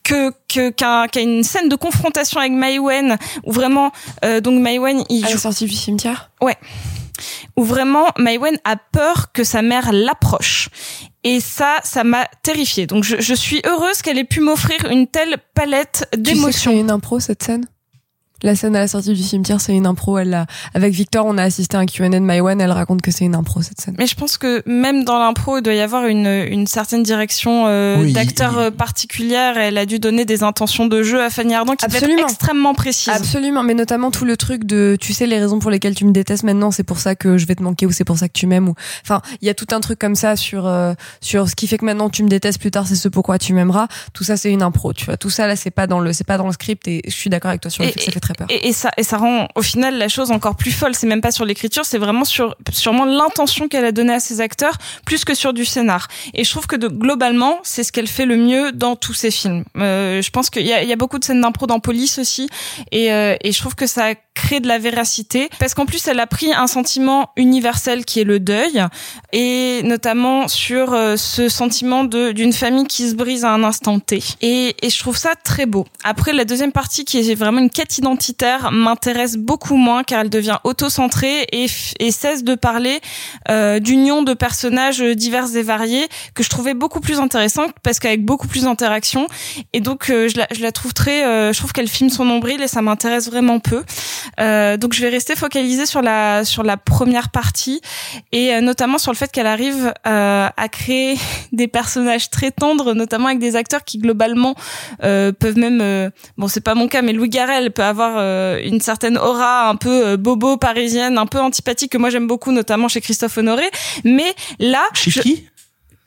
[0.05, 3.91] que que qu'un qu'à une scène de confrontation avec Maïwen où vraiment
[4.23, 6.31] euh, donc Maïwen il À la sortie du cimetière?
[6.41, 6.55] Ouais.
[7.57, 10.69] Où vraiment Maïwen a peur que sa mère l'approche.
[11.23, 12.85] Et ça ça m'a terrifiée.
[12.87, 16.71] Donc je, je suis heureuse qu'elle ait pu m'offrir une telle palette Tu sais d'émotions.
[16.71, 17.65] une impro cette scène?
[18.45, 20.19] La scène à la sortie du cimetière, c'est une impro.
[20.19, 20.45] Elle a,
[20.75, 22.61] avec Victor, on a assisté à un Q&A de Maïwan.
[22.61, 23.95] Elle raconte que c'est une impro cette scène.
[23.97, 27.65] Mais je pense que même dans l'impro, il doit y avoir une, une certaine direction
[27.67, 29.57] euh, Oui, d'acteur il- euh, particulière.
[29.57, 32.27] Elle a dû donner des intentions de jeu à Fanny Ardant qui devaient être Absolument.
[32.27, 33.11] extrêmement précises.
[33.11, 36.11] Absolument, mais notamment tout le truc de, tu sais, les raisons pour lesquelles tu me
[36.11, 38.33] détestes maintenant, c'est pour ça que je vais te manquer ou c'est pour ça que
[38.33, 41.49] tu m'aimes ou, enfin, il y a tout un truc comme ça sur, euh, sur
[41.49, 43.87] ce qui fait que maintenant tu me détestes plus tard, c'est ce pourquoi tu m'aimeras.
[44.13, 45.17] Tout ça, c'est une impro, tu vois.
[45.17, 47.31] Tout ça, là, c'est pas dans le, c'est pas dans le script et je suis
[47.31, 49.47] d'accord avec toi sur le fait que ça fait très Et, ça, et ça rend
[49.55, 50.95] au final la chose encore plus folle.
[50.95, 54.41] C'est même pas sur l'écriture, c'est vraiment sur sûrement l'intention qu'elle a donnée à ses
[54.41, 56.07] acteurs, plus que sur du scénar.
[56.33, 59.63] Et je trouve que globalement, c'est ce qu'elle fait le mieux dans tous ses films.
[59.77, 62.49] Euh, je pense qu'il y a, y a beaucoup de scènes d'impro dans Police aussi,
[62.91, 66.19] et, euh, et je trouve que ça crée de la véracité, parce qu'en plus elle
[66.19, 68.83] a pris un sentiment universel qui est le deuil,
[69.31, 73.99] et notamment sur euh, ce sentiment de d'une famille qui se brise à un instant
[73.99, 74.21] T.
[74.41, 75.85] Et, et je trouve ça très beau.
[76.03, 78.14] Après la deuxième partie qui est vraiment une quête identitaire
[78.71, 81.67] m'intéresse beaucoup moins car elle devient auto-centrée et,
[81.99, 82.99] et cesse de parler
[83.49, 88.23] euh, d'union de personnages divers et variés que je trouvais beaucoup plus intéressante parce qu'avec
[88.23, 89.27] beaucoup plus d'interactions.
[89.73, 92.67] Et donc euh, je, la, trouve très euh, je trouve qu'elle filme son nombril et
[92.67, 93.83] ça m'intéresse vraiment peu.
[94.39, 97.81] Euh, donc je vais rester focalisée sur la sur la première partie
[98.31, 101.17] et euh, notamment sur le fait qu'elle arrive euh, à créer
[101.51, 104.55] des personnages très tendres notamment avec des acteurs qui globalement
[105.03, 108.59] euh, peuvent même euh, bon c'est pas mon cas mais Louis Garrel peut avoir euh,
[108.63, 112.51] une certaine aura un peu euh, bobo parisienne un peu antipathique que moi j'aime beaucoup
[112.51, 113.69] notamment chez Christophe Honoré
[114.03, 115.47] mais là Chez je- qui?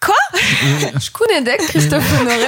[0.00, 0.14] Quoi?
[1.00, 2.46] Je connais Deck, Christophe Honoré.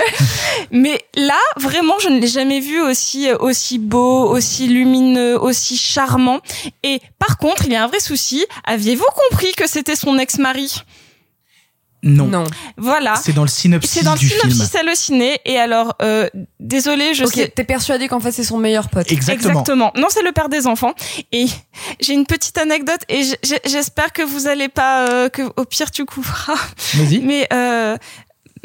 [0.71, 5.77] Mais là, vraiment, je ne l'ai jamais vu aussi euh, aussi beau, aussi lumineux, aussi
[5.77, 6.39] charmant.
[6.85, 8.47] Et par contre, il y a un vrai souci.
[8.63, 10.83] Aviez-vous compris que c'était son ex-mari?
[12.03, 12.45] Non.
[12.77, 13.15] Voilà.
[13.17, 14.81] C'est dans le synopsis C'est dans le du synopsis film.
[14.81, 15.39] halluciné.
[15.45, 16.29] Et alors, euh,
[16.59, 17.49] désolé, je ok, sais.
[17.49, 19.11] t'es persuadé qu'en fait c'est son meilleur pote.
[19.13, 19.93] Exactement.
[19.97, 20.95] Non, c'est le père des enfants.
[21.33, 21.47] Et
[22.01, 23.23] j'ai une petite anecdote et
[23.67, 26.55] j'espère que vous allez pas, euh, que au pire tu couperas.
[26.95, 27.21] Vas-y.
[27.21, 27.97] Mais euh,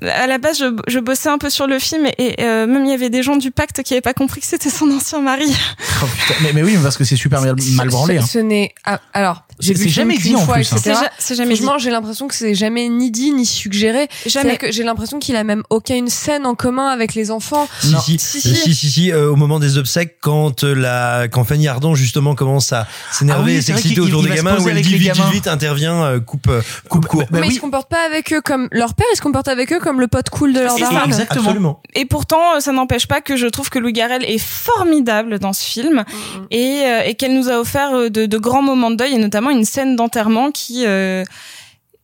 [0.01, 2.84] à la base, je, je bossais un peu sur le film et, et, euh, même
[2.85, 5.22] il y avait des gens du pacte qui avaient pas compris que c'était son ancien
[5.22, 5.53] mari.
[6.03, 6.34] Oh, putain.
[6.43, 8.17] mais, mais oui, parce que c'est super mal, mal branlé.
[8.17, 8.26] Ce, hein.
[8.30, 10.77] ce n'est ah, alors j'ai vu jamais dit, en fois, plus, hein.
[10.77, 14.09] C'est ja- c'est jamais Franchement, j'ai l'impression que c'est jamais ni dit ni suggéré.
[14.26, 14.57] Jamais.
[14.57, 17.69] Que j'ai l'impression qu'il a même aucune scène en commun avec les enfants.
[17.80, 18.76] Si, si, Si, si, si.
[18.76, 22.73] si, si, euh, au moment des obsèques, quand euh, la, quand Fanny Ardant justement commence
[22.73, 25.47] à s'énerver Ah oui, et s'exciter autour des gamins, où elle dit vite, vite, vite,
[25.47, 26.51] intervient, coupe,
[26.89, 27.22] coupe court.
[27.22, 27.47] Bah mais oui.
[27.51, 30.02] ils se comportent pas avec eux comme leur père, ils se comportent avec eux comme
[30.02, 30.76] le pote cool de leur.
[31.06, 31.41] Exactement.
[31.45, 31.82] Absolument.
[31.94, 35.53] Et pourtant, euh, ça n'empêche pas que je trouve que Louis Garrel est formidable dans
[35.53, 36.03] ce film
[36.52, 39.18] et, euh, et qu'elle nous a offert euh, de, de grands moments de deuil et
[39.18, 41.24] notamment une scène d'enterrement qui euh,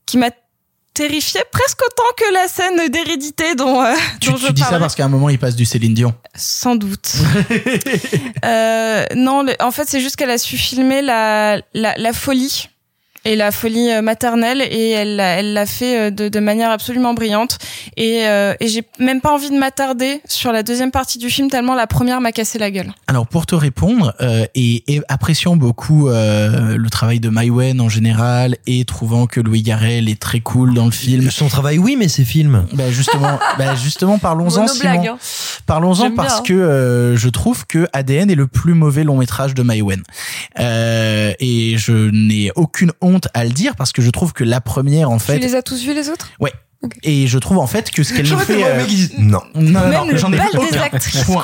[0.06, 0.30] qui m'a
[0.94, 4.78] terrifiée presque autant que la scène d'hérédité dont, euh, Tu, dont tu je dis ça
[4.78, 6.14] parce qu'à un moment, il passe du Céline Dion.
[6.36, 7.14] Sans doute.
[8.46, 12.70] euh, non, le- en fait, c'est juste qu'elle a su filmer la, la, la folie
[13.26, 16.70] et la folie euh, maternelle et elle l'a- elle l'a fait euh, de, de manière
[16.72, 17.58] absolument brillante
[17.98, 21.50] et, euh, et j'ai même pas envie de m'attarder sur la deuxième partie du film
[21.50, 22.92] tellement la première m'a cassé la gueule.
[23.08, 27.90] Alors pour te répondre euh, et, et appréciant beaucoup euh, le travail de Maïwen en
[27.90, 31.30] général et trouvant que Louis Garrel est très cool dans le film.
[31.32, 32.66] Son travail, oui, mais ses films.
[32.74, 35.04] Bah justement, bah justement parlons-en Simon.
[35.08, 35.18] hein.
[35.66, 39.54] Parlons-en parce bien, que euh, je trouve que ADN est le plus mauvais long métrage
[39.54, 40.02] de Maïwen.
[40.60, 44.62] Euh, et je n'ai aucune honte à le dire parce que je trouve que la
[44.62, 46.30] première en Tu fait les as tous vus les autres?
[46.40, 46.54] Ouais.
[47.04, 48.64] Et je trouve en fait que ce qu'elle nous fait.
[48.64, 48.84] euh,
[49.20, 49.40] non.
[49.54, 51.44] Non, non, Même non, le j'en ai bal vu des actrices, Point.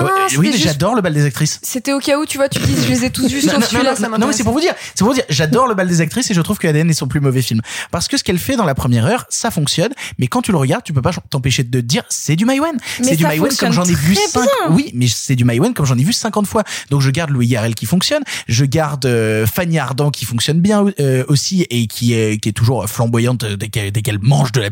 [0.00, 0.06] Non,
[0.38, 1.58] oui, mais juste- j'adore le bal des actrices.
[1.62, 3.60] C'était au cas où tu vois, tu dis je les ai tous vus Non, sauf
[3.60, 4.26] non, celui-là, non, ça non, m'intéresse.
[4.28, 6.34] mais c'est pour vous dire, c'est pour vous dire, j'adore le bal des actrices et
[6.34, 7.60] je trouve que ADN est son plus mauvais film.
[7.90, 10.58] Parce que ce qu'elle fait dans la première heure, ça fonctionne, mais quand tu le
[10.58, 12.76] regardes, tu peux pas t'empêcher de te dire, c'est du Maïwen.
[13.02, 14.74] C'est du Maïwen comme j'en ai vu très 5, bien.
[14.74, 16.62] oui, mais c'est du Maïwen comme j'en ai vu 50 fois.
[16.90, 20.84] Donc je garde Louis Garrel qui fonctionne, je garde euh, Fanny Ardant qui fonctionne bien
[21.00, 24.70] euh, aussi et qui est, qui est toujours flamboyante qu'elle, dès qu'elle mange de la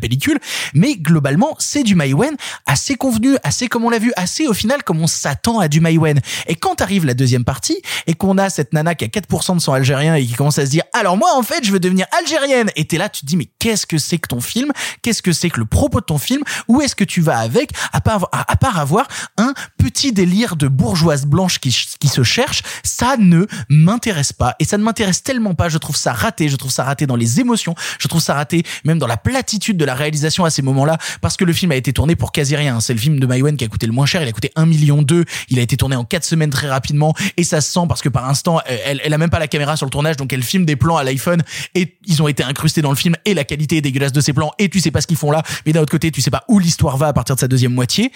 [0.74, 2.36] mais globalement, c'est du Maïwen
[2.66, 5.80] assez convenu, assez comme on l'a vu, assez au final comme on s'attend à du
[5.80, 6.20] Maïwen.
[6.46, 9.60] Et quand arrive la deuxième partie et qu'on a cette nana qui a 4% de
[9.60, 12.06] sang algérien et qui commence à se dire alors moi en fait je veux devenir
[12.18, 12.70] algérienne!
[12.76, 14.72] Et t'es là tu te dis mais qu'est-ce que c'est que ton film?
[15.02, 16.42] Qu'est-ce que c'est que le propos de ton film?
[16.68, 17.70] Où est-ce que tu vas avec?
[17.92, 24.32] À part avoir un petit délire de bourgeoise blanche qui se cherche ça ne m'intéresse
[24.32, 24.54] pas.
[24.58, 27.16] Et ça ne m'intéresse tellement pas je trouve ça raté je trouve ça raté dans
[27.16, 30.62] les émotions je trouve ça raté même dans la platitude de la réalisation à ces
[30.62, 32.80] moments-là parce que le film a été tourné pour quasi rien.
[32.80, 34.22] C'est le film de Maïwen qui a coûté le moins cher.
[34.22, 37.14] Il a coûté 1 million 2 il a été tourné en 4 semaines très rapidement.
[37.36, 39.76] Et ça se sent parce que par instant elle, elle a même pas la caméra
[39.76, 40.16] sur le tournage.
[40.16, 41.42] Donc elle filme des plans à l'iPhone.
[41.74, 43.14] Et ils ont été incrustés dans le film.
[43.24, 44.52] Et la qualité est dégueulasse de ces plans.
[44.58, 45.42] Et tu sais pas ce qu'ils font là.
[45.66, 47.72] Mais d'un autre côté tu sais pas où l'histoire va à partir de sa deuxième
[47.72, 48.10] moitié.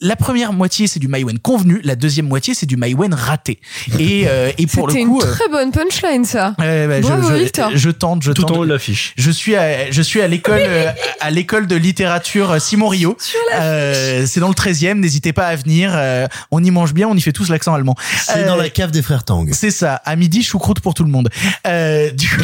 [0.00, 1.80] La première moitié c'est du Maïwen convenu.
[1.84, 3.60] La deuxième moitié c'est du Maïwen raté.
[3.98, 6.54] Et euh, et pour le C'était coup une euh, très bonne punchline, ça.
[6.58, 7.70] Ouais, ouais, je- Bravo, je, Victor.
[7.74, 8.56] je tente, je Tout tente.
[8.56, 9.12] en haut de l'affiche.
[9.16, 10.90] Je suis à, je suis à l'école, euh,
[11.22, 13.16] à l'école de littérature Simon Rio.
[13.54, 14.94] Euh, c'est dans le 13e.
[14.94, 15.92] N'hésitez pas à venir.
[15.94, 17.06] euh, on y mange bien.
[17.08, 17.96] On y fait tous l'accent allemand.
[18.26, 19.46] C'est Euh, dans la cave des frères Tang.
[19.52, 19.96] C'est ça.
[20.06, 21.28] À midi, choucroute pour tout le monde.
[21.66, 22.42] Euh, du coup,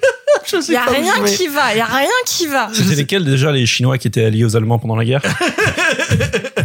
[0.46, 2.68] je sais Y a rien qui va, y a rien qui va.
[2.74, 5.22] C'était lesquels déjà les Chinois qui étaient alliés aux Allemands pendant la guerre?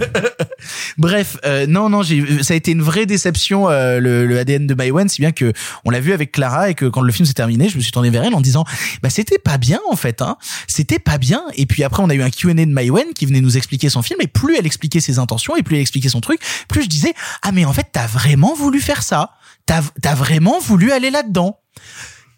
[0.97, 5.09] Bref, euh, non, non, ça a été une vraie déception euh, le, ADN de Maïwen,
[5.09, 5.51] si bien que
[5.83, 7.91] on l'a vu avec Clara et que quand le film s'est terminé, je me suis
[7.91, 8.63] tourné vers elle en disant,
[9.03, 11.43] bah c'était pas bien en fait, hein, c'était pas bien.
[11.55, 14.01] Et puis après, on a eu un Q&A de Maïwen qui venait nous expliquer son
[14.01, 16.39] film et plus elle expliquait ses intentions et plus elle expliquait son truc,
[16.69, 19.31] plus je disais, ah mais en fait t'as vraiment voulu faire ça,
[19.65, 21.59] t'as, t'as vraiment voulu aller là-dedans.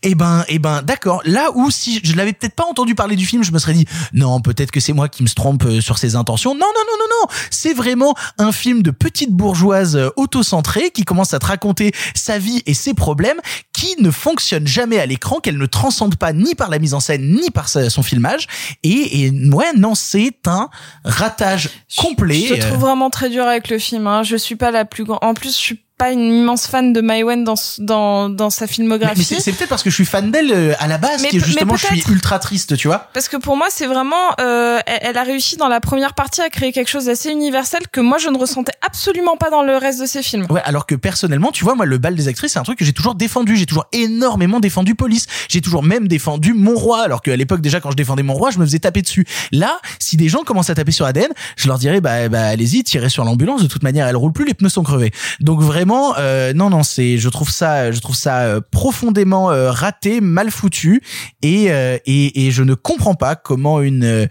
[0.09, 1.21] Eh ben, eh ben, d'accord.
[1.25, 3.85] Là où si je l'avais peut-être pas entendu parler du film, je me serais dit
[4.13, 6.53] non, peut-être que c'est moi qui me trompe euh, sur ses intentions.
[6.53, 7.35] Non, non, non, non, non.
[7.51, 12.39] C'est vraiment un film de petite bourgeoise euh, autocentrée qui commence à te raconter sa
[12.39, 13.41] vie et ses problèmes,
[13.73, 17.01] qui ne fonctionne jamais à l'écran, qu'elle ne transcende pas ni par la mise en
[17.01, 18.47] scène ni par son filmage.
[18.83, 20.69] Et, et ouais, non, c'est un
[21.03, 22.45] ratage complet.
[22.47, 24.07] Je te trouve Euh, vraiment très dur avec le film.
[24.07, 24.23] Hein.
[24.23, 25.19] Je suis pas la plus grande.
[25.21, 28.71] En plus, je suis pas une immense fan de Maïwen dans dans dans sa mais,
[28.71, 29.17] filmographie.
[29.17, 31.29] mais c'est c'est peut-être parce que je suis fan d'elle euh, à la base Mais
[31.29, 33.09] que mais justement je suis ultra triste, tu vois.
[33.13, 36.41] Parce que pour moi, c'est vraiment, euh, elle, elle a réussi dans la première partie
[36.41, 39.77] à créer quelque chose d'assez universel que moi je ne ressentais absolument pas dans le
[39.77, 40.45] reste de ses films.
[40.49, 42.85] Ouais, alors que personnellement, tu vois, moi, le bal des actrices, c'est un truc que
[42.85, 43.55] j'ai toujours défendu.
[43.55, 45.25] J'ai toujours énormément défendu Police.
[45.49, 48.51] J'ai toujours même défendu Mon Roi, alors qu'à l'époque, déjà, quand je défendais Mon Roi,
[48.51, 49.25] je me faisais taper dessus.
[49.51, 52.83] Là, si des gens commencent à taper sur ADN, je leur dirais, bah, bah allez-y,
[52.83, 53.63] tirez sur l'ambulance.
[53.63, 55.11] De toute manière, elle roule plus, les pneus sont crevés.
[55.39, 55.86] Donc vraiment,
[56.17, 60.51] euh, non, non, c'est, je trouve ça, je trouve ça euh, profondément euh, raté, mal
[60.51, 61.01] foutu,
[61.41, 61.65] et,
[62.05, 64.27] et je ne comprends pas comment une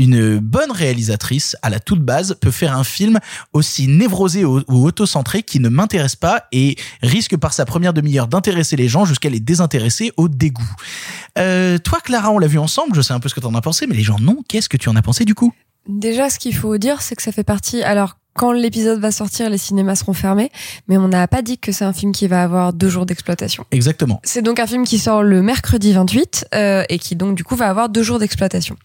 [0.00, 3.18] une bonne réalisatrice à la toute base peut faire un film
[3.52, 8.28] aussi névrosé ou, ou autocentré qui ne m'intéresse pas et risque par sa première demi-heure
[8.28, 10.70] d'intéresser les gens jusqu'à les désintéresser au dégoût.
[11.34, 13.88] Toi Clara, on l'a vu ensemble, je sais un peu ce que t'en as pensé,
[13.88, 15.52] mais les gens non, qu'est-ce que tu en as pensé du coup?
[15.88, 17.82] Déjà, ce qu'il faut dire, c'est que ça fait partie.
[17.82, 20.50] Alors, quand l'épisode va sortir, les cinémas seront fermés,
[20.86, 23.64] mais on n'a pas dit que c'est un film qui va avoir deux jours d'exploitation.
[23.72, 24.20] Exactement.
[24.22, 27.56] C'est donc un film qui sort le mercredi 28 euh, et qui donc du coup
[27.56, 28.76] va avoir deux jours d'exploitation.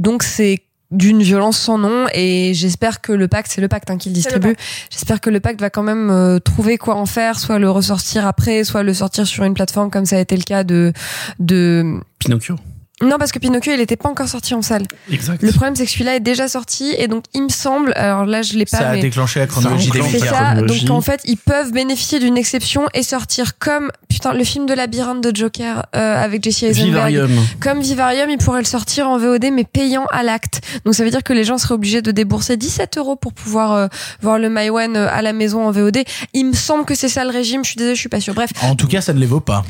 [0.00, 3.98] Donc c'est d'une violence sans nom et j'espère que le pacte c'est le pacte hein,
[3.98, 4.56] qui le distribue
[4.88, 8.26] j'espère que le pacte va quand même euh, trouver quoi en faire soit le ressortir
[8.26, 10.94] après soit le sortir sur une plateforme comme ça a été le cas de
[11.40, 12.56] de Pinocchio.
[13.02, 15.40] Non parce que Pinocchio il était pas encore sorti en salle Exact.
[15.42, 18.42] le problème c'est que celui-là est déjà sorti et donc il me semble alors là
[18.42, 20.54] je l'ai pas Ça a mais déclenché la chronologie des médias.
[20.54, 20.54] ça.
[20.62, 24.74] Donc en fait, ils peuvent bénéficier d'une exception et sortir comme putain le film de
[24.74, 26.86] labyrinthe de Joker euh, avec Jesse Eisenberg.
[26.86, 27.30] Vivarium.
[27.60, 30.60] Comme Vivarium, ils pourraient le sortir en VOD mais payant à l'acte.
[30.84, 33.72] Donc ça veut dire que les gens seraient obligés de débourser 17 euros pour pouvoir
[33.74, 33.86] euh,
[34.22, 35.98] voir le Maïwen euh, à la maison en VOD.
[36.34, 37.62] Il me semble que c'est ça le régime.
[37.64, 38.34] Je suis désolée, je suis pas sûre.
[38.34, 39.64] Bref, En tout cas, ça ne les vaut pas.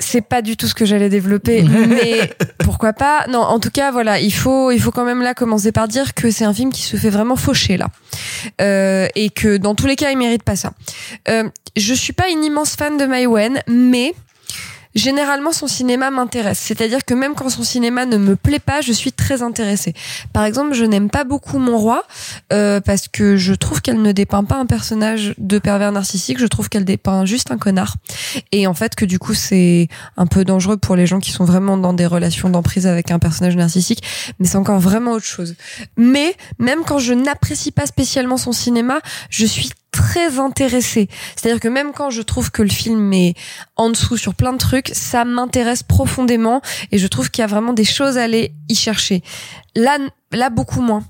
[0.00, 3.26] C'est pas du tout ce que j'allais développer, mais pourquoi pas?
[3.28, 6.14] Non, en tout cas, voilà, il faut, il faut quand même là commencer par dire
[6.14, 7.88] que c'est un film qui se fait vraiment faucher là,
[8.60, 10.72] euh, et que dans tous les cas, il mérite pas ça.
[11.28, 14.14] Euh, je suis pas une immense fan de Maïwen, mais
[14.94, 16.58] généralement son cinéma m'intéresse.
[16.58, 19.94] C'est-à-dire que même quand son cinéma ne me plaît pas, je suis très intéressée.
[20.32, 22.04] Par exemple, je n'aime pas beaucoup Mon Roi
[22.52, 26.38] euh, parce que je trouve qu'elle ne dépeint pas un personnage de pervers narcissique.
[26.38, 27.96] Je trouve qu'elle dépeint juste un connard.
[28.52, 31.44] Et en fait, que du coup, c'est un peu dangereux pour les gens qui sont
[31.44, 34.02] vraiment dans des relations d'emprise avec un personnage narcissique.
[34.38, 35.54] Mais c'est encore vraiment autre chose.
[35.96, 41.08] Mais même quand je n'apprécie pas spécialement son cinéma, je suis très intéressée.
[41.36, 43.34] C'est-à-dire que même quand je trouve que le film est
[43.76, 46.62] en dessous sur plein de trucs, ça m'intéresse profondément
[46.92, 49.22] et je trouve qu'il y a vraiment des choses à aller y chercher.
[49.74, 49.98] Là,
[50.32, 51.04] là beaucoup moins.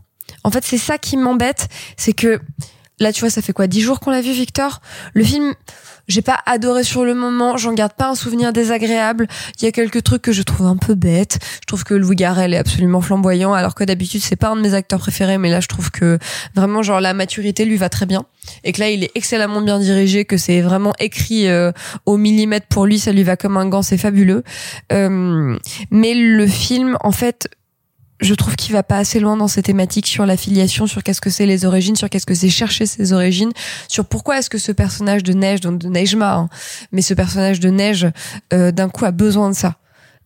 [0.45, 2.41] En fait, c'est ça qui m'embête, c'est que
[2.99, 4.81] là, tu vois, ça fait quoi, dix jours qu'on l'a vu, Victor?
[5.15, 5.55] Le film,
[6.09, 9.27] j'ai pas adoré sur le moment, j'en garde pas un souvenir désagréable.
[9.61, 11.39] Il y a quelques trucs que je trouve un peu bêtes.
[11.61, 14.61] Je trouve que Louis Garrel est absolument flamboyant, alors que d'habitude c'est pas un de
[14.61, 16.19] mes acteurs préférés, mais là je trouve que
[16.55, 18.25] vraiment genre la maturité lui va très bien
[18.65, 21.73] et que là il est excellemment bien dirigé, que c'est vraiment écrit euh,
[22.07, 24.43] au millimètre pour lui, ça lui va comme un gant, c'est fabuleux.
[24.93, 25.57] Euh,
[25.91, 27.49] mais le film, en fait,
[28.21, 31.31] je trouve qu'il va pas assez loin dans ces thématiques sur l'affiliation, sur qu'est-ce que
[31.31, 33.51] c'est les origines, sur qu'est-ce que c'est chercher ses origines,
[33.89, 36.49] sur pourquoi est-ce que ce personnage de Neige, donc de Neigema, hein,
[36.93, 38.09] mais ce personnage de Neige,
[38.53, 39.77] euh, d'un coup a besoin de ça.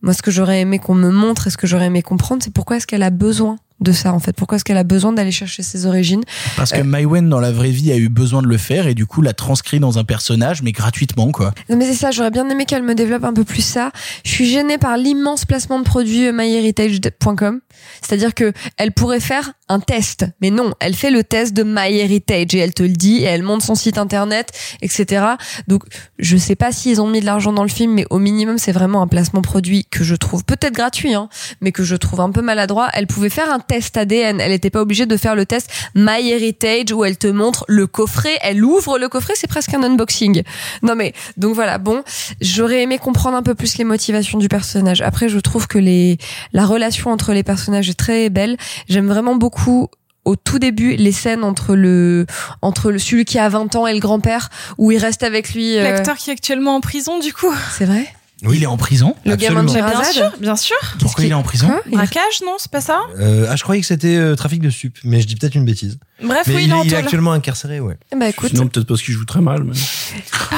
[0.01, 2.53] Moi, ce que j'aurais aimé qu'on me montre et ce que j'aurais aimé comprendre, c'est
[2.53, 4.33] pourquoi est-ce qu'elle a besoin de ça en fait?
[4.33, 6.21] Pourquoi est-ce qu'elle a besoin d'aller chercher ses origines?
[6.55, 8.93] Parce que Euh, Maïwen dans la vraie vie a eu besoin de le faire et
[8.93, 11.53] du coup l'a transcrit dans un personnage mais gratuitement quoi.
[11.69, 13.91] Non mais c'est ça, j'aurais bien aimé qu'elle me développe un peu plus ça.
[14.23, 17.59] Je suis gênée par l'immense placement de produits euh, myheritage.com.
[18.01, 22.53] C'est-à-dire que elle pourrait faire un test, mais non, elle fait le test de MyHeritage
[22.53, 25.25] et elle te le dit et elle monte son site internet, etc.
[25.67, 25.83] Donc
[26.19, 28.71] je sais pas s'ils ont mis de l'argent dans le film, mais au minimum c'est
[28.71, 31.29] vraiment un placement produit que je trouve peut-être gratuit, hein,
[31.61, 32.89] mais que je trouve un peu maladroit.
[32.93, 36.91] Elle pouvait faire un test ADN, elle n'était pas obligée de faire le test MyHeritage
[36.91, 40.43] où elle te montre le coffret, elle ouvre le coffret, c'est presque un unboxing.
[40.83, 42.03] Non mais donc voilà, bon,
[42.39, 45.01] j'aurais aimé comprendre un peu plus les motivations du personnage.
[45.01, 46.17] Après, je trouve que les
[46.53, 48.57] la relation entre les personnages est très belle.
[48.87, 49.89] J'aime vraiment beaucoup
[50.25, 52.25] au tout début les scènes entre le
[52.61, 55.77] entre le celui qui a 20 ans et le grand-père où il reste avec lui
[55.77, 57.53] euh, L'acteur qui est actuellement en prison, du coup.
[57.71, 58.07] C'est vrai?
[58.43, 59.15] Oui, il est en prison.
[59.25, 59.71] Le gamin de.
[59.71, 60.75] Bien sûr, bien sûr.
[60.99, 62.99] Pourquoi il est en prison Braquage, non, c'est pas ça?
[63.17, 65.63] Euh, ah, je croyais que c'était euh, trafic de sup, mais je dis peut-être une
[65.63, 65.99] bêtise.
[66.21, 67.97] Bref, mais oui, il, il est il actuellement incarcéré, ouais.
[68.15, 69.63] Bah écoute, Sinon, peut-être parce qu'il joue très mal.
[69.63, 69.73] Mais...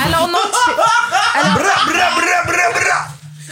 [0.06, 0.40] Alors non,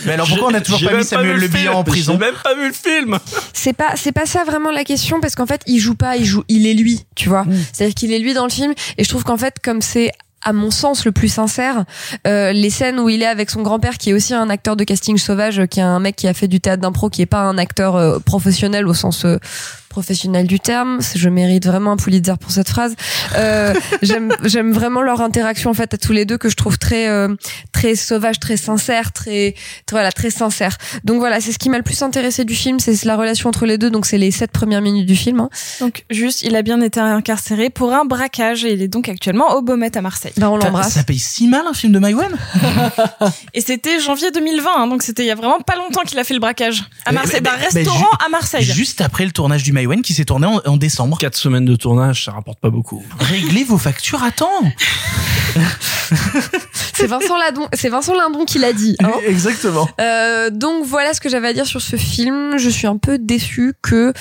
[0.06, 2.36] Mais alors pourquoi on a toujours pas mis Samuel Le Bihan en prison J'ai même
[2.44, 3.18] pas vu le film.
[3.53, 6.26] c'est pas c'est pas ça vraiment la question parce qu'en fait il joue pas il
[6.26, 7.45] joue il est lui tu vois.
[7.73, 9.82] C'est à dire qu'il est lui dans le film et je trouve qu'en fait comme
[9.82, 10.11] c'est
[10.44, 11.86] à mon sens le plus sincère
[12.27, 14.84] euh, les scènes où il est avec son grand-père qui est aussi un acteur de
[14.84, 17.26] casting sauvage euh, qui est un mec qui a fait du théâtre d'impro qui est
[17.26, 19.38] pas un acteur euh, professionnel au sens euh,
[19.95, 20.99] professionnel du terme.
[21.15, 22.95] Je mérite vraiment un Pulitzer pour cette phrase.
[23.38, 26.77] Euh, j'aime j'aime vraiment leur interaction en fait à tous les deux que je trouve
[26.77, 27.34] très euh,
[27.72, 29.55] très sauvage très sincère très,
[29.85, 30.77] très voilà très sincère.
[31.05, 33.65] Donc voilà c'est ce qui m'a le plus intéressé du film c'est la relation entre
[33.65, 33.89] les deux.
[33.89, 35.49] Donc c'est les sept premières minutes du film hein.
[35.80, 39.53] donc juste, il a bien été incarcéré pour un braquage et il est donc actuellement
[39.55, 40.34] au Baumettes à Marseille.
[40.35, 40.91] ben on l'embrasse.
[40.91, 42.31] Ça paye si mal un film de Maïwen
[43.53, 46.26] Et c'était janvier 2020, hein, donc c'était il y a vraiment pas longtemps qu'il a
[46.26, 46.84] fait le braquage.
[47.05, 48.65] À Mais- Marseille, d'un mais- restaurant à Marseille.
[48.65, 51.18] Juste après le tournage du Maïwen qui s'est tourné en, en décembre.
[51.18, 53.03] Quatre semaines de tournage, ça rapporte pas beaucoup.
[53.20, 54.45] Réglez vos factures à temps.
[56.94, 59.12] c'est Vincent Lindon c'est Vincent Lindon qui l'a dit hein.
[59.28, 59.88] Exactement.
[60.02, 62.57] Euh, donc voilà ce que j'avais à dire sur ce film.
[62.57, 64.14] Je suis un peu déçue que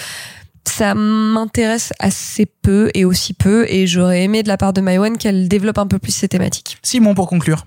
[0.67, 5.19] ça m'intéresse assez peu et aussi peu et j'aurais aimé de la part de Maïwen
[5.19, 6.79] qu'elle développe un peu plus ces thématiques.
[6.83, 7.67] Simon pour conclure.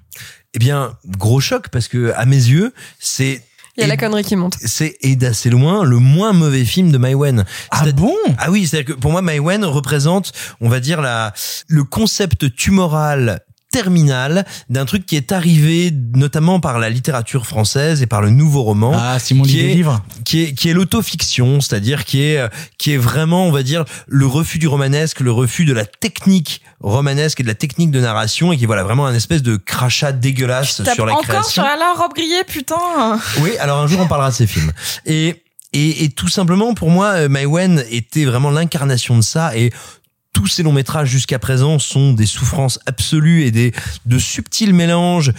[0.53, 3.43] Eh bien, gros choc parce que à mes yeux, c'est
[3.77, 4.55] Il y a la connerie qui monte.
[4.59, 7.45] c'est et d'assez loin le moins mauvais film de Maïwen.
[7.69, 8.15] Ah bon?
[8.39, 10.31] Ah oui, c'est-à-dire que pour moi Maïwen représente,
[10.61, 11.33] on va dire la
[11.67, 13.41] le concept tumoral
[13.71, 18.63] terminal d'un truc qui est arrivé notamment par la littérature française et par le nouveau
[18.63, 20.01] roman Ah, Simon qui est, livres.
[20.25, 23.85] qui est qui est l'autofiction, c'est-à-dire qui est euh, qui est vraiment, on va dire,
[24.07, 27.99] le refus du romanesque, le refus de la technique romanesque et de la technique de
[27.99, 31.63] narration et qui est voilà vraiment un espèce de crachat dégueulasse sur la encore création.
[31.63, 33.19] sur Alain Robbe-Grillet, putain.
[33.41, 34.71] Oui, alors un jour on parlera de ces films.
[35.05, 39.71] Et et, et tout simplement pour moi, euh, Maïwen était vraiment l'incarnation de ça et
[40.37, 43.73] tous ces longs métrages jusqu'à présent sont des souffrances absolues et des
[44.05, 45.33] de subtils mélanges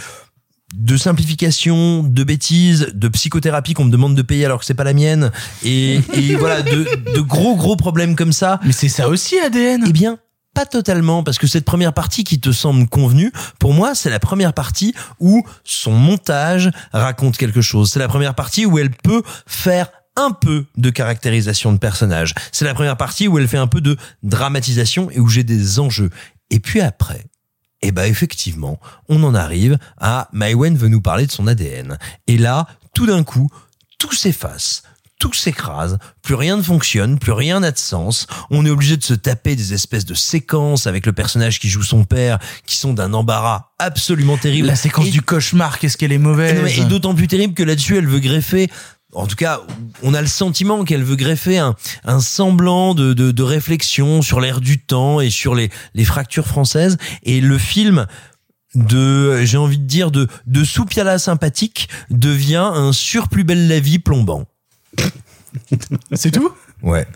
[0.75, 4.83] de simplification, de bêtises, de psychothérapie qu'on me demande de payer alors que c'est pas
[4.85, 5.31] la mienne,
[5.65, 6.85] et, et voilà, de,
[7.15, 8.59] de gros gros problèmes comme ça.
[8.65, 9.85] Mais c'est ça aussi ADN.
[9.87, 10.19] Eh bien,
[10.53, 14.19] pas totalement, parce que cette première partie qui te semble convenue, pour moi, c'est la
[14.19, 17.91] première partie où son montage raconte quelque chose.
[17.91, 19.89] C'est la première partie où elle peut faire
[20.19, 22.35] un peu de caractérisation de personnage.
[22.53, 25.79] C'est la première partie où elle fait un peu de dramatisation et où j'ai des
[25.79, 26.11] enjeux.
[26.51, 27.25] Et puis après,
[27.83, 28.79] eh ben effectivement,
[29.09, 31.99] on en arrive à Maïwen veut nous parler de son ADN.
[32.27, 33.49] Et là, tout d'un coup,
[33.99, 34.83] tout s'efface,
[35.21, 38.27] tout s'écrase, plus rien ne fonctionne, plus rien n'a de sens.
[38.51, 41.83] On est obligé de se taper des espèces de séquences avec le personnage qui joue
[41.83, 44.69] son père, qui sont d'un embarras absolument terrible.
[44.69, 46.57] La séquence Et- du cauchemar, qu'est-ce qu'elle est et mauvaise.
[46.57, 48.71] non, mais- et d'autant plus terrible que là-dessus, elle veut greffer.
[49.15, 49.63] En tout cas,
[50.03, 51.75] on a le sentiment qu'elle veut greffer un,
[52.05, 56.47] un semblant de, de, de réflexion sur l'air du temps et sur les, les fractures
[56.47, 56.99] françaises.
[57.23, 58.07] Et le film
[58.75, 63.81] de, j'ai envie de dire, de, de Soupiala sympathique devient un sur plus belle la
[63.81, 64.45] vie plombant.
[66.13, 66.53] C'est tout?
[66.83, 67.07] Ouais.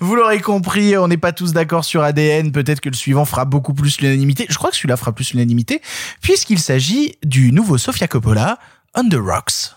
[0.00, 2.52] Vous l'aurez compris, on n'est pas tous d'accord sur ADN.
[2.52, 4.46] Peut-être que le suivant fera beaucoup plus l'unanimité.
[4.48, 5.82] Je crois que celui-là fera plus l'unanimité,
[6.22, 8.58] puisqu'il s'agit du nouveau Sofia Coppola,
[8.96, 9.74] On the Rocks.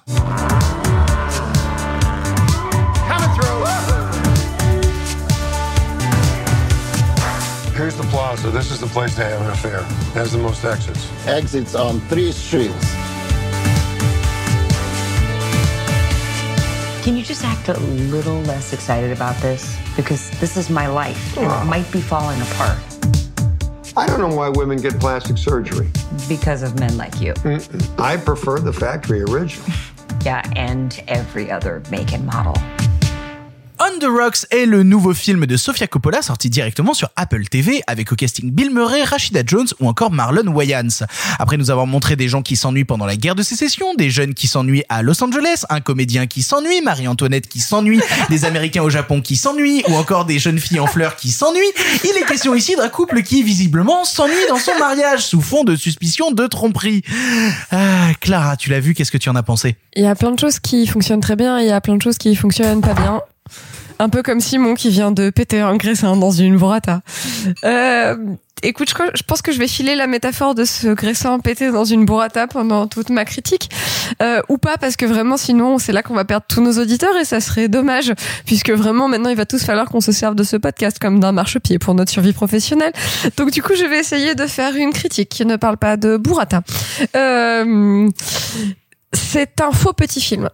[7.76, 8.50] Here's the plaza.
[8.50, 9.80] This is the place to have an affair.
[9.80, 11.12] It has the most exits.
[11.28, 12.94] Exits on three streets.
[17.04, 19.78] Can you just act a little less excited about this?
[19.98, 21.38] Because this is my life.
[21.38, 22.99] and It might be falling apart
[23.98, 25.90] I don't know why women get plastic surgery.
[26.28, 27.34] because of men like you.
[27.98, 29.66] I prefer the factory original.
[30.26, 32.54] Yeah, and every other make and model.
[34.00, 38.12] The Rocks est le nouveau film de Sofia Coppola sorti directement sur Apple TV avec
[38.14, 41.06] au casting Bill Murray, Rashida Jones ou encore Marlon Wayans.
[41.38, 44.34] Après nous avoir montré des gens qui s'ennuient pendant la guerre de sécession, des jeunes
[44.34, 48.00] qui s'ennuient à Los Angeles, un comédien qui s'ennuie, Marie-Antoinette qui s'ennuie,
[48.30, 51.74] des Américains au Japon qui s'ennuient ou encore des jeunes filles en fleurs qui s'ennuient,
[52.06, 55.76] il est question ici d'un couple qui visiblement s'ennuie dans son mariage sous fond de
[55.76, 57.02] suspicion de tromperie.
[57.72, 59.76] Ah, Clara, tu l'as vu, qu'est-ce que tu en as pensé?
[59.96, 61.98] Il y a plein de choses qui fonctionnent très bien, et il y a plein
[61.98, 63.22] de choses qui fonctionnent pas bien.
[64.00, 67.02] Un peu comme Simon qui vient de péter un graissin dans une burrata.
[67.66, 68.16] Euh,
[68.64, 71.84] écoute, je, je pense que je vais filer la métaphore de ce graissin pété dans
[71.84, 73.70] une burrata pendant toute ma critique.
[74.22, 77.16] Euh, ou pas, parce que vraiment, sinon, c'est là qu'on va perdre tous nos auditeurs
[77.18, 78.14] et ça serait dommage,
[78.46, 81.34] puisque vraiment, maintenant, il va tous falloir qu'on se serve de ce podcast comme d'un
[81.34, 82.94] marchepied pour notre survie professionnelle.
[83.36, 86.16] Donc, du coup, je vais essayer de faire une critique qui ne parle pas de
[86.16, 86.62] burrata.
[87.16, 88.10] Euh,
[89.12, 90.50] c'est un faux petit film.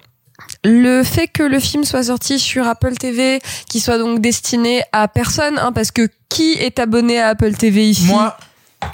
[0.64, 3.40] Le fait que le film soit sorti sur Apple TV,
[3.70, 7.90] qui soit donc destiné à personne, hein, parce que qui est abonné à Apple TV
[7.90, 8.38] ici Moi.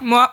[0.04, 0.32] Moi.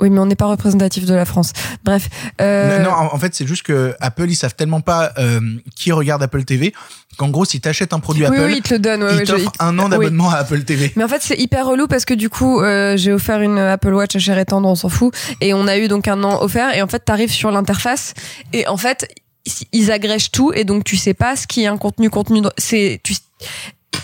[0.00, 1.52] Oui, mais on n'est pas représentatif de la France.
[1.84, 2.08] Bref.
[2.40, 2.82] Euh...
[2.82, 5.40] Non, en en fait, c'est juste que Apple, ils savent tellement pas euh,
[5.76, 6.72] qui regarde Apple TV
[7.18, 9.02] qu'en gros, si t'achètes un produit Oui, Apple, oui, ils te le donnent.
[9.02, 9.90] ouais, ils ouais, je- un an oui.
[9.90, 10.90] d'abonnement à Apple TV.
[10.96, 13.92] Mais en fait, c'est hyper relou parce que du coup, euh, j'ai offert une Apple
[13.92, 15.12] Watch à cher et tendre, on s'en fout.
[15.42, 16.74] Et on a eu donc un an offert.
[16.74, 18.14] Et en fait, t'arrives sur l'interface.
[18.54, 19.06] Et en fait,
[19.72, 20.52] ils agrègent tout.
[20.52, 22.42] Et donc, tu sais pas ce qui est un contenu, contenu.
[22.58, 23.14] C'est, tu,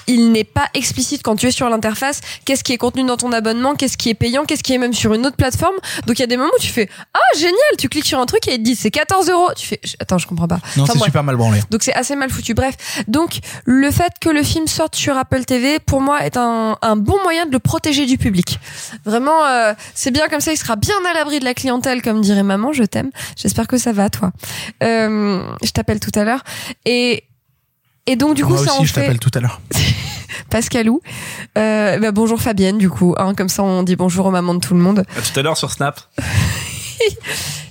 [0.07, 3.33] il n'est pas explicite quand tu es sur l'interface qu'est-ce qui est contenu dans ton
[3.33, 5.75] abonnement, qu'est-ce qui est payant, qu'est-ce qui est même sur une autre plateforme.
[6.07, 8.27] Donc il y a des moments où tu fais ah génial, tu cliques sur un
[8.27, 9.51] truc et il te dit c'est 14 euros.
[9.57, 10.61] Tu fais attends je comprends pas.
[10.77, 11.61] Non, Enfin, c'est super mal branlé.
[11.71, 12.55] Donc c'est assez mal foutu.
[12.55, 12.75] Bref,
[13.09, 16.97] donc le fait que le film sorte sur Apple TV, pour moi, est un, un
[16.97, 18.59] bon moyen de le protéger du public.
[19.05, 22.21] Vraiment, euh, c'est bien comme ça, il sera bien à l'abri de la clientèle, comme
[22.21, 23.11] dirait maman, je t'aime.
[23.37, 24.31] J'espère que ça va, toi.
[24.83, 26.43] Euh, je t'appelle tout à l'heure.
[26.85, 27.25] Et
[28.07, 29.61] et donc du coup, Moi ça aussi, en je fait t'appelle tout à l'heure.
[30.51, 31.01] Pascalou.
[31.59, 33.15] Euh, bah, bonjour Fabienne, du coup.
[33.19, 35.05] Hein, comme ça, on dit bonjour aux mamans de tout le monde.
[35.17, 36.01] À tout à l'heure sur Snap.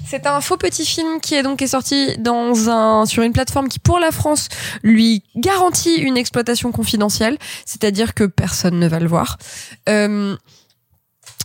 [0.07, 3.67] C'est un faux petit film qui est donc est sorti dans un sur une plateforme
[3.67, 4.49] qui pour la France
[4.83, 9.37] lui garantit une exploitation confidentielle, c'est-à-dire que personne ne va le voir.
[9.89, 10.37] Euh,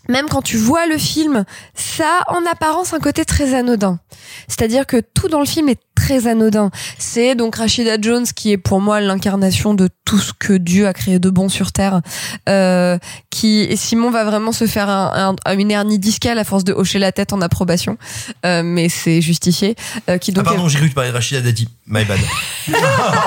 [0.09, 1.45] même quand tu vois le film,
[1.75, 3.99] ça a en apparence un côté très anodin.
[4.47, 5.81] C'est-à-dire que tout dans le film est
[6.11, 6.71] très anodin.
[6.99, 10.93] C'est donc Rashida Jones qui est pour moi l'incarnation de tout ce que Dieu a
[10.93, 12.01] créé de bon sur terre.
[12.49, 12.99] Euh,
[13.31, 16.73] qui et Simon va vraiment se faire un, un- une hernie discale à force de
[16.73, 17.97] hocher la tête en approbation,
[18.45, 19.77] Euh, mais c'est justifié.
[20.09, 21.69] Euh, qui Ah donc pardon, est- j'ai cru que tu parlais de Rachida Dati.
[21.87, 22.19] My bad.
[22.69, 22.73] Oh,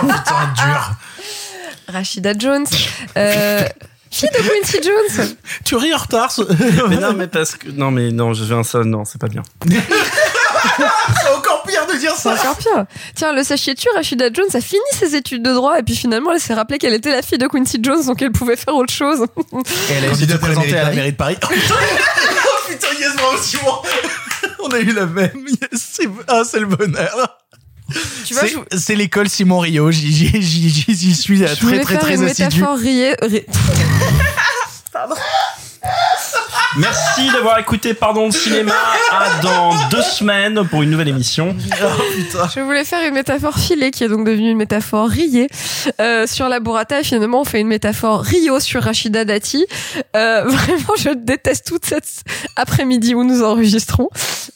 [0.02, 0.92] putain, dur.
[1.88, 2.66] Rashida Jones.
[3.18, 3.64] Euh,
[4.12, 5.28] fille de Quincy Jones.
[5.64, 6.32] Tu ris en retard.
[6.90, 9.44] mais non, mais parce que non, mais non, je viens ça, non, c'est pas bien.
[11.22, 12.34] c'est encore pire de dire C'est ça.
[12.34, 12.86] encore pire.
[13.16, 16.40] Tiens, le sachiez-tu, Rashida Jones a fini ses études de droit et puis finalement elle
[16.40, 19.26] s'est rappelé qu'elle était la fille de Quincy Jones donc elle pouvait faire autre chose.
[19.90, 21.38] Et elle a essayé de se présenter à la mairie de Paris.
[22.46, 23.82] Oh putain, yes, moi aussi, moi.
[24.64, 25.32] On a eu la même.
[25.48, 27.40] Yes, c'est ah, c'est le bonheur.
[28.26, 29.92] Tu vois, C'est- je- c'est l'école Simon Rio.
[29.92, 32.44] J'y suis Je très voulais très faire très une assidu.
[32.60, 33.16] métaphore riée.
[33.22, 33.46] ri-
[36.78, 38.74] Merci d'avoir écouté Pardon de cinéma.
[39.12, 41.56] À dans deux semaines pour une nouvelle émission.
[42.56, 45.48] Je voulais faire une métaphore filée qui est donc devenue une métaphore riée
[46.02, 49.68] euh, sur la burrata et finalement on fait une métaphore Rio sur Rachida Dati.
[50.16, 52.24] Euh, vraiment, je déteste toute cette
[52.56, 54.10] après-midi où nous enregistrons.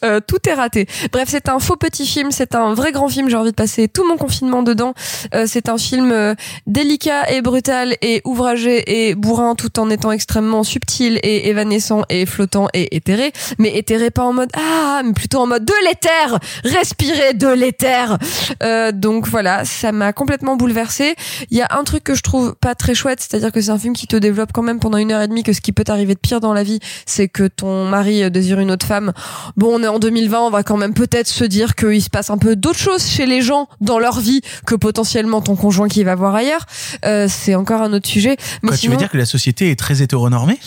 [0.04, 0.88] Euh, tout est raté.
[1.12, 3.30] Bref, c'est un faux petit film, c'est un vrai grand film.
[3.30, 4.94] J'ai envie de passer tout mon confinement dedans.
[5.34, 6.36] Euh, c'est un film euh,
[6.68, 12.26] délicat et brutal et ouvragé et bourrin tout en étant extrêmement subtil et évanescent et
[12.26, 16.40] flottant et éthéré, mais éthéré pas en mode ah, mais plutôt en mode de l'éther,
[16.64, 18.18] respirer de l'éther.
[18.64, 21.16] Euh, donc voilà, ça m'a complètement bouleversée.
[21.50, 23.80] Il y a un truc que je trouve pas très chouette, c'est-à-dire que c'est un
[23.80, 25.84] film qui te développe quand même pendant une heure et demie que ce qui peut
[25.84, 29.14] t'arriver de pire dans la vie, c'est que ton mari désire une autre femme.
[29.56, 32.30] Bon, on est en 2020, on va quand même peut-être se dire qu'il se passe
[32.30, 36.04] un peu d'autres choses chez les gens dans leur vie que potentiellement ton conjoint qui
[36.04, 36.66] va voir ailleurs.
[37.06, 38.38] Euh, c'est encore un autre sujet.
[38.64, 40.60] Mais Quoi, sinon, Tu veux dire que la société est très hétéronormée?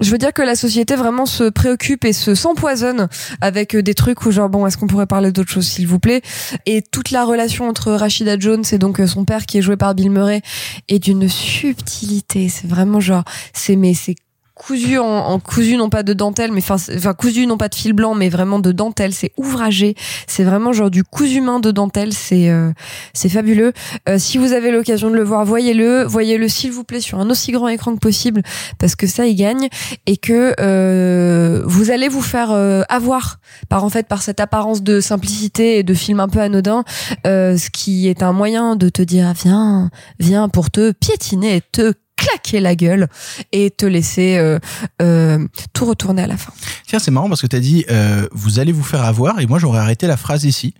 [0.00, 3.08] Je veux dire que la société vraiment se préoccupe et se s'empoisonne
[3.40, 5.98] avec euh, des trucs où genre bon est-ce qu'on pourrait parler d'autres choses s'il vous
[5.98, 6.22] plaît?
[6.66, 9.76] Et toute la relation entre Rashida Jones et donc euh, son père qui est joué
[9.76, 10.42] par Bill Murray
[10.88, 12.48] est d'une subtilité.
[12.48, 14.16] C'est vraiment genre c'est mais c'est
[14.58, 17.92] cousu en, en cousu non pas de dentelle mais enfin cousu non pas de fil
[17.92, 19.94] blanc mais vraiment de dentelle c'est ouvragé.
[20.26, 22.70] C'est vraiment genre du cousu main de dentelle c'est euh,
[23.14, 23.72] c'est fabuleux.
[24.08, 26.04] Euh, si vous avez l'occasion de le voir voyez-le.
[26.04, 28.42] Voyez-le s'il vous plaît sur un aussi grand écran que possible
[28.78, 29.68] parce que ça il gagne.
[30.06, 34.82] Et que euh, vous allez vous faire euh, avoir par en fait par cette apparence
[34.82, 36.84] de simplicité et de film un peu anodin
[37.26, 41.94] euh, ce qui est un moyen de te dire viens viens pour te piétiner te
[42.18, 43.08] claquer la gueule
[43.52, 44.58] et te laisser euh,
[45.00, 46.52] euh, tout retourner à la fin.
[46.86, 49.58] Tiens, c'est marrant parce que t'as dit euh, vous allez vous faire avoir et moi
[49.58, 50.74] j'aurais arrêté la phrase ici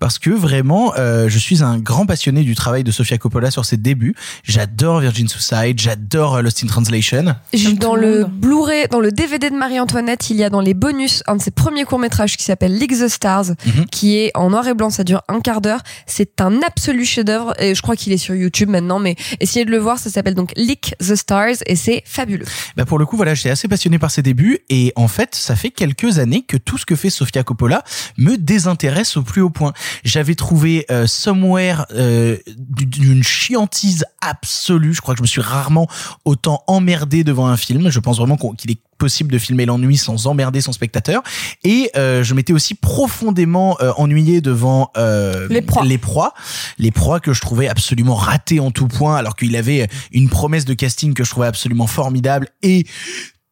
[0.00, 3.64] parce que vraiment euh, je suis un grand passionné du travail de Sofia Coppola sur
[3.64, 4.14] ses débuts.
[4.44, 7.34] J'adore Virgin Suicide, j'adore euh, Lost in Translation.
[7.52, 11.22] J'ai- Dans le Blu-ray, dans le DVD de Marie-Antoinette, il y a dans les bonus
[11.26, 13.86] un de ses premiers courts-métrages qui s'appelle League the Stars, Mhm.
[13.90, 15.80] qui est en noir et blanc, ça dure un quart d'heure.
[16.06, 19.70] C'est un absolu chef-d'œuvre et je crois qu'il est sur YouTube maintenant, mais essayez de
[19.70, 20.52] le voir, ça s'appelle donc
[20.98, 22.46] The Stars et c'est fabuleux.
[22.76, 25.56] Bah pour le coup, voilà, j'étais assez passionné par ses débuts et en fait, ça
[25.56, 27.84] fait quelques années que tout ce que fait Sofia Coppola
[28.16, 29.72] me désintéresse au plus haut point.
[30.04, 34.94] J'avais trouvé euh, Somewhere euh, d'une chiantise absolue.
[34.94, 35.88] Je crois que je me suis rarement
[36.24, 37.90] autant emmerdé devant un film.
[37.90, 41.22] Je pense vraiment qu'il est possible de filmer l'ennui sans emmerder son spectateur.
[41.64, 45.84] Et euh, je m'étais aussi profondément euh, ennuyé devant euh, Les proies.
[45.84, 46.34] les proies,
[46.78, 50.64] les proies que je trouvais absolument ratées en tout point, alors qu'il avait une promesse
[50.64, 52.86] de casting que je trouvais absolument formidable et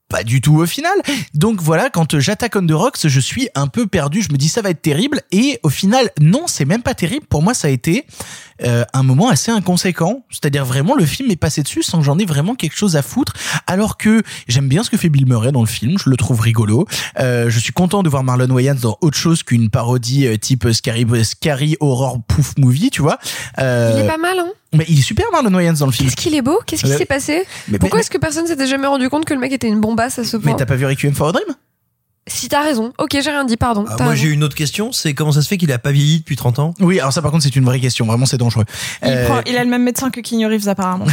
[0.09, 0.95] pas du tout au final.
[1.35, 4.23] Donc voilà, quand j'attaque On The Rocks, je suis un peu perdu.
[4.23, 7.27] Je me dis ça va être terrible et au final, non, c'est même pas terrible.
[7.27, 8.07] Pour moi, ça a été
[8.63, 10.25] euh, un moment assez inconséquent.
[10.31, 13.03] C'est-à-dire vraiment, le film est passé dessus sans que j'en ai vraiment quelque chose à
[13.03, 13.33] foutre.
[13.67, 15.99] Alors que j'aime bien ce que fait Bill Murray dans le film.
[15.99, 16.87] Je le trouve rigolo.
[17.19, 20.71] Euh, je suis content de voir Marlon Wayans dans autre chose qu'une parodie euh, type
[20.73, 23.19] Scary, Scary Horror Poof Movie, tu vois.
[23.59, 26.09] Euh, Il est pas mal, hein mais il est super Marlon Wayans dans le film.
[26.09, 26.61] Qu'est-ce qu'il est beau?
[26.67, 26.97] Qu'est-ce qui Ouais.
[26.99, 27.45] s'est passé?
[27.69, 29.81] Mais- Pourquoi mais- est-ce que personne s'était jamais rendu compte que le mec était une
[29.81, 30.53] bombasse à ce point?
[30.53, 31.55] Mais t'as pas vu Requiem for a Dream?
[32.29, 32.93] Si t'as raison.
[32.99, 33.85] Ok, j'ai rien dit, pardon.
[33.89, 34.91] Ah, moi, j'ai une autre question.
[34.91, 36.75] C'est comment ça se fait qu'il a pas vieilli depuis 30 ans?
[36.81, 38.65] Oui, alors ça par contre c'est une vraie question, vraiment c'est dangereux.
[39.05, 41.07] Il, Euh, prend- il a le même médecin que Keanu Reeves apparemment.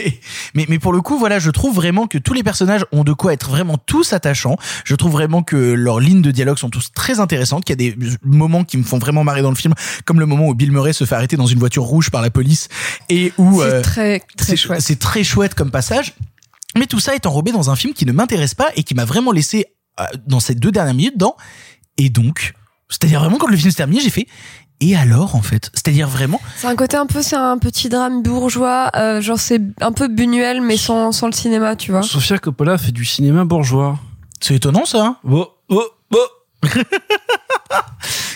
[0.54, 3.12] mais, mais pour le coup, voilà, je trouve vraiment que tous les personnages ont de
[3.12, 4.56] quoi être vraiment tous attachants.
[4.84, 7.90] Je trouve vraiment que leurs lignes de dialogue sont tous très intéressantes, qu'il y a
[7.90, 9.74] des moments qui me font vraiment marrer dans le film,
[10.04, 12.30] comme le moment où Bill Murray se fait arrêter dans une voiture rouge par la
[12.30, 12.68] police
[13.08, 14.80] et où C'est euh, très, très chouette.
[14.80, 16.14] c'est très chouette comme passage.
[16.78, 19.04] Mais tout ça est enrobé dans un film qui ne m'intéresse pas et qui m'a
[19.04, 19.66] vraiment laissé
[20.26, 21.36] dans ces deux dernières minutes dans.
[21.98, 22.54] Et donc,
[22.88, 24.26] c'est-à-dire vraiment quand le film s'est terminé, j'ai fait.
[24.82, 26.40] Et alors en fait, c'est-à-dire vraiment.
[26.56, 30.08] C'est un côté un peu, c'est un petit drame bourgeois, euh, genre c'est un peu
[30.08, 32.02] Buñuel mais sans, sans le cinéma, tu vois.
[32.02, 33.98] Sofia Coppola fait du cinéma bourgeois.
[34.40, 35.04] C'est étonnant ça.
[35.04, 35.16] hein?
[35.28, 35.84] Oh, oh,
[36.14, 36.26] oh.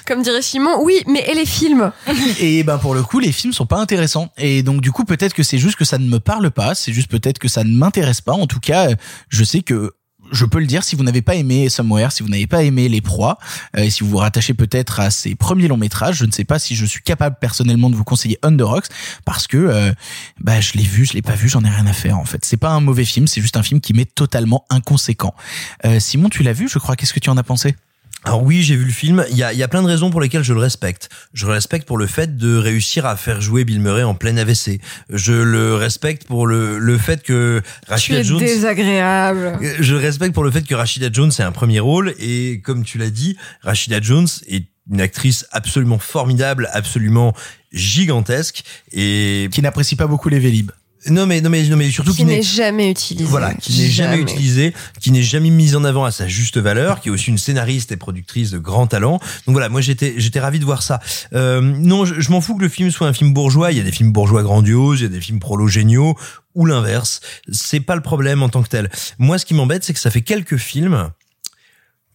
[0.06, 1.90] Comme dirait Simon, oui, mais et les films?
[2.39, 4.28] Et ben pour le coup, les films sont pas intéressants.
[4.36, 6.74] Et donc du coup, peut-être que c'est juste que ça ne me parle pas.
[6.74, 8.32] C'est juste peut-être que ça ne m'intéresse pas.
[8.32, 8.94] En tout cas, euh,
[9.31, 9.94] je sais que
[10.32, 12.88] je peux le dire si vous n'avez pas aimé Somewhere, si vous n'avez pas aimé
[12.88, 13.38] Les Proies,
[13.76, 16.44] euh, et si vous vous rattachez peut-être à ses premiers longs métrages, je ne sais
[16.44, 18.86] pas si je suis capable personnellement de vous conseiller On the Rocks
[19.24, 19.92] parce que euh,
[20.40, 22.44] bah je l'ai vu, je l'ai pas vu, j'en ai rien à faire en fait.
[22.44, 25.34] C'est pas un mauvais film, c'est juste un film qui m'est totalement inconséquent.
[25.84, 26.96] Euh, Simon, tu l'as vu, je crois.
[26.96, 27.74] Qu'est-ce que tu en as pensé?
[28.26, 29.24] Alors oui, j'ai vu le film.
[29.30, 31.10] Il y a, il y a plein de raisons pour lesquelles je le respecte.
[31.34, 34.36] Je le respecte pour le fait de réussir à faire jouer Bill Murray en plein
[34.38, 34.80] AVC.
[35.10, 38.38] Je le respecte pour le, le fait que Tu Rashida es Jones...
[38.38, 39.59] désagréable.
[39.78, 42.82] Je le respecte pour le fait que Rashida Jones est un premier rôle et comme
[42.84, 47.34] tu l'as dit, Rashida Jones est une actrice absolument formidable, absolument
[47.72, 50.70] gigantesque et Qui n'apprécie pas beaucoup les Vélib.
[51.10, 53.28] Non mais non mais non mais surtout Qui qui n'est jamais utilisé.
[53.28, 57.01] voilà, qui n'est jamais utilisé, qui n'est jamais mise en avant à sa juste valeur,
[57.01, 59.18] qui est aussi une scénariste et productrice de grand talent.
[59.47, 61.01] Donc voilà, moi j'étais j'étais ravi de voir ça.
[61.35, 63.72] Euh, non, je, je m'en fous que le film soit un film bourgeois.
[63.72, 66.16] Il y a des films bourgeois grandioses, il y a des films prolos géniaux
[66.55, 67.20] ou l'inverse.
[67.51, 68.90] C'est pas le problème en tant que tel.
[69.18, 71.10] Moi, ce qui m'embête, c'est que ça fait quelques films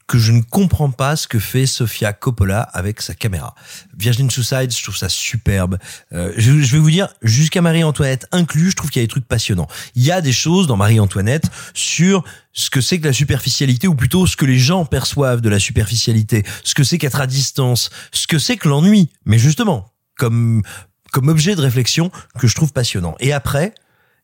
[0.10, 3.54] que je ne comprends pas ce que fait Sofia Coppola avec sa caméra.
[3.96, 5.78] Virgin Suicide, je trouve ça superbe.
[6.14, 9.10] Euh, je, je vais vous dire, jusqu'à Marie-Antoinette inclus, je trouve qu'il y a des
[9.10, 9.68] trucs passionnants.
[9.94, 11.46] Il y a des choses dans Marie-Antoinette
[11.76, 12.24] sur
[12.54, 15.60] ce que c'est que la superficialité, ou plutôt ce que les gens perçoivent de la
[15.60, 19.12] superficialité, ce que c'est qu'être à distance, ce que c'est que l'ennui.
[19.26, 20.64] Mais justement, comme
[21.12, 23.16] comme objet de réflexion que je trouve passionnant.
[23.20, 23.74] Et après,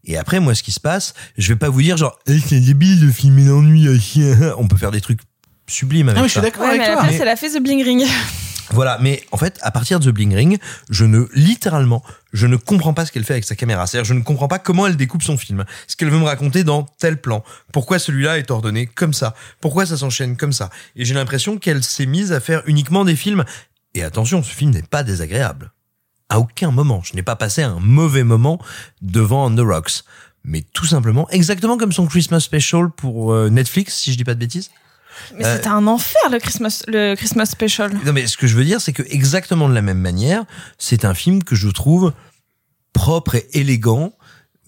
[0.03, 2.59] et après, moi, ce qui se passe, je vais pas vous dire genre, Eh, c'est
[2.59, 3.87] débile de filmer l'ennui.
[4.57, 5.21] On peut faire des trucs
[5.67, 7.11] sublimes avec Ah oui, je suis d'accord Ouais, avec mais à la toi.
[7.21, 8.05] elle a fait The Bling Ring.
[8.71, 10.57] Voilà, mais en fait, à partir de The Bling Ring,
[10.89, 12.01] je ne, littéralement,
[12.33, 13.85] je ne comprends pas ce qu'elle fait avec sa caméra.
[13.85, 15.65] C'est-à-dire, je ne comprends pas comment elle découpe son film.
[15.87, 17.43] Ce qu'elle veut me raconter dans tel plan.
[17.71, 19.35] Pourquoi celui-là est ordonné comme ça?
[19.61, 20.71] Pourquoi ça s'enchaîne comme ça?
[20.95, 23.45] Et j'ai l'impression qu'elle s'est mise à faire uniquement des films.
[23.93, 25.71] Et attention, ce film n'est pas désagréable.
[26.29, 27.01] À aucun moment.
[27.03, 28.59] Je n'ai pas passé un mauvais moment
[29.03, 30.03] devant The Rocks.
[30.43, 34.33] Mais tout simplement, exactement comme son Christmas Special pour euh, Netflix, si je dis pas
[34.33, 34.71] de bêtises.
[35.37, 37.91] Mais Euh, c'était un enfer, le Christmas, le Christmas Special.
[38.05, 40.43] non, mais ce que je veux dire, c'est que exactement de la même manière,
[40.77, 42.13] c'est un film que je trouve
[42.93, 44.13] propre et élégant,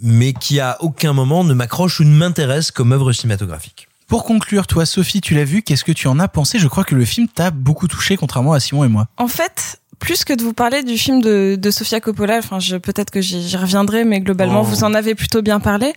[0.01, 3.87] mais qui à aucun moment ne m'accroche ou ne m'intéresse comme œuvre cinématographique.
[4.07, 6.59] Pour conclure, toi, Sophie, tu l'as vu, qu'est-ce que tu en as pensé?
[6.59, 9.07] Je crois que le film t'a beaucoup touché, contrairement à Simon et moi.
[9.17, 13.11] En fait, plus que de vous parler du film de, de Sofia Coppola, enfin, peut-être
[13.11, 14.63] que j'y j'y reviendrai, mais globalement, Oh.
[14.63, 15.93] vous en avez plutôt bien parlé.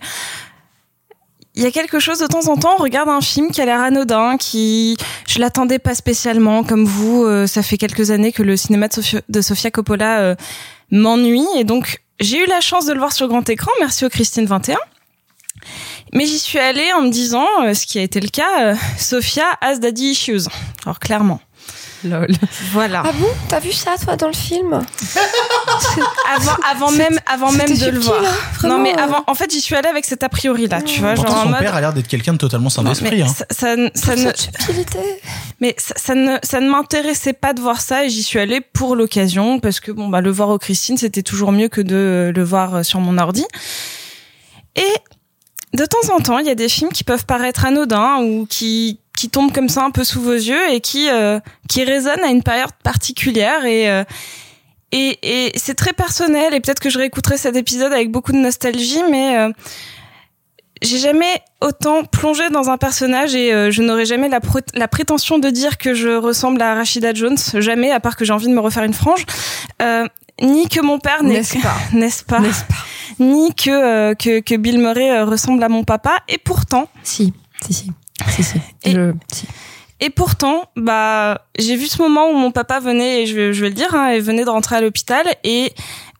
[1.55, 3.65] Il y a quelque chose de temps en temps, on regarde un film qui a
[3.65, 4.95] l'air anodin, qui,
[5.27, 8.93] je l'attendais pas spécialement, comme vous, euh, ça fait quelques années que le cinéma de
[8.93, 10.35] Sofia, de Sofia Coppola euh,
[10.91, 14.09] m'ennuie, et donc, j'ai eu la chance de le voir sur grand écran, merci au
[14.09, 14.77] Christine 21.
[16.13, 18.75] Mais j'y suis allée en me disant, euh, ce qui a été le cas, euh,
[18.97, 20.49] Sophia has daddy issues.
[20.85, 21.39] Alors clairement.
[22.03, 22.27] Lol.
[22.71, 23.03] Voilà.
[23.05, 24.73] Ah bon T'as vu ça, toi, dans le film
[26.35, 28.21] avant, avant même, avant même de le voir.
[28.25, 30.99] hein, non mais avant, en fait, j'y suis allée avec cet a priori là, tu
[30.99, 31.59] vois, genre Pourtant, en son mode.
[31.59, 33.09] père a l'air d'être quelqu'un de totalement sans Non, esprit.
[33.17, 33.27] mais Hein.
[33.27, 34.31] ça, ça, ne- ça ne,
[35.59, 38.61] mais ça, ça ne, ça ne m'intéressait pas de voir ça et j'y suis allée
[38.61, 42.31] pour l'occasion parce que bon bah le voir au Christine c'était toujours mieux que de
[42.35, 43.45] le voir sur mon ordi.
[44.75, 44.93] Et
[45.73, 48.99] de temps en temps, il y a des films qui peuvent paraître anodins ou qui
[49.21, 51.39] qui tombent comme ça un peu sous vos yeux et qui euh,
[51.69, 54.03] qui résonnent à une période particulière et euh,
[54.91, 58.39] et, et c'est très personnel et peut-être que je réécouterai cet épisode avec beaucoup de
[58.39, 59.51] nostalgie, mais euh,
[60.81, 64.39] j'ai jamais autant plongé dans un personnage et je n'aurais jamais la,
[64.73, 68.33] la prétention de dire que je ressemble à Rashida Jones, jamais, à part que j'ai
[68.33, 69.23] envie de me refaire une frange,
[70.41, 72.41] ni que mon père n'est N'est-ce pas n'est-ce pas,
[73.19, 77.31] ni que, que que Bill Murray ressemble à mon papa, et pourtant, si,
[77.63, 77.91] si, si,
[78.29, 79.45] si, si, et, Je- si.
[79.99, 83.61] et pourtant, bah, j'ai vu ce moment où mon papa venait, et je vais, je
[83.61, 85.71] vais le dire, hein, et venait de rentrer à l'hôpital, et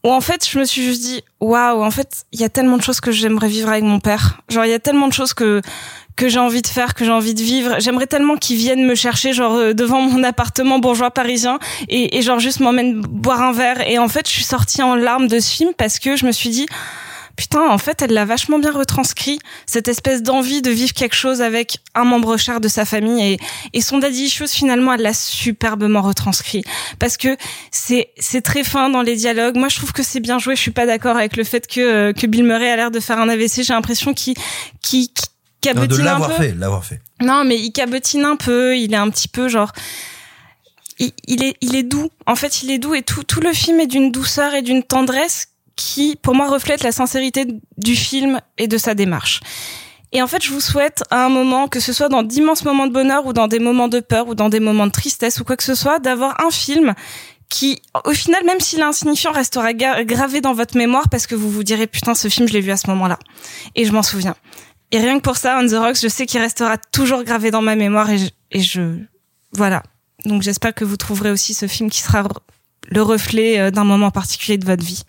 [0.03, 2.77] où en fait, je me suis juste dit, waouh, en fait, il y a tellement
[2.77, 4.41] de choses que j'aimerais vivre avec mon père.
[4.49, 5.61] Genre, il y a tellement de choses que
[6.17, 7.75] que j'ai envie de faire, que j'ai envie de vivre.
[7.79, 11.57] J'aimerais tellement qu'il vienne me chercher, genre euh, devant mon appartement bourgeois parisien,
[11.87, 13.87] et, et genre juste m'emmène boire un verre.
[13.89, 16.31] Et en fait, je suis sortie en larmes de ce film parce que je me
[16.31, 16.65] suis dit,
[17.41, 21.41] putain, en fait, elle l'a vachement bien retranscrit, cette espèce d'envie de vivre quelque chose
[21.41, 23.34] avec un membre cher de sa famille.
[23.34, 23.39] Et,
[23.73, 26.63] et son daddy issues, finalement, elle l'a superbement retranscrit.
[26.99, 27.35] Parce que
[27.72, 29.57] c'est, c'est très fin dans les dialogues.
[29.57, 30.55] Moi, je trouve que c'est bien joué.
[30.55, 32.99] Je suis pas d'accord avec le fait que, euh, que Bill Murray a l'air de
[32.99, 33.63] faire un AVC.
[33.63, 34.35] J'ai l'impression qu'il,
[34.84, 36.43] qu'il, qu'il Non, de cabotine un l'avoir peu.
[36.43, 37.01] fait, de l'avoir fait.
[37.22, 38.77] Non, mais il cabotine un peu.
[38.77, 39.72] Il est un petit peu genre.
[40.99, 42.11] Il est, il est doux.
[42.27, 44.84] En fait, il est doux et tout, tout le film est d'une douceur et d'une
[44.84, 47.45] tendresse qui, pour moi, reflète la sincérité
[47.77, 49.39] du film et de sa démarche.
[50.14, 52.88] Et en fait, je vous souhaite à un moment, que ce soit dans d'immenses moments
[52.88, 55.45] de bonheur ou dans des moments de peur ou dans des moments de tristesse ou
[55.45, 56.93] quoi que ce soit, d'avoir un film
[57.48, 61.49] qui, au final, même s'il est insignifiant, restera gravé dans votre mémoire parce que vous
[61.49, 63.19] vous direz, putain, ce film, je l'ai vu à ce moment-là.
[63.76, 64.35] Et je m'en souviens.
[64.91, 67.61] Et rien que pour ça, On the Rocks, je sais qu'il restera toujours gravé dans
[67.61, 68.98] ma mémoire et je, et je
[69.53, 69.84] voilà.
[70.26, 72.23] Donc j'espère que vous trouverez aussi ce film qui sera
[72.89, 75.03] le reflet euh, d'un moment particulier de votre vie.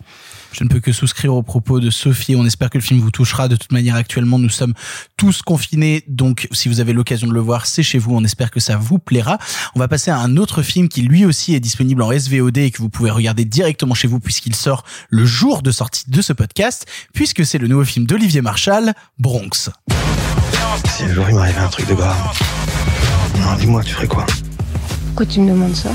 [0.53, 2.35] Je ne peux que souscrire aux propos de Sophie.
[2.35, 3.47] On espère que le film vous touchera.
[3.47, 4.73] De toute manière, actuellement, nous sommes
[5.17, 6.03] tous confinés.
[6.07, 8.15] Donc, si vous avez l'occasion de le voir, c'est chez vous.
[8.15, 9.39] On espère que ça vous plaira.
[9.75, 12.69] On va passer à un autre film qui lui aussi est disponible en SVOD et
[12.69, 16.33] que vous pouvez regarder directement chez vous puisqu'il sort le jour de sortie de ce
[16.33, 19.71] podcast, puisque c'est le nouveau film d'Olivier Marshall, Bronx.
[20.87, 22.15] Si un jour il m'arrivait un truc de grave.
[23.39, 24.27] Non, dis-moi, tu ferais quoi?
[25.07, 25.89] Pourquoi tu me demandes ça?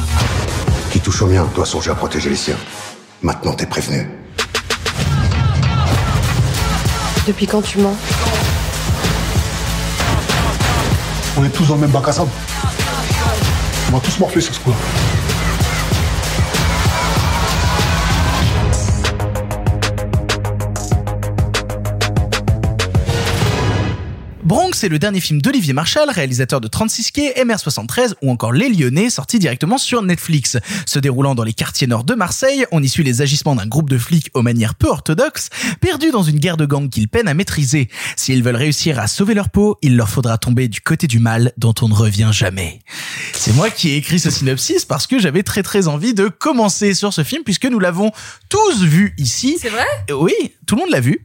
[0.91, 2.57] Qui touche au mien doit songer à protéger les siens.
[3.23, 4.18] Maintenant, t'es prévenu.
[7.29, 7.95] Depuis quand tu mens
[11.37, 12.31] On est tous dans le même bac à sable.
[13.91, 14.77] On va tous morfler sur ce coup-là.
[24.79, 28.69] Bronx est le dernier film d'Olivier Marchal, réalisateur de 36 quais, MR73 ou encore Les
[28.69, 30.57] Lyonnais, sorti directement sur Netflix.
[30.87, 33.91] Se déroulant dans les quartiers nord de Marseille, on y suit les agissements d'un groupe
[33.91, 35.49] de flics aux manières peu orthodoxes,
[35.81, 37.89] perdus dans une guerre de gangs qu'ils peinent à maîtriser.
[38.15, 41.53] S'ils veulent réussir à sauver leur peau, il leur faudra tomber du côté du mal
[41.57, 42.81] dont on ne revient jamais.
[43.33, 46.95] C'est moi qui ai écrit ce synopsis parce que j'avais très très envie de commencer
[46.95, 48.13] sur ce film puisque nous l'avons
[48.49, 49.59] tous vu ici.
[49.61, 49.87] C'est vrai?
[50.13, 50.35] Oui,
[50.67, 51.25] tout le monde l'a vu.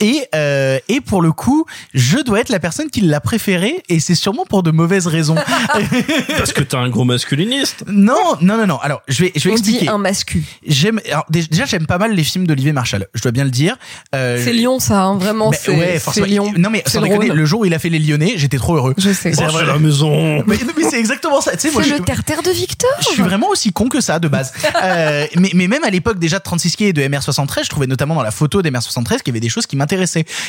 [0.00, 4.00] Et, euh, et pour le coup, je dois être la personne qui l'a préféré et
[4.00, 5.34] c'est sûrement pour de mauvaises raisons.
[6.38, 7.84] Parce que t'es un gros masculiniste.
[7.86, 8.78] non, non, non, non.
[8.80, 9.80] Alors, je vais, je vais On expliquer.
[9.80, 10.42] dit un mascu.
[10.66, 13.06] J'aime, alors, déjà, j'aime pas mal les films d'Olivier Marchal.
[13.14, 13.76] Je dois bien le dire.
[14.14, 15.50] Euh, C'est Lyon, ça, hein, vraiment.
[15.50, 16.26] mais c'est ouais, c'est forcément.
[16.26, 16.52] Lyon.
[16.56, 17.36] Non, mais sans déconner, drôle.
[17.38, 18.94] le jour où il a fait les Lyonnais, j'étais trop heureux.
[18.98, 19.32] Je sais.
[19.32, 20.42] C'est Oh, la maison.
[20.46, 21.52] Mais, mais c'est exactement ça.
[21.58, 22.90] C'est le terre-terre de Victor.
[23.00, 24.52] je suis vraiment aussi con que ça de base.
[24.82, 27.86] Euh, mais, mais même à l'époque déjà de 36 quais et de MR73, je trouvais
[27.86, 29.89] notamment dans la photo d'MR73 qu'il y avait des choses qui m'intéressaient.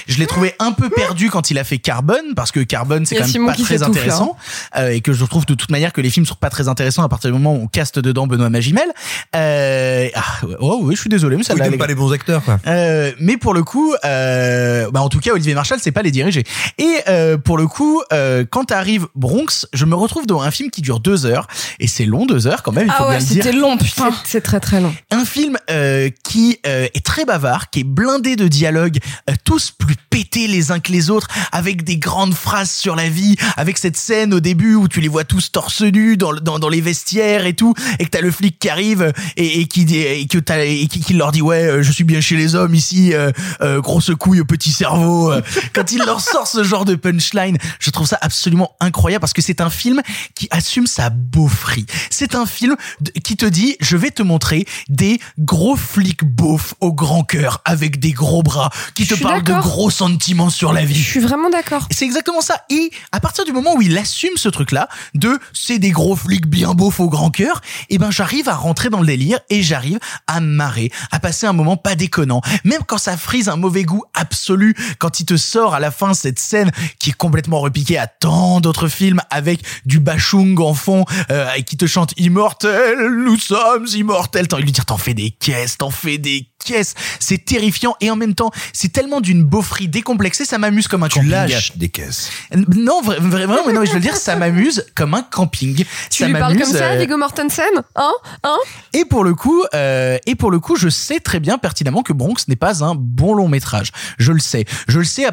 [0.08, 3.16] Je l'ai trouvé un peu perdu quand il a fait Carbone parce que Carbone c'est
[3.16, 4.38] quand même Simon pas très là, intéressant
[4.78, 7.04] euh, et que je trouve de toute manière que les films sont pas très intéressants
[7.04, 8.88] à partir du moment où on caste dedans Benoît Magimel.
[9.36, 12.44] Euh, ah, ouais, oh oui, je suis désolé, mais ça Oui, pas les bons acteurs,
[12.44, 12.60] quoi.
[12.68, 16.12] euh, mais pour le coup, euh, bah en tout cas, Olivier Marshall, c'est pas les
[16.12, 16.44] diriger.
[16.78, 20.70] Et euh, pour le coup, euh, quand arrive Bronx, je me retrouve dans un film
[20.70, 21.48] qui dure deux heures,
[21.80, 22.88] et c'est long deux heures quand même.
[22.88, 23.44] Il faut Ah ouais, bien le dire.
[23.44, 24.12] c'était long, putain.
[24.12, 24.94] C'est- C'est très très long.
[25.12, 28.98] Un film euh, qui euh, est très bavard, qui est blindé de dialogues,
[29.30, 33.10] euh, tous plus pétés les uns que les autres, avec des grandes phrases sur la
[33.10, 36.60] vie, avec cette scène au début où tu les vois tous torse nus dans, dans,
[36.60, 39.82] dans les vestiaires et tout, et que t'as le flic qui arrive et, et qui
[39.95, 42.56] et que t'as et qui, qui leur dit ouais euh, je suis bien chez les
[42.56, 43.32] hommes ici, euh,
[43.62, 45.32] euh, grosse couille petit cerveau.
[45.32, 45.41] euh.
[45.74, 49.41] Quand il leur sort ce genre de punchline, je trouve ça absolument incroyable parce que
[49.41, 50.02] c'est un film
[50.36, 51.86] qui assume sa beaufrie.
[52.10, 52.76] C'est un film
[53.24, 57.99] qui te dit je vais te montrer des gros flics beaufs au grand cœur avec
[57.99, 61.02] des gros bras qui te Je parlent de gros sentiments sur la Je vie.
[61.03, 61.88] suis vraiment d'accord.
[61.91, 62.64] C'est exactement ça.
[62.69, 66.48] Et à partir du moment où il assume ce truc-là, de c'est des gros flics
[66.48, 69.99] bien beaufs au grand cœur, et ben j'arrive à rentrer dans le délire et j'arrive
[70.27, 72.41] à me marrer, à passer un moment pas déconnant.
[72.64, 76.14] Même quand ça frise un mauvais goût absolu, quand il te sort à la fin
[76.14, 81.06] cette scène qui est complètement repiquée à tant d'autres films avec du bachung en fond
[81.31, 84.48] euh, et qui te chante immortel, nous sommes immortels.
[84.52, 86.95] Envie de lui dire t'en fais des caisses, t'en fais des caisses.
[87.19, 91.07] C'est terrifiant et en même temps c'est tellement d'une beaufrie décomplexée, ça m'amuse comme un
[91.07, 91.32] Tu camping.
[91.32, 92.30] lâches des caisses.
[92.76, 95.76] Non, vra- vraiment, mais non, je veux dire, ça m'amuse comme un camping.
[96.11, 97.65] Tu ça lui parles comme ça, euh, Viggo Mortensen
[97.95, 98.11] Hein
[98.44, 98.57] Hein
[98.94, 102.14] et pour le coup, euh, et pour le coup, je sais très bien pertinemment que
[102.14, 103.91] Bronx n'est pas un bon long métrage.
[104.19, 104.65] Je le sais.
[104.88, 105.26] Je le sais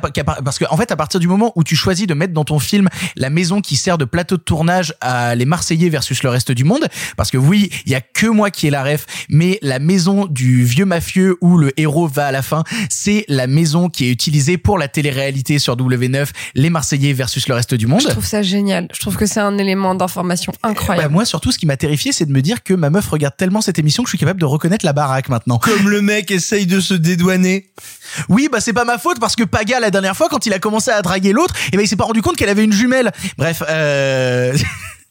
[0.45, 2.59] parce que en fait, à partir du moment où tu choisis de mettre dans ton
[2.59, 6.53] film la maison qui sert de plateau de tournage à les Marseillais versus le reste
[6.53, 6.87] du monde,
[7.19, 10.25] parce que oui, il y a que moi qui ai la ref, mais la maison
[10.25, 13.58] du vieux mafieux où le héros va à la fin, c'est la maison
[13.93, 18.01] qui est utilisée pour la télé-réalité sur W9, les Marseillais versus le reste du monde.
[18.03, 18.89] Je trouve ça génial.
[18.95, 21.13] Je trouve que c'est un élément d'information Bah, incroyable.
[21.13, 23.61] moi, surtout, ce qui m'a terrifié, c'est de me dire que ma meuf regarde tellement
[23.61, 25.59] cette émission que je suis capable de reconnaître la baraque maintenant.
[25.59, 27.67] Comme le mec essaye de se dédouaner.
[28.29, 30.59] Oui, bah c'est pas ma faute parce que Paga la dernière fois quand il a
[30.59, 33.11] commencé à draguer l'autre, et ben il s'est pas rendu compte qu'elle avait une jumelle.
[33.37, 34.57] Bref, euh...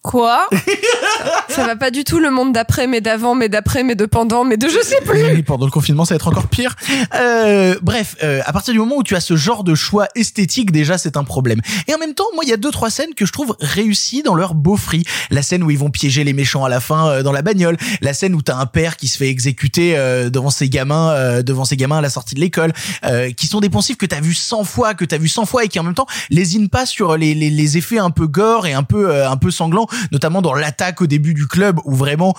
[0.07, 0.47] Quoi
[1.49, 4.45] Ça va pas du tout le monde d'après, mais d'avant, mais d'après, mais de pendant,
[4.45, 5.21] mais de je sais plus.
[5.21, 6.75] Oui, pendant le confinement, ça va être encore pire.
[7.15, 10.71] Euh, bref, euh, à partir du moment où tu as ce genre de choix esthétique,
[10.71, 11.59] déjà, c'est un problème.
[11.88, 14.23] Et en même temps, moi, il y a deux, trois scènes que je trouve réussies
[14.23, 15.03] dans leur beaufrie.
[15.29, 17.75] La scène où ils vont piéger les méchants à la fin euh, dans la bagnole.
[17.99, 21.43] La scène où t'as un père qui se fait exécuter euh, devant ses gamins, euh,
[21.43, 22.71] devant ses gamins à la sortie de l'école,
[23.03, 25.65] euh, qui sont des poncifs que t'as vu 100 fois, que t'as vu 100 fois
[25.65, 28.67] et qui en même temps lésinent pas sur les, les, les effets un peu gore
[28.67, 31.95] et un peu, euh, un peu sanglants, notamment dans l'attaque au début du club où
[31.95, 32.36] vraiment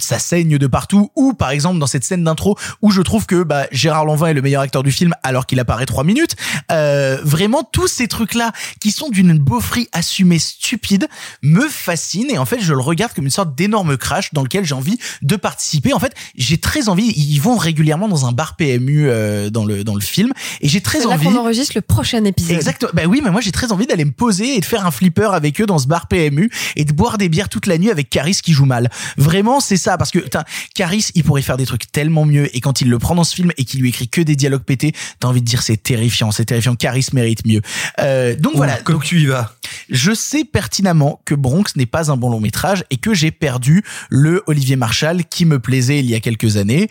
[0.00, 3.42] ça saigne de partout ou par exemple dans cette scène d'intro où je trouve que
[3.42, 6.36] bah, Gérard Lanvin est le meilleur acteur du film alors qu'il apparaît trois minutes
[6.70, 11.08] euh, vraiment tous ces trucs là qui sont d'une beaufrie assumée stupide
[11.42, 14.64] me fascinent et en fait je le regarde comme une sorte d'énorme crash dans lequel
[14.64, 18.56] j'ai envie de participer en fait j'ai très envie ils vont régulièrement dans un bar
[18.56, 21.72] PMU euh, dans le dans le film et j'ai très C'est là envie qu'on enregistre
[21.74, 22.56] le prochain épisode.
[22.56, 22.92] Exactement.
[22.94, 25.34] Bah oui, mais moi j'ai très envie d'aller me poser et de faire un flipper
[25.34, 28.10] avec eux dans ce bar PMU et de boire des bières toute la nuit avec
[28.10, 28.90] Caris qui joue mal.
[29.16, 30.44] Vraiment, c'est ça parce que putain,
[30.74, 33.34] Caris, il pourrait faire des trucs tellement mieux et quand il le prend dans ce
[33.34, 36.30] film et qu'il lui écrit que des dialogues pétés, t'as envie de dire c'est terrifiant,
[36.30, 36.74] c'est terrifiant.
[36.74, 37.60] Caris mérite mieux.
[38.00, 38.76] Euh, donc voilà.
[38.76, 39.54] Comme tu y vas.
[39.90, 43.82] Je sais pertinemment que Bronx n'est pas un bon long métrage et que j'ai perdu
[44.10, 46.88] le Olivier Marshall qui me plaisait il y a quelques années.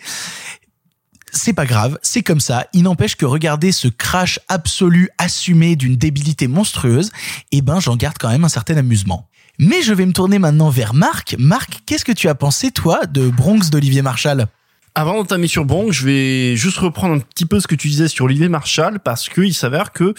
[1.34, 2.66] C'est pas grave, c'est comme ça.
[2.74, 7.10] Il n'empêche que regarder ce crash absolu assumé d'une débilité monstrueuse,
[7.52, 9.28] eh ben j'en garde quand même un certain amusement.
[9.58, 11.36] Mais je vais me tourner maintenant vers Marc.
[11.38, 14.46] Marc, qu'est-ce que tu as pensé toi de Bronx d'Olivier Marshall
[14.94, 18.08] Avant d'entamer sur Bronx, je vais juste reprendre un petit peu ce que tu disais
[18.08, 20.12] sur Olivier Marshall parce que il s'avère que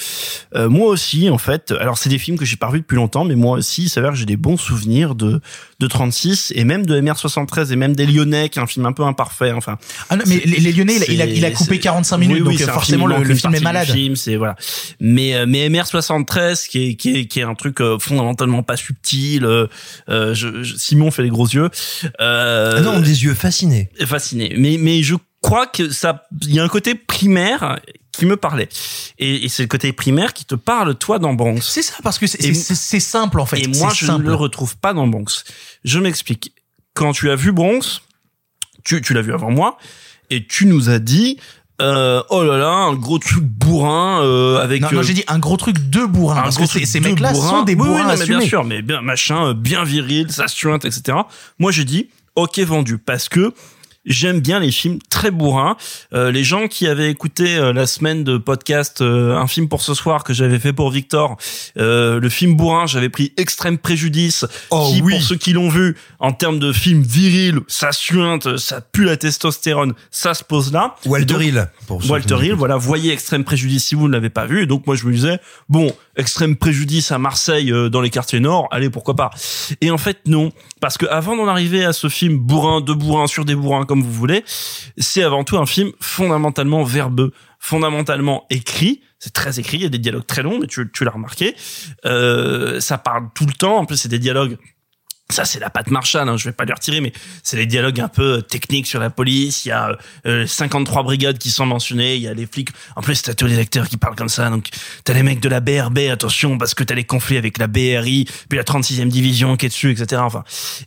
[0.56, 3.24] euh, moi aussi, en fait, alors c'est des films que j'ai pas revus depuis longtemps,
[3.24, 5.42] mais moi aussi, il s'avère que j'ai des bons souvenirs de
[5.80, 8.94] de 36 et même de MR73 et même des Lyonnais, qui est un film un
[8.94, 9.52] peu imparfait.
[9.52, 9.78] Enfin,
[10.10, 12.58] Ah non, mais les, Lyonnais, il a, il a, coupé c'est- 45 minutes, Oui, oui,
[12.58, 13.88] donc forcément film, le, film est malade.
[13.88, 14.56] film, c'est voilà.
[15.00, 18.78] Mais euh, mais MR73 qui est qui est qui est un truc euh, fondamentalement pas
[18.78, 19.46] subtil.
[19.46, 19.68] euh,
[20.10, 21.70] euh, je, je- Simon fait les gros yeux.
[22.22, 23.90] Euh, Ah non, des yeux fascinés.
[24.08, 24.56] fasciné.
[24.64, 27.80] Mais mais je crois que ça, il y a un côté primaire
[28.14, 28.70] qui me parlait.
[29.20, 31.60] Et, et c'est le côté primaire qui te parle toi dans Bronx.
[31.62, 33.60] C'est ça, parce que c'est simple en fait.
[33.60, 34.24] Et moi, je simple.
[34.24, 35.44] ne le retrouve pas dans Bronx.
[35.84, 36.54] Je m'explique.
[36.94, 38.02] Quand tu as vu Bronx,
[38.86, 39.78] tu, tu l'as vu avant moi,
[40.30, 41.40] et tu nous as dit,
[41.82, 44.82] euh, oh là là, un gros truc bourrin euh, avec.
[44.82, 46.80] Non, non, euh, j'ai dit un gros truc de bourrin, un parce gros que ces,
[46.80, 49.48] truc ces mecs-là sont des Oui, oui, bourrins non, mais bien sûr, mais bien machin,
[49.48, 51.18] euh, bien viril, ça suinte, etc.
[51.60, 53.54] Moi, j'ai dit, ok, vendu, parce que
[54.06, 55.78] j'aime bien les films très bourrins.
[56.14, 59.82] Euh, les gens qui avaient écouté euh, la semaine de podcast euh, un film pour
[59.82, 61.38] ce soir que j'avais fait pour Victor,
[61.78, 65.14] euh, le film bourrin, j'avais pris Extrême Préjudice, Oh qui oui.
[65.14, 69.18] pour ceux qui l'ont vu, en termes de film viril, ça suinte, ça pue la
[69.18, 70.96] testostérone, ça se pose là.
[71.06, 71.68] Walter Hill.
[71.90, 74.64] Walter Hill, voilà, voyez Extrême Préjudice si vous ne l'avez pas vu.
[74.64, 75.40] Et donc moi je me disais,
[75.70, 79.32] bon, Extrême Préjudice à Marseille, euh, dans les quartiers nord, allez pourquoi pas.
[79.82, 83.28] Et en fait non, parce que avant d'en arriver à ce film bourrin, de bourrin,
[83.28, 84.44] sur des bourrins comme vous voulez,
[84.98, 89.02] c'est avant tout un film fondamentalement verbeux, fondamentalement écrit.
[89.18, 91.56] C'est très écrit, il y a des dialogues très longs, mais tu, tu l'as remarqué.
[92.06, 93.78] Euh, ça parle tout le temps.
[93.78, 94.58] En plus, c'est des dialogues
[95.30, 97.12] ça c'est la patte Marshall, hein, je vais pas lui retirer, mais
[97.44, 99.66] c'est les dialogues un peu euh, techniques sur la police.
[99.66, 102.70] Il y a euh, 53 brigades qui sont mentionnées, il y a les flics.
[102.96, 104.50] En plus, t'as tous les acteurs qui parlent comme ça.
[104.50, 104.70] Donc
[105.04, 108.28] t'as les mecs de la BRB, attention parce que t'as les conflits avec la BRI,
[108.50, 110.22] puis la 36e division qui est dessus, etc.
[110.24, 110.44] Enfin,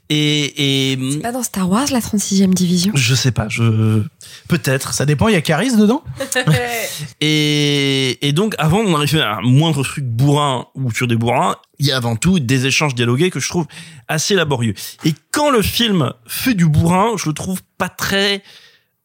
[0.09, 2.93] et, et C'est pas dans Star Wars la 36e division?
[2.95, 4.03] Je sais pas, je
[4.49, 4.93] peut-être.
[4.93, 6.03] Ça dépend, il y a Caris dedans?
[7.21, 11.57] Et, et donc, avant d'en arriver à un moindre truc bourrin ou sur des bourrins,
[11.79, 13.67] il y a avant tout des échanges dialogués que je trouve
[14.09, 14.75] assez laborieux.
[15.05, 18.43] Et quand le film fait du bourrin, je le trouve pas très,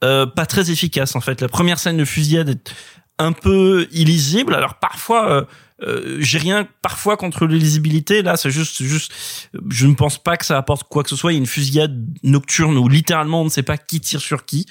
[0.04, 1.42] euh, pas très efficace en fait.
[1.42, 2.74] La première scène de fusillade est
[3.20, 4.56] un peu illisible.
[4.56, 5.46] Alors parfois, euh,
[5.84, 8.22] euh, j'ai rien parfois contre l'illisibilité.
[8.22, 9.12] Là, c'est juste, juste,
[9.70, 11.32] je ne pense pas que ça apporte quoi que ce soit.
[11.32, 14.46] Il y a une fusillade nocturne où littéralement on ne sait pas qui tire sur
[14.46, 14.66] qui.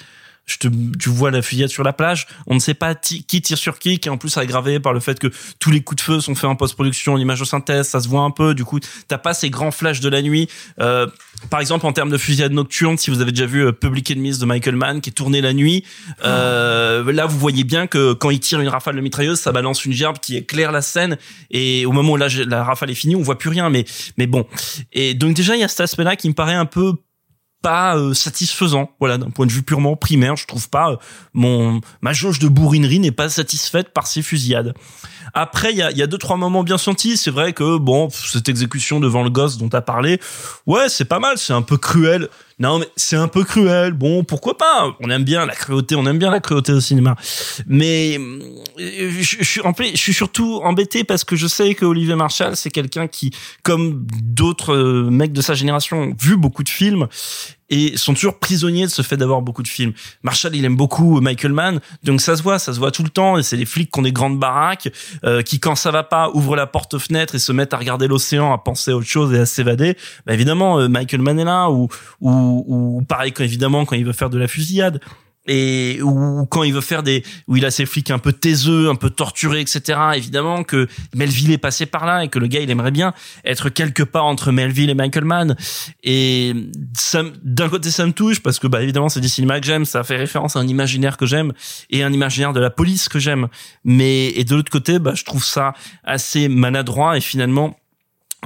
[0.45, 0.67] Je te,
[0.99, 3.99] tu vois la fusillade sur la plage, on ne sait pas qui tire sur qui,
[3.99, 5.27] qui est en plus aggravé par le fait que
[5.59, 8.07] tous les coups de feu sont faits en post-production, en image de synthèse, ça se
[8.09, 8.53] voit un peu.
[8.53, 10.49] Du coup, t'as pas ces grands flashs de la nuit.
[10.79, 11.07] Euh,
[11.49, 14.39] par exemple, en termes de fusillade nocturne, si vous avez déjà vu euh, Public Enemies
[14.39, 15.85] de Michael Mann, qui est tourné la nuit,
[16.23, 19.85] euh, là vous voyez bien que quand il tire une rafale de mitrailleuse, ça balance
[19.85, 21.17] une gerbe qui éclaire la scène.
[21.49, 23.69] Et au moment où la, la rafale est finie, on voit plus rien.
[23.69, 23.85] Mais
[24.17, 24.45] mais bon.
[24.91, 26.93] Et donc déjà il y a cet aspect-là qui me paraît un peu
[27.61, 28.91] pas euh, satisfaisant.
[28.99, 30.95] Voilà d'un point de vue purement primaire je trouve pas euh,
[31.33, 34.73] mon ma jauge de bourrinerie n'est pas satisfaite par ces fusillades.
[35.33, 37.17] Après il y a, y a deux trois moments bien sentis.
[37.17, 40.19] C'est vrai que bon cette exécution devant le gosse dont t'as parlé
[40.65, 42.29] ouais c'est pas mal c'est un peu cruel
[42.61, 43.93] non mais c'est un peu cruel.
[43.93, 44.95] Bon pourquoi pas?
[44.99, 47.15] On aime bien la cruauté on aime bien la cruauté au cinéma.
[47.65, 48.19] Mais
[48.79, 52.55] euh, je, suis en je suis surtout embêté parce que je sais que Olivier Marshall
[52.55, 53.31] c'est quelqu'un qui
[53.63, 57.07] comme d'autres euh, mecs de sa génération ont vu beaucoup de films
[57.71, 59.93] et sont toujours prisonniers de ce fait d'avoir beaucoup de films.
[60.21, 63.09] Marshall, il aime beaucoup Michael Mann, donc ça se voit, ça se voit tout le
[63.09, 63.37] temps.
[63.37, 64.89] Et c'est les flics qui ont des grandes baraques,
[65.23, 68.07] euh, qui quand ça va pas ouvrent la porte fenêtre et se mettent à regarder
[68.07, 69.95] l'océan, à penser à autre chose et à s'évader.
[70.25, 71.87] Bah, évidemment, euh, Michael Mann est là, ou
[72.19, 74.99] ou, ou pareil quand évidemment quand il veut faire de la fusillade
[75.47, 78.89] et ou quand il veut faire des où il a ses flics un peu taiseux,
[78.89, 79.99] un peu torturés, etc.
[80.15, 83.13] Évidemment que Melville est passé par là et que le gars il aimerait bien
[83.43, 85.55] être quelque part entre Melville et Michael Mann.
[86.03, 86.53] Et
[87.43, 90.03] d'un côté ça me touche parce que bah évidemment c'est du cinéma que j'aime, ça
[90.03, 91.53] fait référence à un imaginaire que j'aime
[91.89, 93.47] et un imaginaire de la police que j'aime.
[93.83, 95.73] Mais et de l'autre côté bah je trouve ça
[96.03, 97.75] assez maladroit et finalement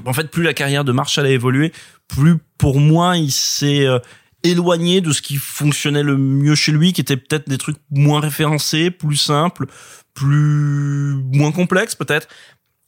[0.06, 1.74] en fait plus la carrière de Marshall a évolué,
[2.08, 4.00] plus pour moi il s'est euh,
[4.46, 8.20] éloigné de ce qui fonctionnait le mieux chez lui, qui était peut-être des trucs moins
[8.20, 9.68] référencés, plus simples,
[10.14, 12.28] plus moins complexes peut-être.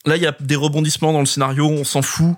[0.05, 2.35] Là, il y a des rebondissements dans le scénario, on s'en fout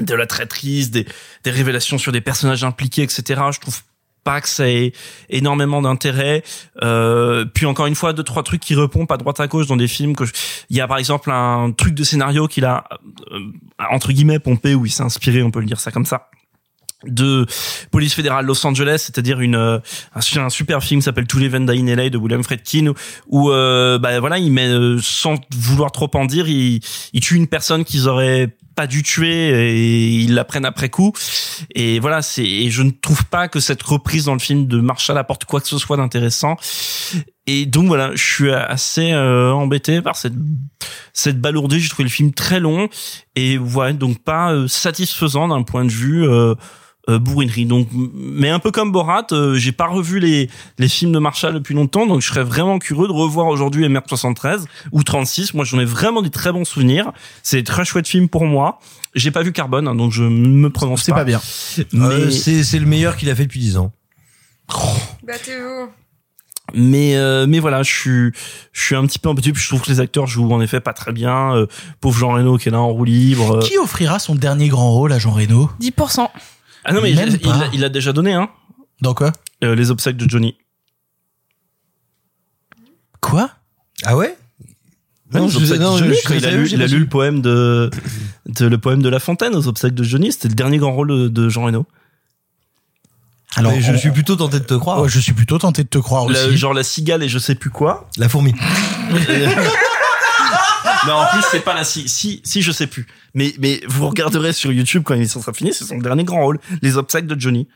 [0.00, 1.06] de la traîtrise, des,
[1.44, 3.40] des révélations sur des personnages impliqués, etc.
[3.52, 3.80] Je trouve
[4.24, 4.92] pas que ça ait
[5.28, 6.42] énormément d'intérêt.
[6.82, 9.76] Euh, puis encore une fois, deux trois trucs qui répondent à droite à gauche dans
[9.76, 10.32] des films que je-
[10.70, 12.84] il y a par exemple un truc de scénario qu'il a
[13.32, 13.38] euh,
[13.90, 16.30] entre guillemets pompé où il s'est inspiré, on peut le dire ça comme ça
[17.04, 17.46] de
[17.90, 19.78] police fédérale Los Angeles, c'est-à-dire une euh,
[20.14, 22.94] un, un super film s'appelle Tous les Venda in LA de William Friedkin où,
[23.28, 26.80] où euh, bah voilà, il met euh, sans vouloir trop en dire, il,
[27.12, 31.12] il tue une personne qu'ils auraient pas dû tuer et ils l'apprennent après coup.
[31.74, 34.80] Et voilà, c'est et je ne trouve pas que cette reprise dans le film de
[34.80, 36.56] Marshall apporte quoi que ce soit d'intéressant.
[37.46, 40.34] Et donc voilà, je suis assez euh, embêté par cette
[41.12, 41.78] cette balourdée.
[41.78, 42.88] J'ai trouvé le film très long
[43.36, 46.54] et ouais, donc pas euh, satisfaisant d'un point de vue euh,
[47.08, 47.66] euh, bourrinerie.
[47.66, 50.48] Donc, mais un peu comme Borat, euh, j'ai pas revu les
[50.78, 54.64] les films de Marshall depuis longtemps, donc je serais vraiment curieux de revoir aujourd'hui MR73
[54.92, 55.54] ou 36.
[55.54, 57.12] Moi, j'en ai vraiment des très bons souvenirs.
[57.42, 58.78] C'est des très chouette film pour moi.
[59.14, 61.40] J'ai pas vu Carbone, hein, donc je me prononce C'est pas bien.
[61.92, 63.92] Mais Euh, c'est c'est le meilleur qu'il a fait depuis 10 ans.
[65.26, 65.88] Battez-vous.
[66.74, 68.32] mais euh, mais voilà, je suis
[68.72, 69.52] je suis un petit peu embêté.
[69.52, 71.54] Puis je trouve que les acteurs jouent en effet pas très bien.
[71.54, 71.66] Euh,
[72.00, 73.60] pauvre Jean Reno qui est là en roue libre.
[73.60, 75.70] Qui offrira son dernier grand rôle à Jean Reno?
[75.80, 76.28] 10%.
[76.84, 78.48] Ah non mais il, Même il, il a déjà donné hein.
[79.00, 79.32] Dans quoi?
[79.62, 80.56] Euh, les obsèques de Johnny.
[83.20, 83.50] Quoi?
[84.04, 84.36] Ah ouais?
[85.32, 87.90] Non, je- non, de Johnny, je- il a lu, il a lu le poème de,
[88.46, 90.30] de le poème de La Fontaine aux obsèques de Johnny.
[90.32, 91.86] C'était le dernier grand rôle de, de Jean Reno.
[93.56, 95.00] Alors, Mais je on- suis plutôt tenté de te croire.
[95.00, 96.56] Ouais, je suis plutôt tenté de te croire La- aussi.
[96.56, 98.08] genre la cigale et je sais plus quoi.
[98.18, 98.52] La fourmi.
[101.06, 103.06] non, en plus c'est pas la si si si je sais plus.
[103.34, 106.58] Mais mais vous regarderez sur YouTube quand l'émission sera finie, c'est son dernier grand rôle,
[106.82, 107.68] les obsèques de Johnny.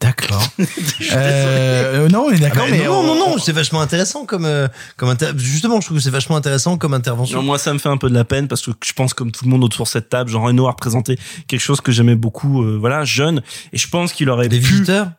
[0.00, 0.42] D'accord.
[1.12, 4.24] Euh, non, on est d'accord, Ah bah mais non, non, on- non, c'est vachement intéressant
[4.24, 7.38] comme, euh, comme inter- justement, je trouve que c'est vachement intéressant comme intervention.
[7.38, 9.32] Non, moi ça me fait un peu de la peine parce que je pense comme
[9.32, 11.18] tout le monde autour de cette table, Jean Reno a représenté
[11.48, 13.42] quelque chose que j'aimais beaucoup, euh, voilà, jeune,
[13.72, 14.66] et je pense qu'il aurait Les pu.
[14.66, 15.10] visiteurs?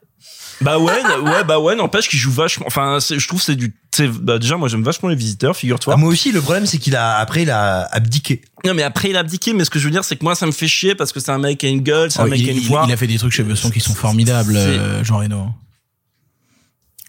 [0.62, 0.92] Bah ouais,
[1.24, 2.66] ouais, bah ouais, n'empêche qu'il joue vachement.
[2.68, 3.74] Enfin, c'est- je trouve que c'est du.
[4.22, 5.94] Bah déjà, moi j'aime vachement les visiteurs, figure-toi.
[5.96, 8.42] Ah, moi aussi, le problème, c'est qu'il a, après, il a abdiqué.
[8.66, 10.36] Non, mais après il a abdiqué, mais ce que je veux dire, c'est que moi
[10.36, 12.26] ça me fait chier parce que c'est un mec qui a une gueule, c'est un
[12.26, 12.84] Oh, mec il, qui a une il- voix.
[12.88, 15.48] il a fait des trucs chez Besson qui sont formidables, euh, Jean Reno.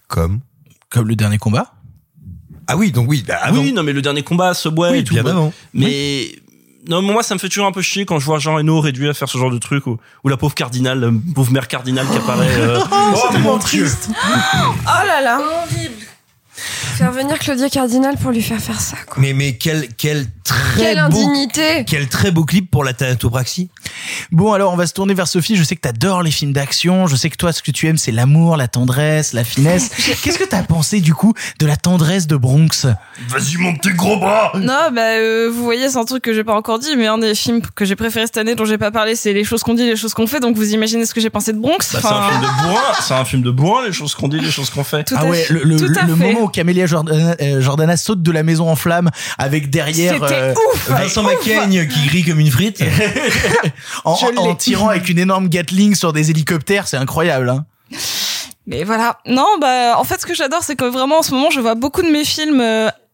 [0.09, 0.41] Comme.
[0.91, 1.73] Comme le dernier combat.
[2.66, 3.61] Ah oui, donc oui, bah, avant.
[3.61, 5.15] Oui, non, mais le dernier combat, Subway Oui, et tout.
[5.15, 5.53] bien avant.
[5.74, 6.35] Mais
[6.89, 8.81] non, mais moi ça me fait toujours un peu chier quand je vois Jean Reno
[8.81, 11.69] réduit à faire ce genre de truc ou, ou la pauvre cardinale, la pauvre mère
[11.69, 12.49] cardinale qui apparaît.
[12.59, 12.81] euh,
[13.33, 14.11] c'est mon triste.
[14.85, 15.41] Oh là là.
[15.41, 15.95] Horrible.
[16.55, 18.97] Faire venir Claudia Cardinal pour lui faire faire ça.
[19.09, 19.21] Quoi.
[19.23, 21.85] Mais, mais quel, quel très Quelle beau, indignité.
[21.87, 23.70] quel très beau clip pour la thanatopraxie.
[24.31, 25.57] Bon, alors on va se tourner vers Sophie.
[25.57, 27.07] Je sais que t'adores les films d'action.
[27.07, 29.89] Je sais que toi, ce que tu aimes, c'est l'amour, la tendresse, la finesse.
[30.23, 32.87] Qu'est-ce que t'as pensé du coup de la tendresse de Bronx?
[33.29, 36.45] Vas-y, mon petit gros bras Non, bah euh, vous voyez, c'est un truc que j'ai
[36.45, 38.91] pas encore dit, mais un des films que j'ai préféré cette année dont j'ai pas
[38.91, 40.41] parlé, c'est les choses qu'on dit, les choses qu'on fait.
[40.41, 41.79] Donc vous imaginez ce que j'ai pensé de Bronx.
[41.93, 44.41] Bah, c'est un film de bourrin, c'est un film de bourrin, les choses qu'on dit,
[44.41, 45.05] les choses qu'on fait.
[45.05, 45.55] Tout ah à ouais, fait.
[45.55, 46.24] le, le, Tout à le fait.
[46.24, 50.35] moment où Camélia Jordana, euh, Jordana saute de la maison en flammes avec derrière C'était
[50.43, 50.90] euh, ouf.
[50.90, 52.82] Vincent McCain qui grille comme une frite.
[54.05, 57.48] en, tirant avec une énorme Gatling sur des hélicoptères, c'est incroyable.
[57.48, 57.64] Hein.
[58.66, 59.19] Mais voilà.
[59.27, 61.74] Non, bah en fait, ce que j'adore, c'est que vraiment en ce moment, je vois
[61.74, 62.62] beaucoup de mes films.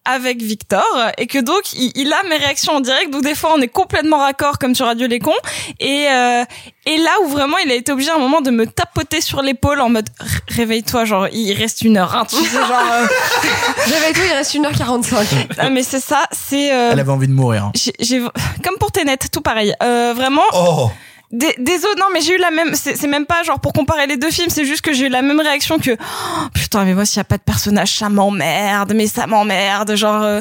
[0.05, 0.83] Avec Victor
[1.19, 3.69] et que donc il, il a mes réactions en direct donc des fois on est
[3.69, 5.33] complètement raccord comme sur Radio Les Cons
[5.81, 6.45] et euh,
[6.87, 9.43] et là où vraiment il a été obligé à un moment de me tapoter sur
[9.43, 13.07] l'épaule en mode Ré- réveille-toi genre il reste une heure hein, tu sais, genre euh,
[13.87, 15.47] Réveille-toi, il reste 1h45.
[15.59, 17.65] ah, mais c'est ça c'est euh, Elle avait envie de mourir.
[17.65, 17.73] hein.
[17.75, 18.21] j'ai j'ai-
[18.65, 20.91] comme pour Tenet tout pareil euh, vraiment Oh!
[21.31, 22.75] Dé- Désolé, non, mais j'ai eu la même.
[22.75, 25.21] C'est même pas genre pour comparer les deux films, c'est juste que j'ai eu la
[25.23, 28.93] même réaction que oh, putain, mais moi s'il y a pas de personnage, ça m'emmerde,
[28.95, 29.95] mais ça m'emmerde.
[29.95, 30.41] Genre, euh,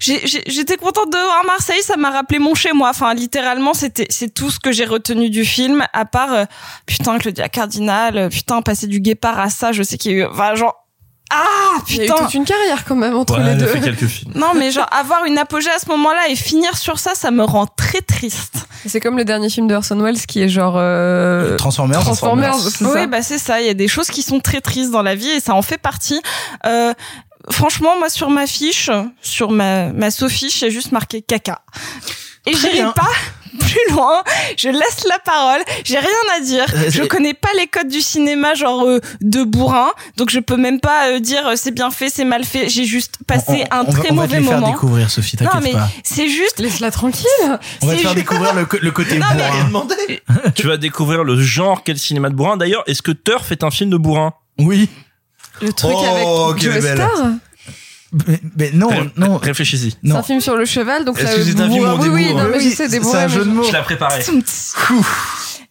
[0.00, 2.88] j'étais contente de voir Marseille, ça m'a rappelé mon chez moi.
[2.90, 6.44] Enfin, littéralement, c'était c'est tout ce que j'ai retenu du film, à part euh,
[6.86, 10.18] putain Claudia Cardinal, euh, putain passer du guépard à ça, je sais qu'il y a
[10.18, 10.74] eu, enfin genre
[11.30, 11.44] ah
[11.88, 12.22] Il y a eu putain.
[12.24, 13.66] toute une carrière quand même entre Ouais, les deux.
[13.66, 14.32] fait quelques films.
[14.34, 17.44] Non, mais genre avoir une apogée à ce moment-là et finir sur ça, ça me
[17.44, 18.66] rend très triste.
[18.86, 22.00] C'est comme le dernier film de Orson Welles qui est genre euh, Transformers.
[22.00, 22.54] Transformers.
[22.54, 23.60] c'est Oui, ça bah c'est ça.
[23.60, 25.62] Il y a des choses qui sont très tristes dans la vie et ça en
[25.62, 26.20] fait partie.
[26.66, 26.94] Euh,
[27.50, 28.90] franchement, moi sur ma fiche,
[29.20, 31.60] sur ma ma sophiche, j'ai juste marqué caca.
[32.46, 32.92] Et bien.
[32.92, 33.08] pas
[33.58, 34.22] plus loin.
[34.56, 35.60] Je laisse la parole.
[35.84, 36.64] J'ai rien à dire.
[36.74, 40.56] Euh, Je connais pas les codes du cinéma genre euh, de bourrin, donc je peux
[40.56, 42.68] même pas euh, dire c'est bien fait, c'est mal fait.
[42.68, 44.60] J'ai juste passé On- on- un on va- très on va mauvais te les faire
[44.60, 44.72] moment.
[44.72, 45.88] découvrir, Sophie, Non t'inquiète mais pas.
[46.02, 46.58] c'est juste.
[46.60, 47.26] Laisse-la tranquille.
[47.82, 49.64] On va te faire découvrir le, le côté Non, mais- bourrin.
[49.64, 50.22] demandé.
[50.54, 52.56] tu vas découvrir le genre quel cinéma de bourrin.
[52.56, 54.32] D'ailleurs, est-ce que Turf est un film de bourrin?
[54.58, 54.88] Oui.
[55.60, 56.04] Le truc Oh,
[56.50, 56.96] avec quelle Joe belle.
[56.96, 57.10] Star?
[58.26, 59.36] Mais, mais non, Ré- non.
[59.36, 59.90] Réfléchis-y.
[59.90, 60.16] C'est Non.
[60.16, 62.08] un film sur le cheval, donc Est-ce ça que c'est un film où on Oui,
[62.08, 63.62] oui, non, mais Oui, je sais, des c'est un jeu de mots.
[63.64, 64.22] Je l'ai préparé.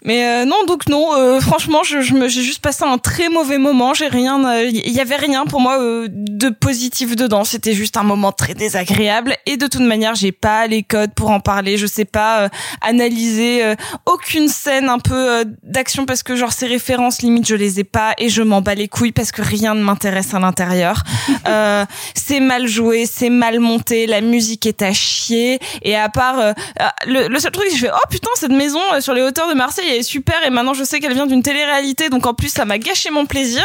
[0.03, 1.13] Mais euh, non, donc non.
[1.15, 3.93] euh, franchement, je, je me, j'ai juste passé un très mauvais moment.
[3.93, 7.43] J'ai rien, euh, il y avait rien pour moi euh, de positif dedans.
[7.43, 9.35] C'était juste un moment très désagréable.
[9.45, 11.77] Et de toute manière, j'ai pas les codes pour en parler.
[11.77, 12.49] Je sais pas euh,
[12.81, 13.75] analyser euh,
[14.05, 17.83] aucune scène un peu euh, d'action parce que genre ces références limite je les ai
[17.83, 21.03] pas et je m'en bats les couilles parce que rien ne m'intéresse à l'intérieur.
[21.47, 25.59] euh, c'est mal joué, c'est mal monté, la musique est à chier.
[25.81, 28.79] Et à part euh, euh, le, le seul truc, je fais oh putain cette maison
[28.93, 31.27] euh, sur les hauteurs de Marseille elle est super et maintenant je sais qu'elle vient
[31.27, 33.63] d'une télé-réalité donc en plus ça m'a gâché mon plaisir.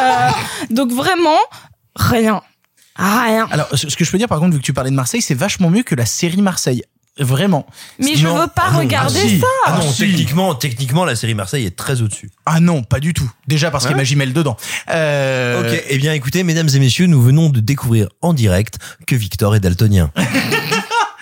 [0.00, 0.28] Euh,
[0.70, 1.38] donc vraiment
[1.94, 2.42] rien,
[2.96, 3.46] rien.
[3.50, 5.34] Alors, ce que je peux dire par contre, vu que tu parlais de Marseille, c'est
[5.34, 6.82] vachement mieux que la série Marseille.
[7.18, 7.66] Vraiment.
[7.98, 8.36] Mais je Non.
[8.36, 9.40] veux pas Ah non, regarder ah si.
[9.40, 9.46] ça.
[9.64, 10.00] Ah non, Si.
[10.00, 12.30] techniquement, techniquement, la série Marseille est très au-dessus.
[12.44, 13.30] Ah non, pas du tout.
[13.46, 14.02] Déjà parce qu'il y a Ouais.
[14.02, 14.58] Magimel dedans.
[14.90, 18.76] Euh, Ok, eh bien écoutez, mesdames et messieurs, nous venons de découvrir en direct
[19.06, 20.10] que Victor est daltonien.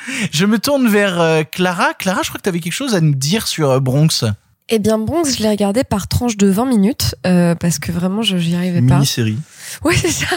[0.32, 1.94] Je me tourne vers euh, Clara.
[1.94, 4.24] Clara, je crois que tu avais quelque chose à nous dire sur euh, Bronx.
[4.70, 8.22] Eh bien, Bronx, je l'ai regardé par tranche de 20 minutes, euh, parce que vraiment,
[8.22, 8.94] je j'y arrivais pas.
[8.94, 9.36] Mini-série.
[9.85, 10.26] Oui, c'est ça.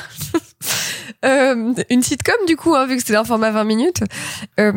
[1.26, 4.04] Euh, une sitcom, du coup, hein, vu que c'était un format 20 minutes.
[4.60, 4.72] Euh,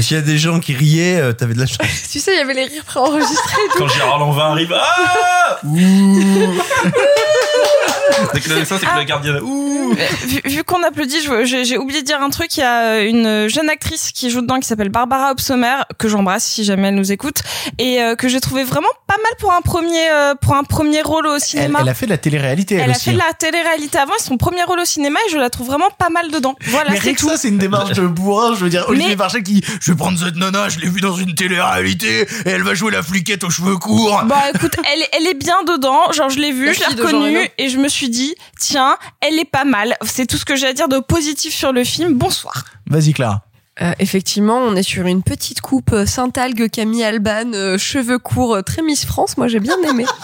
[0.00, 1.78] S'il y a des gens qui riaient, euh, t'avais de la chance.
[2.10, 3.62] tu sais, il y avait les rires préenregistrés.
[3.66, 3.78] et tout.
[3.78, 5.60] Quand Gérard Lanvin arrive, ah
[8.32, 9.40] Dès que le ça, c'est que le gardien.
[9.40, 12.56] Ouh Euh, vu, vu qu'on applaudit, j'ai oublié de dire un truc.
[12.56, 16.44] Il y a une jeune actrice qui joue dedans qui s'appelle Barbara Obsommer que j'embrasse
[16.44, 17.42] si jamais elle nous écoute
[17.78, 21.02] et euh, que j'ai trouvé vraiment pas mal pour un premier euh, pour un premier
[21.02, 21.80] rôle au cinéma.
[21.82, 24.22] elle a fait de la télé-réalité, elle, Elle a fait de la télé-réalité avant, et
[24.22, 26.54] son premier rôle au cinéma et je la trouve vraiment pas mal dedans.
[26.66, 27.28] Voilà, mais c'est tout.
[27.28, 28.54] ça, c'est une démarche de bourrin.
[28.54, 31.00] Je veux dire, Olivier Mais- Marchal qui, je vais prendre cette nana, je l'ai vue
[31.00, 34.22] dans une télé-réalité, et elle va jouer la fliquette aux cheveux courts.
[34.26, 36.12] Bah écoute, elle, est- elle est bien dedans.
[36.12, 39.38] Genre je l'ai vue, La je l'ai reconnue et je me suis dit tiens, elle
[39.38, 39.96] est pas mal.
[40.04, 42.14] C'est tout ce que j'ai à dire de positif sur le film.
[42.14, 42.64] Bonsoir.
[42.86, 43.42] Vas-y, Clara.
[43.82, 48.54] Euh, effectivement, on est sur une petite coupe euh, Saint-Algue, Camille Alban, euh, cheveux courts,
[48.54, 49.36] euh, très Miss France.
[49.36, 50.04] Moi, j'ai bien aimé.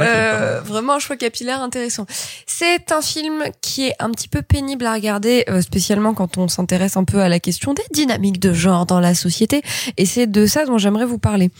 [0.00, 2.06] Euh, vraiment un choix capillaire intéressant.
[2.46, 6.48] C'est un film qui est un petit peu pénible à regarder, euh, spécialement quand on
[6.48, 9.60] s'intéresse un peu à la question des dynamiques de genre dans la société.
[9.98, 11.50] Et c'est de ça dont j'aimerais vous parler.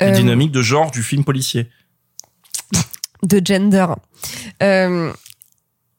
[0.00, 1.68] La Euh, dynamique de genre du film policier.
[3.22, 3.86] de gender.
[4.62, 5.12] Euh,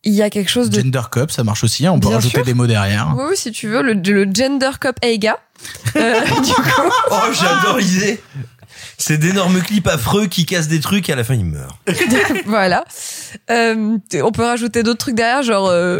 [0.03, 1.85] il y a quelque chose de Gender Cop, ça marche aussi.
[1.85, 2.45] hein, On peut Bien rajouter sûr.
[2.45, 3.13] des mots derrière.
[3.17, 5.37] Oui, oui, si tu veux, le, le gender cop Eiga.
[5.95, 8.21] Euh, du coup, Oh, j'adore l'idée.
[8.97, 11.79] C'est d'énormes clips affreux qui cassent des trucs et à la fin ils meurent.
[12.45, 12.83] voilà.
[13.49, 15.99] Euh, on peut rajouter d'autres trucs derrière, genre euh,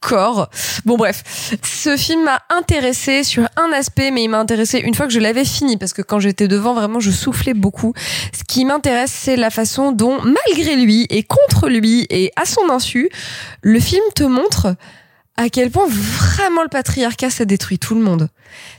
[0.00, 0.48] corps.
[0.84, 1.22] Bon bref,
[1.62, 5.20] ce film m'a intéressé sur un aspect, mais il m'a intéressé une fois que je
[5.20, 7.92] l'avais fini, parce que quand j'étais devant, vraiment, je soufflais beaucoup.
[8.32, 12.70] Ce qui m'intéresse, c'est la façon dont, malgré lui et contre lui et à son
[12.70, 13.10] insu,
[13.62, 14.74] le film te montre
[15.36, 18.28] à quel point vraiment le patriarcat ça détruit tout le monde.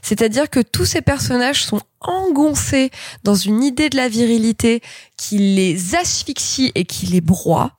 [0.03, 2.91] C'est-à-dire que tous ces personnages sont engoncés
[3.23, 4.81] dans une idée de la virilité
[5.17, 7.71] qui les asphyxie et qui les broie.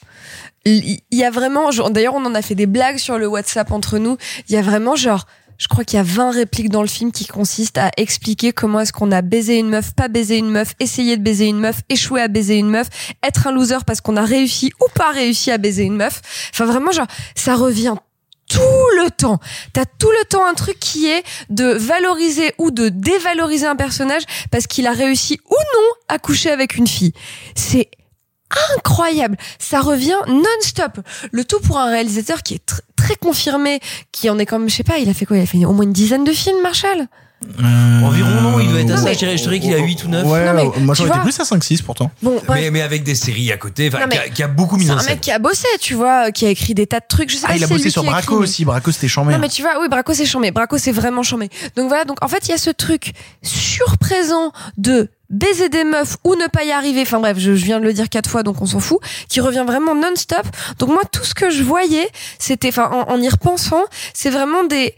[0.64, 3.98] Il y a vraiment, d'ailleurs on en a fait des blagues sur le WhatsApp entre
[3.98, 4.16] nous,
[4.48, 5.26] il y a vraiment genre,
[5.58, 8.80] je crois qu'il y a 20 répliques dans le film qui consistent à expliquer comment
[8.80, 11.82] est-ce qu'on a baisé une meuf, pas baisé une meuf, essayé de baiser une meuf,
[11.88, 12.88] échoué à baiser une meuf,
[13.22, 16.20] être un loser parce qu'on a réussi ou pas réussi à baiser une meuf.
[16.52, 17.94] Enfin vraiment genre, ça revient
[18.48, 18.60] tout
[19.02, 19.38] le temps.
[19.72, 24.22] T'as tout le temps un truc qui est de valoriser ou de dévaloriser un personnage
[24.50, 27.12] parce qu'il a réussi ou non à coucher avec une fille.
[27.54, 27.88] C'est
[28.76, 29.36] incroyable.
[29.58, 30.98] Ça revient non-stop.
[31.30, 33.80] Le tout pour un réalisateur qui est tr- très confirmé,
[34.12, 35.36] qui en est comme, je sais pas, il a fait quoi?
[35.36, 37.06] Il a fait au moins une dizaine de films, Marshall?
[37.58, 39.12] Environ, non, il doit être à ça.
[39.12, 40.26] Je dirais, je dirais qu'il a 8 ou 9.
[40.28, 42.12] Ouais, Non, mais moi j'aurais été plus à 5-6 pourtant.
[42.22, 42.40] Bon.
[42.48, 44.76] Mais, mais avec des séries à côté, enfin, Non, qui, a, mais qui a beaucoup
[44.76, 45.14] mis C'est en un scène.
[45.14, 47.30] mec qui a bossé, tu vois, qui a écrit des tas de trucs.
[47.30, 48.64] Je sais Ah, pas il a si c'est bossé sur Braco écrit, aussi.
[48.64, 49.32] Braco, c'était chambé.
[49.32, 50.52] Non mais tu vois, oui, Braco c'est chambé.
[50.52, 51.48] Braco c'est vraiment chambé.
[51.74, 53.12] Donc voilà, donc en fait il y a ce truc
[53.42, 57.02] surprésent de baiser des meufs ou ne pas y arriver.
[57.02, 59.00] Enfin bref, je, viens de le dire quatre fois, donc on s'en fout.
[59.28, 60.46] Qui revient vraiment non-stop.
[60.78, 63.82] Donc moi tout ce que je voyais, c'était, en, en y repensant,
[64.14, 64.94] c'est vraiment des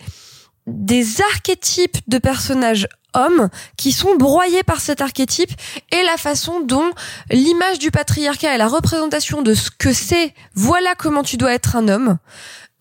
[0.66, 5.51] des archétypes de personnages hommes qui sont broyés par cet archétype
[5.93, 6.90] et la façon dont
[7.31, 11.77] l'image du patriarcat et la représentation de ce que c'est, voilà comment tu dois être
[11.77, 12.19] un homme,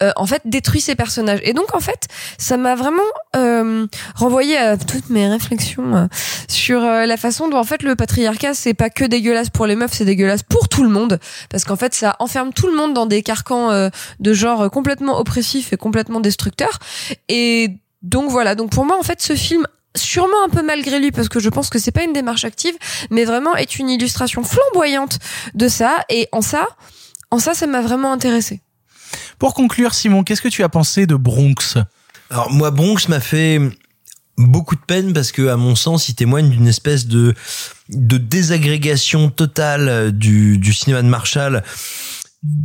[0.03, 1.39] euh, en fait détruit ces personnages.
[1.43, 2.07] Et donc en fait,
[2.37, 3.01] ça m'a vraiment
[3.35, 6.05] euh, renvoyé à toutes mes réflexions euh,
[6.47, 9.75] sur euh, la façon dont en fait le patriarcat c'est pas que dégueulasse pour les
[9.75, 11.19] meufs, c'est dégueulasse pour tout le monde
[11.49, 13.89] parce qu'en fait ça enferme tout le monde dans des carcans euh,
[14.19, 16.79] de genre complètement oppressifs et complètement destructeurs.
[17.29, 19.65] Et donc voilà, donc pour moi en fait ce film
[19.95, 22.75] sûrement un peu malgré lui parce que je pense que c'est pas une démarche active
[23.11, 25.19] mais vraiment est une illustration flamboyante
[25.53, 26.67] de ça et en ça
[27.29, 28.62] en ça ça m'a vraiment intéressé.
[29.39, 31.77] Pour conclure, Simon, qu'est-ce que tu as pensé de Bronx?
[32.29, 33.59] Alors moi, Bronx m'a fait
[34.37, 37.33] beaucoup de peine parce que, à mon sens, il témoigne d'une espèce de,
[37.89, 41.63] de désagrégation totale du, du cinéma de Marshall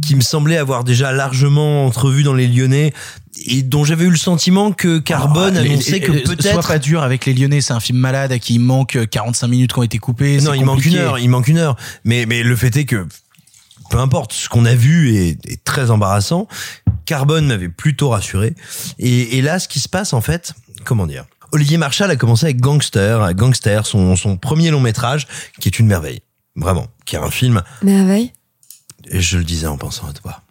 [0.05, 2.93] qui me semblait avoir déjà largement entrevu dans les Lyonnais
[3.47, 6.81] et dont j'avais eu le sentiment que Carbone Oh, les- annonçait que euh, peut-être pas
[6.81, 9.73] dur avec les Lyonnais, c'est un film malade à qui il manque euh, 45 minutes
[9.73, 10.41] qui ont été coupées.
[10.41, 13.07] non il manque une heure il manque une heure mais mais le fait est que
[13.91, 16.47] peu importe ce qu'on a vu est, est très embarrassant.
[17.07, 18.55] Carbone m'avait plutôt rassuré.
[18.99, 20.55] Et, et là ce qui se passe en fait
[20.85, 21.25] comment dire?
[21.53, 23.35] Olivier Marshall a commencé avec Gangster.
[23.35, 25.27] Gangster son son premier long métrage
[25.61, 26.21] qui est une merveille.
[26.57, 26.89] Vraiment.
[27.07, 28.33] Qui est un film Merveille.
[29.11, 30.43] et je le disais en pensant à toi.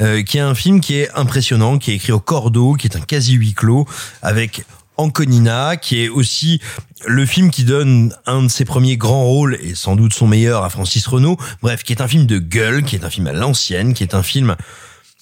[0.00, 2.96] Euh, qui est un film qui est impressionnant, qui est écrit au cordeau, qui est
[2.96, 3.86] un quasi huis clos,
[4.22, 4.64] avec
[5.00, 6.60] Anconina, qui est aussi
[7.06, 10.64] le film qui donne un de ses premiers grands rôles, et sans doute son meilleur,
[10.64, 11.36] à Francis Renault.
[11.62, 14.14] Bref, qui est un film de gueule, qui est un film à l'ancienne, qui est
[14.14, 14.56] un film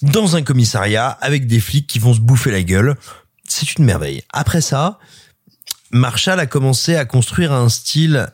[0.01, 2.95] dans un commissariat, avec des flics qui vont se bouffer la gueule.
[3.47, 4.23] C'est une merveille.
[4.31, 4.99] Après ça,
[5.91, 8.27] Marshall a commencé à construire un style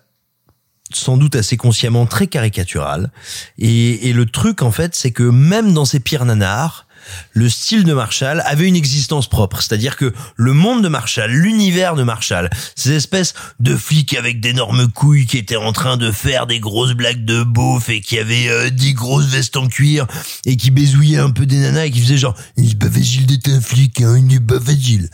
[0.94, 3.12] sans doute assez consciemment très caricatural.
[3.58, 6.85] Et, et le truc, en fait, c'est que même dans ses pires nanars,
[7.34, 9.62] le style de Marshall avait une existence propre.
[9.62, 14.90] C'est-à-dire que le monde de Marshall, l'univers de Marshall, ces espèces de flics avec d'énormes
[14.90, 18.50] couilles qui étaient en train de faire des grosses blagues de beauf et qui avaient
[18.50, 20.08] euh, dix grosses vestes en cuir
[20.46, 23.26] et qui baisouillaient un peu des nanas et qui faisaient genre «Il est pas facile
[23.26, 25.10] d'être un flic, hein, il est pas facile».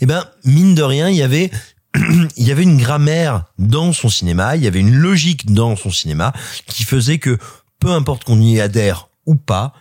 [0.00, 1.50] Eh ben, mine de rien, il y avait
[2.36, 5.90] il y avait une grammaire dans son cinéma, il y avait une logique dans son
[5.90, 6.32] cinéma
[6.66, 7.38] qui faisait que
[7.80, 9.72] peu importe qu'on y adhère ou pas,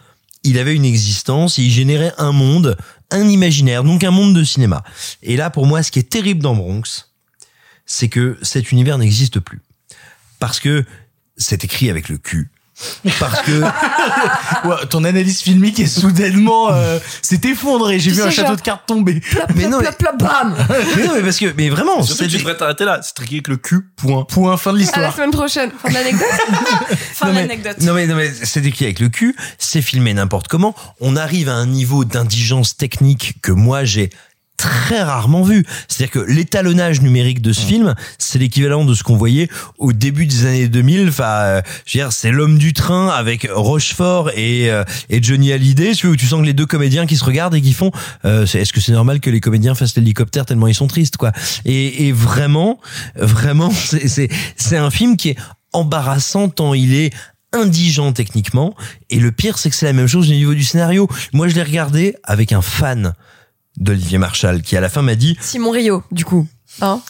[0.45, 2.77] il avait une existence il générait un monde,
[3.11, 4.84] un imaginaire, donc un monde de cinéma.
[5.22, 7.09] Et là, pour moi, ce qui est terrible dans Bronx,
[7.85, 9.61] c'est que cet univers n'existe plus.
[10.39, 10.85] Parce que
[11.38, 12.49] c'est écrit avec le cul.
[13.19, 13.61] Parce que
[14.68, 17.99] Ouais, ton analyse filmique est soudainement euh, s'est effondrée.
[17.99, 19.22] J'ai vu un château genre- de cartes tomber.
[19.56, 19.88] mais non, mais,
[20.18, 20.56] bam
[20.97, 22.99] mais non, mais parce que mais vraiment, c'est tu devrais t'arrêter là.
[23.02, 24.23] C'est triqué avec le cul, point.
[24.26, 25.15] Point fin de À la l'histoire.
[25.15, 25.72] semaine prochaine.
[25.81, 26.27] Fin de l'anecdote.
[27.14, 27.77] Fin non, de l'anecdote.
[27.81, 30.76] non mais non mais c'est écrit avec le cul, c'est filmé n'importe comment.
[30.99, 34.10] On arrive à un niveau d'indigence technique que moi j'ai
[34.65, 35.63] très rarement vu.
[35.87, 39.47] C'est-à-dire que l'étalonnage numérique de ce film, c'est l'équivalent de ce qu'on voyait
[39.77, 41.09] au début des années 2000.
[41.09, 45.53] Enfin, euh, je veux dire, c'est l'homme du train avec Rochefort et euh, et Johnny
[45.53, 45.93] Hallyday.
[45.93, 47.91] Tu vois, où tu sens que les deux comédiens qui se regardent et qui font,
[48.25, 51.31] euh, est-ce que c'est normal que les comédiens fassent l'hélicoptère tellement ils sont tristes, quoi.
[51.65, 52.79] Et, et vraiment,
[53.15, 53.71] vraiment,
[54.55, 55.37] c'est un film qui est
[55.73, 57.13] embarrassant tant il est
[57.53, 58.73] indigent techniquement.
[59.11, 61.07] Et le pire, c'est que c'est la même chose au niveau du scénario.
[61.33, 63.13] Moi, je l'ai regardé avec un fan
[63.77, 66.47] d'Olivier Marshall qui à la fin m'a dit Simon Rio, du coup.
[66.81, 67.02] Hein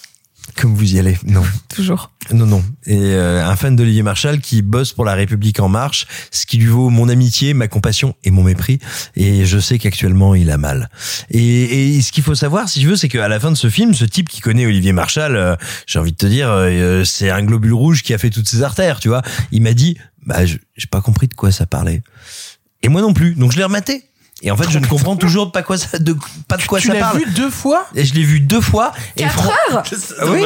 [0.55, 1.17] comme vous y allez.
[1.25, 1.41] Non.
[1.69, 2.11] Toujours.
[2.31, 2.63] non non.
[2.85, 6.57] Et euh, un fan d'Olivier Marshall qui bosse pour la République en marche ce qui
[6.57, 8.79] lui vaut mon amitié ma compassion et mon mépris.
[9.15, 10.89] Et je sais qu'actuellement il a mal.
[11.31, 13.69] Et, et ce qu'il faut savoir si je veux c'est qu'à la fin de ce
[13.71, 15.55] film ce type qui connaît Olivier Marshall euh,
[15.87, 18.61] j'ai envie de te dire euh, c'est un globule rouge qui a fait toutes ses
[18.61, 19.23] artères tu vois.
[19.51, 19.97] Il m'a dit
[20.27, 22.03] bah je- j'ai pas compris de quoi ça parlait.
[22.83, 23.33] Et moi non plus.
[23.33, 24.03] Donc je l'ai rematé
[24.45, 26.15] et en fait, je ne comprends toujours pas quoi ça, de,
[26.47, 27.17] pas de quoi Tu ça l'as parle.
[27.17, 28.93] vu deux fois Et je l'ai vu deux fois.
[29.17, 29.83] Et, Quatre fran- heures
[30.21, 30.43] Ah oui.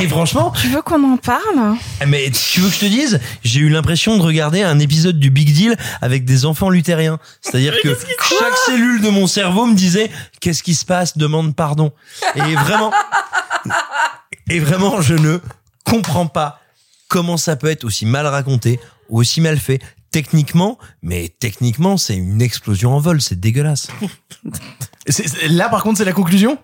[0.00, 1.76] et, et franchement, Tu veux qu'on en parle
[2.08, 5.30] mais tu veux que je te dise, j'ai eu l'impression de regarder un épisode du
[5.30, 7.18] Big Deal avec des enfants luthériens.
[7.42, 7.94] C'est-à-dire que
[8.38, 10.10] chaque cellule de mon cerveau me disait
[10.40, 11.92] qu'est-ce qui se passe, demande pardon.
[12.34, 12.92] Et vraiment,
[14.48, 15.38] et vraiment, je ne
[15.84, 16.60] comprends pas
[17.08, 19.80] comment ça peut être aussi mal raconté, aussi mal fait.
[20.14, 23.88] Techniquement, mais techniquement, c'est une explosion en vol, c'est dégueulasse.
[25.48, 26.56] Là, par contre, c'est la conclusion?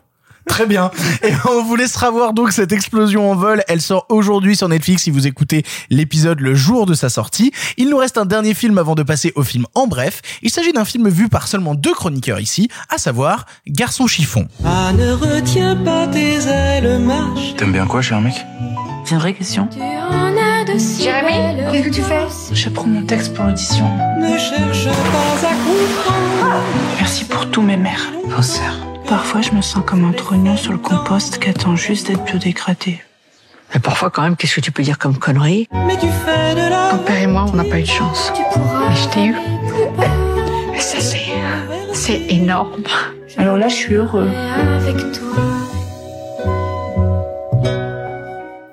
[0.47, 0.93] Très bien.
[1.25, 3.65] Et on vous laissera voir donc cette explosion en vol.
[3.67, 7.51] Elle sort aujourd'hui sur Netflix si vous écoutez l'épisode le jour de sa sortie.
[7.77, 10.23] Il nous reste un dernier film avant de passer au film en bref.
[10.43, 14.47] Il s'agit d'un film vu par seulement deux chroniqueurs ici, à savoir Garçon chiffon.
[14.65, 17.57] Ah, ne retiens pas tes ailes, marche.
[17.57, 18.35] T'aimes bien quoi, cher mec
[19.05, 19.69] C'est une vraie question.
[20.79, 23.87] Jérémy, qu'est-ce que tu fais Je prends mon texte pour l'audition.
[24.19, 26.65] Ne cherche pas à comprendre.
[26.97, 28.13] Merci pour tous mes mères.
[28.29, 28.77] Faussaire.
[29.09, 33.01] Parfois, je me sens comme un trognon sur le compost qui attend juste d'être biodégradé.
[33.75, 36.71] Mais parfois, quand même, qu'est-ce que tu peux dire comme connerie Mais tu fais de
[36.71, 38.33] la Ton père et moi, on n'a pas eu de chance.
[38.37, 39.35] Mais je t'ai eu.
[40.75, 41.19] Et ça, c'est.
[41.93, 42.85] C'est énorme.
[43.37, 44.29] Alors là, je suis heureux.
[44.29, 45.60] Garçon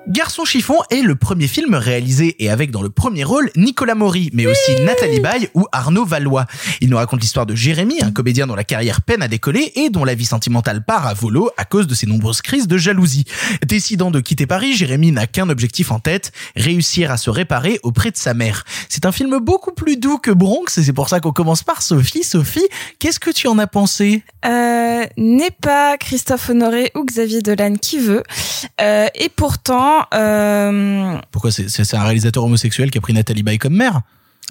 [0.08, 4.30] Garçon chiffon est le premier film réalisé et avec dans le premier rôle Nicolas Maury,
[4.32, 6.46] mais aussi Nathalie Baye ou Arnaud Valois.
[6.80, 9.90] Il nous raconte l'histoire de Jérémy, un comédien dont la carrière peine à décoller et
[9.90, 13.26] dont la vie sentimentale part à volo à cause de ses nombreuses crises de jalousie.
[13.66, 18.10] Décidant de quitter Paris, Jérémy n'a qu'un objectif en tête, réussir à se réparer auprès
[18.10, 18.64] de sa mère.
[18.88, 21.82] C'est un film beaucoup plus doux que Bronx et c'est pour ça qu'on commence par
[21.82, 22.24] Sophie.
[22.24, 22.66] Sophie,
[22.98, 24.22] qu'est-ce que tu en as pensé?
[24.46, 28.22] Euh, N'est pas Christophe Honoré ou Xavier Dolan qui veut.
[28.80, 29.97] Euh, et pourtant...
[30.14, 31.18] Euh...
[31.30, 34.02] Pourquoi c'est, c'est un réalisateur homosexuel qui a pris Nathalie Baye comme mère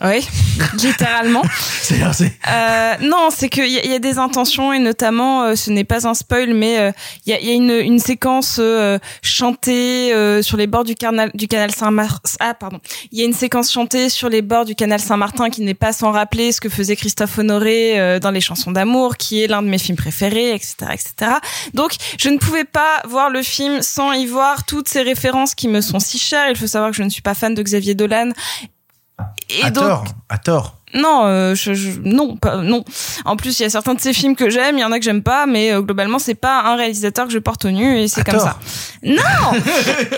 [0.03, 0.27] oui,
[0.83, 1.41] littéralement.
[1.81, 5.85] c'est, euh, non, c'est qu'il y, y, a des intentions et notamment, euh, ce n'est
[5.85, 6.91] pas un spoil, mais euh,
[7.25, 10.13] il y, a, y, a, une, une séquence euh, chantée
[10.43, 12.29] sur les bords du canal du canal Saint-Martin.
[12.39, 12.79] Ah pardon,
[13.11, 15.93] il y a une séquence chantée sur les bords du canal Saint-Martin qui n'est pas
[15.93, 19.67] sans rappeler ce que faisait Christophe Honoré dans les chansons d'amour, qui est l'un de
[19.67, 21.31] mes films préférés, etc., etc.
[21.73, 25.67] Donc, je ne pouvais pas voir le film sans y voir toutes ces références qui
[25.67, 26.49] me sont si chères.
[26.49, 28.31] Il faut savoir que je ne suis pas fan de Xavier Dolan
[29.49, 30.77] et à donc, tort, à tort.
[30.93, 32.83] Non, euh, je, je, non, pas, non.
[33.25, 34.99] En plus, il y a certains de ces films que j'aime, il y en a
[34.99, 37.99] que j'aime pas, mais euh, globalement, c'est pas un réalisateur que je porte au nu
[37.99, 38.43] et c'est comme tort.
[38.43, 38.59] ça.
[39.03, 39.17] Non.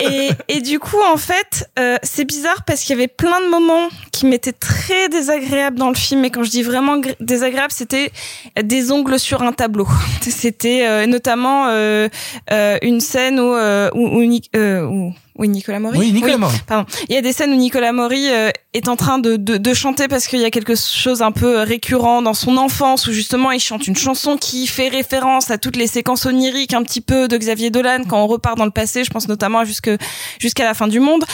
[0.00, 3.48] et, et du coup, en fait, euh, c'est bizarre parce qu'il y avait plein de
[3.48, 6.24] moments qui m'étaient très désagréables dans le film.
[6.24, 8.12] Et quand je dis vraiment désagréable, c'était
[8.62, 9.88] des ongles sur un tableau.
[10.20, 12.08] C'était euh, notamment euh,
[12.82, 13.54] une scène où,
[13.94, 15.98] où, où, où oui, Nicolas Maury.
[15.98, 16.58] Oui, Nicolas Maury.
[16.66, 16.86] Pardon.
[17.08, 19.74] Il y a des scènes où Nicolas Maury euh, est en train de, de, de
[19.74, 23.50] chanter parce qu'il y a quelque chose un peu récurrent dans son enfance où justement
[23.50, 27.26] il chante une chanson qui fait référence à toutes les séquences oniriques un petit peu
[27.26, 29.02] de Xavier Dolan quand on repart dans le passé.
[29.02, 29.90] Je pense notamment jusque
[30.38, 31.24] jusqu'à la fin du monde.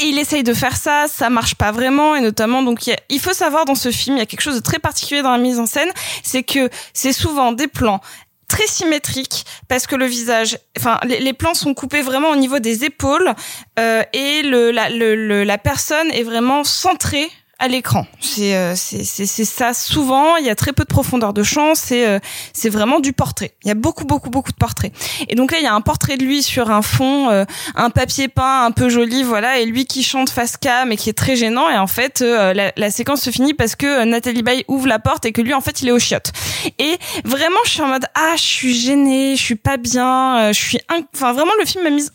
[0.00, 2.96] Et il essaye de faire ça, ça marche pas vraiment, et notamment donc il, a,
[3.08, 5.32] il faut savoir dans ce film, il y a quelque chose de très particulier dans
[5.32, 5.88] la mise en scène,
[6.22, 8.00] c'est que c'est souvent des plans
[8.48, 12.84] très symétrique parce que le visage, enfin les, plans sont coupés vraiment au niveau des
[12.84, 13.32] épaules
[13.78, 18.06] euh, et le la, le, la personne est vraiment centrée à l'écran.
[18.20, 20.36] C'est euh, c'est c'est ça souvent.
[20.36, 21.74] Il y a très peu de profondeur de champ.
[21.74, 22.20] C'est euh,
[22.52, 23.52] c'est vraiment du portrait.
[23.64, 24.92] Il y a beaucoup beaucoup beaucoup de portraits.
[25.28, 27.90] Et donc là, il y a un portrait de lui sur un fond, euh, un
[27.90, 31.18] papier peint un peu joli, voilà, et lui qui chante face cam et qui est
[31.18, 31.68] très gênant.
[31.68, 35.24] Et en fait, la, la, séquence se finit parce que Nathalie Baye ouvre la porte
[35.26, 36.32] et que lui, en fait, il est au chiottes.
[36.78, 40.58] Et vraiment, je suis en mode ah, je suis gênée, je suis pas bien, je
[40.58, 40.78] suis,
[41.14, 42.12] enfin vraiment, le film m'a mise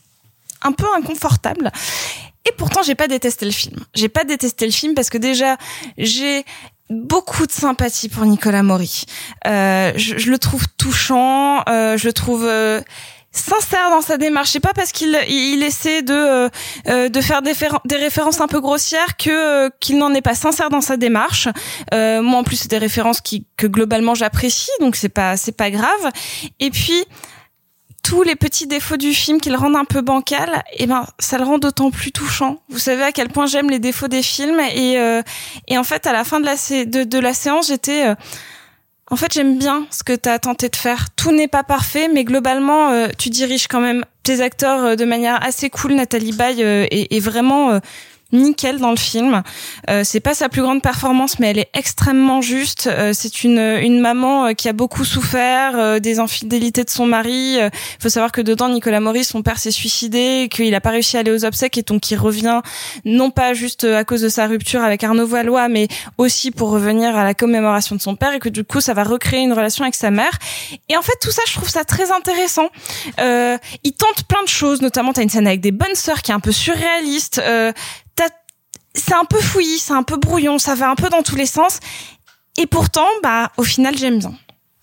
[0.62, 1.70] un peu inconfortable.
[2.46, 3.84] Et pourtant, j'ai pas détesté le film.
[3.94, 5.56] J'ai pas détesté le film parce que déjà,
[5.96, 6.44] j'ai
[6.90, 9.04] beaucoup de sympathie pour Nicolas Maury.
[9.46, 12.82] Euh, je, je, le trouve touchant, euh, je le trouve euh,
[13.34, 14.50] sincère dans sa démarche.
[14.50, 16.48] C'est pas parce qu'il il essaie de
[16.88, 17.52] euh, de faire des,
[17.84, 21.48] des, références un peu grossières que qu'il n'en est pas sincère dans sa démarche.
[21.92, 25.56] Euh, moi, en plus, c'est des références qui que globalement j'apprécie, donc c'est pas c'est
[25.56, 26.10] pas grave.
[26.60, 27.04] Et puis
[28.04, 31.38] tous les petits défauts du film qui le rendent un peu bancal, eh ben ça
[31.38, 32.58] le rend d'autant plus touchant.
[32.68, 35.22] Vous savez à quel point j'aime les défauts des films et euh,
[35.66, 38.14] et en fait à la fin de la de, de la séance j'étais euh,
[39.10, 41.06] en fait j'aime bien ce que tu as tenté de faire.
[41.16, 45.06] Tout n'est pas parfait mais globalement euh, tu diriges quand même tes acteurs euh, de
[45.06, 45.94] manière assez cool.
[45.94, 47.80] Nathalie Baye est, vraiment
[48.32, 49.42] nickel dans le film.
[49.90, 52.86] Euh, c'est pas sa plus grande performance, mais elle est extrêmement juste.
[52.86, 57.06] Euh, c'est une une maman euh, qui a beaucoup souffert euh, des infidélités de son
[57.06, 57.56] mari.
[57.56, 57.70] Il
[58.00, 61.20] faut savoir que dedans, Nicolas Maurice, son père s'est suicidé, qu'il a pas réussi à
[61.20, 62.60] aller aux obsèques et donc il revient
[63.04, 65.88] non pas juste à cause de sa rupture avec Arnaud Valois, mais
[66.18, 69.04] aussi pour revenir à la commémoration de son père et que du coup, ça va
[69.04, 70.38] recréer une relation avec sa mère.
[70.88, 72.68] Et en fait, tout ça, je trouve ça très intéressant.
[73.18, 76.34] il tente plein de choses, notamment t'as une scène avec des bonnes sœurs qui est
[76.34, 77.40] un peu surréaliste.
[78.96, 81.36] Euh, c'est un peu fouillis, c'est un peu brouillon, ça va un peu dans tous
[81.36, 81.80] les sens.
[82.56, 84.34] Et pourtant, bah, au final, j'aime bien.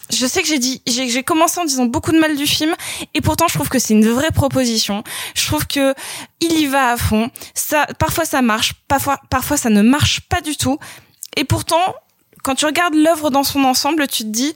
[0.09, 2.75] Je sais que j'ai dit, j'ai commencé en disant beaucoup de mal du film,
[3.13, 5.03] et pourtant je trouve que c'est une vraie proposition.
[5.35, 5.93] Je trouve que
[6.41, 7.29] il y va à fond.
[7.53, 10.77] Ça, parfois ça marche, parfois, parfois ça ne marche pas du tout.
[11.37, 11.95] Et pourtant,
[12.43, 14.53] quand tu regardes l'œuvre dans son ensemble, tu te dis,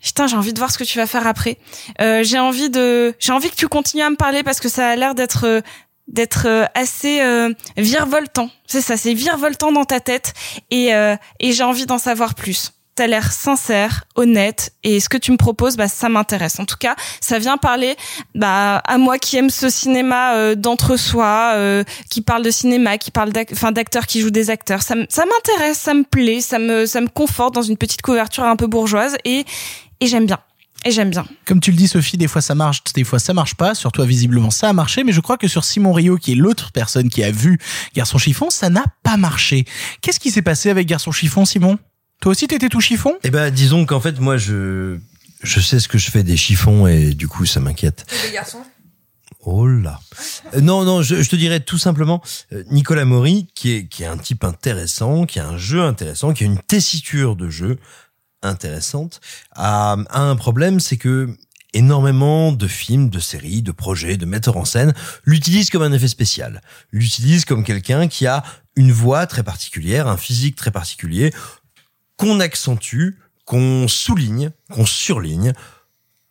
[0.00, 1.58] putain, j'ai envie de voir ce que tu vas faire après.
[2.00, 4.88] Euh, j'ai envie de, j'ai envie que tu continues à me parler parce que ça
[4.88, 5.62] a l'air d'être
[6.08, 8.50] d'être euh, assez euh, virevoltant.
[8.66, 10.34] C'est ça, c'est virevoltant dans ta tête
[10.70, 12.72] et, euh, et j'ai envie d'en savoir plus.
[12.94, 16.60] T'as l'air sincère, honnête et ce que tu me proposes, bah ça m'intéresse.
[16.60, 17.96] En tout cas, ça vient parler
[18.34, 23.10] bah à moi qui aime ce cinéma euh, d'entre-soi, euh, qui parle de cinéma, qui
[23.10, 24.82] parle d'acteurs qui jouent des acteurs.
[24.82, 28.56] Ça m'intéresse, ça me plaît, ça me ça me conforte dans une petite couverture un
[28.56, 29.46] peu bourgeoise et
[30.00, 30.40] et j'aime bien.
[30.84, 31.24] Et j'aime bien.
[31.44, 33.74] Comme tu le dis, Sophie, des fois ça marche, des fois ça marche pas.
[33.74, 35.04] Sur toi, visiblement, ça a marché.
[35.04, 37.58] Mais je crois que sur Simon Rio, qui est l'autre personne qui a vu
[37.94, 39.64] Garçon Chiffon, ça n'a pas marché.
[40.00, 41.78] Qu'est-ce qui s'est passé avec Garçon Chiffon, Simon?
[42.20, 43.14] Toi aussi, t'étais tout chiffon?
[43.24, 44.98] Eh ben, disons qu'en fait, moi, je
[45.42, 48.06] je sais ce que je fais des chiffons et du coup, ça m'inquiète.
[48.26, 48.62] Des garçons?
[49.44, 49.98] Oh là.
[50.54, 54.04] Euh, Non, non, je, je te dirais tout simplement euh, Nicolas Maury, qui est, qui
[54.04, 57.78] est un type intéressant, qui a un jeu intéressant, qui a une tessiture de jeu
[58.42, 59.20] intéressante,
[59.54, 61.36] a, a un problème, c'est que
[61.74, 64.92] énormément de films, de séries, de projets, de metteurs en scène
[65.24, 66.60] l'utilisent comme un effet spécial,
[66.92, 68.42] l'utilisent comme quelqu'un qui a
[68.76, 71.32] une voix très particulière, un physique très particulier,
[72.16, 75.52] qu'on accentue, qu'on souligne, qu'on surligne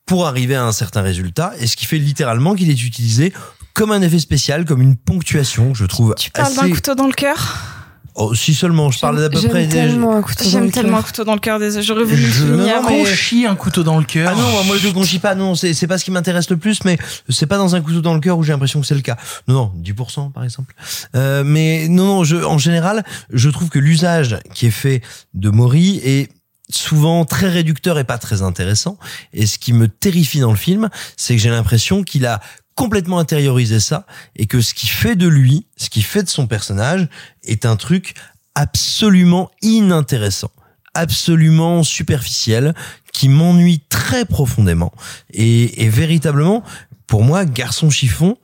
[0.06, 3.33] pour arriver à un certain résultat, et ce qui fait littéralement qu'il est utilisé
[3.73, 7.14] comme un effet spécial, comme une ponctuation, je trouve Tu parles d'un couteau dans le
[7.14, 7.80] cœur?
[8.15, 9.67] Oh, si seulement, je parle d'à peu J'aime près...
[9.67, 11.59] tellement un couteau dans J'aime le tellement un couteau dans le cœur.
[11.59, 14.33] désolé, J'aurais voulu Je- non, mais- un couteau dans le cœur.
[14.33, 16.57] Ah non, moi je le conchis pas, non, c'est c'est pas ce qui m'intéresse le
[16.57, 16.98] plus, mais
[17.30, 19.17] c'est pas dans un couteau dans le cœur où j'ai l'impression que c'est le cas.
[19.48, 20.75] Non, non, 10% par exemple.
[21.15, 25.01] Euh, mais non, non, je, en général, je trouve que l'usage qui est fait
[25.33, 26.30] de Maury est
[26.69, 28.98] souvent très réducteur et pas très intéressant.
[29.33, 32.40] Et ce qui me terrifie dans le film, c'est que j'ai l'impression qu'il a
[32.75, 36.48] complètement intériorisé ça et que ce qui fait de lui, ce qui fait de son
[36.48, 37.08] personnage
[37.43, 38.16] est un truc
[38.56, 40.51] absolument inintéressant
[40.93, 42.74] absolument superficiel
[43.14, 44.91] qui m'ennuie très profondément
[45.33, 46.64] et, véritablement
[47.08, 48.38] pour moi garçon chiffon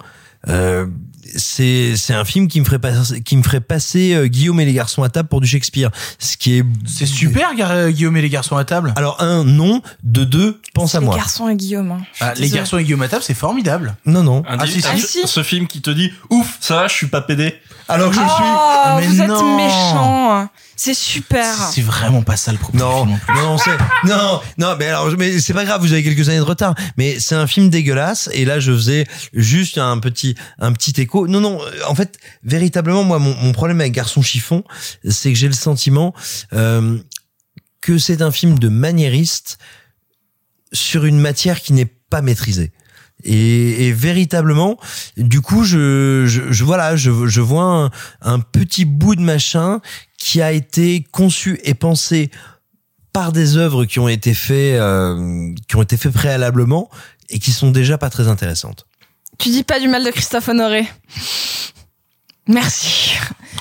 [0.47, 0.87] euh,
[1.37, 4.65] c'est c'est un film qui me ferait passer qui me ferait passer euh, Guillaume et
[4.65, 8.17] les garçons à table pour du Shakespeare ce qui est C'est super, Gar- euh, Guillaume
[8.17, 8.93] et les garçons à table.
[8.95, 11.91] alors un non de deux pense à Les moi garçons et Guillaume.
[11.91, 12.01] hein.
[12.19, 13.95] Ah, les garçons et Guillaume à table, c'est formidable.
[14.05, 15.27] non non Un Ah, si, Ah, si.
[15.27, 17.55] Ce film qui te dit ouf, ça va, je suis pas pédé.
[17.87, 19.55] alors que je le suis Oh, Mais vous êtes non.
[19.57, 20.49] méchants.
[20.79, 21.53] C'est super.
[21.73, 22.77] C'est vraiment pas ça le propos.
[22.77, 23.71] Non, non, non, c'est
[24.07, 27.19] non, non, mais alors, mais c'est pas grave, vous avez quelques années de retard, mais
[27.19, 28.29] c'est un film dégueulasse.
[28.33, 31.26] Et là, je faisais juste un petit, un petit écho.
[31.27, 34.63] Non, non, en fait, véritablement, moi, mon, problème avec Garçon chiffon,
[35.07, 36.13] c'est que j'ai le sentiment
[36.53, 36.97] euh,
[37.81, 39.57] que c'est un film de maniériste
[40.73, 42.71] sur une matière qui n'est pas maîtrisée.
[43.23, 44.77] Et, véritablement,
[45.17, 47.89] du coup, je, je, je voilà, je, je vois
[48.21, 49.81] un, petit bout de machin
[50.17, 52.29] qui a été conçu et pensé
[53.13, 56.89] par des œuvres qui ont été faits, euh, qui ont été faits préalablement
[57.29, 58.86] et qui sont déjà pas très intéressantes.
[59.37, 60.87] Tu dis pas du mal de Christophe Honoré.
[62.47, 63.11] Merci.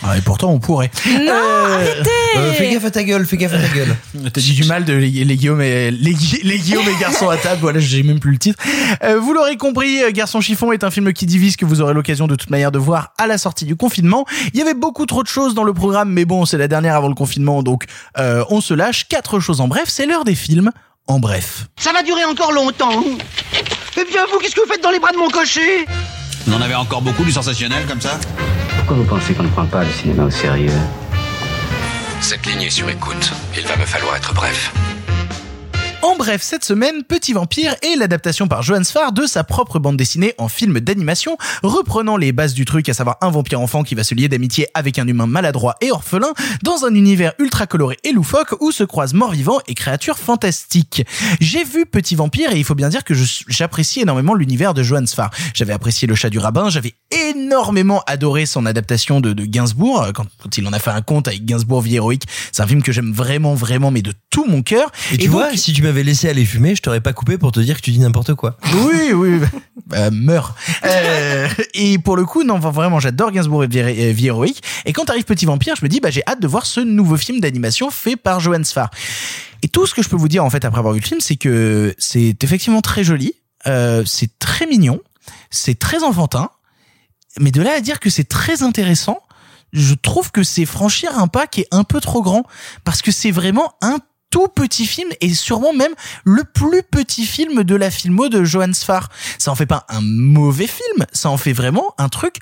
[0.04, 0.90] Ah, et pourtant, on pourrait.
[1.06, 2.10] Non, Euh, arrêtez.
[2.36, 3.96] Euh, fais gaffe à ta gueule, fais gaffe à ta gueule.
[4.32, 7.28] T'as dit du mal de les, les Guillaume et les, Gui- les Guillaume et garçons
[7.28, 7.60] à table.
[7.62, 8.62] Voilà, j'ai même plus le titre.
[9.02, 12.28] Euh, vous l'aurez compris, Garçon chiffon est un film qui divise que vous aurez l'occasion
[12.28, 14.24] de toute manière de voir à la sortie du confinement.
[14.52, 16.94] Il y avait beaucoup trop de choses dans le programme, mais bon, c'est la dernière
[16.94, 17.86] avant le confinement, donc
[18.18, 19.08] euh, on se lâche.
[19.08, 20.70] Quatre choses en bref, c'est l'heure des films
[21.08, 21.66] en bref.
[21.78, 23.02] Ça va durer encore longtemps.
[23.98, 25.86] Eh bien, vous, qu'est-ce que vous faites dans les bras de mon cocher?
[26.48, 28.18] On en avait encore beaucoup du sensationnel comme ça
[28.76, 30.70] Pourquoi vous pensez qu'on ne prend pas le cinéma au sérieux?
[32.20, 33.32] Cette ligne est sur écoute.
[33.56, 34.72] Il va me falloir être bref.
[36.02, 39.96] En bref, cette semaine, Petit Vampire est l'adaptation par Johan Sfar de sa propre bande
[39.96, 43.96] dessinée en film d'animation, reprenant les bases du truc, à savoir un vampire enfant qui
[43.96, 47.96] va se lier d'amitié avec un humain maladroit et orphelin, dans un univers ultra coloré
[48.04, 51.02] et loufoque où se croisent morts-vivants et créatures fantastiques.
[51.40, 53.14] J'ai vu Petit Vampire et il faut bien dire que
[53.48, 55.30] j'apprécie énormément l'univers de Johan Sfar.
[55.54, 60.12] J'avais apprécié Le Chat du Rabbin, j'avais énormément adoré son adaptation de, de Gainsbourg, euh,
[60.12, 62.24] quand, quand il en a fait un conte avec Gainsbourg Vie Héroïque.
[62.52, 64.92] C'est un film que j'aime vraiment, vraiment, mais de tout mon cœur.
[65.12, 67.52] Et tu donc- vois, si tu m'avais laissé aller fumer, je t'aurais pas coupé pour
[67.52, 68.58] te dire que tu dis n'importe quoi.
[68.74, 69.40] oui, oui,
[69.86, 70.54] bah, meurs.
[70.84, 74.62] Euh, et pour le coup, non, vraiment, j'adore Gainsbourg et Vie euh, Vie héroïque.
[74.84, 77.16] Et quand arrive Petit Vampire, je me dis, bah, j'ai hâte de voir ce nouveau
[77.16, 78.90] film d'animation fait par Johan Sfar.
[79.62, 81.20] Et tout ce que je peux vous dire, en fait, après avoir vu le film,
[81.20, 83.34] c'est que c'est effectivement très joli,
[83.66, 85.00] euh, c'est très mignon,
[85.50, 86.50] c'est très enfantin,
[87.40, 89.20] mais de là à dire que c'est très intéressant,
[89.72, 92.44] je trouve que c'est franchir un pas qui est un peu trop grand,
[92.84, 93.98] parce que c'est vraiment un
[94.30, 98.72] tout petit film et sûrement même le plus petit film de la filmo de Johan
[98.72, 99.08] Sfar.
[99.38, 102.38] Ça en fait pas un mauvais film, ça en fait vraiment un truc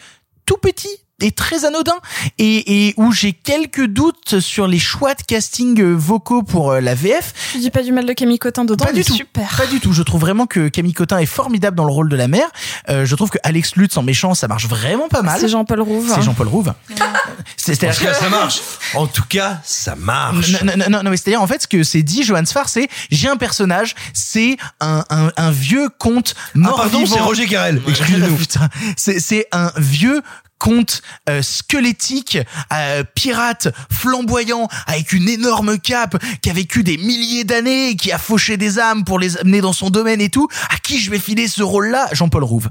[0.47, 1.95] tout petit et très anodin
[2.39, 6.81] et, et où j'ai quelques doutes sur les choix de casting euh, vocaux pour euh,
[6.81, 7.33] la VF.
[7.53, 8.85] Tu dis pas du mal de Camille Cotin dedans.
[8.85, 9.15] Pas du est tout.
[9.15, 9.49] Super.
[9.57, 9.93] Pas du tout.
[9.93, 12.47] Je trouve vraiment que Camille Cotin est formidable dans le rôle de la mère.
[12.89, 15.41] Euh, je trouve que Alex Lutz en méchant, ça marche vraiment pas mal.
[15.41, 16.13] C'est Jean-Paul Rouve.
[16.15, 16.73] C'est Jean-Paul Rouve.
[17.57, 18.61] C'est- En C'est-à-dire tout cas, que- ça marche.
[18.95, 20.51] En tout cas, ça marche.
[20.63, 22.89] non, non, non, non, mais c'est-à-dire en fait ce que c'est dit Johan Sfar, c'est
[23.11, 27.15] j'ai un personnage, c'est un, un, un vieux conte mort Ah, pardon, vivant.
[27.17, 27.81] c'est Roger Carrel.
[27.89, 28.37] Excusez-nous.
[28.37, 30.21] Putain, c'est c'est un vieux
[30.65, 32.39] conte euh, squelettique,
[32.73, 38.17] euh, pirate, flamboyant, avec une énorme cape, qui a vécu des milliers d'années, qui a
[38.17, 40.49] fauché des âmes pour les amener dans son domaine et tout.
[40.71, 42.71] À qui je vais filer ce rôle-là Jean-Paul Rouve.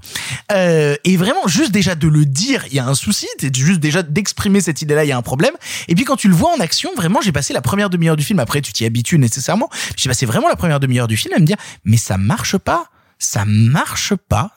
[0.51, 3.27] Euh, et vraiment, juste déjà de le dire, il y a un souci.
[3.39, 5.53] C'est juste déjà d'exprimer cette idée-là, il y a un problème.
[5.87, 8.23] Et puis quand tu le vois en action, vraiment, j'ai passé la première demi-heure du
[8.23, 8.39] film.
[8.39, 9.69] Après, tu t'y habitues nécessairement.
[9.97, 12.89] J'ai passé vraiment la première demi-heure du film à me dire, mais ça marche pas
[13.19, 14.51] ça marche pas.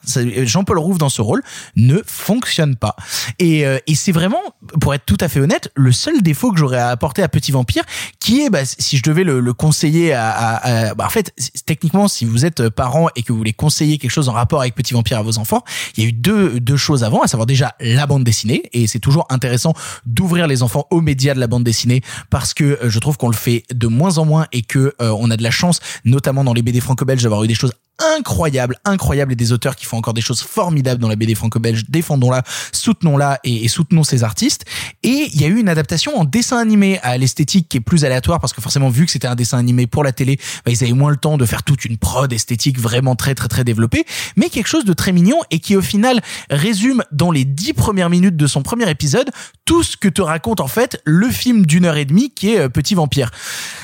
[0.45, 1.41] Jean-Paul Rouve dans ce rôle
[1.75, 2.95] ne fonctionne pas.
[3.39, 4.41] Et, euh, et c'est vraiment,
[4.81, 7.51] pour être tout à fait honnête, le seul défaut que j'aurais à apporter à Petit
[7.51, 7.83] Vampire,
[8.19, 11.33] qui est, bah, si je devais le, le conseiller à, à- bah, en fait,
[11.65, 14.75] techniquement, si vous êtes parent et que vous voulez conseiller quelque chose en rapport avec
[14.75, 15.63] Petit Vampire à vos enfants,
[15.95, 18.87] il y a eu deux, deux choses avant, à savoir déjà la bande dessinée, et
[18.87, 19.73] c'est toujours intéressant
[20.05, 23.29] d'ouvrir les enfants aux médias de la bande dessinée parce que euh, je trouve qu'on
[23.29, 26.43] le fait de moins en moins et que euh, on a de la chance, notamment
[26.43, 29.97] dans les BD franco-belges, d'avoir eu des choses incroyables, incroyables et des auteurs qui font
[29.97, 31.85] encore des choses formidables dans la BD franco-belge.
[31.89, 34.65] Défendons-la, soutenons-la et, soutenons ces artistes.
[35.03, 38.05] Et il y a eu une adaptation en dessin animé à l'esthétique qui est plus
[38.05, 40.83] aléatoire parce que forcément vu que c'était un dessin animé pour la télé, bah, ils
[40.83, 44.05] avaient moins le temps de faire toute une prod esthétique vraiment très très très développée,
[44.35, 48.09] mais quelque chose de très mignon et qui au final résume dans les dix premières
[48.09, 49.29] minutes de son premier épisode
[49.65, 52.59] tout ce que te raconte en fait le film d'une heure et demie qui est
[52.59, 53.31] euh, Petit Vampire.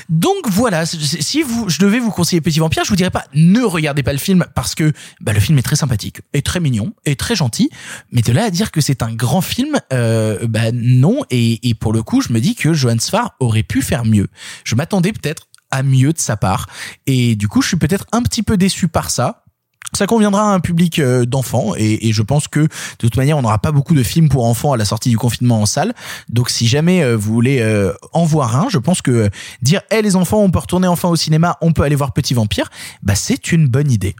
[0.08, 3.62] Donc voilà, si vous, je devais vous conseiller Petit Vampire, je vous dirais pas ne
[3.62, 6.94] regardez pas le film parce que bah, le film est très sympathique, est très mignon,
[7.04, 7.70] est très gentil,
[8.12, 11.24] mais de là à dire que c'est un grand film, euh, bah non.
[11.30, 14.28] Et, et pour le coup, je me dis que Johan Sfar aurait pu faire mieux.
[14.64, 16.68] Je m'attendais peut-être à mieux de sa part,
[17.06, 19.43] et du coup, je suis peut-être un petit peu déçu par ça.
[19.92, 23.38] Ça conviendra à un public euh, d'enfants et, et je pense que de toute manière
[23.38, 25.94] on n'aura pas beaucoup de films pour enfants à la sortie du confinement en salle.
[26.28, 29.30] Donc si jamais euh, vous voulez euh, en voir un, je pense que
[29.62, 32.34] dire "Eh les enfants, on peut retourner enfin au cinéma, on peut aller voir Petit
[32.34, 32.70] Vampire",
[33.02, 34.16] bah c'est une bonne idée.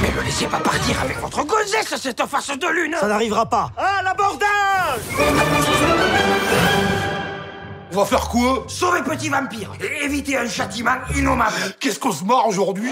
[0.00, 3.70] Mais ne laissez pas partir avec votre gonzesse cette face de lune Ça n'arrivera pas.
[3.76, 5.00] À l'abordage
[7.92, 11.54] On va faire quoi Sauver petit vampire et éviter un châtiment innommable.
[11.80, 12.90] Qu'est-ce qu'on se marre aujourd'hui?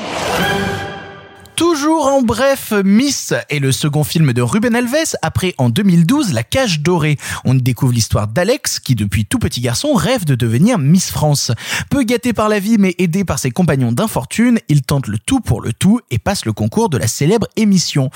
[1.57, 6.43] Toujours en bref, Miss est le second film de Ruben Alves après en 2012 La
[6.43, 7.19] Cage Dorée.
[7.45, 11.53] On découvre l'histoire d'Alex qui depuis tout petit garçon rêve de devenir Miss France.
[11.91, 15.41] Peu gâté par la vie mais aidé par ses compagnons d'infortune, il tente le tout
[15.41, 18.11] pour le tout et passe le concours de la célèbre émission.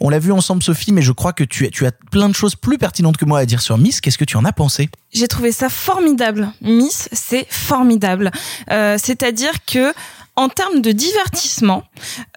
[0.00, 2.34] On l'a vu ensemble Sophie mais je crois que tu as, tu as plein de
[2.34, 4.00] choses plus pertinentes que moi à dire sur Miss.
[4.00, 4.90] Qu'est-ce que tu en as pensé?
[5.12, 6.52] J'ai trouvé ça formidable.
[6.60, 8.32] Miss, c'est formidable.
[8.70, 9.92] Euh, C'est-à-dire que
[10.36, 11.82] en termes de divertissement,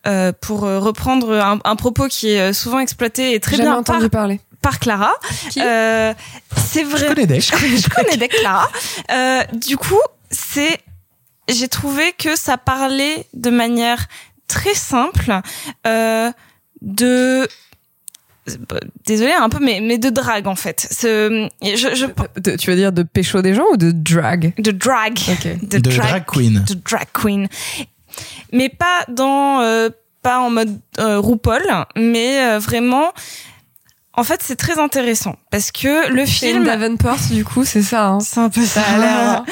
[0.06, 3.70] euh, pour euh, reprendre un, un propos qui est euh, souvent exploité et très Jamais
[3.70, 4.40] bien entendu par, parler.
[4.62, 5.14] par Clara,
[5.58, 6.14] euh,
[6.58, 7.08] c'est vrai.
[7.08, 7.42] connais Deck.
[7.42, 8.70] Je connais, je connais Deck, Clara.
[9.12, 10.78] Euh, du coup, c'est,
[11.48, 14.08] j'ai trouvé que ça parlait de manière
[14.48, 15.40] très simple
[15.88, 16.32] euh,
[16.82, 17.48] de
[19.06, 20.88] désolé un peu mais mais de drague en fait.
[20.92, 22.06] Ce- je, je
[22.40, 24.54] De- tu veux dire de pécho des gens ou de drag?
[24.60, 25.18] De drag.
[25.64, 26.64] De drag queen.
[26.68, 27.48] de drag queen.
[28.54, 29.90] Mais pas dans euh,
[30.22, 31.62] pas en mode euh, RuPaul
[31.96, 33.12] mais euh, vraiment
[34.14, 38.08] en fait c'est très intéressant parce que le C'est film Davenport du coup c'est ça
[38.08, 38.20] hein.
[38.20, 39.44] c'est un peu ça a l'air.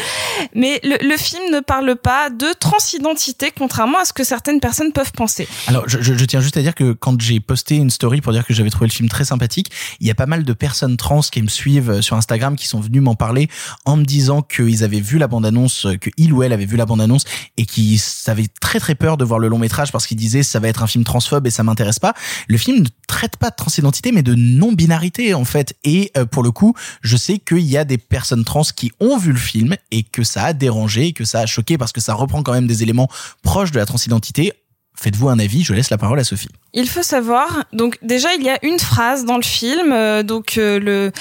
[0.53, 4.91] mais le, le film ne parle pas de transidentité contrairement à ce que certaines personnes
[4.91, 7.90] peuvent penser Alors, je, je- je tiens juste à dire que quand j'ai posté une
[7.90, 10.43] story pour dire que j'avais trouvé le film très sympathique, il y a pas mal
[10.43, 13.48] de personnes trans qui me suivent euh, sur Instagram qui sont venues m'en parler
[13.85, 16.75] en me disant qu'ils avaient vu la bande-annonce, euh, que il ou elle avait vu
[16.75, 17.23] la bande-annonce
[17.56, 20.59] et qui avaient très très peur de voir le long métrage parce qu'ils disaient ça
[20.59, 22.14] va être un film transphobe et ça m'intéresse pas.
[22.49, 25.75] Le film ne traite pas de transidentité mais de non-binarité en fait.
[25.85, 29.18] Et euh, pour le coup, je sais qu'il y a des personnes trans qui ont
[29.18, 32.02] vu le film et que ça a dérangé, et que ça a choqué parce que
[32.02, 33.10] ça reprend quand même des éléments
[33.42, 34.54] proches de la transidentité.
[34.96, 36.50] Faites-vous un avis, je laisse la parole à Sophie.
[36.74, 40.58] Il faut savoir, donc déjà il y a une phrase dans le film, euh, donc
[40.58, 41.12] euh, le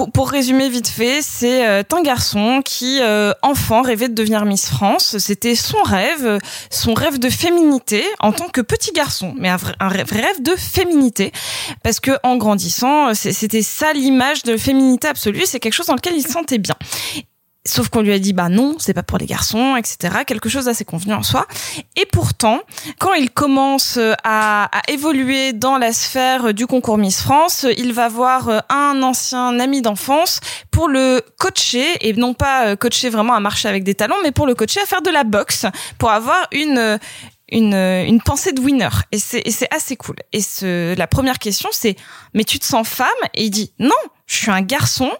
[0.00, 4.46] pour, pour résumer vite fait, c'est euh, un garçon qui, euh, enfant, rêvait de devenir
[4.46, 5.18] Miss France.
[5.18, 6.38] C'était son rêve,
[6.70, 11.32] son rêve de féminité en tant que petit garçon, mais un un rêve de féminité,
[11.82, 15.42] parce que en grandissant, c'était ça l'image de féminité absolue.
[15.44, 16.76] C'est quelque chose dans lequel il se sentait bien.
[17.66, 20.20] Sauf qu'on lui a dit bah non, c'est pas pour les garçons, etc.
[20.26, 21.46] Quelque chose d'assez convenu en soi.
[21.94, 22.60] Et pourtant,
[22.98, 28.08] quand il commence euh, à, évoluer dans la sphère du concours Miss France, il va
[28.08, 30.40] voir euh, un ancien ami d'enfance
[30.70, 34.32] pour le coacher et non pas euh, coacher vraiment à marcher avec des talons, mais
[34.32, 35.66] pour le coacher à faire de la boxe,
[35.98, 36.98] pour avoir une euh,
[37.52, 40.16] une, euh, pensée de winner et c'est assez cool.
[40.32, 40.40] Et
[40.96, 41.96] la première question c'est
[42.32, 43.08] mais tu te sens femme?
[43.34, 43.90] Et il dit non,
[44.26, 45.10] je suis un garçon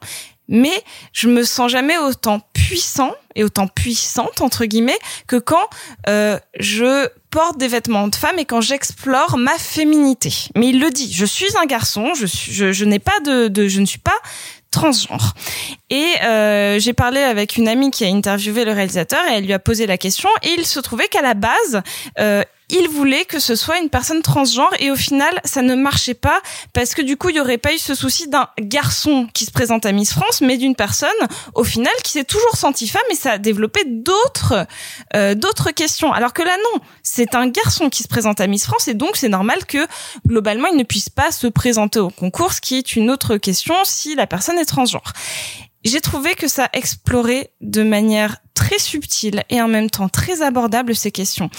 [0.50, 5.68] mais je me sens jamais autant puissant et autant puissante entre guillemets que quand
[6.08, 10.32] euh, je porte des vêtements de femme et quand j'explore ma féminité.
[10.56, 13.68] Mais il le dit, je suis un garçon, je je, je n'ai pas de, de,
[13.68, 14.16] je ne suis pas
[14.70, 15.34] transgenre.
[15.90, 19.52] Et euh, j'ai parlé avec une amie qui a interviewé le réalisateur et elle lui
[19.52, 21.82] a posé la question et il se trouvait qu'à la base,
[22.18, 22.42] euh,
[22.72, 26.40] il voulait que ce soit une personne transgenre et au final ça ne marchait pas
[26.72, 29.50] parce que du coup il y aurait pas eu ce souci d'un garçon qui se
[29.50, 31.08] présente à Miss France mais d'une personne
[31.54, 34.66] au final qui s'est toujours sentie femme et ça a développé d'autres
[35.14, 36.12] euh, d'autres questions.
[36.12, 39.16] Alors que là non c'est un garçon qui se présente à Miss France et donc
[39.16, 39.86] c'est normal que
[40.26, 43.74] globalement il ne puisse pas se présenter au concours ce qui est une autre question
[43.84, 45.12] si la personne est transgenre
[45.84, 50.94] j'ai trouvé que ça explorait de manière très subtile et en même temps très abordable
[50.94, 51.50] ces questions.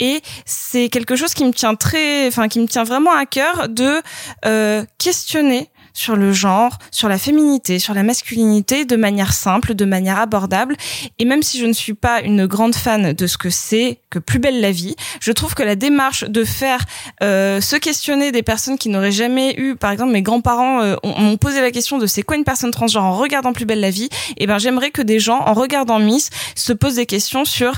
[0.00, 3.68] Et c'est quelque chose qui me tient très, enfin qui me tient vraiment à cœur
[3.68, 4.00] de
[4.46, 9.84] euh, questionner sur le genre, sur la féminité, sur la masculinité de manière simple, de
[9.86, 10.76] manière abordable.
[11.18, 14.18] Et même si je ne suis pas une grande fan de ce que c'est que
[14.18, 16.84] Plus belle la vie, je trouve que la démarche de faire
[17.22, 21.18] euh, se questionner des personnes qui n'auraient jamais eu, par exemple, mes grands-parents euh, ont-
[21.20, 23.90] m'ont posé la question de c'est quoi une personne transgenre en regardant Plus belle la
[23.90, 24.08] vie.
[24.36, 27.72] Et ben j'aimerais que des gens en regardant Miss se posent des questions sur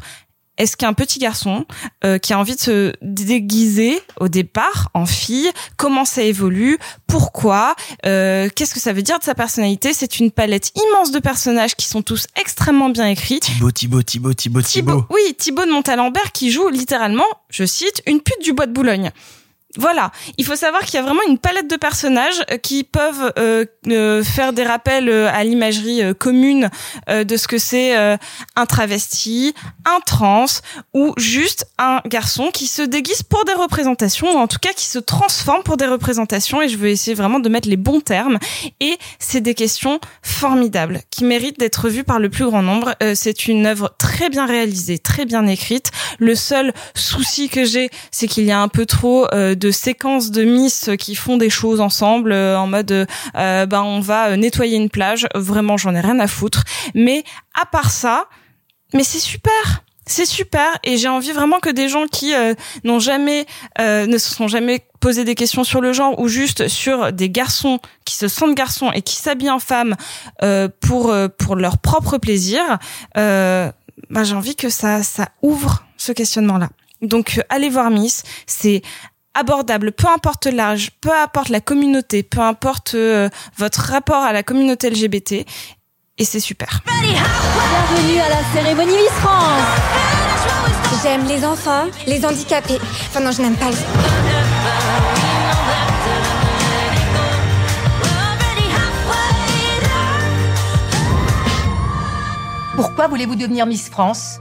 [0.58, 1.64] est-ce qu'un petit garçon
[2.04, 7.76] euh, qui a envie de se déguiser au départ en fille, comment ça évolue, pourquoi,
[8.04, 9.92] euh, qu'est-ce que ça veut dire de sa personnalité?
[9.94, 13.40] C'est une palette immense de personnages qui sont tous extrêmement bien écrits.
[13.40, 15.04] Thibaut, Thibaut, Thibaut, Thibaut, Thibaut.
[15.10, 19.10] Oui, Thibaut de Montalembert qui joue littéralement, je cite, une pute du bois de Boulogne.
[19.78, 23.32] Voilà, il faut savoir qu'il y a vraiment une palette de personnages euh, qui peuvent
[23.38, 26.68] euh, euh, faire des rappels euh, à l'imagerie euh, commune
[27.08, 27.96] euh, de ce que c'est
[28.56, 30.46] un travesti, un trans
[30.94, 34.86] ou juste un garçon qui se déguise pour des représentations ou en tout cas qui
[34.86, 38.38] se transforme pour des représentations et je veux essayer vraiment de mettre les bons termes
[38.80, 42.94] et c'est des questions formidables qui méritent d'être vues par le plus grand nombre.
[43.14, 45.90] C'est une œuvre très bien réalisée, très bien écrite.
[46.18, 50.30] Le seul souci que j'ai, c'est qu'il y a un peu trop euh, de séquences
[50.30, 54.36] de Miss qui font des choses ensemble euh, en mode euh, ben on va euh,
[54.36, 55.26] nettoyer une plage.
[55.34, 56.64] Vraiment, j'en ai rien à foutre.
[56.94, 57.22] Mais
[57.54, 58.28] à part ça,
[58.94, 59.84] mais c'est super.
[60.06, 63.44] C'est super et j'ai envie vraiment que des gens qui euh, n'ont jamais
[63.78, 67.28] euh, ne se sont jamais posé des questions sur le genre ou juste sur des
[67.28, 69.96] garçons qui se sentent garçons et qui s'habillent en femmes
[70.42, 72.62] euh, pour pour leur propre plaisir,
[73.14, 76.70] bah, j'ai envie que ça ça ouvre ce questionnement là.
[77.02, 78.82] Donc allez voir Miss, c'est
[79.38, 84.42] abordable, peu importe l'âge, peu importe la communauté, peu importe euh, votre rapport à la
[84.42, 85.46] communauté LGBT
[86.18, 86.80] et c'est super.
[86.86, 89.62] Bienvenue à la cérémonie Miss France.
[91.02, 92.80] J'aime les enfants, les handicapés.
[93.06, 93.76] Enfin non, je n'aime pas les...
[102.74, 104.40] Pourquoi voulez-vous devenir Miss France?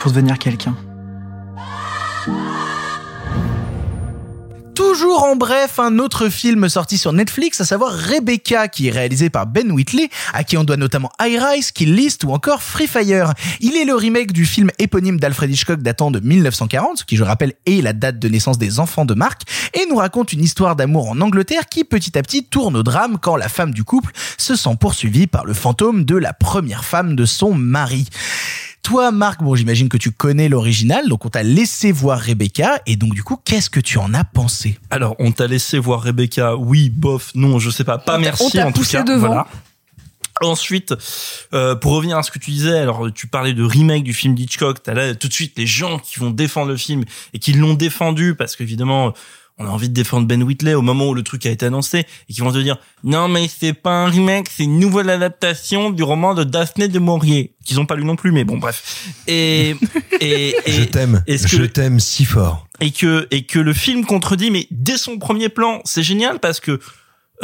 [0.00, 0.74] Pour devenir quelqu'un.
[4.74, 9.30] Toujours en bref, un autre film sorti sur Netflix, à savoir Rebecca, qui est réalisé
[9.30, 12.88] par Ben Whitley, à qui on doit notamment High Rise, Kill List ou encore Free
[12.88, 13.34] Fire.
[13.60, 17.22] Il est le remake du film éponyme d'Alfred Hitchcock datant de 1940, ce qui je
[17.22, 19.42] rappelle est la date de naissance des enfants de Marc,
[19.74, 23.18] et nous raconte une histoire d'amour en Angleterre qui petit à petit tourne au drame
[23.20, 27.14] quand la femme du couple se sent poursuivie par le fantôme de la première femme
[27.14, 28.08] de son mari.
[28.84, 32.96] Toi, Marc, bon, j'imagine que tu connais l'original, donc on t'a laissé voir Rebecca, et
[32.96, 34.78] donc du coup, qu'est-ce que tu en as pensé?
[34.90, 38.42] Alors, on t'a laissé voir Rebecca, oui, bof, non, je sais pas, pas On merci
[38.44, 39.02] on t'a en tout poussé cas.
[39.02, 39.28] devant.
[39.28, 39.46] Voilà.
[40.42, 40.94] Ensuite,
[41.54, 44.34] euh, pour revenir à ce que tu disais, alors tu parlais de remake du film
[44.34, 47.52] d'Hitchcock, t'as là tout de suite les gens qui vont défendre le film et qui
[47.54, 49.14] l'ont défendu parce qu'évidemment
[49.58, 52.06] on a envie de défendre Ben Whitley au moment où le truc a été annoncé
[52.28, 55.90] et qui vont te dire non mais c'est pas un remake, c'est une nouvelle adaptation
[55.90, 59.12] du roman de Daphné de Maurier qu'ils ont pas lu non plus mais bon bref
[59.28, 59.76] et
[60.20, 62.66] et, et Je t'aime, je t'aime si fort.
[62.80, 66.58] et que et que le film contredit mais dès son premier plan c'est génial parce
[66.60, 66.80] que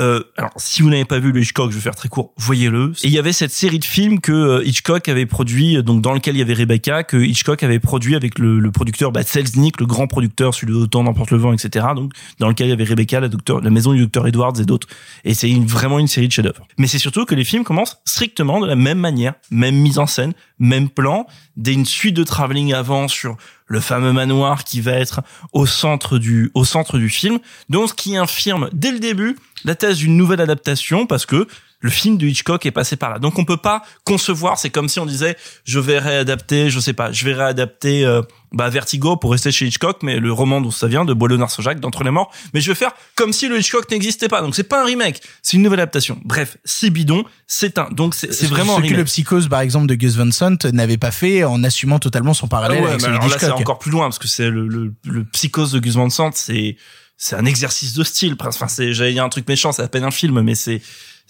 [0.01, 2.93] euh, alors si vous n'avez pas vu le Hitchcock je vais faire très court voyez-le.
[3.03, 6.12] Et il y avait cette série de films que euh, Hitchcock avait produit donc dans
[6.15, 9.79] lequel il y avait Rebecca que Hitchcock avait produit avec le, le producteur bah, Selznick
[9.81, 12.73] le grand producteur celui de Autant n'emporte le vent etc donc dans lequel il y
[12.73, 14.89] avait Rebecca la docteur la maison du docteur Edwards et d'autres.
[15.25, 16.67] Et c'est une- vraiment une série de chefs-d'œuvre.
[16.79, 20.07] Mais c'est surtout que les films commencent strictement de la même manière même mise en
[20.07, 23.37] scène même plan dès une suite de travelling avant sur
[23.70, 27.39] le fameux manoir qui va être au centre du au centre du film.
[27.68, 31.47] Donc ce qui infirme dès le début la thèse d'une nouvelle adaptation parce que
[31.81, 33.18] le film de Hitchcock est passé par là.
[33.18, 36.92] Donc on peut pas concevoir, c'est comme si on disait je vais réadapter, je sais
[36.92, 40.70] pas, je vais réadapter euh, bah, Vertigo pour rester chez Hitchcock, mais le roman d'où
[40.70, 43.59] ça vient de Boileau Jacques d'entre les morts, mais je vais faire comme si le
[43.59, 44.42] Hitchcock n'existait pas.
[44.42, 46.20] Donc c'est pas un remake, c'est une nouvelle adaptation.
[46.25, 49.86] Bref, c'est bidon, c'est un donc c'est vraiment un ce que le psychose par exemple
[49.86, 53.00] de Gus Van Sant n'avait pas fait en assumant totalement son Ah parallèle ouais, avec
[53.00, 55.78] celui alors là, c'est encore plus loin parce que c'est le, le, le psychose de
[55.78, 56.76] Gus Van Sant, c'est
[57.23, 58.34] c'est un exercice de style.
[58.41, 60.81] Enfin, c'est j'allais dire un truc méchant, c'est à peine un film, mais c'est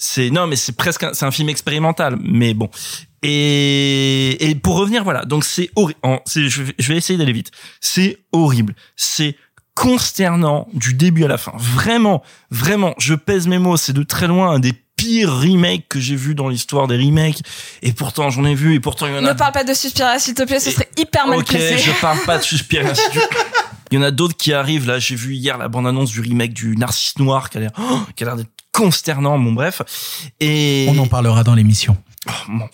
[0.02, 2.70] c'est non mais c'est presque c'est un film expérimental mais bon.
[3.22, 5.24] Et et pour revenir voilà.
[5.26, 7.50] Donc c'est horrible je vais- je vais essayer d'aller vite.
[7.80, 8.74] C'est horrible.
[8.96, 9.36] C'est
[9.74, 11.52] consternant du début à la fin.
[11.56, 13.76] Vraiment vraiment je pèse mes mots.
[13.76, 17.42] C'est de très loin un des pires remakes que j'ai vu dans l'histoire des remakes.
[17.82, 19.74] Et pourtant j'en ai vu et pourtant il y en a Ne parle pas de
[19.74, 21.76] Suspiria, s'il te plaît, ce serait hyper mal ok, placé.
[21.78, 22.92] je parle pas de Suspiria.
[23.92, 24.86] Il y en a d'autres qui arrivent.
[24.86, 28.00] Là, j'ai vu hier la bande-annonce du remake du Narcisse Noir qui a l'air, oh,
[28.14, 29.38] qui a l'air d'être consternant.
[29.38, 29.82] Bon, bref.
[30.40, 31.96] Et On en parlera dans l'émission.
[32.48, 32.68] bon.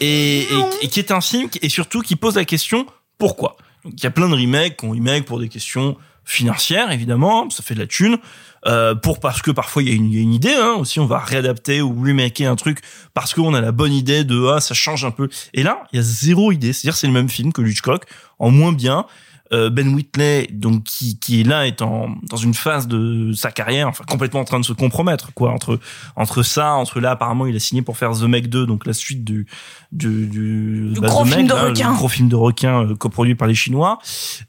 [0.00, 0.46] et, et,
[0.82, 2.86] et qui est un film qui- et surtout qui pose la question
[3.18, 3.56] pourquoi?
[3.84, 7.62] Donc, il y a plein de remakes qu'on remake pour des questions financières, évidemment, ça
[7.62, 8.18] fait de la thune.
[8.64, 10.74] Euh, pour parce que parfois il y, a une- il y a une idée hein,
[10.78, 12.78] aussi on va réadapter ou remaker un truc
[13.12, 15.96] parce qu'on a la bonne idée de ah ça change un peu et là il
[15.96, 18.04] y a zéro idée c'est-à-dire c'est le même film que Hitchcock
[18.38, 19.04] en moins bien
[19.52, 23.88] Ben Whitley donc qui qui est là est en dans une phase de sa carrière
[23.88, 25.78] enfin complètement en train de se compromettre quoi entre
[26.16, 28.92] entre ça entre là apparemment il a signé pour faire The Meg 2 donc la
[28.92, 29.46] suite du
[29.92, 31.90] du, du, Du bah, gros The film Meg, de là, requin.
[31.90, 33.98] le gros film de requin euh, coproduit par les Chinois.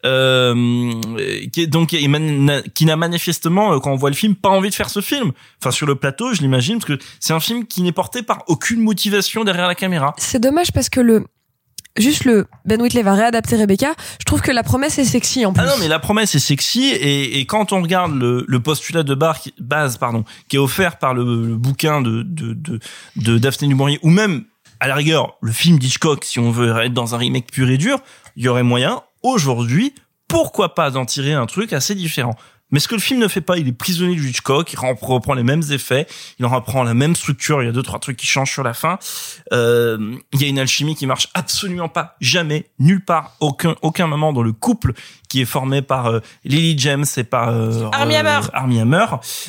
[0.06, 0.92] Euh,
[1.52, 4.76] qui est donc qui n'a manifestement euh, quand on voit le film pas envie de
[4.76, 5.32] faire ce film.
[5.62, 8.44] Enfin sur le plateau je l'imagine parce que c'est un film qui n'est porté par
[8.48, 10.14] aucune motivation derrière la caméra.
[10.18, 11.26] C'est dommage parce que le
[11.98, 13.94] juste le Ben Whitley va réadapter Rebecca.
[14.20, 15.62] Je trouve que la promesse est sexy en plus.
[15.64, 19.04] Ah non, mais la promesse est sexy et, et quand on regarde le, le postulat
[19.04, 22.80] de bar, base pardon, qui est offert par le, le bouquin de, de, de,
[23.18, 24.46] de Daphné du Maurier ou même
[24.80, 27.78] à la rigueur le film d'Hitchcock, si on veut être dans un remake pur et
[27.78, 28.00] dur,
[28.36, 29.94] il y aurait moyen aujourd'hui,
[30.28, 32.36] pourquoi pas d'en tirer un truc assez différent.
[32.74, 35.36] Mais ce que le film ne fait pas, il est prisonnier du Hitchcock, il reprend
[35.36, 36.08] les mêmes effets,
[36.40, 38.64] il en reprend la même structure, il y a deux trois trucs qui changent sur
[38.64, 38.98] la fin.
[39.54, 44.08] Euh, il y a une alchimie qui marche absolument pas, jamais, nulle part, aucun aucun
[44.08, 44.94] moment dans le couple
[45.34, 48.38] qui est formé par euh, Lily James et par euh, Armie Hammer.
[48.46, 49.06] euh, Armie Hammer,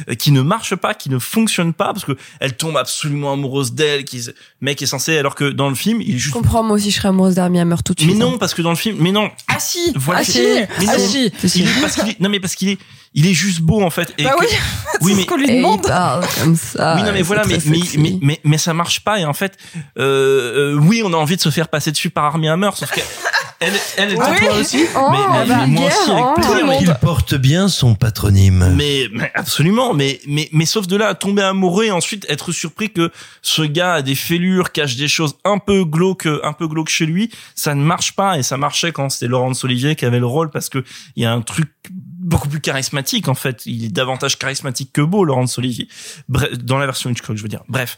[0.08, 3.74] euh, qui ne marche pas, qui ne fonctionne pas parce que elle tombe absolument amoureuse
[3.74, 4.26] d'elle, qui
[4.62, 6.90] mec est censé alors que dans le film il est Je juste comprends, moi aussi
[6.90, 8.10] je serais amoureuse d'Armie Hammer tout de suite.
[8.12, 8.36] mais non hein.
[8.40, 11.06] parce que dans le film mais non Ah si, voilà ah si, mais ah non,
[11.06, 11.18] si.
[11.20, 12.78] il est- parce qu'il est non mais parce qu'il est
[13.16, 14.46] il est juste beau en fait et Bah que- oui,
[15.02, 15.82] oui mais ce qu'on lui Et il demande.
[15.86, 16.94] parle comme ça.
[16.96, 19.58] oui non mais voilà mais mais, mais mais mais ça marche pas et en fait
[19.98, 22.90] euh, euh, oui on a envie de se faire passer dessus par Armie Hammer sauf
[22.90, 23.00] que
[23.66, 24.36] elle elle est Oui.
[24.38, 26.34] toi aussi Oh, mais, mais- bah, mais moi aussi avec oh.
[26.34, 28.72] plaisir mais- Il porte bien son patronyme.
[28.76, 32.90] mais, mais absolument, mais, mais, mais sauf de là tomber amoureux et ensuite être surpris
[32.92, 33.10] que
[33.42, 37.06] ce gars a des fêlures, cache des choses un peu glauques, un peu glauques chez
[37.06, 40.26] lui, ça ne marche pas et ça marchait quand c'était Laurence Olivier qui avait le
[40.26, 40.84] rôle parce que
[41.16, 43.66] il y a un truc beaucoup plus charismatique en fait.
[43.66, 45.88] Il est davantage charismatique que beau, Laurence Olivier.
[46.28, 47.62] Bref, dans la version Hitchcock, je veux dire.
[47.68, 47.96] Bref.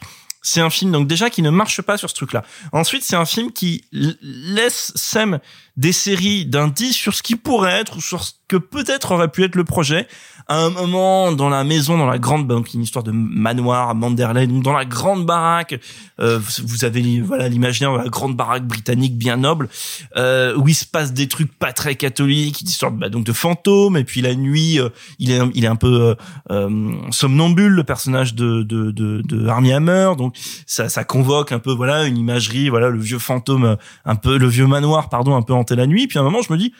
[0.48, 2.44] C'est un film donc déjà qui ne marche pas sur ce truc-là.
[2.70, 5.40] Ensuite, c'est un film qui laisse sème
[5.76, 9.42] des séries d'indices sur ce qui pourrait être ou sur ce que peut-être aurait pu
[9.42, 10.06] être le projet.
[10.48, 13.94] À un moment, dans la maison, dans la grande, donc une histoire de manoir à
[13.94, 15.80] Manderley, donc dans la grande baraque,
[16.20, 19.68] euh, vous, avez voilà l'imaginaire de la grande baraque britannique bien noble,
[20.16, 23.32] euh, où il se passe des trucs pas très catholiques, une histoire bah, donc de
[23.32, 26.14] fantômes, et puis la nuit, euh, il est il est un peu euh,
[26.52, 31.58] euh, somnambule, le personnage de de de, de Armie Hammer, donc ça ça convoque un
[31.58, 35.34] peu voilà une imagerie, voilà le vieux fantôme, euh, un peu le vieux manoir, pardon,
[35.34, 36.06] un peu hanté la nuit.
[36.06, 36.72] Puis à un moment, je me dis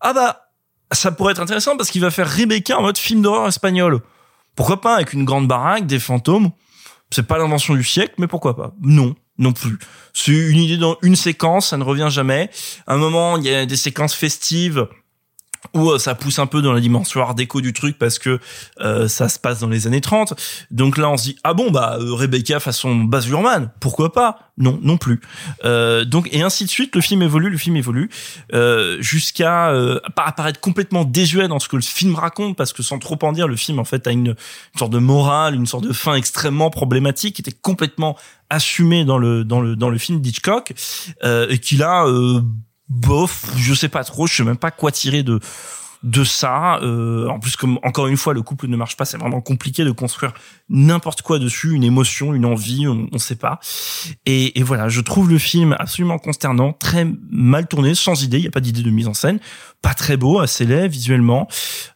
[0.00, 0.43] ah bah
[0.94, 4.00] ça pourrait être intéressant parce qu'il va faire Rebecca en mode film d'horreur espagnol.
[4.56, 6.50] Pourquoi pas avec une grande baraque, des fantômes.
[7.10, 9.78] C'est pas l'invention du siècle, mais pourquoi pas Non, non plus.
[10.12, 12.50] C'est une idée dans une séquence, ça ne revient jamais.
[12.86, 14.88] À un moment, il y a des séquences festives
[15.72, 18.38] où euh, ça pousse un peu dans la dimension art déco du truc parce que
[18.80, 20.34] euh, ça se passe dans les années 30.
[20.70, 24.50] Donc là, on se dit ah bon bah euh, Rebecca façon Baz Luhrmann, pourquoi pas?
[24.56, 25.20] Non, non plus.
[25.64, 28.08] Euh, donc et ainsi de suite, le film évolue, le film évolue
[28.52, 33.00] euh, jusqu'à euh, apparaître complètement désuet dans ce que le film raconte parce que sans
[33.00, 34.36] trop en dire, le film en fait a une,
[34.78, 38.16] sorte de morale, une sorte de fin extrêmement problématique qui était complètement
[38.48, 40.72] assumée dans le dans le dans le film d'Hitchcock
[41.24, 42.06] et qui là
[42.88, 45.40] bof, je sais pas trop, je sais même pas quoi tirer de
[46.04, 46.78] de ça.
[46.82, 49.84] Euh, en plus, comme encore une fois, le couple ne marche pas, c'est vraiment compliqué
[49.84, 50.32] de construire
[50.68, 53.58] n'importe quoi dessus, une émotion, une envie, on, on sait pas.
[54.26, 58.44] Et, et voilà, je trouve le film absolument consternant, très mal tourné, sans idée, il
[58.44, 59.40] y a pas d'idée de mise en scène,
[59.82, 61.48] pas très beau, assez laid visuellement,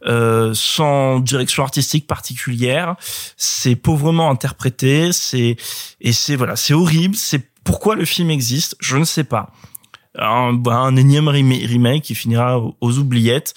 [0.07, 2.97] euh, sans direction artistique particulière,
[3.37, 5.57] c'est pauvrement interprété, c'est
[6.01, 9.53] et c'est voilà, c'est horrible, c'est pourquoi le film existe, je ne sais pas
[10.19, 13.55] un, un énième rema- remake qui finira aux, aux oubliettes.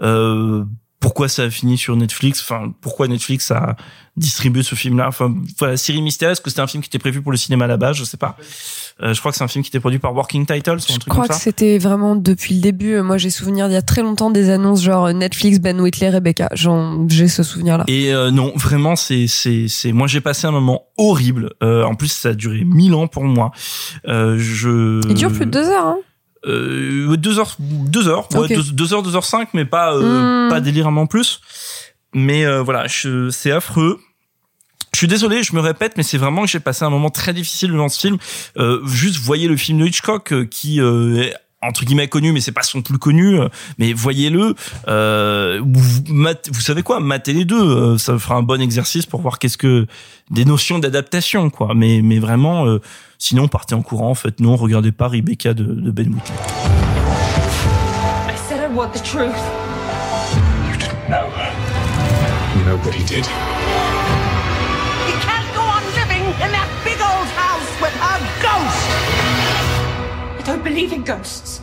[0.00, 0.64] Euh,
[1.00, 3.76] pourquoi ça a fini sur Netflix, enfin pourquoi Netflix a
[4.16, 5.06] distribué ce film-là.
[5.06, 7.68] Enfin voilà, Série mystérieuse, que c'était un film qui était prévu pour le cinéma à
[7.68, 8.36] la base, je sais pas.
[9.00, 10.78] Euh, je crois que c'est un film qui était produit par Working Titles ou un
[10.78, 11.40] Je truc crois comme que ça.
[11.40, 13.00] c'était vraiment depuis le début.
[13.00, 16.48] Moi, j'ai souvenir d'il y a très longtemps des annonces genre Netflix, Ben Whitley, Rebecca.
[16.54, 17.84] J'ai ce souvenir-là.
[17.86, 19.92] Et euh, non, vraiment, c'est c'est c'est.
[19.92, 21.50] Moi, j'ai passé un moment horrible.
[21.62, 23.52] Euh, en plus, ça a duré mille ans pour moi.
[24.08, 25.00] Euh, je.
[25.08, 25.86] Il dure plus de deux heures.
[25.86, 25.98] Hein.
[26.46, 30.46] Euh, deux heures, deux heures, ouais, deux, deux heures, deux heures cinq, mais pas euh,
[30.46, 30.50] Hmm.
[30.50, 31.40] pas déliramment plus.
[32.14, 32.86] Mais euh, voilà,
[33.30, 34.00] c'est affreux.
[34.94, 37.34] Je suis désolé, je me répète, mais c'est vraiment que j'ai passé un moment très
[37.34, 38.16] difficile devant ce film.
[38.56, 41.30] Euh, juste voyez le film de Hitchcock euh, qui euh,
[41.62, 43.38] entre guillemets connu, mais c'est pas son plus connu.
[43.40, 44.54] euh, Mais voyez-le.
[44.88, 46.02] Euh, vous,
[46.52, 47.60] vous savez quoi Matez les deux.
[47.60, 49.86] euh, ça fera un bon exercice pour voir qu'est-ce que
[50.30, 51.72] des notions d'adaptation, quoi.
[51.74, 52.80] Mais mais vraiment, euh,
[53.18, 54.14] sinon partez en courant.
[54.14, 56.34] Faites non, regardez pas Rebecca de, de Ben Whitley.
[58.28, 59.34] I said I want the truth.
[61.08, 61.26] No.
[62.66, 63.24] Nobody did.
[63.24, 63.57] You
[70.48, 71.60] don't believe in ghosts.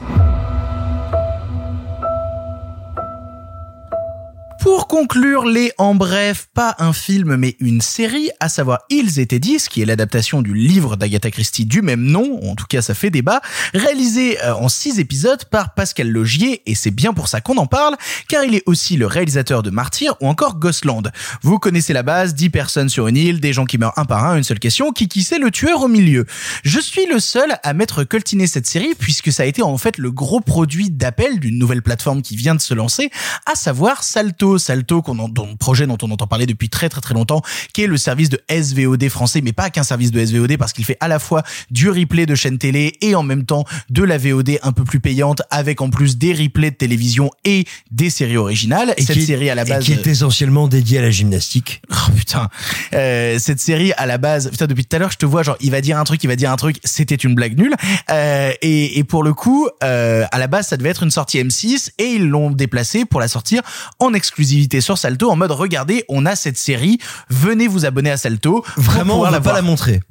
[4.66, 9.38] Pour conclure les en bref, pas un film mais une série, à savoir Ils étaient
[9.38, 12.96] 10, qui est l'adaptation du livre d'Agatha Christie du même nom, en tout cas ça
[12.96, 13.42] fait débat,
[13.76, 17.68] réalisé euh, en six épisodes par Pascal Logier, et c'est bien pour ça qu'on en
[17.68, 17.96] parle,
[18.28, 21.12] car il est aussi le réalisateur de Martyr ou encore Ghostland.
[21.44, 24.26] Vous connaissez la base, 10 personnes sur une île, des gens qui meurent un par
[24.26, 26.26] un, une seule question, qui qui c'est le tueur au milieu?
[26.64, 30.00] Je suis le seul à m'être coltiné cette série, puisque ça a été en fait
[30.00, 33.12] le gros produit d'appel d'une nouvelle plateforme qui vient de se lancer,
[33.46, 34.55] à savoir Salto.
[34.58, 37.42] Salto, qu'on en, dont, projet dont on entend parler depuis très très très longtemps,
[37.74, 40.86] qui est le service de SVOD français, mais pas qu'un service de SVOD, parce qu'il
[40.86, 44.18] fait à la fois du replay de chaînes télé et en même temps de la
[44.18, 48.38] VOD un peu plus payante, avec en plus des replays de télévision et des séries
[48.38, 48.94] originales.
[48.98, 49.86] Et cette qui série à la et base...
[49.86, 51.82] qui est essentiellement dédiée à la gymnastique.
[51.92, 52.50] Oh putain,
[52.94, 55.58] Euh, cette série à la base, putain depuis tout à l'heure je te vois genre
[55.60, 57.76] il va dire un truc, il va dire un truc, c'était une blague nulle.
[58.10, 61.40] Euh, et, et pour le coup, euh, à la base ça devait être une sortie
[61.40, 63.62] M6 et ils l'ont déplacé pour la sortir
[64.00, 64.45] en exclusivité
[64.82, 67.00] sur Salto en mode regardez on a cette série,
[67.30, 68.64] venez vous abonner à Salto.
[68.78, 70.02] Vraiment, on va la pas la montrer.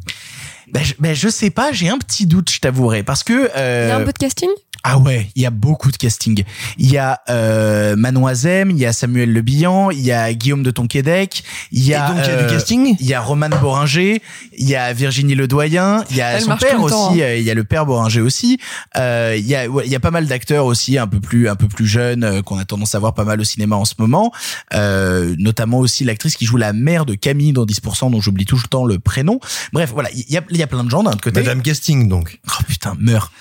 [0.72, 3.86] Ben, je, ben, je sais pas, j'ai un petit doute, je t'avouerai, parce que euh,
[3.86, 4.48] Il y a un peu de casting?
[4.86, 6.44] Ah ouais, il y a beaucoup de casting.
[6.76, 10.32] Il y a euh, Manon Azem, il y a Samuel Le Bihan, il y a
[10.34, 13.06] Guillaume de Tonquédec, il y a Et donc, il y a du euh, casting il
[13.06, 14.20] y a Roman Boringer,
[14.56, 17.16] il y a Virginie Ledoyen, il y a Elle son père aussi, hein.
[17.20, 18.58] euh, il y a le père Boringer aussi.
[18.96, 21.48] Euh, il y a ouais, il y a pas mal d'acteurs aussi un peu plus
[21.48, 23.84] un peu plus jeunes euh, qu'on a tendance à voir pas mal au cinéma en
[23.84, 24.32] ce moment.
[24.74, 28.56] Euh, notamment aussi l'actrice qui joue la mère de Camille dans 10% dont j'oublie tout
[28.56, 29.40] le temps le prénom.
[29.72, 31.40] Bref, voilà, il y a il y a plein de gens d'un autre côté.
[31.40, 32.38] Madame Casting, donc.
[32.48, 33.32] Oh putain, meurs.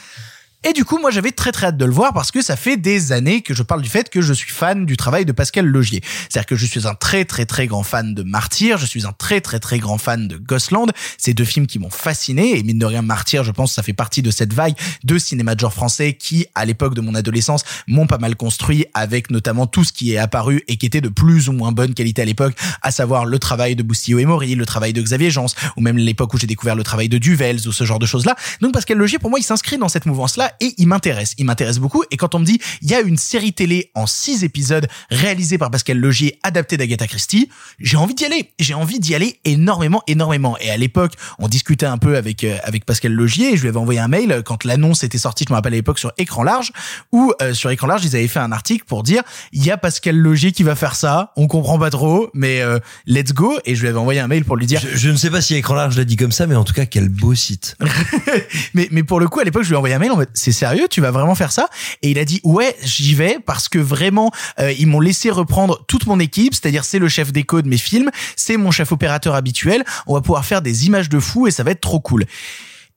[0.66, 2.78] Et du coup, moi, j'avais très très hâte de le voir parce que ça fait
[2.78, 5.66] des années que je parle du fait que je suis fan du travail de Pascal
[5.66, 6.02] Logier.
[6.30, 9.12] C'est-à-dire que je suis un très très très grand fan de Martyr, je suis un
[9.12, 10.90] très très très grand fan de Ghostland.
[11.18, 13.92] Ces deux films qui m'ont fasciné et mine de rien, Martyr, je pense, ça fait
[13.92, 17.66] partie de cette vague de cinéma de genre français qui, à l'époque de mon adolescence,
[17.88, 21.10] m'ont pas mal construit avec notamment tout ce qui est apparu et qui était de
[21.10, 24.56] plus ou moins bonne qualité à l'époque, à savoir le travail de Boustillot et Maury,
[24.56, 27.68] le travail de Xavier Jans, ou même l'époque où j'ai découvert le travail de Duvels
[27.68, 28.38] ou ce genre de choses-là.
[28.62, 31.34] Donc Pascal Logier, pour moi, il s'inscrit dans cette mouvance-là et il m'intéresse.
[31.38, 32.04] Il m'intéresse beaucoup.
[32.12, 35.58] Et quand on me dit, il y a une série télé en six épisodes réalisée
[35.58, 37.50] par Pascal Logier, adaptée d'Agatha Christie,
[37.80, 38.52] j'ai envie d'y aller.
[38.60, 40.58] J'ai envie d'y aller énormément, énormément.
[40.60, 43.70] Et à l'époque, on discutait un peu avec euh, avec Pascal Logier et je lui
[43.70, 46.44] avais envoyé un mail quand l'annonce était sortie, je me rappelle à l'époque sur Écran
[46.44, 46.72] Large,
[47.12, 49.78] où euh, sur Écran Large, ils avaient fait un article pour dire, il y a
[49.78, 53.58] Pascal Logier qui va faire ça, on comprend pas trop, mais euh, let's go.
[53.66, 55.42] Et je lui avais envoyé un mail pour lui dire, Je, je ne sais pas
[55.42, 57.78] si écran large l'a dit comme ça, mais en tout cas, quel beau site.
[58.74, 60.30] mais, mais pour le coup, à l'époque, je lui ai envoyé un mail en mode,
[60.44, 61.68] c'est sérieux, tu vas vraiment faire ça?
[62.02, 65.84] Et il a dit, ouais, j'y vais parce que vraiment, euh, ils m'ont laissé reprendre
[65.88, 69.36] toute mon équipe, c'est-à-dire c'est le chef déco de mes films, c'est mon chef opérateur
[69.36, 72.26] habituel, on va pouvoir faire des images de fou et ça va être trop cool.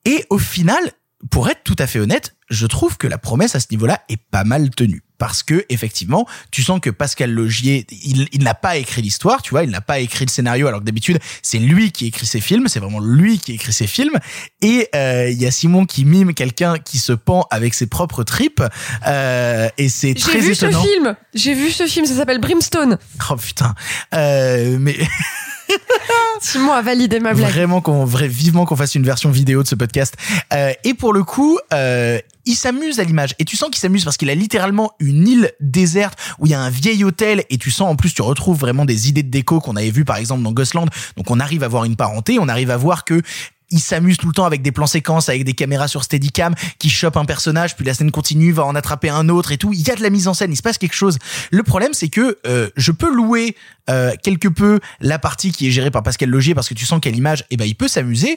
[0.05, 0.79] Et au final,
[1.31, 4.19] pour être tout à fait honnête, je trouve que la promesse à ce niveau-là est
[4.19, 5.03] pas mal tenue.
[5.19, 9.51] Parce que, effectivement, tu sens que Pascal Logier, il, il n'a pas écrit l'histoire, tu
[9.51, 12.41] vois, il n'a pas écrit le scénario, alors que d'habitude, c'est lui qui écrit ses
[12.43, 14.13] films, c'est vraiment lui qui écrit ses films.
[14.61, 18.25] Et euh, il y a Simon qui mime quelqu'un qui se pend avec ses propres
[18.25, 18.63] tripes,
[19.07, 20.83] euh, et c'est J'ai très vu étonnant.
[20.83, 21.17] ce film.
[21.33, 22.05] J'ai vu ce film.
[22.05, 22.99] Ça s'appelle Brimstone.
[23.31, 23.75] Oh putain.
[24.15, 24.97] Euh, mais
[26.41, 27.51] Simon a validé ma blague.
[27.51, 30.17] Vraiment qu'on vrai vivement qu'on fasse une version vidéo de ce podcast.
[30.53, 34.05] Euh, et pour le coup, euh, il s'amuse à l'image et tu sens qu'il s'amuse
[34.05, 37.59] parce qu'il a littéralement une île déserte où il y a un vieil hôtel et
[37.59, 40.17] tu sens en plus tu retrouves vraiment des idées de déco qu'on avait vu par
[40.17, 40.89] exemple dans Ghostland.
[41.17, 43.21] Donc on arrive à voir une parenté, on arrive à voir que
[43.71, 46.91] il s'amuse tout le temps avec des plans séquences, avec des caméras sur Steadicam qui
[46.91, 49.73] chopent un personnage, puis la scène continue, va en attraper un autre et tout.
[49.73, 51.19] Il y a de la mise en scène, il se passe quelque chose.
[51.51, 53.57] Le problème, c'est que euh, je peux louer
[53.89, 57.01] euh, quelque peu la partie qui est gérée par Pascal Logier parce que tu sens
[57.01, 58.37] qu'à l'image, eh ben, il peut s'amuser.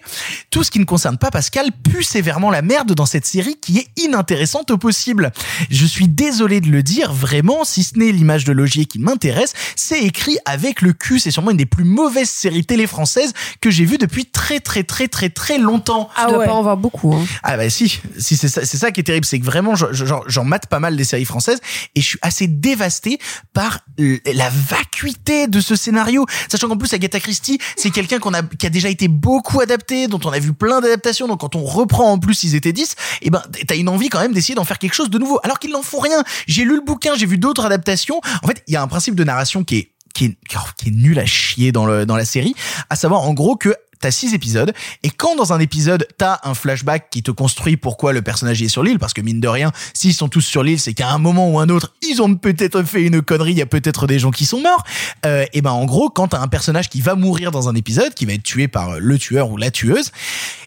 [0.51, 3.79] Tout ce qui ne concerne pas Pascal pue sévèrement la merde dans cette série qui
[3.79, 5.31] est inintéressante au possible.
[5.71, 9.53] Je suis désolé de le dire, vraiment, si ce n'est l'image de Logier qui m'intéresse,
[9.75, 11.19] c'est écrit avec le cul.
[11.19, 14.83] C'est sûrement une des plus mauvaises séries télé françaises que j'ai vues depuis très très
[14.83, 16.07] très très très longtemps.
[16.15, 17.13] Ah dois pas en voir beaucoup.
[17.13, 17.25] Hein.
[17.43, 19.91] Ah bah si, si c'est ça, c'est ça qui est terrible, c'est que vraiment je-
[19.91, 21.59] je- j'en mate pas mal des séries françaises
[21.95, 23.19] et je suis assez dévasté
[23.53, 28.41] par la vacuité de ce scénario, sachant qu'en plus Agatha Christie, c'est quelqu'un qu'on a
[28.43, 31.63] qui a déjà été beaucoup adapté, dont on a vu plein d'adaptations, donc quand on
[31.65, 34.63] reprend en plus ils étaient 10, et ben t'as une envie quand même d'essayer d'en
[34.63, 36.23] faire quelque chose de nouveau, alors qu'ils n'en font rien.
[36.47, 38.21] J'ai lu le bouquin, j'ai vu d'autres adaptations.
[38.43, 40.37] En fait, il y a un principe de narration qui est qui est,
[40.77, 42.55] qui est nul à chier dans le dans la série,
[42.89, 46.53] à savoir en gros que T'as six épisodes, et quand dans un épisode, t'as un
[46.53, 49.73] flashback qui te construit pourquoi le personnage est sur l'île, parce que mine de rien,
[49.93, 52.83] s'ils sont tous sur l'île, c'est qu'à un moment ou un autre, ils ont peut-être
[52.83, 54.83] fait une connerie, il y a peut-être des gens qui sont morts.
[55.25, 58.13] Euh, et ben en gros, quand t'as un personnage qui va mourir dans un épisode,
[58.13, 60.11] qui va être tué par le tueur ou la tueuse,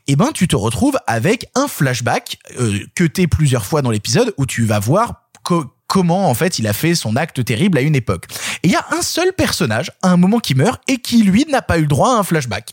[0.09, 4.35] et ben tu te retrouves avec un flashback euh, que t'es plusieurs fois dans l'épisode,
[4.37, 7.81] où tu vas voir co- comment en fait il a fait son acte terrible à
[7.81, 8.27] une époque.
[8.63, 11.47] Et il y a un seul personnage à un moment qui meurt et qui lui
[11.49, 12.73] n'a pas eu le droit à un flashback.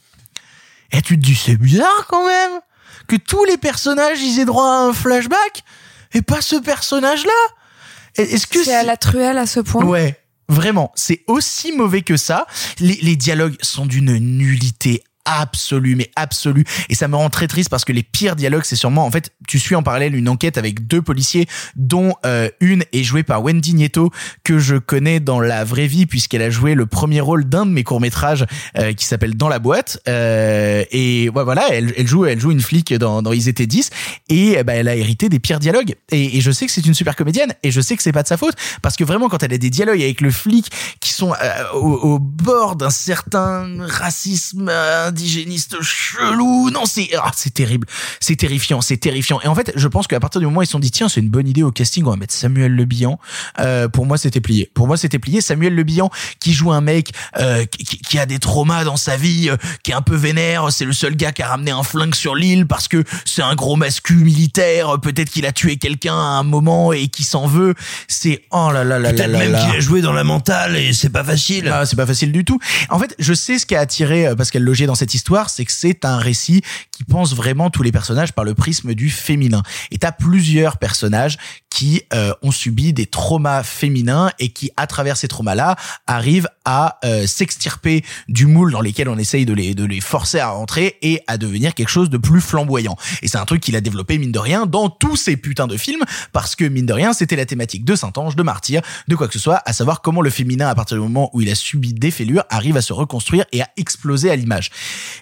[0.91, 2.59] Et tu te dis c'est bizarre quand même
[3.07, 5.63] que tous les personnages ils aient droit à un flashback
[6.13, 7.31] et pas ce personnage là.
[8.15, 9.85] Est-ce que C'est à la truelle à ce point?
[9.85, 12.47] Ouais, vraiment, c'est aussi mauvais que ça.
[12.79, 15.03] Les, les dialogues sont d'une nullité
[15.37, 16.65] absolue, mais absolue.
[16.89, 19.31] Et ça me rend très triste parce que les pires dialogues, c'est sûrement, en fait,
[19.47, 23.43] tu suis en parallèle une enquête avec deux policiers, dont euh, une est jouée par
[23.43, 24.11] Wendy Nieto,
[24.43, 27.71] que je connais dans la vraie vie, puisqu'elle a joué le premier rôle d'un de
[27.71, 28.45] mes courts-métrages
[28.77, 29.99] euh, qui s'appelle Dans la boîte.
[30.07, 33.67] Euh, et ouais, voilà, elle, elle joue, elle joue une flic dans, dans Ils étaient
[33.67, 33.89] 10,
[34.29, 35.95] et ben, elle a hérité des pires dialogues.
[36.11, 38.23] Et, et je sais que c'est une super comédienne, et je sais que c'est pas
[38.23, 41.13] de sa faute, parce que vraiment, quand elle a des dialogues avec le flic qui
[41.13, 44.69] sont euh, au, au bord d'un certain racisme
[45.19, 47.87] indigéniste chelou, non, c'est ah, c'est terrible,
[48.19, 49.39] c'est terrifiant, c'est terrifiant.
[49.43, 51.09] Et en fait, je pense qu'à partir du moment où ils se sont dit tiens,
[51.09, 53.19] c'est une bonne idée au casting, on va mettre Samuel Le Bihan.
[53.59, 54.69] Euh, pour moi, c'était plié.
[54.73, 55.41] Pour moi, c'était plié.
[55.41, 59.15] Samuel Le Bihan qui joue un mec euh, qui, qui- a des traumas dans sa
[59.15, 60.71] vie, euh, qui est un peu vénère.
[60.71, 63.55] C'est le seul gars qui a ramené un flingue sur l'île parce que c'est un
[63.55, 64.99] gros mascu militaire.
[65.01, 67.75] Peut-être qu'il a tué quelqu'un à un moment et qui s'en veut.
[68.07, 70.91] C'est oh là là là là là même qu'il a joué dans la mentale et
[70.93, 71.69] c'est pas facile.
[71.73, 72.59] Ah, c'est pas facile du tout.
[72.89, 75.65] En fait, je sais ce qui a attiré euh, Pascal Logier dans cette histoire, c'est
[75.65, 79.63] que c'est un récit qui pense vraiment tous les personnages par le prisme du féminin.
[79.91, 81.37] Et t'as plusieurs personnages
[81.69, 85.75] qui euh, ont subi des traumas féminins et qui, à travers ces traumas-là,
[86.07, 90.39] arrivent à euh, s'extirper du moule dans lesquels on essaye de les, de les forcer
[90.39, 92.97] à rentrer et à devenir quelque chose de plus flamboyant.
[93.21, 95.77] Et c'est un truc qu'il a développé, mine de rien, dans tous ces putains de
[95.77, 99.27] films, parce que, mine de rien, c'était la thématique de Saint-Ange, de Martyr, de quoi
[99.27, 101.55] que ce soit, à savoir comment le féminin, à partir du moment où il a
[101.55, 104.71] subi des fêlures, arrive à se reconstruire et à exploser à l'image.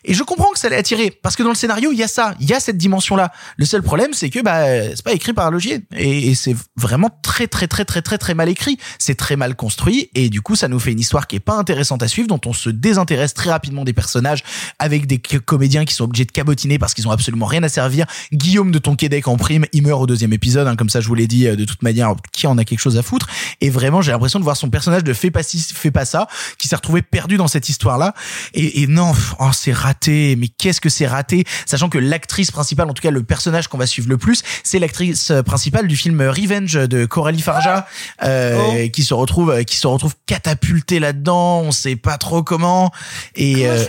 [0.06, 2.08] Et je comprends que ça l'ait attiré, parce que dans le scénario, il y a
[2.08, 3.32] ça, il y a cette dimension-là.
[3.58, 4.66] Le seul problème, c'est que bah,
[4.96, 5.82] c'est pas écrit par Logier.
[5.96, 8.78] Et, c'est vraiment très, très, très, très, très, très mal écrit.
[9.00, 11.56] C'est très mal construit, et du coup, ça nous fait une histoire qui est pas
[11.56, 14.44] intéressante à suivre, dont on se désintéresse très rapidement des personnages,
[14.80, 18.06] avec des comédiens qui sont obligés de cabotiner parce qu'ils ont absolument rien à servir.
[18.34, 21.16] Guillaume de Tonquédec en prime, il meurt au deuxième épisode, hein, comme ça je vous
[21.16, 23.28] l'ai dit, euh, de toute manière, qui en a quelque chose à foutre.
[23.62, 26.28] Et vraiment, j'ai l'impression de voir son personnage de fais pas ci, fais pas ça,
[26.58, 28.14] qui s'est retrouvé perdu dans cette histoire-là.
[28.54, 30.36] Et, et non, oh, c'est raté.
[30.36, 33.78] Mais qu'est-ce que c'est raté, sachant que l'actrice principale, en tout cas le personnage qu'on
[33.78, 37.88] va suivre le plus, c'est l'actrice euh, principale du film Revenge de Coralie Farja,
[38.24, 41.62] euh, qui se retrouve, qui se retrouve catapultée là-dedans.
[41.62, 42.92] On sait pas trop comment.
[43.36, 43.84] Et euh,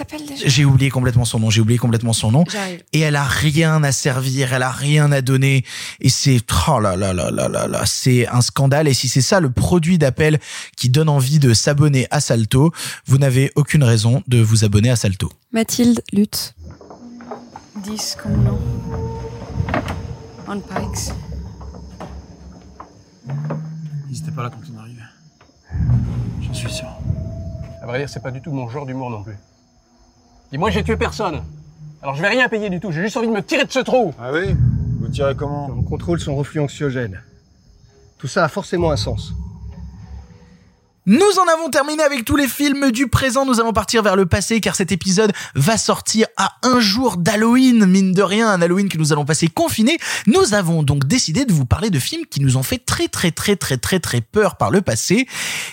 [0.45, 1.51] j'ai oublié complètement son nom.
[1.51, 2.45] J'ai oublié complètement son nom.
[2.93, 5.65] Et elle a rien à servir, elle a rien à donner.
[6.01, 8.89] Et c'est, oh là là là là là là, c'est un scandale.
[8.89, 10.39] Et si c'est ça le produit d'appel
[10.77, 12.73] qui donne envie de s'abonner à Salto,
[13.07, 15.31] vous n'avez aucune raison de vous abonner à Salto.
[15.51, 16.55] Mathilde lutte.
[17.83, 18.59] 10 convenants.
[20.47, 21.15] On Pikes.
[24.10, 25.01] Ils étaient pas là quand on arrivait.
[26.43, 26.89] J'en suis sûr.
[27.81, 29.39] À vrai dire, c'est pas du tout mon genre d'humour non plus.
[30.52, 31.43] Dis-moi, j'ai tué personne.
[32.02, 33.78] Alors je vais rien payer du tout, j'ai juste envie de me tirer de ce
[33.78, 34.12] trou.
[34.20, 34.55] Ah oui?
[35.01, 35.70] Vous tirez comment?
[35.70, 37.23] On contrôle son reflux anxiogène.
[38.18, 39.33] Tout ça a forcément un sens.
[41.09, 43.47] Nous en avons terminé avec tous les films du présent.
[43.47, 47.87] Nous allons partir vers le passé car cet épisode va sortir à un jour d'Halloween.
[47.87, 49.97] Mine de rien, un Halloween que nous allons passer confiné.
[50.27, 53.31] Nous avons donc décidé de vous parler de films qui nous ont fait très très
[53.31, 55.27] très très très très peur par le passé.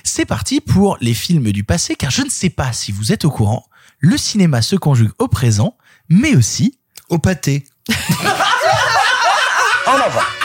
[0.05, 3.25] C'est parti pour les films du passé car je ne sais pas si vous êtes
[3.25, 3.65] au courant.
[3.99, 5.75] Le cinéma se conjugue au présent,
[6.07, 7.65] mais aussi Au pâté.
[9.85, 10.44] En avant.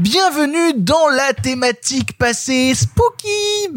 [0.00, 3.68] Bienvenue dans la thématique passée spooky.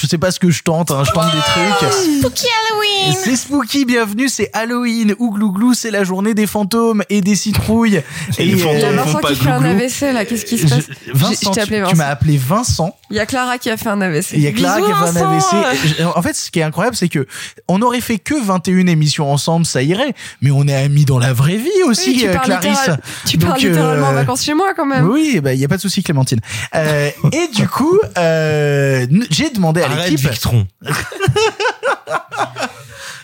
[0.00, 1.92] Je sais pas ce que je tente, hein, je tente des trucs.
[2.20, 5.16] Spooky Halloween C'est spooky, bienvenue, c'est Halloween.
[5.18, 8.02] Ouglou c'est la journée des fantômes et des citrouilles.
[8.38, 9.64] Et les fantômes Il y a font Vincent qui fait un.
[9.64, 11.90] AVC là, qu'est-ce qui se Je- passe Vincent, Je- je t'ai appelé tu- Vincent.
[11.90, 12.96] tu m'as appelé Vincent.
[13.10, 14.34] Il y a Clara qui a fait un AVC.
[14.36, 15.56] Il y a Clara qui a fait un Vincent.
[15.62, 16.04] AVC.
[16.16, 17.26] En fait, ce qui est incroyable, c'est que
[17.66, 20.14] on aurait fait que 21 émissions ensemble, ça irait.
[20.40, 22.68] Mais on est amis dans la vraie vie aussi, Oui, tu euh, parles Clarisse.
[22.78, 25.08] littéral- Tu Donc, pars littéralement en euh, vacances chez moi quand même.
[25.08, 26.40] Oui, bah, il y a pas de souci, Clémentine.
[26.74, 30.28] Euh, et du coup, euh, j'ai demandé à Arrête, l'équipe.
[30.30, 30.66] Victron.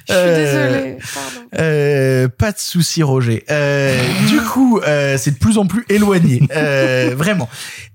[0.06, 0.96] Je suis Euh, désolée.
[1.14, 1.48] Pardon.
[1.58, 3.42] Euh, pas de souci, Roger.
[3.50, 7.48] Euh, du coup, euh, c'est de plus en plus éloigné, euh, vraiment.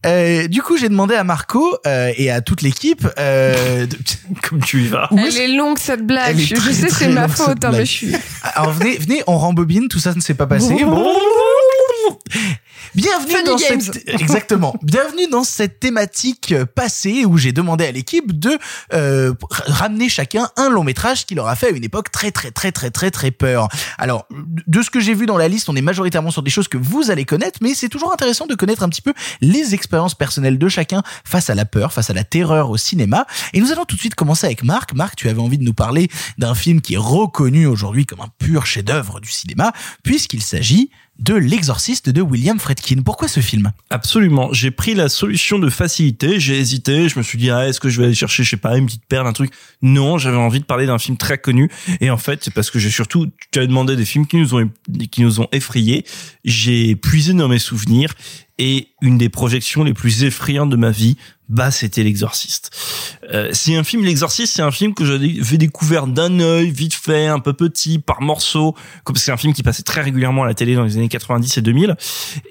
[0.08, 3.08] Euh, du coup, j'ai demandé à Marco euh, et à toute l'équipe.
[3.20, 3.96] Euh, de-
[4.50, 5.08] Comme tu y vas.
[5.16, 6.32] Elle est longue cette blague.
[6.36, 7.86] Elle est Je, très, je sais, c'est ma faute, hein, mais blague.
[7.86, 8.16] je suis.
[8.56, 9.88] Alors venez, venez, on rembobine.
[9.88, 10.76] Tout ça ne s'est pas passé.
[12.96, 13.82] Bienvenue Funny dans Games.
[13.82, 14.76] cette exactement.
[14.82, 18.58] Bienvenue dans cette thématique passée où j'ai demandé à l'équipe de
[18.94, 22.52] euh, ramener chacun un long métrage qui leur a fait à une époque très très
[22.52, 23.68] très très très très peur.
[23.98, 26.68] Alors de ce que j'ai vu dans la liste, on est majoritairement sur des choses
[26.68, 30.16] que vous allez connaître, mais c'est toujours intéressant de connaître un petit peu les expériences
[30.16, 33.28] personnelles de chacun face à la peur, face à la terreur au cinéma.
[33.54, 34.94] Et nous allons tout de suite commencer avec Marc.
[34.94, 38.32] Marc, tu avais envie de nous parler d'un film qui est reconnu aujourd'hui comme un
[38.40, 43.02] pur chef-d'œuvre du cinéma, puisqu'il s'agit de L'Exorciste de William Friedkin.
[43.04, 43.72] Pourquoi ce film?
[43.90, 44.52] Absolument.
[44.54, 46.40] J'ai pris la solution de facilité.
[46.40, 47.10] J'ai hésité.
[47.10, 48.86] Je me suis dit, ah, est-ce que je vais aller chercher, je sais pas, une
[48.86, 49.52] petite perle, un truc?
[49.82, 51.70] Non, j'avais envie de parler d'un film très connu.
[52.00, 54.56] Et en fait, c'est parce que j'ai surtout, tu as demandé des films qui nous
[54.56, 54.70] ont,
[55.12, 56.06] qui nous ont effrayés.
[56.46, 58.14] J'ai puisé dans mes souvenirs
[58.58, 61.18] et une des projections les plus effrayantes de ma vie,
[61.50, 62.70] bah, c'était L'Exorciste.
[63.34, 67.26] Euh, c'est un film, L'Exorciste, c'est un film que j'avais découvert d'un œil, vite fait,
[67.26, 70.54] un peu petit, par morceaux, comme c'est un film qui passait très régulièrement à la
[70.54, 71.96] télé dans les années 90 et 2000.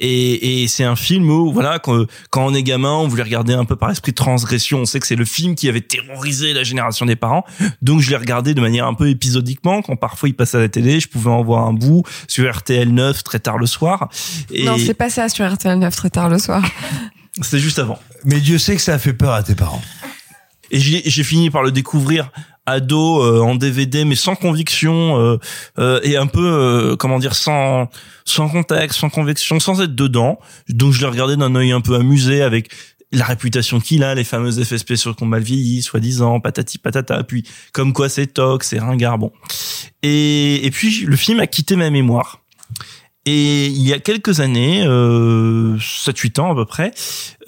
[0.01, 3.55] Et, et c'est un film où, voilà, quand, quand on est gamin, on voulait regarder
[3.55, 4.81] un peu par esprit de transgression.
[4.81, 7.45] On sait que c'est le film qui avait terrorisé la génération des parents.
[7.83, 9.81] Donc, je l'ai regardé de manière un peu épisodiquement.
[9.81, 12.93] Quand parfois il passait à la télé, je pouvais en voir un bout sur RTL
[12.93, 14.09] 9 très tard le soir.
[14.51, 16.63] Et Non, c'est pas ça sur RTL 9 très tard le soir.
[17.43, 17.99] C'était juste avant.
[18.25, 19.83] Mais Dieu sait que ça a fait peur à tes parents.
[20.71, 22.31] Et j'ai fini par le découvrir
[22.69, 25.39] ado euh, en DVD mais sans conviction euh,
[25.79, 27.89] euh, et un peu euh, comment dire sans
[28.25, 31.95] sans contexte sans conviction sans être dedans donc je l'ai regardé d'un œil un peu
[31.95, 32.71] amusé avec
[33.11, 37.45] la réputation qu'il a les fameux effets spéciaux qu'on mal vieilli soi-disant patati patata puis
[37.73, 39.33] comme quoi c'est tox c'est ringard bon
[40.03, 42.43] et et puis le film a quitté ma mémoire
[43.29, 46.93] et il y a quelques années, euh, 7-8 ans à peu près,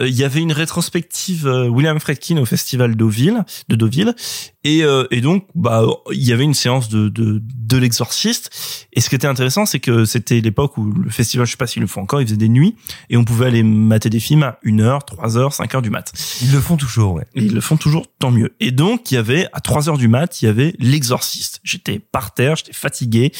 [0.00, 4.14] euh, il y avait une rétrospective euh, William Friedkin au festival de Deauville,
[4.64, 8.50] et, euh, et donc bah il y avait une séance de de, de l'exorciste.
[8.92, 11.66] Et ce qui était intéressant, c'est que c'était l'époque où le festival, je sais pas
[11.66, 12.76] s'ils le font encore, ils faisaient des nuits
[13.08, 16.12] et on pouvait aller mater des films à 1h, 3h, 5h du mat.
[16.42, 17.26] Ils le font toujours, ouais.
[17.34, 18.54] Et ils le font toujours, tant mieux.
[18.60, 21.60] Et donc, il y avait, à 3 heures du mat, il y avait l'exorciste.
[21.62, 23.32] J'étais par terre, j'étais fatigué.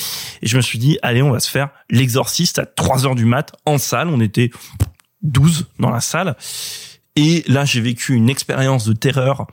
[0.42, 3.24] Et je me suis dit, allez, on va se faire l'exorciste à 3 heures du
[3.24, 4.08] mat en salle.
[4.08, 4.50] On était
[5.22, 6.36] 12 dans la salle.
[7.16, 9.46] Et là, j'ai vécu une expérience de terreur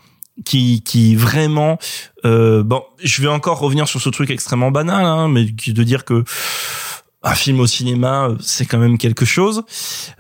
[0.45, 1.77] qui qui vraiment
[2.25, 6.05] euh, bon je vais encore revenir sur ce truc extrêmement banal hein, mais de dire
[6.05, 6.23] que
[7.23, 9.63] un film au cinéma, euh, c'est quand même quelque chose.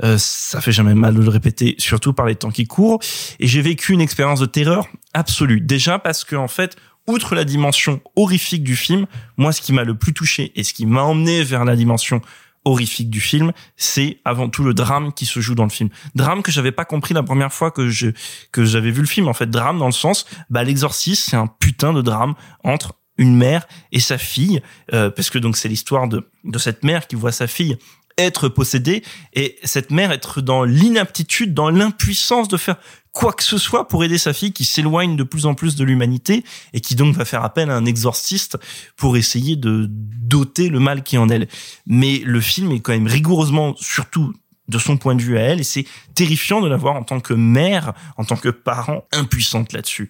[0.03, 2.99] Euh, ça fait jamais mal de le répéter, surtout par les temps qui courent.
[3.39, 5.61] Et j'ai vécu une expérience de terreur absolue.
[5.61, 6.75] Déjà parce que en fait,
[7.07, 9.05] outre la dimension horrifique du film,
[9.37, 12.21] moi, ce qui m'a le plus touché et ce qui m'a emmené vers la dimension
[12.67, 15.89] horrifique du film, c'est avant tout le drame qui se joue dans le film.
[16.15, 18.09] Drame que j'avais pas compris la première fois que je
[18.51, 19.27] que j'avais vu le film.
[19.27, 23.35] En fait, drame dans le sens, bah l'exorciste, c'est un putain de drame entre une
[23.35, 24.61] mère et sa fille,
[24.93, 27.77] euh, parce que donc c'est l'histoire de de cette mère qui voit sa fille
[28.17, 32.77] être possédée et cette mère être dans l'inaptitude, dans l'impuissance de faire
[33.13, 35.83] quoi que ce soit pour aider sa fille qui s'éloigne de plus en plus de
[35.83, 38.57] l'humanité et qui donc va faire appel à un exorciste
[38.95, 41.47] pour essayer de doter le mal qui est en elle.
[41.85, 44.33] Mais le film est quand même rigoureusement, surtout
[44.67, 47.19] de son point de vue à elle, et c'est terrifiant de la voir en tant
[47.19, 50.09] que mère, en tant que parent impuissante là-dessus.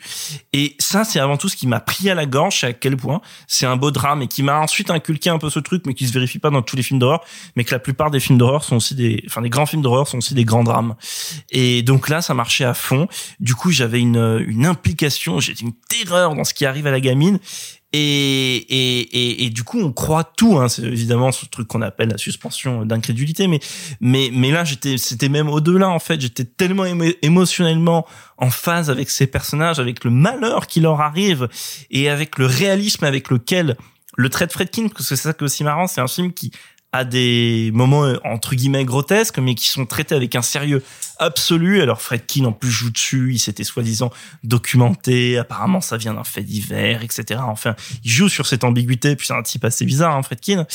[0.53, 3.21] Et ça, c'est avant tout ce qui m'a pris à la gorge, à quel point
[3.47, 6.07] c'est un beau drame et qui m'a ensuite inculqué un peu ce truc, mais qui
[6.07, 7.23] se vérifie pas dans tous les films d'horreur,
[7.55, 10.07] mais que la plupart des films d'horreur sont aussi des, enfin, les grands films d'horreur
[10.07, 10.95] sont aussi des grands drames.
[11.49, 13.07] Et donc là, ça marchait à fond.
[13.39, 16.99] Du coup, j'avais une, une implication, j'ai une terreur dans ce qui arrive à la
[16.99, 17.39] gamine.
[17.99, 20.59] Et, et, et, et du coup, on croit tout.
[20.59, 20.69] Hein.
[20.69, 23.47] C'est évidemment ce truc qu'on appelle la suspension d'incrédulité.
[23.47, 23.59] Mais,
[23.99, 26.21] mais, mais là, j'étais, c'était même au-delà, en fait.
[26.21, 28.05] J'étais tellement émo- émotionnellement
[28.37, 31.47] en phase avec ces personnages, avec le malheur qui leur arrive
[31.89, 33.77] et avec le réalisme avec lequel
[34.15, 36.33] le trait de Fredkin, parce que c'est ça qui est aussi marrant, c'est un film
[36.33, 36.51] qui
[36.91, 40.81] a des moments entre guillemets grotesques, mais qui sont traités avec un sérieux
[41.19, 41.81] absolu.
[41.81, 44.11] Alors Fredkin en plus joue dessus, il s'était soi-disant
[44.43, 47.41] documenté, apparemment ça vient d'un fait divers, etc.
[47.43, 50.65] Enfin, il joue sur cette ambiguïté, puis c'est un type assez bizarre, hein, Fredkin.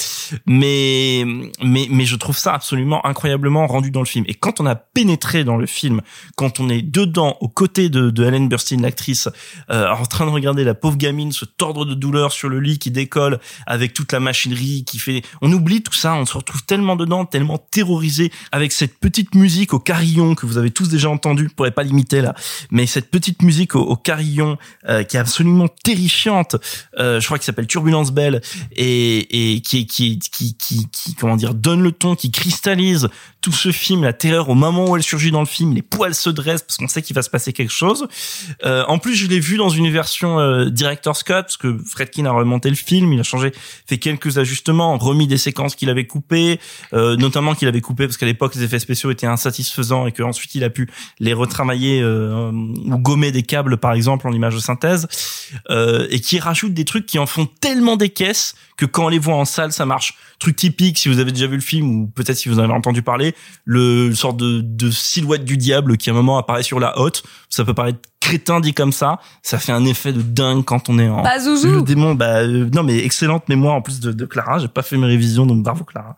[0.47, 1.25] Mais
[1.62, 4.25] mais mais je trouve ça absolument incroyablement rendu dans le film.
[4.29, 6.01] Et quand on a pénétré dans le film,
[6.37, 9.29] quand on est dedans, aux côtés de, de Helen Burstyn, l'actrice,
[9.71, 12.79] euh, en train de regarder la pauvre gamine se tordre de douleur sur le lit
[12.79, 16.65] qui décolle avec toute la machinerie qui fait, on oublie tout ça, on se retrouve
[16.65, 21.11] tellement dedans, tellement terrorisé avec cette petite musique au carillon que vous avez tous déjà
[21.11, 22.35] entendu, je pourrais pas l'imiter là,
[22.70, 26.57] mais cette petite musique au, carillon euh, qui est absolument terrifiante,
[26.99, 28.41] euh, je crois qu'il s'appelle Turbulence Belle
[28.75, 33.09] et, qui, qui, qui, qui, qui, comment dire, donne le ton, qui cristallise
[33.41, 36.15] tout ce film, la terreur au moment où elle surgit dans le film, les poils
[36.15, 38.07] se dressent parce qu'on sait qu'il va se passer quelque chose.
[38.65, 42.31] Euh, en plus, je l'ai vu dans une version director's cut parce que Fredkin a
[42.31, 43.52] remonté le film, il a changé,
[43.86, 46.61] fait quelques ajustements, remis des séquences qu'il avait coupées,
[46.93, 50.65] notamment qu'il avait coupé parce qu'à l'époque les effets spéciaux étaient insatisfaisants et qu'ensuite il
[50.65, 50.89] a pu
[51.20, 55.09] les retravailler euh, ou gommer des câbles par exemple en image de synthèse
[55.71, 59.09] euh, et qui rajoute des trucs qui en font tellement des caisses que quand on
[59.09, 60.15] les voit en salle ça marche.
[60.39, 62.73] Truc typique si vous avez déjà vu le film ou peut-être si vous en avez
[62.73, 66.81] entendu parler, le sorte de, de silhouette du diable qui à un moment apparaît sur
[66.81, 70.65] la haute, ça peut paraître crétin dit comme ça, ça fait un effet de dingue
[70.65, 71.69] quand on est en Bah, Zouzou.
[71.71, 72.15] le démon.
[72.15, 74.59] Bah euh, non mais excellente mémoire en plus de, de Clara.
[74.61, 76.17] J'ai pas fait mes révisions donc bravo Clara.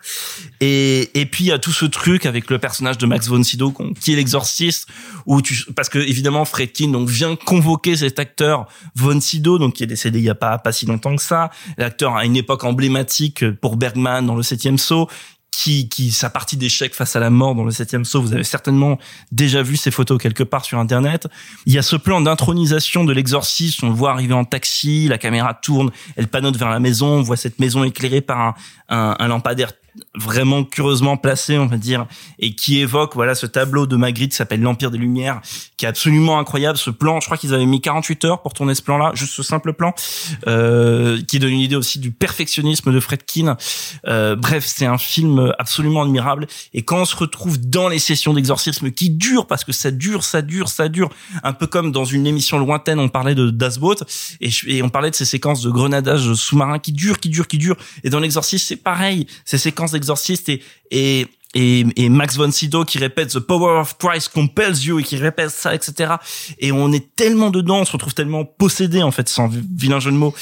[0.60, 3.42] Et et puis il y a tout ce truc avec le personnage de Max von
[3.42, 4.86] Sydow qui est l'exorciste
[5.26, 9.82] où tu parce que évidemment Fredkin donc vient convoquer cet acteur von Sydow donc qui
[9.82, 12.64] est décédé il y a pas pas si longtemps que ça l'acteur à une époque
[12.64, 15.08] emblématique pour Bergman dans le septième saut
[15.54, 18.20] qui, qui sa partie d'échec face à la mort dans le septième saut.
[18.20, 18.98] Vous avez certainement
[19.32, 21.28] déjà vu ces photos quelque part sur Internet.
[21.66, 23.82] Il y a ce plan d'intronisation de l'exorciste.
[23.82, 27.06] On le voit arriver en taxi, la caméra tourne, elle panote vers la maison.
[27.06, 28.56] On voit cette maison éclairée par
[28.88, 29.72] un, un lampadaire
[30.14, 32.06] vraiment curieusement placé, on va dire,
[32.38, 35.40] et qui évoque voilà ce tableau de Magritte qui s'appelle l'Empire des Lumières,
[35.76, 36.78] qui est absolument incroyable.
[36.78, 39.42] Ce plan, je crois qu'ils avaient mis 48 heures pour tourner ce plan-là, juste ce
[39.42, 39.94] simple plan,
[40.46, 43.56] euh, qui donne une idée aussi du perfectionnisme de Fredkin.
[44.06, 46.46] Euh, bref, c'est un film absolument admirable.
[46.72, 50.24] Et quand on se retrouve dans les sessions d'exorcisme qui durent, parce que ça dure,
[50.24, 51.10] ça dure, ça dure,
[51.42, 54.02] un peu comme dans une émission lointaine, on parlait de Das Boot,
[54.40, 57.58] et, et on parlait de ces séquences de grenadage sous-marin qui durent, qui durent, qui
[57.58, 57.76] durent.
[58.02, 59.26] Et dans l'exorcisme, c'est pareil.
[59.44, 63.96] Ces séquences d'exorcisme et, et, et, et Max von Sydow qui répète The power of
[63.98, 66.14] Christ compels you et qui répète ça, etc.
[66.58, 70.10] Et on est tellement dedans, on se retrouve tellement possédé, en fait, sans vilain jeu
[70.10, 70.34] de mots,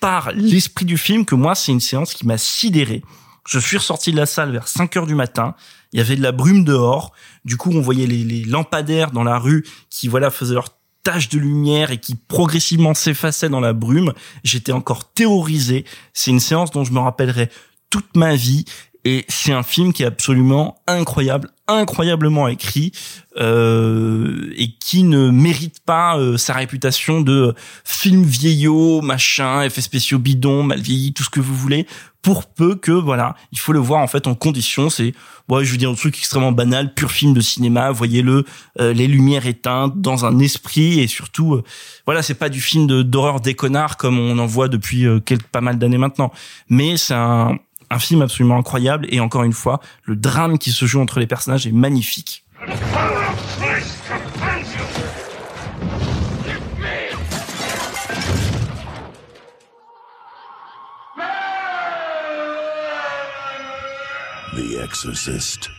[0.00, 3.02] par l'esprit du film que moi, c'est une séance qui m'a sidéré.
[3.46, 5.54] Je suis ressorti de la salle vers 5 heures du matin.
[5.92, 7.12] Il y avait de la brume dehors.
[7.44, 10.70] Du coup, on voyait les, lampadaires dans la rue qui, voilà, faisaient leur
[11.02, 14.12] tache de lumière et qui progressivement s'effaçaient dans la brume.
[14.42, 15.84] J'étais encore terrorisé.
[16.14, 17.50] C'est une séance dont je me rappellerai
[17.94, 18.64] toute ma vie.
[19.04, 22.90] Et c'est un film qui est absolument incroyable, incroyablement écrit,
[23.36, 30.18] euh, et qui ne mérite pas euh, sa réputation de film vieillot, machin, effets spéciaux
[30.18, 31.86] bidons, mal vieilli, tout ce que vous voulez,
[32.24, 34.88] pour peu que, voilà, il faut le voir en fait en condition.
[34.88, 35.12] C'est,
[35.50, 38.44] ouais, je veux dire un truc extrêmement banal, pur film de cinéma, voyez-le,
[38.80, 41.64] euh, les lumières éteintes, dans un esprit, et surtout, euh,
[42.06, 45.46] voilà, c'est pas du film d'horreur des connards comme on en voit depuis euh, quelques,
[45.48, 46.32] pas mal d'années maintenant,
[46.70, 47.58] mais c'est un,
[47.94, 51.26] un film absolument incroyable, et encore une fois, le drame qui se joue entre les
[51.26, 52.44] personnages est magnifique.
[64.54, 65.70] The Exorcist.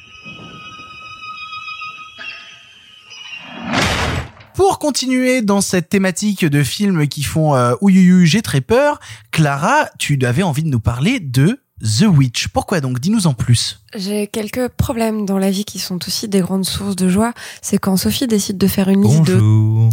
[4.54, 9.00] Pour continuer dans cette thématique de films qui font euh, ouïouïou, j'ai très peur,
[9.32, 12.48] Clara, tu avais envie de nous parler de The Witch.
[12.48, 13.00] Pourquoi donc?
[13.02, 13.82] Dis-nous en plus.
[13.94, 17.34] J'ai quelques problèmes dans la vie qui sont aussi des grandes sources de joie.
[17.62, 19.36] C'est quand Sophie décide de faire une liste de...
[19.36, 19.90] Bonjour.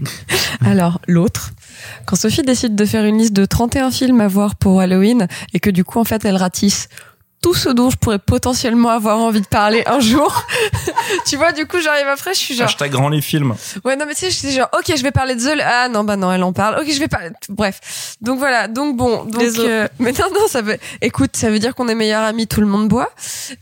[0.62, 1.52] Alors, l'autre.
[2.06, 5.60] Quand Sophie décide de faire une liste de 31 films à voir pour Halloween et
[5.60, 6.88] que du coup, en fait, elle ratisse
[7.42, 10.46] tout ce dont je pourrais potentiellement avoir envie de parler un jour.
[11.26, 12.66] tu vois, du coup, j'arrive après, je suis genre...
[12.68, 13.54] Hashtag grand les films.
[13.84, 15.60] Ouais, non, mais tu sais, je suis genre, ok, je vais parler de The...
[15.62, 16.80] Ah non, bah non, elle en parle.
[16.80, 17.30] Ok, je vais parler...
[17.48, 18.16] Bref.
[18.20, 19.24] Donc voilà, donc bon.
[19.24, 19.68] Donc, Désolé.
[19.68, 20.78] euh, mais non, non, ça veut...
[21.00, 23.10] Écoute, ça veut dire qu'on est meilleurs amis, tout le monde boit.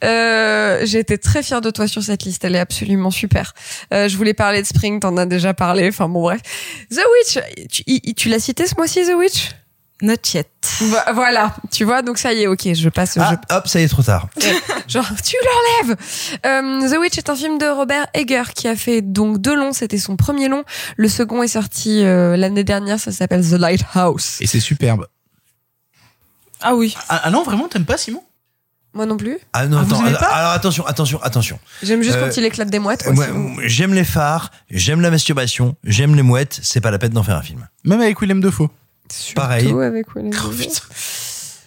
[0.04, 3.54] Euh, J'ai été très fière de toi sur cette liste, elle est absolument super.
[3.94, 6.40] Euh, je voulais parler de Spring, t'en as déjà parlé, enfin bon, bref.
[6.90, 7.38] The Witch,
[7.70, 9.50] tu, tu l'as cité ce mois-ci, The Witch?
[10.02, 10.48] Not yet.
[10.80, 13.18] Vo- Voilà, tu vois, donc ça y est, ok, je passe.
[13.20, 14.28] Ah, je- hop, ça y est, trop tard.
[14.88, 15.96] Genre, tu l'enlèves
[16.46, 19.72] Euh, The Witch est un film de Robert Egger qui a fait donc deux longs,
[19.74, 20.64] c'était son premier long.
[20.96, 24.38] Le second est sorti euh, l'année dernière, ça s'appelle The Lighthouse.
[24.40, 25.06] Et c'est superbe.
[26.60, 26.94] Ah oui.
[27.08, 28.22] Ah, ah non, vraiment, t'aimes pas Simon?
[28.92, 29.38] Moi non plus.
[29.52, 30.26] Ah non, Ah, vous attends, aimez pas?
[30.26, 31.60] alors attention, attention, attention.
[31.82, 33.04] J'aime juste Euh, quand il éclate des mouettes.
[33.08, 33.54] Bon.
[33.64, 37.36] j'aime les phares, j'aime la masturbation, j'aime les mouettes, c'est pas la peine d'en faire
[37.36, 37.68] un film.
[37.84, 38.68] Même avec Willem Dafoe.
[39.34, 39.70] Pareil.
[39.72, 40.50] Avec Oh.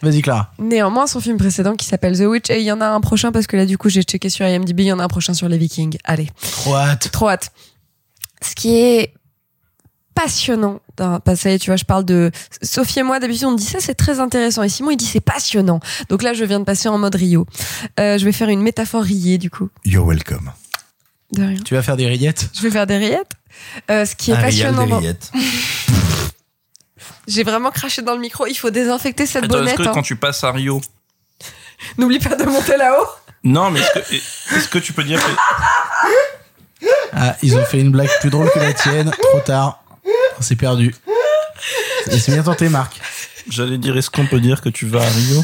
[0.02, 0.52] Vas-y, Clara.
[0.60, 3.32] Néanmoins, son film précédent qui s'appelle The Witch, et il y en a un prochain
[3.32, 5.34] parce que là, du coup, j'ai checké sur IMDb, il y en a un prochain
[5.34, 5.98] sur les Vikings.
[6.04, 6.30] Allez.
[6.42, 7.10] Trop hâte.
[7.12, 7.52] Trop hâte.
[8.42, 9.14] Ce qui est
[10.14, 12.32] passionnant, d'un- est, tu vois, je parle de
[12.62, 14.62] Sophie et moi, d'habitude, on dit ça, c'est très intéressant.
[14.64, 15.80] Et Simon, il dit c'est passionnant.
[16.10, 17.46] Donc là, je viens de passer en mode Rio.
[18.00, 19.70] Euh, je vais faire une métaphore riée, du coup.
[19.86, 20.52] You're welcome.
[21.32, 21.60] De rien.
[21.64, 22.50] Tu vas faire des rillettes?
[22.54, 23.32] Je vais faire des rillettes.
[23.90, 24.84] Euh, ce qui est Un passionnant.
[24.84, 25.32] des dans- rillettes.
[27.28, 28.46] J'ai vraiment craché dans le micro.
[28.48, 29.78] Il faut désinfecter cette Attends, est-ce bonnette.
[29.78, 29.92] que hein.
[29.94, 30.82] quand tu passes à Rio,
[31.98, 33.08] N'oublie pas de monter là-haut.
[33.44, 35.32] non, mais est-ce que, est-ce que tu peux dire que
[37.14, 39.12] Ah, ils ont fait une blague plus drôle que la tienne.
[39.12, 39.84] Trop tard.
[40.40, 40.94] C'est perdu.
[42.12, 43.00] Et c'est bien tenté, Marc.
[43.50, 45.44] j'allais dire, est-ce qu'on peut dire que tu vas à Rio?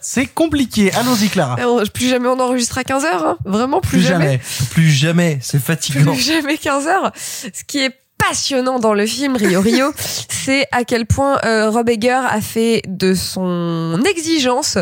[0.00, 0.92] C'est compliqué.
[0.94, 1.56] Allons-y, Clara.
[1.60, 3.04] Euh, Plus jamais on enregistre à 15h.
[3.06, 3.36] Hein.
[3.44, 4.40] Vraiment, plus, Plus jamais.
[4.70, 6.12] Plus jamais, c'est fatigant.
[6.14, 7.12] plus jamais 15 heures.
[7.16, 9.92] Ce qui est passionnant dans le film Rio Rio,
[10.28, 14.78] c'est à quel point euh, Rob Egger a fait de son exigence,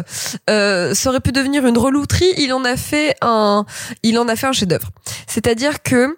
[0.51, 3.65] euh, ça aurait pu devenir une relouterie, il en a fait un,
[4.03, 4.89] il en a fait un chef-d'œuvre.
[5.27, 6.17] C'est-à-dire que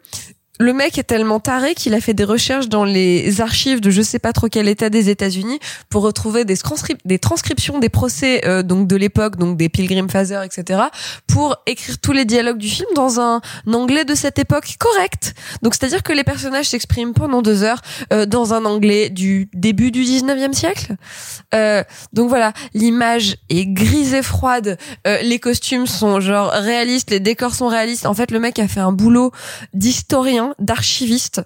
[0.58, 4.02] le mec est tellement taré qu'il a fait des recherches dans les archives de je
[4.02, 8.46] sais pas trop quel état des États-Unis pour retrouver des, transcrip- des transcriptions des procès
[8.46, 10.80] euh, donc de l'époque, donc des Pilgrim Father, etc.
[11.26, 13.40] pour écrire tous les dialogues du film dans un
[13.72, 15.34] anglais de cette époque correct.
[15.62, 17.80] Donc c'est-à-dire que les personnages s'expriment pendant deux heures
[18.12, 20.96] euh, dans un anglais du début du 19e siècle.
[21.54, 27.20] Euh, donc voilà, l'image est grise et froide, euh, les costumes sont genre réalistes, les
[27.20, 28.06] décors sont réalistes.
[28.06, 29.32] En fait, le mec a fait un boulot
[29.74, 31.42] d'historien, d'archiviste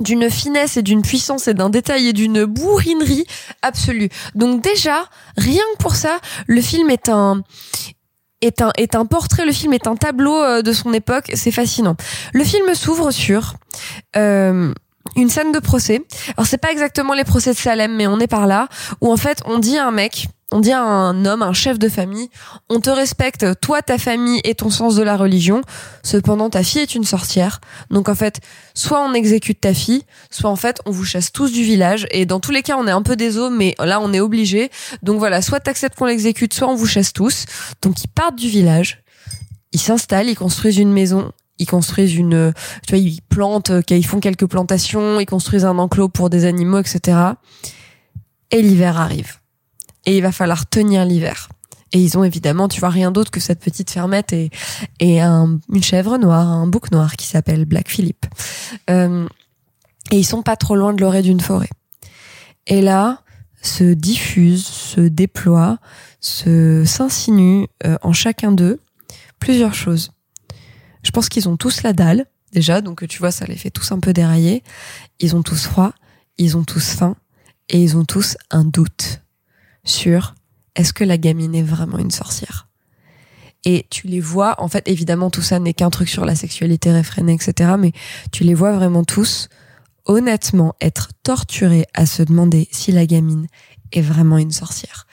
[0.00, 3.26] d'une finesse et d'une puissance et d'un détail et d'une bourrinerie
[3.62, 4.08] absolue.
[4.34, 7.42] Donc déjà, rien que pour ça, le film est un
[8.40, 11.96] est un portrait, le film est un tableau euh, de son époque, c'est fascinant.
[12.34, 13.54] Le film s'ouvre sur
[14.16, 14.70] euh,
[15.16, 16.02] une scène de procès.
[16.36, 18.68] Alors c'est pas exactement les procès de Salem, mais on est par là
[19.00, 21.80] où en fait on dit à un mec, on dit à un homme, un chef
[21.80, 22.30] de famille,
[22.70, 25.62] on te respecte, toi, ta famille et ton sens de la religion.
[26.04, 27.60] Cependant, ta fille est une sorcière.
[27.90, 28.40] Donc en fait,
[28.72, 32.06] soit on exécute ta fille, soit en fait on vous chasse tous du village.
[32.12, 34.70] Et dans tous les cas, on est un peu des mais là on est obligé.
[35.02, 37.46] Donc voilà, soit t'acceptes qu'on l'exécute, soit on vous chasse tous.
[37.82, 39.02] Donc ils partent du village,
[39.72, 41.32] ils s'installent, ils construisent une maison.
[41.58, 42.52] Ils construisent une,
[42.86, 46.46] tu vois, ils plantent, euh, ils font quelques plantations, ils construisent un enclos pour des
[46.46, 47.16] animaux, etc.
[48.50, 49.38] Et l'hiver arrive.
[50.06, 51.48] Et il va falloir tenir l'hiver.
[51.92, 54.50] Et ils ont évidemment, tu vois, rien d'autre que cette petite fermette et,
[54.98, 58.26] et un, une chèvre noire, un bouc noir qui s'appelle Black Phillip.
[58.90, 59.28] Euh,
[60.10, 61.70] et ils sont pas trop loin de l'orée d'une forêt.
[62.66, 63.22] Et là,
[63.62, 65.78] se diffuse, se déploie,
[66.20, 68.80] se s'insinue euh, en chacun d'eux
[69.38, 70.10] plusieurs choses.
[71.02, 73.92] Je pense qu'ils ont tous la dalle, déjà, donc tu vois, ça les fait tous
[73.92, 74.62] un peu dérailler.
[75.20, 75.92] Ils ont tous froid,
[76.38, 77.14] ils ont tous faim,
[77.68, 79.20] et ils ont tous un doute
[79.84, 80.34] sur
[80.74, 82.68] est-ce que la gamine est vraiment une sorcière?
[83.64, 86.92] Et tu les vois, en fait, évidemment, tout ça n'est qu'un truc sur la sexualité
[86.92, 87.74] réfrénée, etc.
[87.78, 87.92] Mais
[88.30, 89.48] tu les vois vraiment tous,
[90.04, 93.46] honnêtement, être torturés à se demander si la gamine
[93.92, 95.06] est vraiment une sorcière.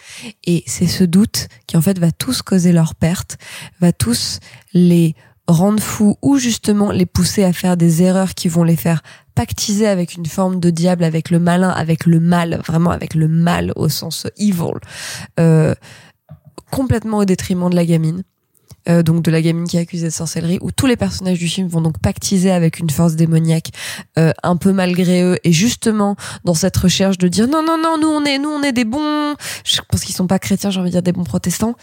[0.43, 3.37] Et c'est ce doute qui, en fait, va tous causer leur perte,
[3.79, 4.39] va tous
[4.73, 5.15] les
[5.51, 9.01] rendre fous ou justement les pousser à faire des erreurs qui vont les faire
[9.35, 13.27] pactiser avec une forme de diable, avec le malin, avec le mal, vraiment avec le
[13.27, 14.79] mal au sens evil,
[15.39, 15.73] euh,
[16.69, 18.23] complètement au détriment de la gamine.
[18.89, 21.47] Euh, donc de la gamine qui est accusée de sorcellerie, où tous les personnages du
[21.47, 23.69] film vont donc pactiser avec une force démoniaque,
[24.17, 26.15] euh, un peu malgré eux, et justement
[26.45, 28.85] dans cette recherche de dire non non non nous on est nous on est des
[28.85, 31.75] bons, je pense qu'ils sont pas chrétiens, j'ai envie de dire des bons protestants.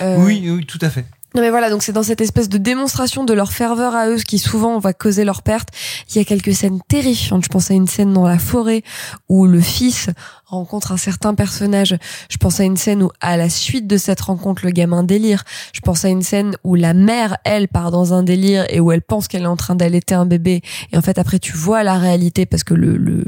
[0.00, 1.06] Euh, Oui, oui, tout à fait.
[1.34, 4.16] Non mais voilà, donc c'est dans cette espèce de démonstration de leur ferveur à eux,
[4.16, 5.68] qui souvent va causer leur perte.
[6.08, 7.44] Il y a quelques scènes terrifiantes.
[7.44, 8.82] Je pense à une scène dans la forêt
[9.28, 10.08] où le fils
[10.46, 11.96] rencontre un certain personnage.
[12.30, 15.44] Je pense à une scène où, à la suite de cette rencontre, le gamin délire.
[15.74, 18.90] Je pense à une scène où la mère, elle, part dans un délire et où
[18.90, 20.62] elle pense qu'elle est en train d'allaiter un bébé.
[20.92, 23.24] Et en fait, après, tu vois la réalité parce que le,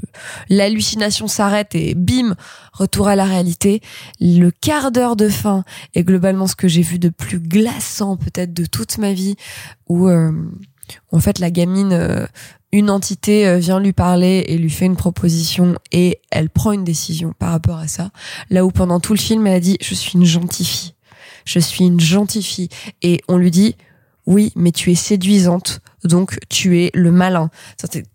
[0.49, 2.35] l'hallucination s'arrête et bim,
[2.73, 3.83] retour à la réalité.
[4.21, 5.65] Le quart d'heure de fin
[5.95, 7.39] est globalement ce que j'ai vu de plus
[7.91, 9.37] glaçant peut-être de toute ma vie
[9.89, 10.33] où, euh,
[11.13, 12.27] en fait la gamine, euh,
[12.73, 16.85] une entité euh, vient lui parler et lui fait une proposition et elle prend une
[16.85, 18.11] décision par rapport à ça.
[18.49, 20.95] Là où pendant tout le film, elle a dit je suis une gentille fille,
[21.45, 22.69] je suis une gentille fille
[23.03, 23.75] et on lui dit
[24.31, 27.51] oui, mais tu es séduisante, donc tu es le malin.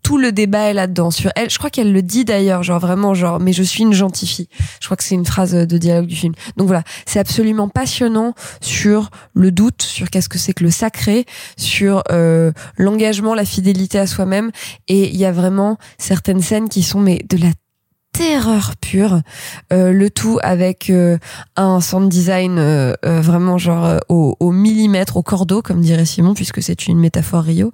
[0.02, 1.50] Tout le débat est là-dedans sur elle.
[1.50, 4.48] Je crois qu'elle le dit d'ailleurs, genre vraiment, genre, mais je suis une gentille fille.
[4.80, 6.32] Je crois que c'est une phrase de dialogue du film.
[6.56, 11.26] Donc voilà, c'est absolument passionnant sur le doute, sur qu'est-ce que c'est que le sacré,
[11.58, 14.52] sur euh, l'engagement, la fidélité à soi-même.
[14.88, 17.50] Et il y a vraiment certaines scènes qui sont mais de la
[18.16, 19.20] terreur pure,
[19.72, 21.18] Euh, le tout avec euh,
[21.56, 26.04] un sound design euh, euh, vraiment genre euh, au, au millimètre, au cordeau, comme dirait
[26.04, 27.72] Simon, puisque c'est une métaphore Rio.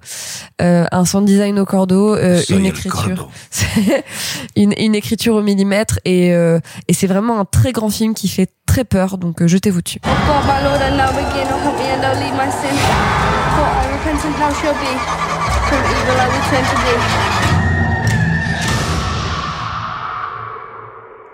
[0.61, 3.29] Euh, un sound design au cordeau, euh, est, une écriture,
[4.55, 8.27] une, une écriture au millimètre, et, euh, et c'est vraiment un très grand film qui
[8.27, 9.99] fait très peur, donc euh, jetez-vous dessus.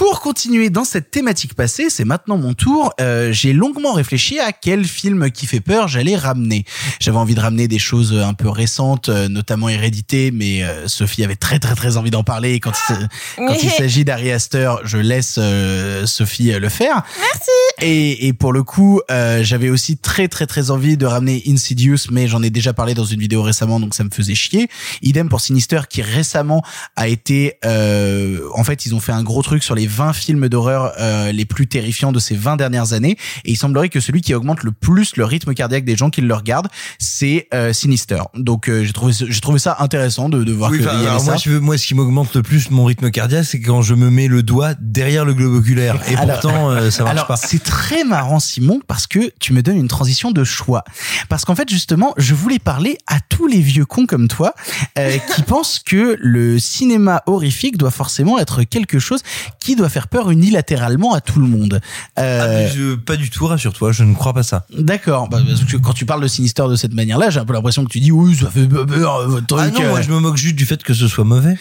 [0.00, 2.90] Pour continuer dans cette thématique passée, c'est maintenant mon tour.
[3.02, 6.64] Euh, j'ai longuement réfléchi à quel film qui fait peur j'allais ramener.
[7.00, 11.22] J'avais envie de ramener des choses un peu récentes, euh, notamment Hérédité, mais euh, Sophie
[11.22, 12.54] avait très très très envie d'en parler.
[12.54, 12.98] Et Quand il, s-
[13.36, 17.02] quand il s'agit d'Ari Aster, je laisse euh, Sophie euh, le faire.
[17.20, 17.50] Merci.
[17.82, 21.98] Et, et pour le coup, euh, j'avais aussi très très très envie de ramener Insidious,
[22.10, 24.68] mais j'en ai déjà parlé dans une vidéo récemment, donc ça me faisait chier.
[25.02, 26.62] Idem pour Sinister, qui récemment
[26.96, 30.48] a été, euh, en fait, ils ont fait un gros truc sur les 20 films
[30.48, 34.20] d'horreur euh, les plus terrifiants de ces 20 dernières années, et il semblerait que celui
[34.20, 38.22] qui augmente le plus le rythme cardiaque des gens qui le regardent, c'est euh, Sinister.
[38.34, 41.24] Donc euh, j'ai trouvé j'ai trouvé ça intéressant de, de voir Oui, y avait ça.
[41.24, 43.94] moi, je veux- moi, ce qui m'augmente le plus mon rythme cardiaque, c'est quand je
[43.94, 45.98] me mets le doigt derrière le globe oculaire.
[46.10, 47.36] Et Alors- pourtant, euh, ça marche Alors, pas.
[47.36, 50.84] c'est très marrant, Simon, parce que tu me donnes une transition de choix.
[51.28, 54.54] Parce qu'en fait, justement, je voulais parler à tous les vieux cons comme toi
[54.98, 59.20] euh, qui pensent que le cinéma horrifique doit forcément être quelque chose
[59.60, 61.80] qui doit faire peur unilatéralement à tout le monde.
[62.18, 64.66] Euh, Ah, mais je- pas du tout, rassure-toi, je ne crois pas ça.
[64.76, 67.52] D'accord, bah, parce que quand tu parles de Sinister de cette manière-là, j'ai un peu
[67.52, 69.60] l'impression que tu dis oui, ça fait peur, votre truc.
[69.62, 70.02] Ah non, moi euh.
[70.02, 71.56] je me moque juste du fait que ce soit mauvais.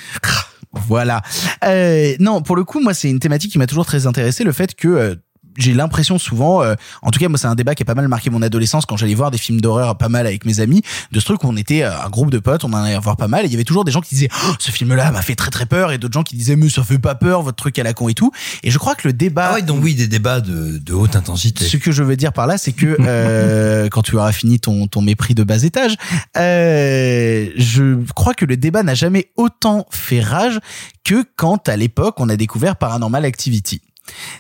[0.88, 1.22] Voilà.
[1.66, 4.52] Euh, non, pour le coup, moi, c'est une thématique qui m'a toujours très intéressé, le
[4.52, 5.18] fait que
[5.58, 8.08] j'ai l'impression souvent, euh, en tout cas moi c'est un débat qui a pas mal
[8.08, 11.20] marqué mon adolescence quand j'allais voir des films d'horreur pas mal avec mes amis, de
[11.20, 13.28] ce truc où on était euh, un groupe de potes, on en allait voir pas
[13.28, 15.36] mal, et il y avait toujours des gens qui disaient oh, ce film-là m'a fait
[15.36, 17.78] très très peur, et d'autres gens qui disaient mais ça fait pas peur votre truc
[17.80, 18.32] à la con et tout.
[18.64, 21.16] Et je crois que le débat, Ah ouais, donc oui, des débats de, de haute
[21.16, 21.66] intensité.
[21.66, 24.88] ce que je veux dire par là, c'est que euh, quand tu auras fini ton,
[24.88, 25.96] ton mépris de bas étage,
[26.38, 30.60] euh, je crois que le débat n'a jamais autant fait rage
[31.04, 33.82] que quand à l'époque on a découvert Paranormal Activity.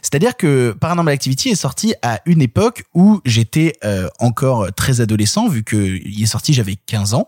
[0.01, 5.48] C'est-à-dire que Paranormal Activity est sorti à une époque où j'étais euh, encore très adolescent,
[5.48, 7.27] vu que il est sorti j'avais 15 ans,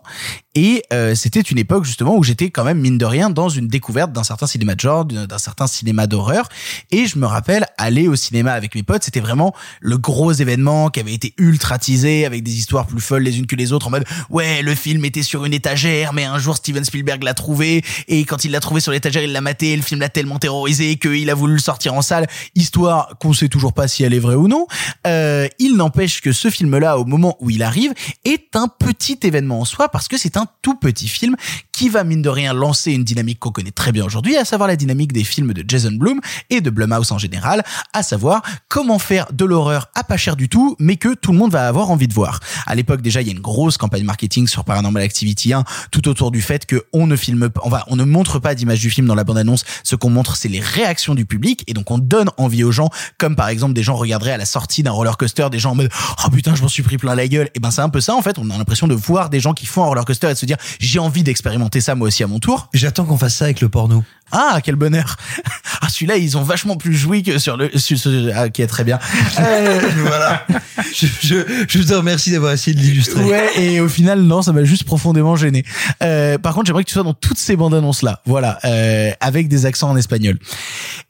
[0.54, 3.68] et euh, c'était une époque justement où j'étais quand même mine de rien dans une
[3.68, 6.48] découverte d'un certain cinéma de genre, d'un certain cinéma d'horreur,
[6.90, 10.90] et je me rappelle aller au cinéma avec mes potes, c'était vraiment le gros événement
[10.90, 13.88] qui avait été ultra teasé avec des histoires plus folles les unes que les autres
[13.88, 17.34] en mode ouais le film était sur une étagère mais un jour Steven Spielberg l'a
[17.34, 17.82] trouvé.
[18.08, 19.76] Et quand il l'a trouvé sur l'étagère il l'a maté.
[19.76, 23.48] Le film l'a tellement terrorisé qu'il a voulu le sortir en salle histoire qu'on sait
[23.48, 24.66] toujours pas si elle est vraie ou non
[25.06, 27.92] euh, il n'empêche que ce film là au moment où il arrive
[28.24, 31.36] est un petit événement en soi parce que c'est un tout petit film
[31.72, 34.68] qui va mine de rien lancer une dynamique qu'on connaît très bien aujourd'hui à savoir
[34.68, 36.20] la dynamique des films de Jason Blum
[36.50, 40.48] et de Blumhouse en général à savoir comment faire de l'horreur à pas cher du
[40.48, 42.40] tout mais que tout le monde va avoir envie de voir.
[42.66, 46.08] À l'époque déjà il y a une grosse campagne marketing sur Paranormal Activity 1 tout
[46.08, 48.90] autour du fait que on ne filme on va on ne montre pas d'image du
[48.90, 51.90] film dans la bande annonce ce qu'on montre c'est les réactions du public et donc
[51.90, 54.90] on donne envie aux gens comme par exemple des gens regarderaient à la sortie d'un
[54.90, 55.90] roller coaster des gens en mode
[56.24, 57.48] oh putain je m'en suis pris plein la gueule.
[57.54, 58.38] Et ben c'est un peu ça en fait.
[58.38, 60.46] On a l'impression de voir des gens qui font un roller coaster et de se
[60.46, 63.60] dire j'ai envie d'expérimenter ça moi aussi à mon tour J'attends qu'on fasse ça avec
[63.60, 64.04] le porno.
[64.32, 65.16] Ah quel bonheur
[65.80, 68.84] ah celui-là ils ont vachement plus joui que sur le sur ce ah, ok très
[68.84, 68.98] bien
[69.38, 70.46] Euh, voilà.
[70.94, 71.36] Je, je,
[71.68, 73.22] je te remercie d'avoir essayé de l'illustrer.
[73.24, 75.64] Ouais, et au final, non, ça m'a juste profondément gêné.
[76.02, 79.10] Euh, par contre, j'aimerais que tu sois dans toutes ces bandes annonces là, voilà, euh,
[79.20, 80.38] avec des accents en espagnol.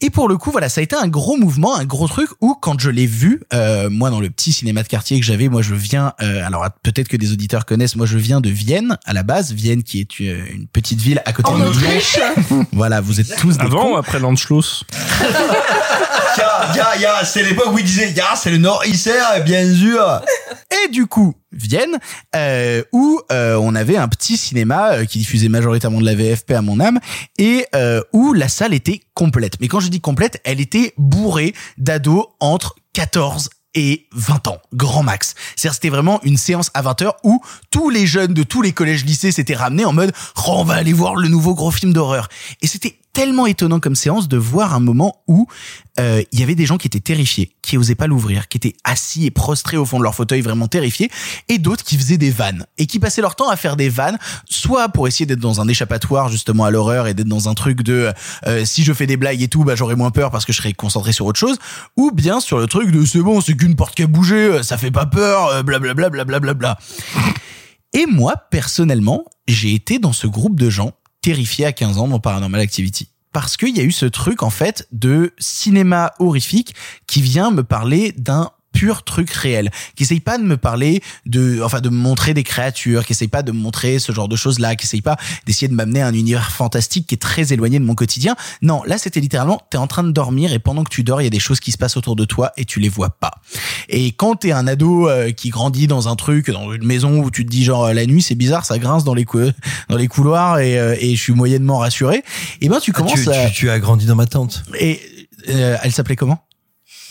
[0.01, 2.55] Et pour le coup, voilà, ça a été un gros mouvement, un gros truc où
[2.61, 5.63] quand je l'ai vu, euh, moi dans le petit cinéma de quartier que j'avais, moi
[5.63, 9.13] je viens, euh, alors peut-être que des auditeurs connaissent, moi je viens de Vienne à
[9.13, 11.65] la base, Vienne qui est une, une petite ville à côté En de.
[11.65, 12.19] Autriche
[12.73, 13.93] Voilà, vous êtes tous des Avant cons.
[13.95, 14.85] ou après l'Anschluss
[16.39, 20.23] Ya, ya, ya, c'est l'époque où il disait, ya, c'est le Nord Isère, bien sûr.
[20.71, 21.99] Et du coup, Vienne,
[22.35, 26.53] euh, où euh, on avait un petit cinéma euh, qui diffusait majoritairement de la VFP
[26.53, 26.99] à mon âme
[27.39, 29.61] et euh, où la salle était complète.
[29.61, 35.03] Mais quand je dis complète, elle était bourrée d'ados entre 14 et 20 ans, grand
[35.03, 35.35] max.
[35.57, 38.73] C'est-à-dire c'était vraiment une séance à 20 heures où tous les jeunes de tous les
[38.73, 40.13] collèges lycées s'étaient ramenés en mode
[40.47, 42.29] oh, on va aller voir le nouveau gros film d'horreur.
[42.61, 45.47] Et c'était tellement étonnant comme séance de voir un moment où
[46.01, 48.75] euh, il y avait des gens qui étaient terrifiés, qui osaient pas l'ouvrir, qui étaient
[48.85, 51.11] assis et prostrés au fond de leur fauteuil vraiment terrifiés,
[51.49, 54.19] et d'autres qui faisaient des vannes et qui passaient leur temps à faire des vannes,
[54.49, 57.83] soit pour essayer d'être dans un échappatoire justement à l'horreur et d'être dans un truc
[57.83, 58.13] de
[58.47, 60.59] euh, si je fais des blagues et tout, bah j'aurai moins peur parce que je
[60.59, 61.59] serai concentré sur autre chose,
[61.97, 64.63] ou bien sur le truc de c'est bon, c'est qu'une porte qui a bougé, euh,
[64.63, 66.55] ça fait pas peur, blablabla, blablabla.
[66.55, 66.79] Bla.
[67.93, 70.93] Et moi personnellement, j'ai été dans ce groupe de gens
[71.23, 73.09] terrifiés à 15 ans dans Paranormal Activity.
[73.33, 76.75] Parce qu'il y a eu ce truc en fait de cinéma horrifique
[77.07, 78.51] qui vient me parler d'un
[78.83, 82.43] pur truc réel, qui essaye pas de me parler de, enfin, de me montrer des
[82.43, 85.69] créatures, qui essaye pas de me montrer ce genre de choses-là, qui essaye pas d'essayer
[85.69, 88.35] de m'amener à un univers fantastique qui est très éloigné de mon quotidien.
[88.61, 91.25] Non, là, c'était littéralement, t'es en train de dormir et pendant que tu dors, il
[91.25, 93.31] y a des choses qui se passent autour de toi et tu les vois pas.
[93.89, 97.31] Et quand t'es un ado euh, qui grandit dans un truc, dans une maison où
[97.31, 99.39] tu te dis genre la nuit c'est bizarre, ça grince dans les cou
[99.91, 102.25] dans les couloirs et, euh, et je suis moyennement rassuré,
[102.61, 104.65] et ben tu Ah, commences tu, à tu, tu as grandi dans ma tente.
[104.81, 105.01] et
[105.51, 106.43] euh, elle s'appelait comment?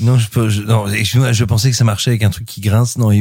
[0.01, 2.59] Non, je, peux- je, non, excuse-moi, je pensais que ça marchait avec un truc qui
[2.61, 2.97] grince.
[2.97, 3.11] Non,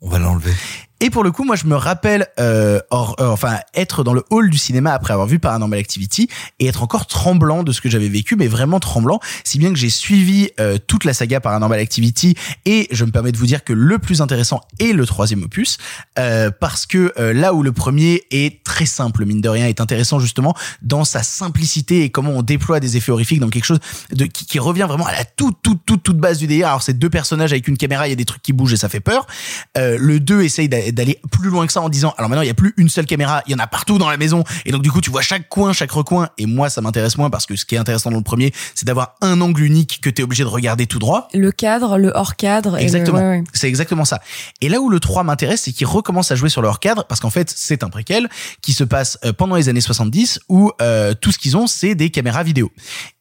[0.00, 0.54] on va l'enlever.
[1.02, 4.50] Et pour le coup, moi, je me rappelle, euh, euh, enfin, être dans le hall
[4.50, 8.10] du cinéma après avoir vu Paranormal Activity et être encore tremblant de ce que j'avais
[8.10, 12.34] vécu, mais vraiment tremblant, si bien que j'ai suivi euh, toute la saga Paranormal Activity
[12.66, 15.78] et je me permets de vous dire que le plus intéressant est le troisième opus,
[16.18, 20.18] euh, parce que là où le premier est très simple, mine de rien, est intéressant
[20.18, 23.80] justement dans sa simplicité et comment on déploie des effets horrifiques dans quelque chose
[24.34, 26.68] qui, revient vraiment à la toute toute toute toute base du délire.
[26.68, 28.76] Alors c'est deux personnages avec une caméra, il y a des trucs qui bougent et
[28.76, 29.26] ça fait peur.
[29.76, 32.50] Le 2 essaye d'a- d'aller plus loin que ça en disant alors maintenant il y
[32.50, 34.82] a plus une seule caméra, il y en a partout dans la maison et donc
[34.82, 37.56] du coup tu vois chaque coin, chaque recoin et moi ça m'intéresse moins parce que
[37.56, 40.24] ce qui est intéressant dans le premier, c'est d'avoir un angle unique que tu es
[40.24, 41.28] obligé de regarder tout droit.
[41.34, 42.76] Le cadre, le hors cadre.
[42.76, 43.18] le- Exactement.
[43.18, 43.44] ouais, ouais.
[43.52, 44.20] C'est exactement ça.
[44.60, 47.20] Et là où le 3 m'intéresse, c'est qu'il recommence à jouer sur leur cadre, parce
[47.20, 48.28] qu'en fait, c'est un préquel
[48.62, 51.94] qui se passe euh, pendant les années 70, où euh, tout ce qu'ils ont, c'est
[51.94, 52.70] des caméras vidéo.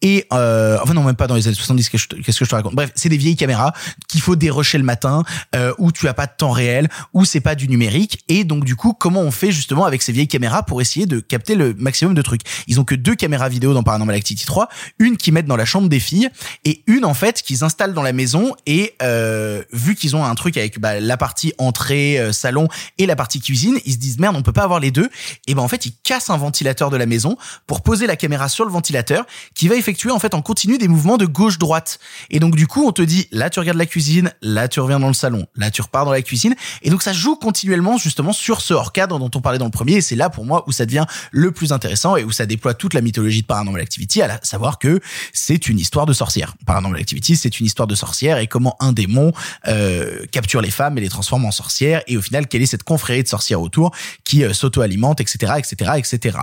[0.01, 1.89] Et euh, enfin non, même pas dans les années 70.
[1.89, 2.75] Qu'est-ce que je te- qu'est-ce que je te raconte?
[2.75, 3.73] Bref, c'est des vieilles caméras
[4.07, 5.23] qu'il faut dérocher le matin,
[5.56, 8.24] euh, où tu as pas de temps réel, où c'est pas du numérique.
[8.28, 11.20] Et donc du coup, comment on fait justement avec ces vieilles caméras pour essayer de
[11.20, 14.70] capter le maximum de trucs Ils ont que deux caméras vidéo dans Paranormal Activity 3,
[14.98, 16.30] une qu'ils mettent dans la chambre des filles
[16.66, 18.56] et une en fait qu'ils installent dans la maison.
[18.66, 23.06] Et euh, vu qu'ils ont un truc avec bah, la partie entrée, euh, salon et
[23.06, 25.10] la partie cuisine, ils se disent merde, on peut pas avoir les deux.
[25.48, 28.50] Et ben en fait, ils cassent un ventilateur de la maison pour poser la caméra
[28.50, 32.00] sur le ventilateur, qui va effectuer en fait en continu des mouvements de gauche-droite.
[32.30, 35.00] Et donc du coup, on te dit là tu regardes la cuisine, là tu reviens
[35.00, 36.56] dans le salon, là tu repars dans la cuisine.
[36.82, 39.72] Et donc ça joue continuellement justement sur ce hors cadre dont on parlait dans le
[39.72, 39.94] premier.
[39.94, 42.76] Et c'est là pour moi où ça devient le plus intéressant et où ça déploie
[42.76, 45.00] toute la mythologie de Paranormal Activity, à savoir que
[45.34, 46.53] c'est une histoire de sorcière.
[46.68, 49.32] Paranormal Activity, c'est une histoire de sorcière et comment un démon
[49.68, 52.03] euh, capture les femmes et les transforme en sorcières.
[52.06, 55.94] Et au final, quelle est cette confrérie de sorcières autour qui euh, s'auto-alimente, etc., etc.,
[55.98, 56.38] etc.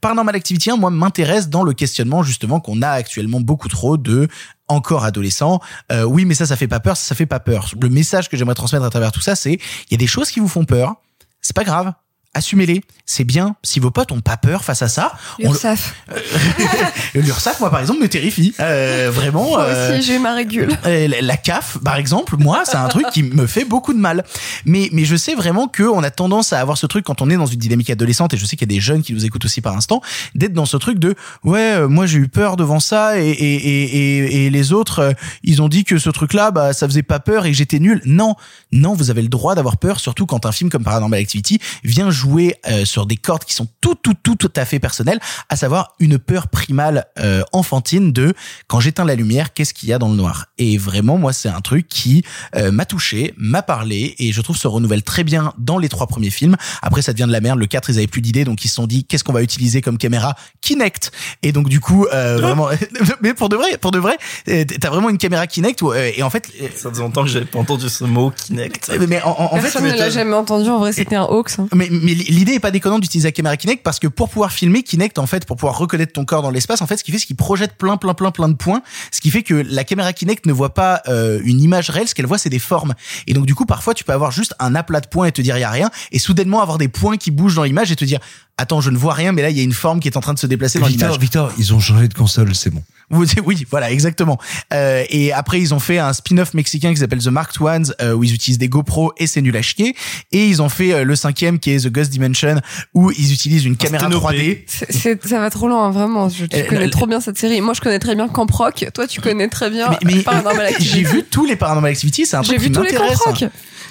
[0.00, 4.26] Paranormal Activity 1, moi, m'intéresse dans le questionnement justement qu'on a actuellement beaucoup trop de
[4.68, 5.60] encore adolescent.
[5.92, 7.70] Euh, oui, mais ça, ça fait pas peur, ça, ça fait pas peur.
[7.80, 10.30] Le message que j'aimerais transmettre à travers tout ça, c'est il y a des choses
[10.30, 10.94] qui vous font peur.
[11.40, 11.92] C'est pas grave.
[12.36, 12.82] Assumez-les.
[13.06, 13.56] C'est bien.
[13.62, 15.94] Si vos potes ont pas peur face à ça, on le- L'URSSAF.
[17.14, 18.52] L'URSSAF, moi, par exemple, me terrifie.
[18.60, 19.44] Euh, vraiment.
[19.48, 20.76] Moi euh, aussi, j'ai ma régule.
[20.86, 24.24] euh, la- CAF, par exemple, moi, c'est un truc qui me fait beaucoup de mal.
[24.64, 27.30] Mais, mais je sais vraiment que on a tendance à avoir ce truc quand on
[27.30, 29.24] est dans une dynamique adolescente, et je sais qu'il y a des jeunes qui nous
[29.24, 30.00] écoutent aussi par instant,
[30.34, 33.54] d'être dans ce truc de ouais, euh, moi j'ai eu peur devant ça, et, et,
[33.54, 33.84] et,
[34.16, 35.12] et, et les autres, euh,
[35.44, 38.02] ils ont dit que ce truc-là, bah, ça faisait pas peur et que j'étais nul.
[38.04, 38.34] Non,
[38.72, 42.10] non, vous avez le droit d'avoir peur, surtout quand un film comme Paranormal Activity vient
[42.10, 42.25] jouer
[42.68, 45.94] euh, sur des cordes qui sont tout, tout, tout, tout à fait personnelles, à savoir
[45.98, 48.34] une peur primale euh, enfantine de
[48.66, 50.46] quand j'éteins la lumière, qu'est-ce qu'il y a dans le noir?
[50.58, 52.24] Et vraiment, moi, c'est un truc qui
[52.56, 56.06] euh, m'a touché, m'a parlé, et je trouve se renouvelle très bien dans les trois
[56.06, 56.56] premiers films.
[56.82, 57.58] Après, ça devient de la merde.
[57.58, 59.80] Le 4, ils avaient plus d'idées, donc ils se sont dit, qu'est-ce qu'on va utiliser
[59.82, 60.34] comme caméra?
[60.60, 61.12] Kinect.
[61.42, 62.68] Et donc, du coup, euh, vraiment,
[63.22, 64.16] mais pour de vrai, pour de vrai,
[64.48, 67.28] euh, t'as vraiment une caméra Kinect, où, euh, et en fait, Ça faisait longtemps que
[67.30, 68.90] j'avais pas entendu ce mot Kinect.
[69.08, 70.68] mais en, en- en fait, Personne ne l'a jamais entendu.
[70.70, 71.58] En vrai, c'était un hoax.
[71.58, 71.68] hein.
[71.74, 74.82] mais, mais l'idée est pas déconnante d'utiliser la caméra Kinect parce que pour pouvoir filmer
[74.82, 77.18] Kinect, en fait, pour pouvoir reconnaître ton corps dans l'espace, en fait, ce qui fait,
[77.18, 78.82] c'est qu'il projette plein, plein, plein, plein de points.
[79.10, 82.14] Ce qui fait que la caméra Kinect ne voit pas euh, une image réelle, ce
[82.14, 82.94] qu'elle voit, c'est des formes.
[83.26, 85.42] Et donc, du coup, parfois, tu peux avoir juste un aplat de points et te
[85.42, 87.96] dire il y a rien, et soudainement avoir des points qui bougent dans l'image et
[87.96, 88.20] te dire
[88.58, 90.20] attends, je ne vois rien, mais là il y a une forme qui est en
[90.20, 91.20] train de se déplacer dans Victor, l'image.
[91.20, 92.82] Victor, ils ont changé de console, c'est bon.
[93.08, 94.36] Vous- Oui, voilà, exactement.
[94.74, 98.14] Euh, et après, ils ont fait un spin-off mexicain qui s'appelle The Marked Ones, euh,
[98.14, 99.94] où ils utilisent des GoPro et c'est nul à chier.
[100.32, 102.60] Et ils ont fait euh, le cinquième qui est The Ghost Dimension,
[102.94, 104.64] où ils utilisent une caméra 3D.
[104.66, 106.28] C'est- c'est- ça va trop loin, vraiment.
[106.28, 107.60] Je, tu Euh, connais trop bien cette série.
[107.60, 108.86] Moi, je connais très bien Camp Rock.
[108.92, 110.90] Toi, tu connais très bien Mais, mais, Paranormal Activity.
[110.96, 113.04] j'ai vu tous les Paranormal Activity, c'est un J'ai truc vu qui tous les Camp
[113.04, 113.18] m'intéresse.
[113.42, 113.50] Rock.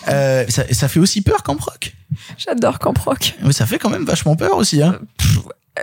[0.10, 1.94] Euh, ça, ça fait aussi peur Camp Rock.
[2.38, 3.36] J'adore Camp Rock.
[3.44, 4.82] Mais ça fait quand même vachement peur aussi.
[4.82, 5.00] Hein.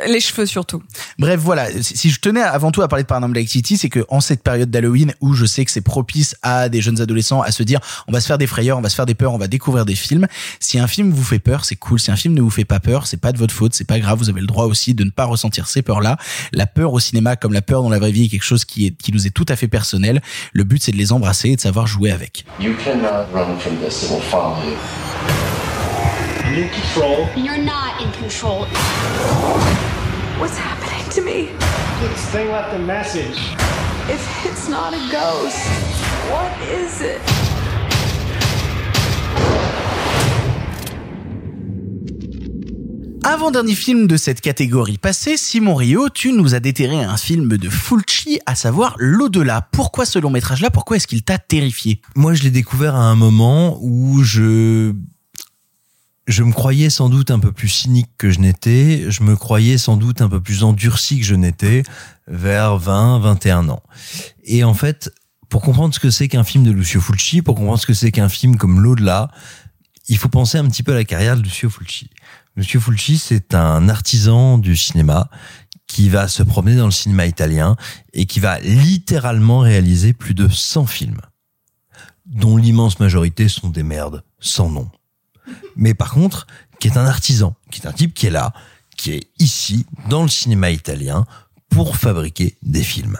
[0.09, 0.83] Les cheveux surtout.
[1.19, 1.71] Bref, voilà.
[1.83, 4.43] Si si je tenais avant tout à parler de Paranormal Activity, c'est que en cette
[4.43, 7.79] période d'Halloween où je sais que c'est propice à des jeunes adolescents à se dire,
[8.09, 9.85] on va se faire des frayeurs, on va se faire des peurs, on va découvrir
[9.85, 10.29] des films.
[10.61, 12.01] Si un film vous fait peur, c'est cool.
[12.01, 14.01] Si un film ne vous fait pas peur, c'est pas de votre faute, c'est pas
[14.01, 14.19] grave.
[14.19, 16.17] Vous avez le droit aussi de ne pas ressentir ces peurs-là.
[16.53, 18.87] La peur au cinéma, comme la peur dans la vraie vie, est quelque chose qui
[18.87, 20.23] est qui nous est tout à fait personnel.
[20.55, 22.47] Le but, c'est de les embrasser et de savoir jouer avec.
[22.59, 22.73] You
[26.53, 27.29] I'm in control.
[27.35, 28.67] You're not in control.
[30.39, 31.49] What's happening to me?
[32.03, 33.39] This thing left a message.
[34.11, 35.57] If it's not a ghost,
[36.31, 37.21] what is it?
[43.25, 47.71] Avant-dernier film de cette catégorie passée, Simon Rio, tu nous as déterré un film de
[47.71, 49.67] Fulci, à savoir L'au-delà.
[49.73, 50.69] Pourquoi ce long métrage-là?
[50.69, 52.03] Pourquoi est-ce qu'il t'a terrifié?
[52.15, 54.93] Moi, je l'ai découvert à un moment où je
[56.27, 59.79] je me croyais sans doute un peu plus cynique que je n'étais, je me croyais
[59.79, 61.83] sans doute un peu plus endurci que je n'étais
[62.29, 63.83] vers 20, 21 ans.
[64.45, 65.13] Et en fait,
[65.49, 68.13] pour comprendre ce que c'est qu'un film de Lucio Fulci, pour comprendre ce que c'est
[68.13, 69.31] qu'un film comme L'au-delà,
[70.09, 72.11] il faut penser un petit peu à la carrière de Lucio Fulci.
[72.57, 75.29] Lucio Fulci, c'est un artisan du cinéma
[75.87, 77.77] qui va se promener dans le cinéma italien
[78.13, 81.21] et qui va littéralement réaliser plus de 100 films,
[82.27, 84.91] dont l'immense majorité sont des merdes sans nom.
[85.77, 86.47] Mais par contre,
[86.81, 88.53] qui est un artisan, qui est un type qui est là,
[88.97, 91.25] qui est ici, dans le cinéma italien,
[91.69, 93.19] pour fabriquer des films,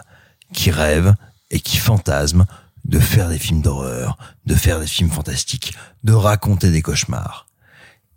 [0.53, 1.15] qui rêve
[1.49, 2.45] et qui fantasme
[2.85, 7.47] de faire des films d'horreur, de faire des films fantastiques, de raconter des cauchemars.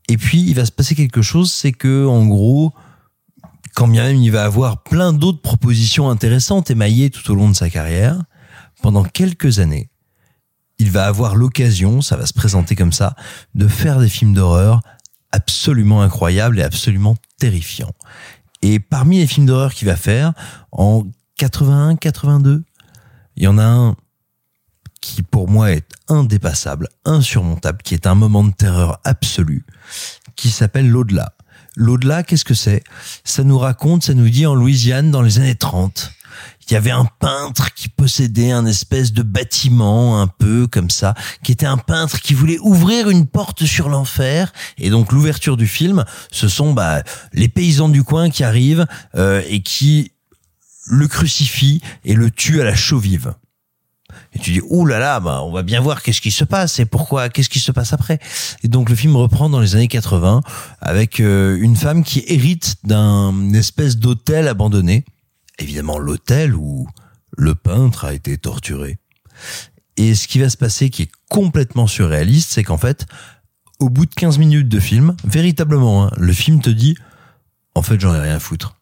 [0.09, 2.73] Et puis, il va se passer quelque chose, c'est que, en gros,
[3.75, 7.55] quand bien même il va avoir plein d'autres propositions intéressantes émaillées tout au long de
[7.55, 8.23] sa carrière,
[8.83, 9.91] pendant quelques années,
[10.79, 13.15] il va avoir l'occasion, ça va se présenter comme ça,
[13.55, 14.83] de faire des films d'horreur
[15.33, 17.95] absolument incroyables et absolument terrifiants.
[18.63, 20.33] Et parmi les films d'horreur qu'il va faire,
[20.73, 21.05] en
[21.37, 22.65] 81, 82,
[23.37, 23.97] il y en a un
[25.01, 29.65] qui pour moi est indépassable, insurmontable, qui est un moment de terreur absolu,
[30.35, 31.33] qui s'appelle L'au-delà.
[31.77, 32.83] L'au-delà, qu'est-ce que c'est?
[33.23, 36.13] Ça nous raconte, ça nous dit en Louisiane dans les années 30,
[36.69, 41.15] il y avait un peintre qui possédait un espèce de bâtiment un peu comme ça,
[41.43, 44.53] qui était un peintre qui voulait ouvrir une porte sur l'enfer.
[44.79, 49.43] Et donc l'ouverture du film, ce sont bah, les paysans du coin qui arrivent euh,
[49.49, 50.13] et qui
[50.87, 53.35] le crucifient et le tuent à la chaux vive.
[54.33, 56.79] Et tu dis, ouh là là, bah, on va bien voir qu'est-ce qui se passe
[56.79, 58.19] et pourquoi, qu'est-ce qui se passe après?
[58.63, 60.41] Et donc le film reprend dans les années 80
[60.81, 65.05] avec euh, une femme qui hérite d'un espèce d'hôtel abandonné.
[65.59, 66.87] Évidemment l'hôtel où
[67.37, 68.99] le peintre a été torturé.
[69.97, 73.07] Et ce qui va se passer qui est complètement surréaliste, c'est qu'en fait,
[73.79, 76.97] au bout de 15 minutes de film, véritablement, hein, le film te dit,
[77.75, 78.77] en fait j'en ai rien à foutre.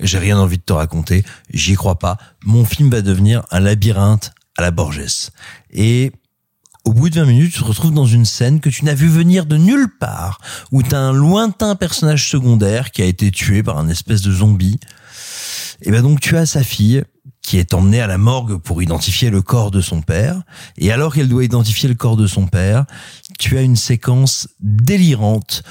[0.00, 2.18] J'ai rien envie de te raconter, j'y crois pas.
[2.44, 5.30] Mon film va devenir un labyrinthe à la Borges.
[5.70, 6.12] Et
[6.84, 9.08] au bout de 20 minutes, tu te retrouves dans une scène que tu n'as vu
[9.08, 10.40] venir de nulle part,
[10.70, 14.30] où tu as un lointain personnage secondaire qui a été tué par un espèce de
[14.30, 14.78] zombie.
[15.82, 17.04] Et ben donc tu as sa fille
[17.42, 20.42] qui est emmenée à la morgue pour identifier le corps de son père.
[20.78, 22.86] Et alors qu'elle doit identifier le corps de son père,
[23.38, 25.62] tu as une séquence délirante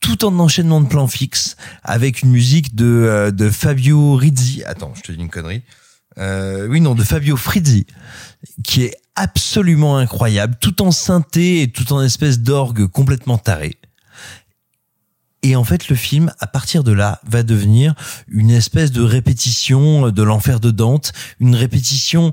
[0.00, 4.64] tout en enchaînement de plans fixes avec une musique de, euh, de Fabio Rizzi.
[4.64, 5.62] Attends, je te dis une connerie.
[6.18, 7.86] Euh, oui, non, de Fabio Frizzi,
[8.64, 13.76] qui est absolument incroyable, tout en synthé et tout en espèce d'orgue complètement taré.
[15.42, 17.94] Et en fait, le film, à partir de là, va devenir
[18.28, 22.30] une espèce de répétition de l'enfer de Dante, une répétition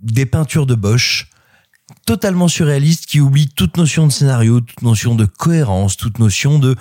[0.00, 1.30] des peintures de Bosch,
[2.06, 6.76] totalement surréaliste, qui oublie toute notion de scénario, toute notion de cohérence, toute notion de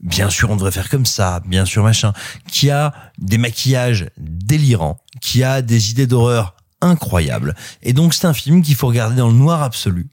[0.00, 2.12] bien sûr on devrait faire comme ça, bien sûr machin,
[2.50, 7.54] qui a des maquillages délirants, qui a des idées d'horreur incroyables.
[7.82, 10.08] Et donc c'est un film qu'il faut regarder dans le noir absolu.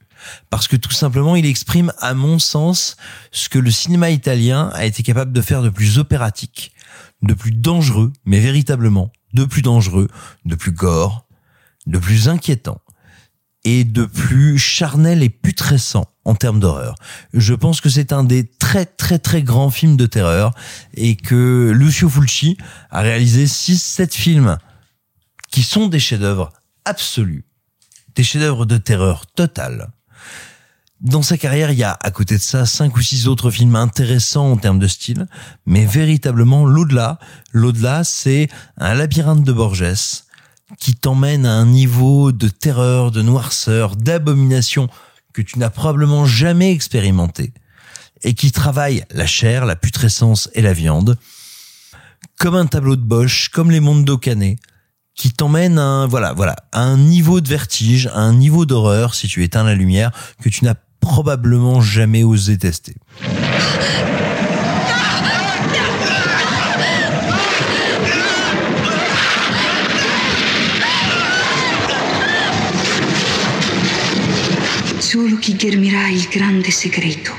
[0.50, 2.96] Parce que tout simplement, il exprime, à mon sens,
[3.32, 6.72] ce que le cinéma italien a été capable de faire de plus opératique,
[7.22, 10.08] de plus dangereux, mais véritablement, de plus dangereux,
[10.44, 11.26] de plus gore,
[11.86, 12.80] de plus inquiétant.
[13.66, 16.96] est de plus charnel et putrescent en termes d'horreur.
[17.32, 20.52] Je pense que c'est un des très très très grands films de terreur
[20.94, 22.58] et que Lucio Fulci
[22.90, 24.58] a réalisé 6-7 films
[25.50, 26.52] qui sont des chefs-d'œuvre
[26.84, 27.46] absolus,
[28.14, 29.92] des chefs-d'œuvre de terreur totale.
[31.04, 33.76] Dans sa carrière, il y a à côté de ça cinq ou six autres films
[33.76, 35.26] intéressants en termes de style,
[35.66, 37.18] mais véritablement l'au-delà,
[37.52, 40.24] l'au-delà, c'est un labyrinthe de Borges
[40.78, 44.88] qui t'emmène à un niveau de terreur, de noirceur, d'abomination
[45.34, 47.52] que tu n'as probablement jamais expérimenté
[48.22, 51.18] et qui travaille la chair, la putrescence et la viande
[52.38, 54.56] comme un tableau de Bosch, comme les mondes d'Okané,
[55.14, 59.14] qui t'emmène à un, voilà, voilà, à un niveau de vertige, à un niveau d'horreur,
[59.14, 60.10] si tu éteins la lumière,
[60.42, 60.74] que tu n'as
[61.04, 62.94] probablement jamais osé tester.
[74.98, 77.32] Solo chi ghermirà il grande segreto,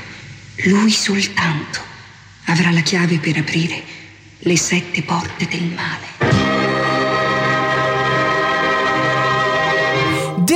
[0.64, 1.80] lui soltanto,
[2.46, 3.82] avrà la chiave per aprire
[4.38, 6.25] le sette porte del male.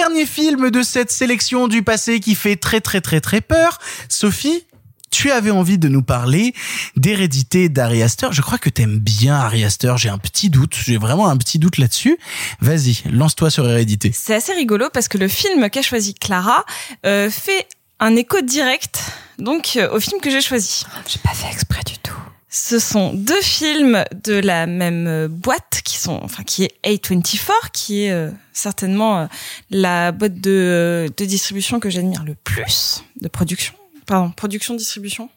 [0.01, 3.79] Dernier film de cette sélection du passé qui fait très très très très peur.
[4.09, 4.65] Sophie,
[5.11, 6.55] tu avais envie de nous parler
[6.97, 8.29] d'hérédité d'Ari Aster.
[8.31, 9.93] Je crois que t'aimes bien Ari Aster.
[9.99, 10.75] J'ai un petit doute.
[10.75, 12.17] J'ai vraiment un petit doute là-dessus.
[12.63, 14.11] Vas-y, lance-toi sur hérédité.
[14.15, 16.65] C'est assez rigolo parce que le film qu'a choisi Clara
[17.05, 19.03] euh, fait un écho direct
[19.39, 20.87] donc euh, au film que j'ai choisi.
[21.07, 22.17] J'ai pas fait exprès du tout.
[22.53, 27.71] Ce sont deux films de la même euh, boîte qui sont, enfin, qui est A24,
[27.73, 29.27] qui est euh, certainement euh,
[29.71, 33.75] la boîte de, de distribution que j'admire le plus, de production.
[34.05, 35.31] Pardon, production, distribution.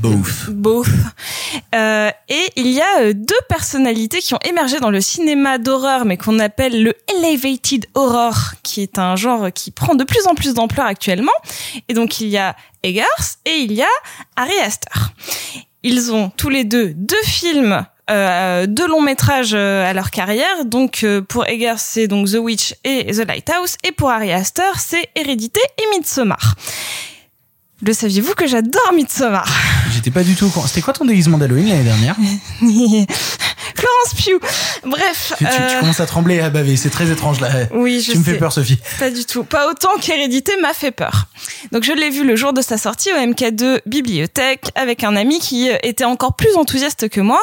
[0.00, 0.50] Both.
[0.50, 0.88] Both.
[1.74, 6.04] Euh, et il y a euh, deux personnalités qui ont émergé dans le cinéma d'horreur,
[6.04, 10.34] mais qu'on appelle le elevated horror, qui est un genre qui prend de plus en
[10.34, 11.32] plus d'ampleur actuellement.
[11.88, 13.88] Et donc il y a Eggers et il y a
[14.36, 14.90] Ari Aster.
[15.82, 20.66] Ils ont tous les deux deux films euh, deux longs métrages euh, à leur carrière.
[20.66, 24.62] Donc euh, pour Eggers, c'est donc The Witch et The Lighthouse, et pour Ari Aster,
[24.76, 26.54] c'est Hérédité et Midsommar.
[27.86, 29.46] Le saviez-vous que j'adore Midsommar?
[29.92, 30.66] J'étais pas du tout au courant.
[30.66, 32.16] C'était quoi ton déguisement d'Halloween l'année dernière?
[33.76, 34.40] Florence Pugh.
[34.88, 35.34] Bref.
[35.36, 36.76] tu, tu- tu euh, commences à trembler et à baver.
[36.76, 37.50] C'est très étrange là.
[37.72, 38.78] Oui, je Tu me fais peur, Sophie.
[38.98, 39.44] Pas du tout.
[39.44, 41.26] Pas autant qu'Hérédité m'a fait peur.
[41.72, 45.38] Donc je l'ai vu le jour de sa sortie au MK2 Bibliothèque avec un ami
[45.38, 47.40] qui était encore plus enthousiaste que moi.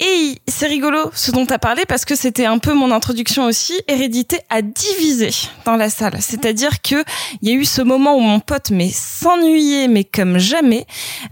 [0.00, 3.46] Et c'est rigolo ce dont tu as parlé parce que c'était un peu mon introduction
[3.46, 3.72] aussi.
[3.88, 5.30] Hérédité a divisé
[5.64, 6.18] dans la salle.
[6.20, 7.02] C'est-à-dire que
[7.42, 10.86] il y a eu ce moment où mon pote mais s'ennuyait mais comme jamais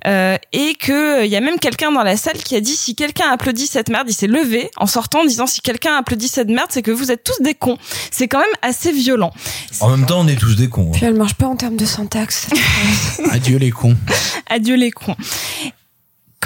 [0.06, 2.96] euh, et que il y a même quelqu'un dans la salle qui a dit si
[2.96, 6.48] quelqu'un applaudit cette merde, il s'est levé en sortant en disant si quelqu'un applaudit cette
[6.48, 7.78] merde, c'est que vous êtes tous des cons.
[8.10, 9.30] C'est quand même assez violent.
[9.80, 10.88] En même temps, on est tous des cons.
[10.88, 10.92] hein.
[10.92, 12.48] Puis elle marche pas en termes de syntaxe.
[13.30, 13.96] Adieu les cons.
[14.48, 15.16] Adieu les cons.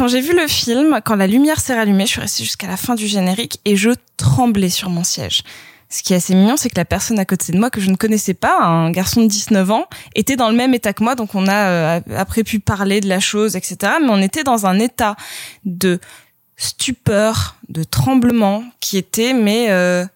[0.00, 2.78] Quand j'ai vu le film, quand la lumière s'est rallumée, je suis restée jusqu'à la
[2.78, 5.42] fin du générique et je tremblais sur mon siège.
[5.90, 7.90] Ce qui est assez mignon, c'est que la personne à côté de moi que je
[7.90, 11.16] ne connaissais pas, un garçon de 19 ans, était dans le même état que moi,
[11.16, 13.76] donc on a euh, après pu parler de la chose, etc.
[14.00, 15.16] Mais on était dans un état
[15.66, 16.00] de
[16.56, 20.06] stupeur, de tremblement, qui était mais euh,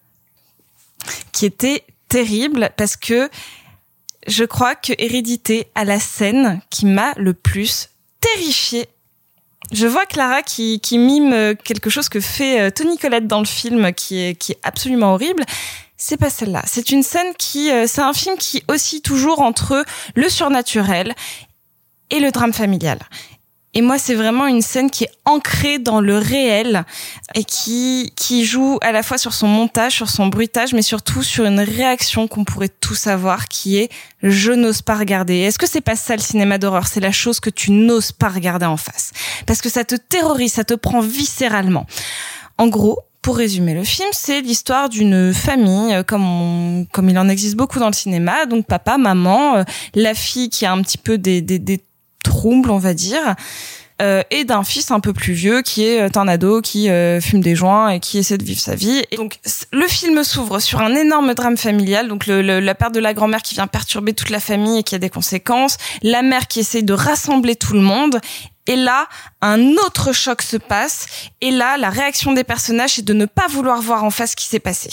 [1.31, 3.29] qui était terrible parce que
[4.25, 7.89] je crois que Hérédité a la scène qui m'a le plus
[8.19, 8.87] terrifiée.
[9.71, 13.45] Je vois Clara qui, mime euh, quelque chose que fait euh, Tony Collette dans le
[13.45, 15.43] film qui est, qui est absolument horrible.
[15.97, 16.61] C'est pas celle-là.
[16.65, 19.83] C'est une scène qui, euh, c'est un film qui oscille toujours entre
[20.15, 21.13] le surnaturel
[22.11, 22.99] et le drame familial.
[23.77, 26.85] Et moi, c'est vraiment une scène qui est ancrée dans le réel
[27.35, 31.21] et qui, qui joue à la fois sur son montage, sur son bruitage, mais surtout
[31.23, 33.89] sur une réaction qu'on pourrait tous avoir qui est
[34.23, 35.35] je n'ose pas regarder.
[35.39, 36.87] Est-ce que c'est pas ça le cinéma d'horreur?
[36.87, 39.11] C'est la chose que tu n'oses pas regarder en face.
[39.45, 41.85] Parce que ça te terrorise, ça te prend viscéralement.
[42.57, 47.17] En gros, pour résumer le film, c'est l'histoire d'une famille, euh, comme, on- comme il
[47.19, 48.45] en existe beaucoup dans le cinéma.
[48.45, 49.63] Donc papa, maman, euh,
[49.95, 51.81] la fille qui a un petit peu des, des, des
[52.25, 53.35] troubles, on va dire,
[54.01, 57.21] euh, et d'un fils un peu plus vieux qui est euh, un ado qui euh,
[57.21, 59.03] fume des joints et qui essaie de vivre sa vie.
[59.11, 59.39] Et donc
[59.71, 63.55] le film s'ouvre sur un énorme drame familial, donc la perte de la grand-mère qui
[63.55, 66.93] vient perturber toute la famille et qui a des conséquences, la mère qui essaye de
[66.93, 68.19] rassembler tout le monde.
[68.67, 69.07] Et là,
[69.41, 71.07] un autre choc se passe.
[71.41, 74.35] Et là, la réaction des personnages, c'est de ne pas vouloir voir en face ce
[74.35, 74.89] qui s'est passé.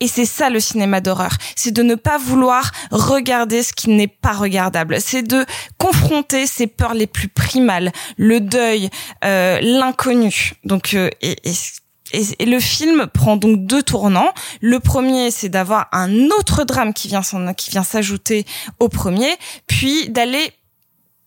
[0.00, 1.32] Et c'est ça le cinéma d'horreur.
[1.56, 5.00] C'est de ne pas vouloir regarder ce qui n'est pas regardable.
[5.00, 5.46] C'est de
[5.78, 8.90] confronter ses peurs les plus primales, le deuil,
[9.24, 10.52] euh, l'inconnu.
[10.64, 11.52] Donc, euh, et, et
[12.12, 14.32] et, le film prend donc deux tournants.
[14.60, 17.22] Le premier, c'est d'avoir un autre drame qui vient
[17.56, 18.44] qui vient s'ajouter
[18.78, 19.34] au premier,
[19.66, 20.52] puis d'aller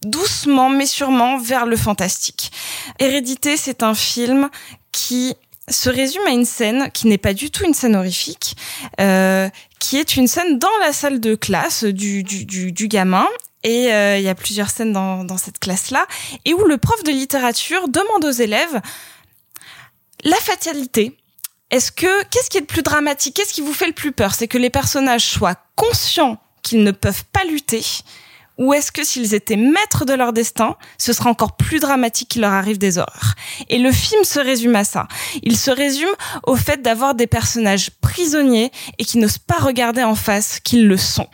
[0.04, 2.52] doucement mais sûrement vers le fantastique.
[3.00, 4.50] Hérédité, c'est un film
[4.92, 5.36] qui
[5.70, 8.56] se résume à une scène qui n'est pas du tout une scène horrifique,
[9.02, 13.28] euh, qui est une scène dans la salle de classe du, du, du, du gamin.
[13.64, 16.06] Et euh, il y a plusieurs scènes dans, dans cette classe-là,
[16.46, 18.82] et où le prof de littérature demande aux élèves
[20.24, 21.18] la fatalité.
[21.70, 23.36] Est-ce que qu'est-ce qui est le plus dramatique?
[23.36, 24.36] Qu'est-ce qui vous fait le plus peur?
[24.36, 27.84] C'est que les personnages soient conscients qu'ils ne peuvent pas lutter
[28.58, 32.42] ou est-ce que s'ils étaient maîtres de leur destin, ce sera encore plus dramatique qu'il
[32.42, 33.36] leur arrive des horreurs?
[33.70, 35.08] Et le film se résume à ça.
[35.44, 36.10] Il se résume
[36.44, 40.98] au fait d'avoir des personnages prisonniers et qui n'osent pas regarder en face qu'ils le
[40.98, 41.28] sont.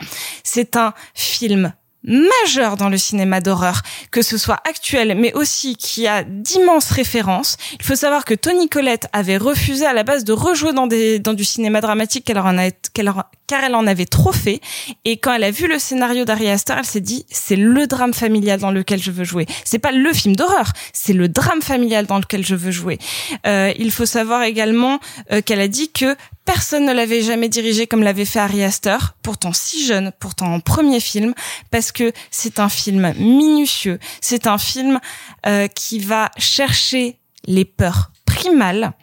[0.44, 6.08] C'est un film majeur dans le cinéma d'horreur, que ce soit actuel, mais aussi qui
[6.08, 7.58] a d'immenses références.
[7.80, 11.20] Il faut savoir que Tony Collette avait refusé à la base de rejouer dans, des,
[11.20, 13.12] dans du cinéma dramatique qu'elle en a, qu'elle
[13.48, 14.62] car elle en avait trop fait.
[15.06, 18.14] Et quand elle a vu le scénario d'Ari Aster, elle s'est dit, c'est le drame
[18.14, 19.46] familial dans lequel je veux jouer.
[19.66, 23.00] C'est pas le film d'horreur, c'est le drame familial dans lequel je veux jouer.
[23.46, 25.00] Euh, il faut savoir également
[25.32, 26.16] euh, qu'elle a dit que
[26.46, 30.60] Personne ne l'avait jamais dirigé comme l'avait fait Ari Aster, pourtant si jeune, pourtant en
[30.60, 31.34] premier film,
[31.72, 35.00] parce que c'est un film minutieux, c'est un film
[35.46, 38.94] euh, qui va chercher les peurs primales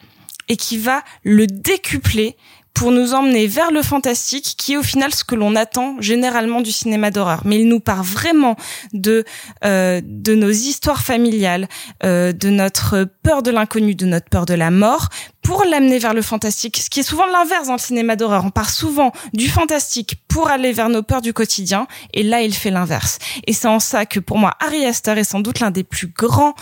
[0.49, 2.35] et qui va le décupler
[2.73, 6.61] pour nous emmener vers le fantastique, qui est au final ce que l'on attend généralement
[6.61, 7.41] du cinéma d'horreur.
[7.45, 8.55] Mais il nous part vraiment
[8.93, 9.23] de
[9.63, 11.67] euh, de nos histoires familiales,
[12.03, 15.09] euh, de notre peur de l'inconnu, de notre peur de la mort,
[15.41, 16.77] pour l'amener vers le fantastique.
[16.77, 18.45] Ce qui est souvent l'inverse dans le cinéma d'horreur.
[18.45, 22.53] On part souvent du fantastique pour aller vers nos peurs du quotidien, et là il
[22.53, 23.19] fait l'inverse.
[23.47, 26.07] Et c'est en ça que pour moi, Ari Aster est sans doute l'un des plus
[26.07, 26.55] grands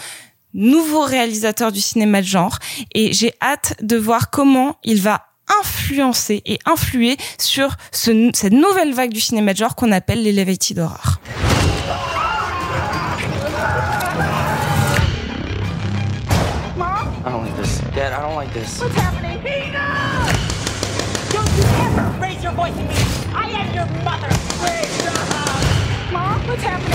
[0.53, 2.57] nouveaux réalisateurs du cinéma de genre
[2.93, 5.28] et j'ai hâte de voir comment il va
[5.59, 10.79] influencer et influer sur ce- cette nouvelle vague du cinéma de genre qu'on appelle l'elevated
[10.79, 11.19] horror.
[17.21, 17.79] I don't like this.
[17.95, 18.79] Dad, I don't like this.
[18.79, 19.29] What's happening?
[19.39, 21.31] Enough!
[21.31, 22.95] Don't you ever raise your voice at me!
[23.35, 24.27] I am your mother!
[24.59, 26.11] Please stop!
[26.13, 26.88] Mom, what's happening?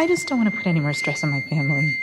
[0.00, 2.00] I just don't want to put any more stress on my family.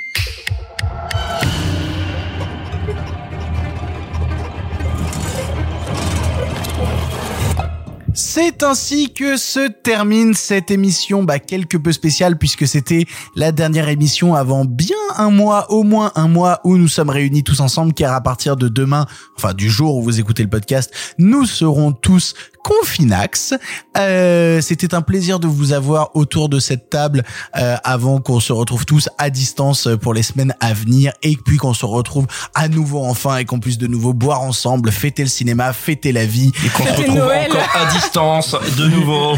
[8.19, 13.05] C'est ainsi que se termine cette émission, bah, quelque peu spéciale puisque c'était
[13.35, 17.43] la dernière émission avant bien un mois, au moins un mois où nous sommes réunis
[17.43, 19.05] tous ensemble car à partir de demain,
[19.37, 23.53] enfin du jour où vous écoutez le podcast, nous serons tous confinax.
[23.97, 27.23] Euh, c'était un plaisir de vous avoir autour de cette table
[27.55, 31.57] euh, avant qu'on se retrouve tous à distance pour les semaines à venir et puis
[31.57, 35.29] qu'on se retrouve à nouveau enfin et qu'on puisse de nouveau boire ensemble, fêter le
[35.29, 36.51] cinéma, fêter la vie.
[36.65, 39.35] Et qu'on se retrouve encore à distance de nouveau.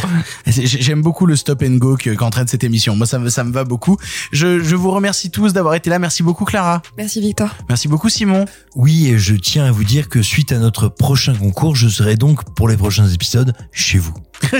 [0.47, 2.95] J'aime beaucoup le stop and go que- qu'entraîne cette émission.
[2.95, 3.97] Moi, ça me, ça me va beaucoup.
[4.31, 5.99] Je, je vous remercie tous d'avoir été là.
[5.99, 6.81] Merci beaucoup, Clara.
[6.97, 7.49] Merci Victor.
[7.67, 8.45] Merci beaucoup, Simon.
[8.75, 12.15] Oui, et je tiens à vous dire que suite à notre prochain concours, je serai
[12.15, 14.13] donc pour les prochains épisodes chez vous.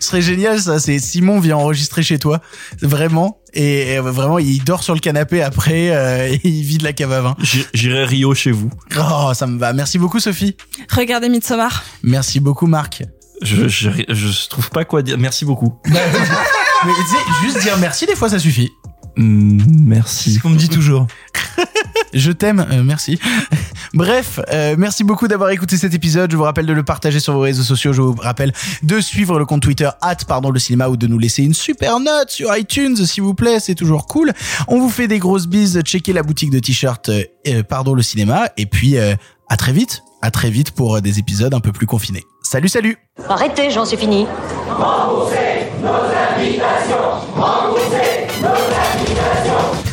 [0.00, 0.78] Ce serait génial, ça.
[0.78, 2.40] C'est Simon vient enregistrer chez toi.
[2.80, 3.38] Vraiment.
[3.54, 7.12] Et euh, vraiment, il dort sur le canapé après euh, et il vide la cave
[7.12, 7.36] à vin.
[7.72, 8.70] J'irai Rio chez vous.
[8.98, 9.72] Oh, ça me va.
[9.72, 10.56] Merci beaucoup, Sophie.
[10.90, 11.84] Regardez Midsommar.
[12.02, 13.04] Merci beaucoup, Marc.
[13.42, 15.18] Je, je, je trouve pas quoi dire.
[15.18, 15.78] Merci beaucoup.
[15.86, 18.70] Mais tu sais, juste dire merci, des fois, ça suffit.
[19.16, 20.34] Mm, merci.
[20.34, 21.06] C'est qu'on me dit toujours.
[22.14, 23.18] Je t'aime, euh, merci.
[23.94, 26.30] Bref, euh, merci beaucoup d'avoir écouté cet épisode.
[26.30, 27.92] Je vous rappelle de le partager sur vos réseaux sociaux.
[27.92, 28.52] Je vous rappelle
[28.82, 32.00] de suivre le compte Twitter at pardon le cinéma ou de nous laisser une super
[32.00, 33.60] note sur iTunes, s'il vous plaît.
[33.60, 34.32] C'est toujours cool.
[34.68, 35.80] On vous fait des grosses bises.
[35.82, 37.10] Checkez la boutique de t-shirts
[37.48, 38.48] euh, pardon le cinéma.
[38.56, 39.14] Et puis euh,
[39.48, 40.02] à très vite.
[40.22, 42.22] À très vite pour euh, des épisodes un peu plus confinés.
[42.42, 42.98] Salut, salut.
[43.28, 44.26] Arrêtez, j'en suis fini.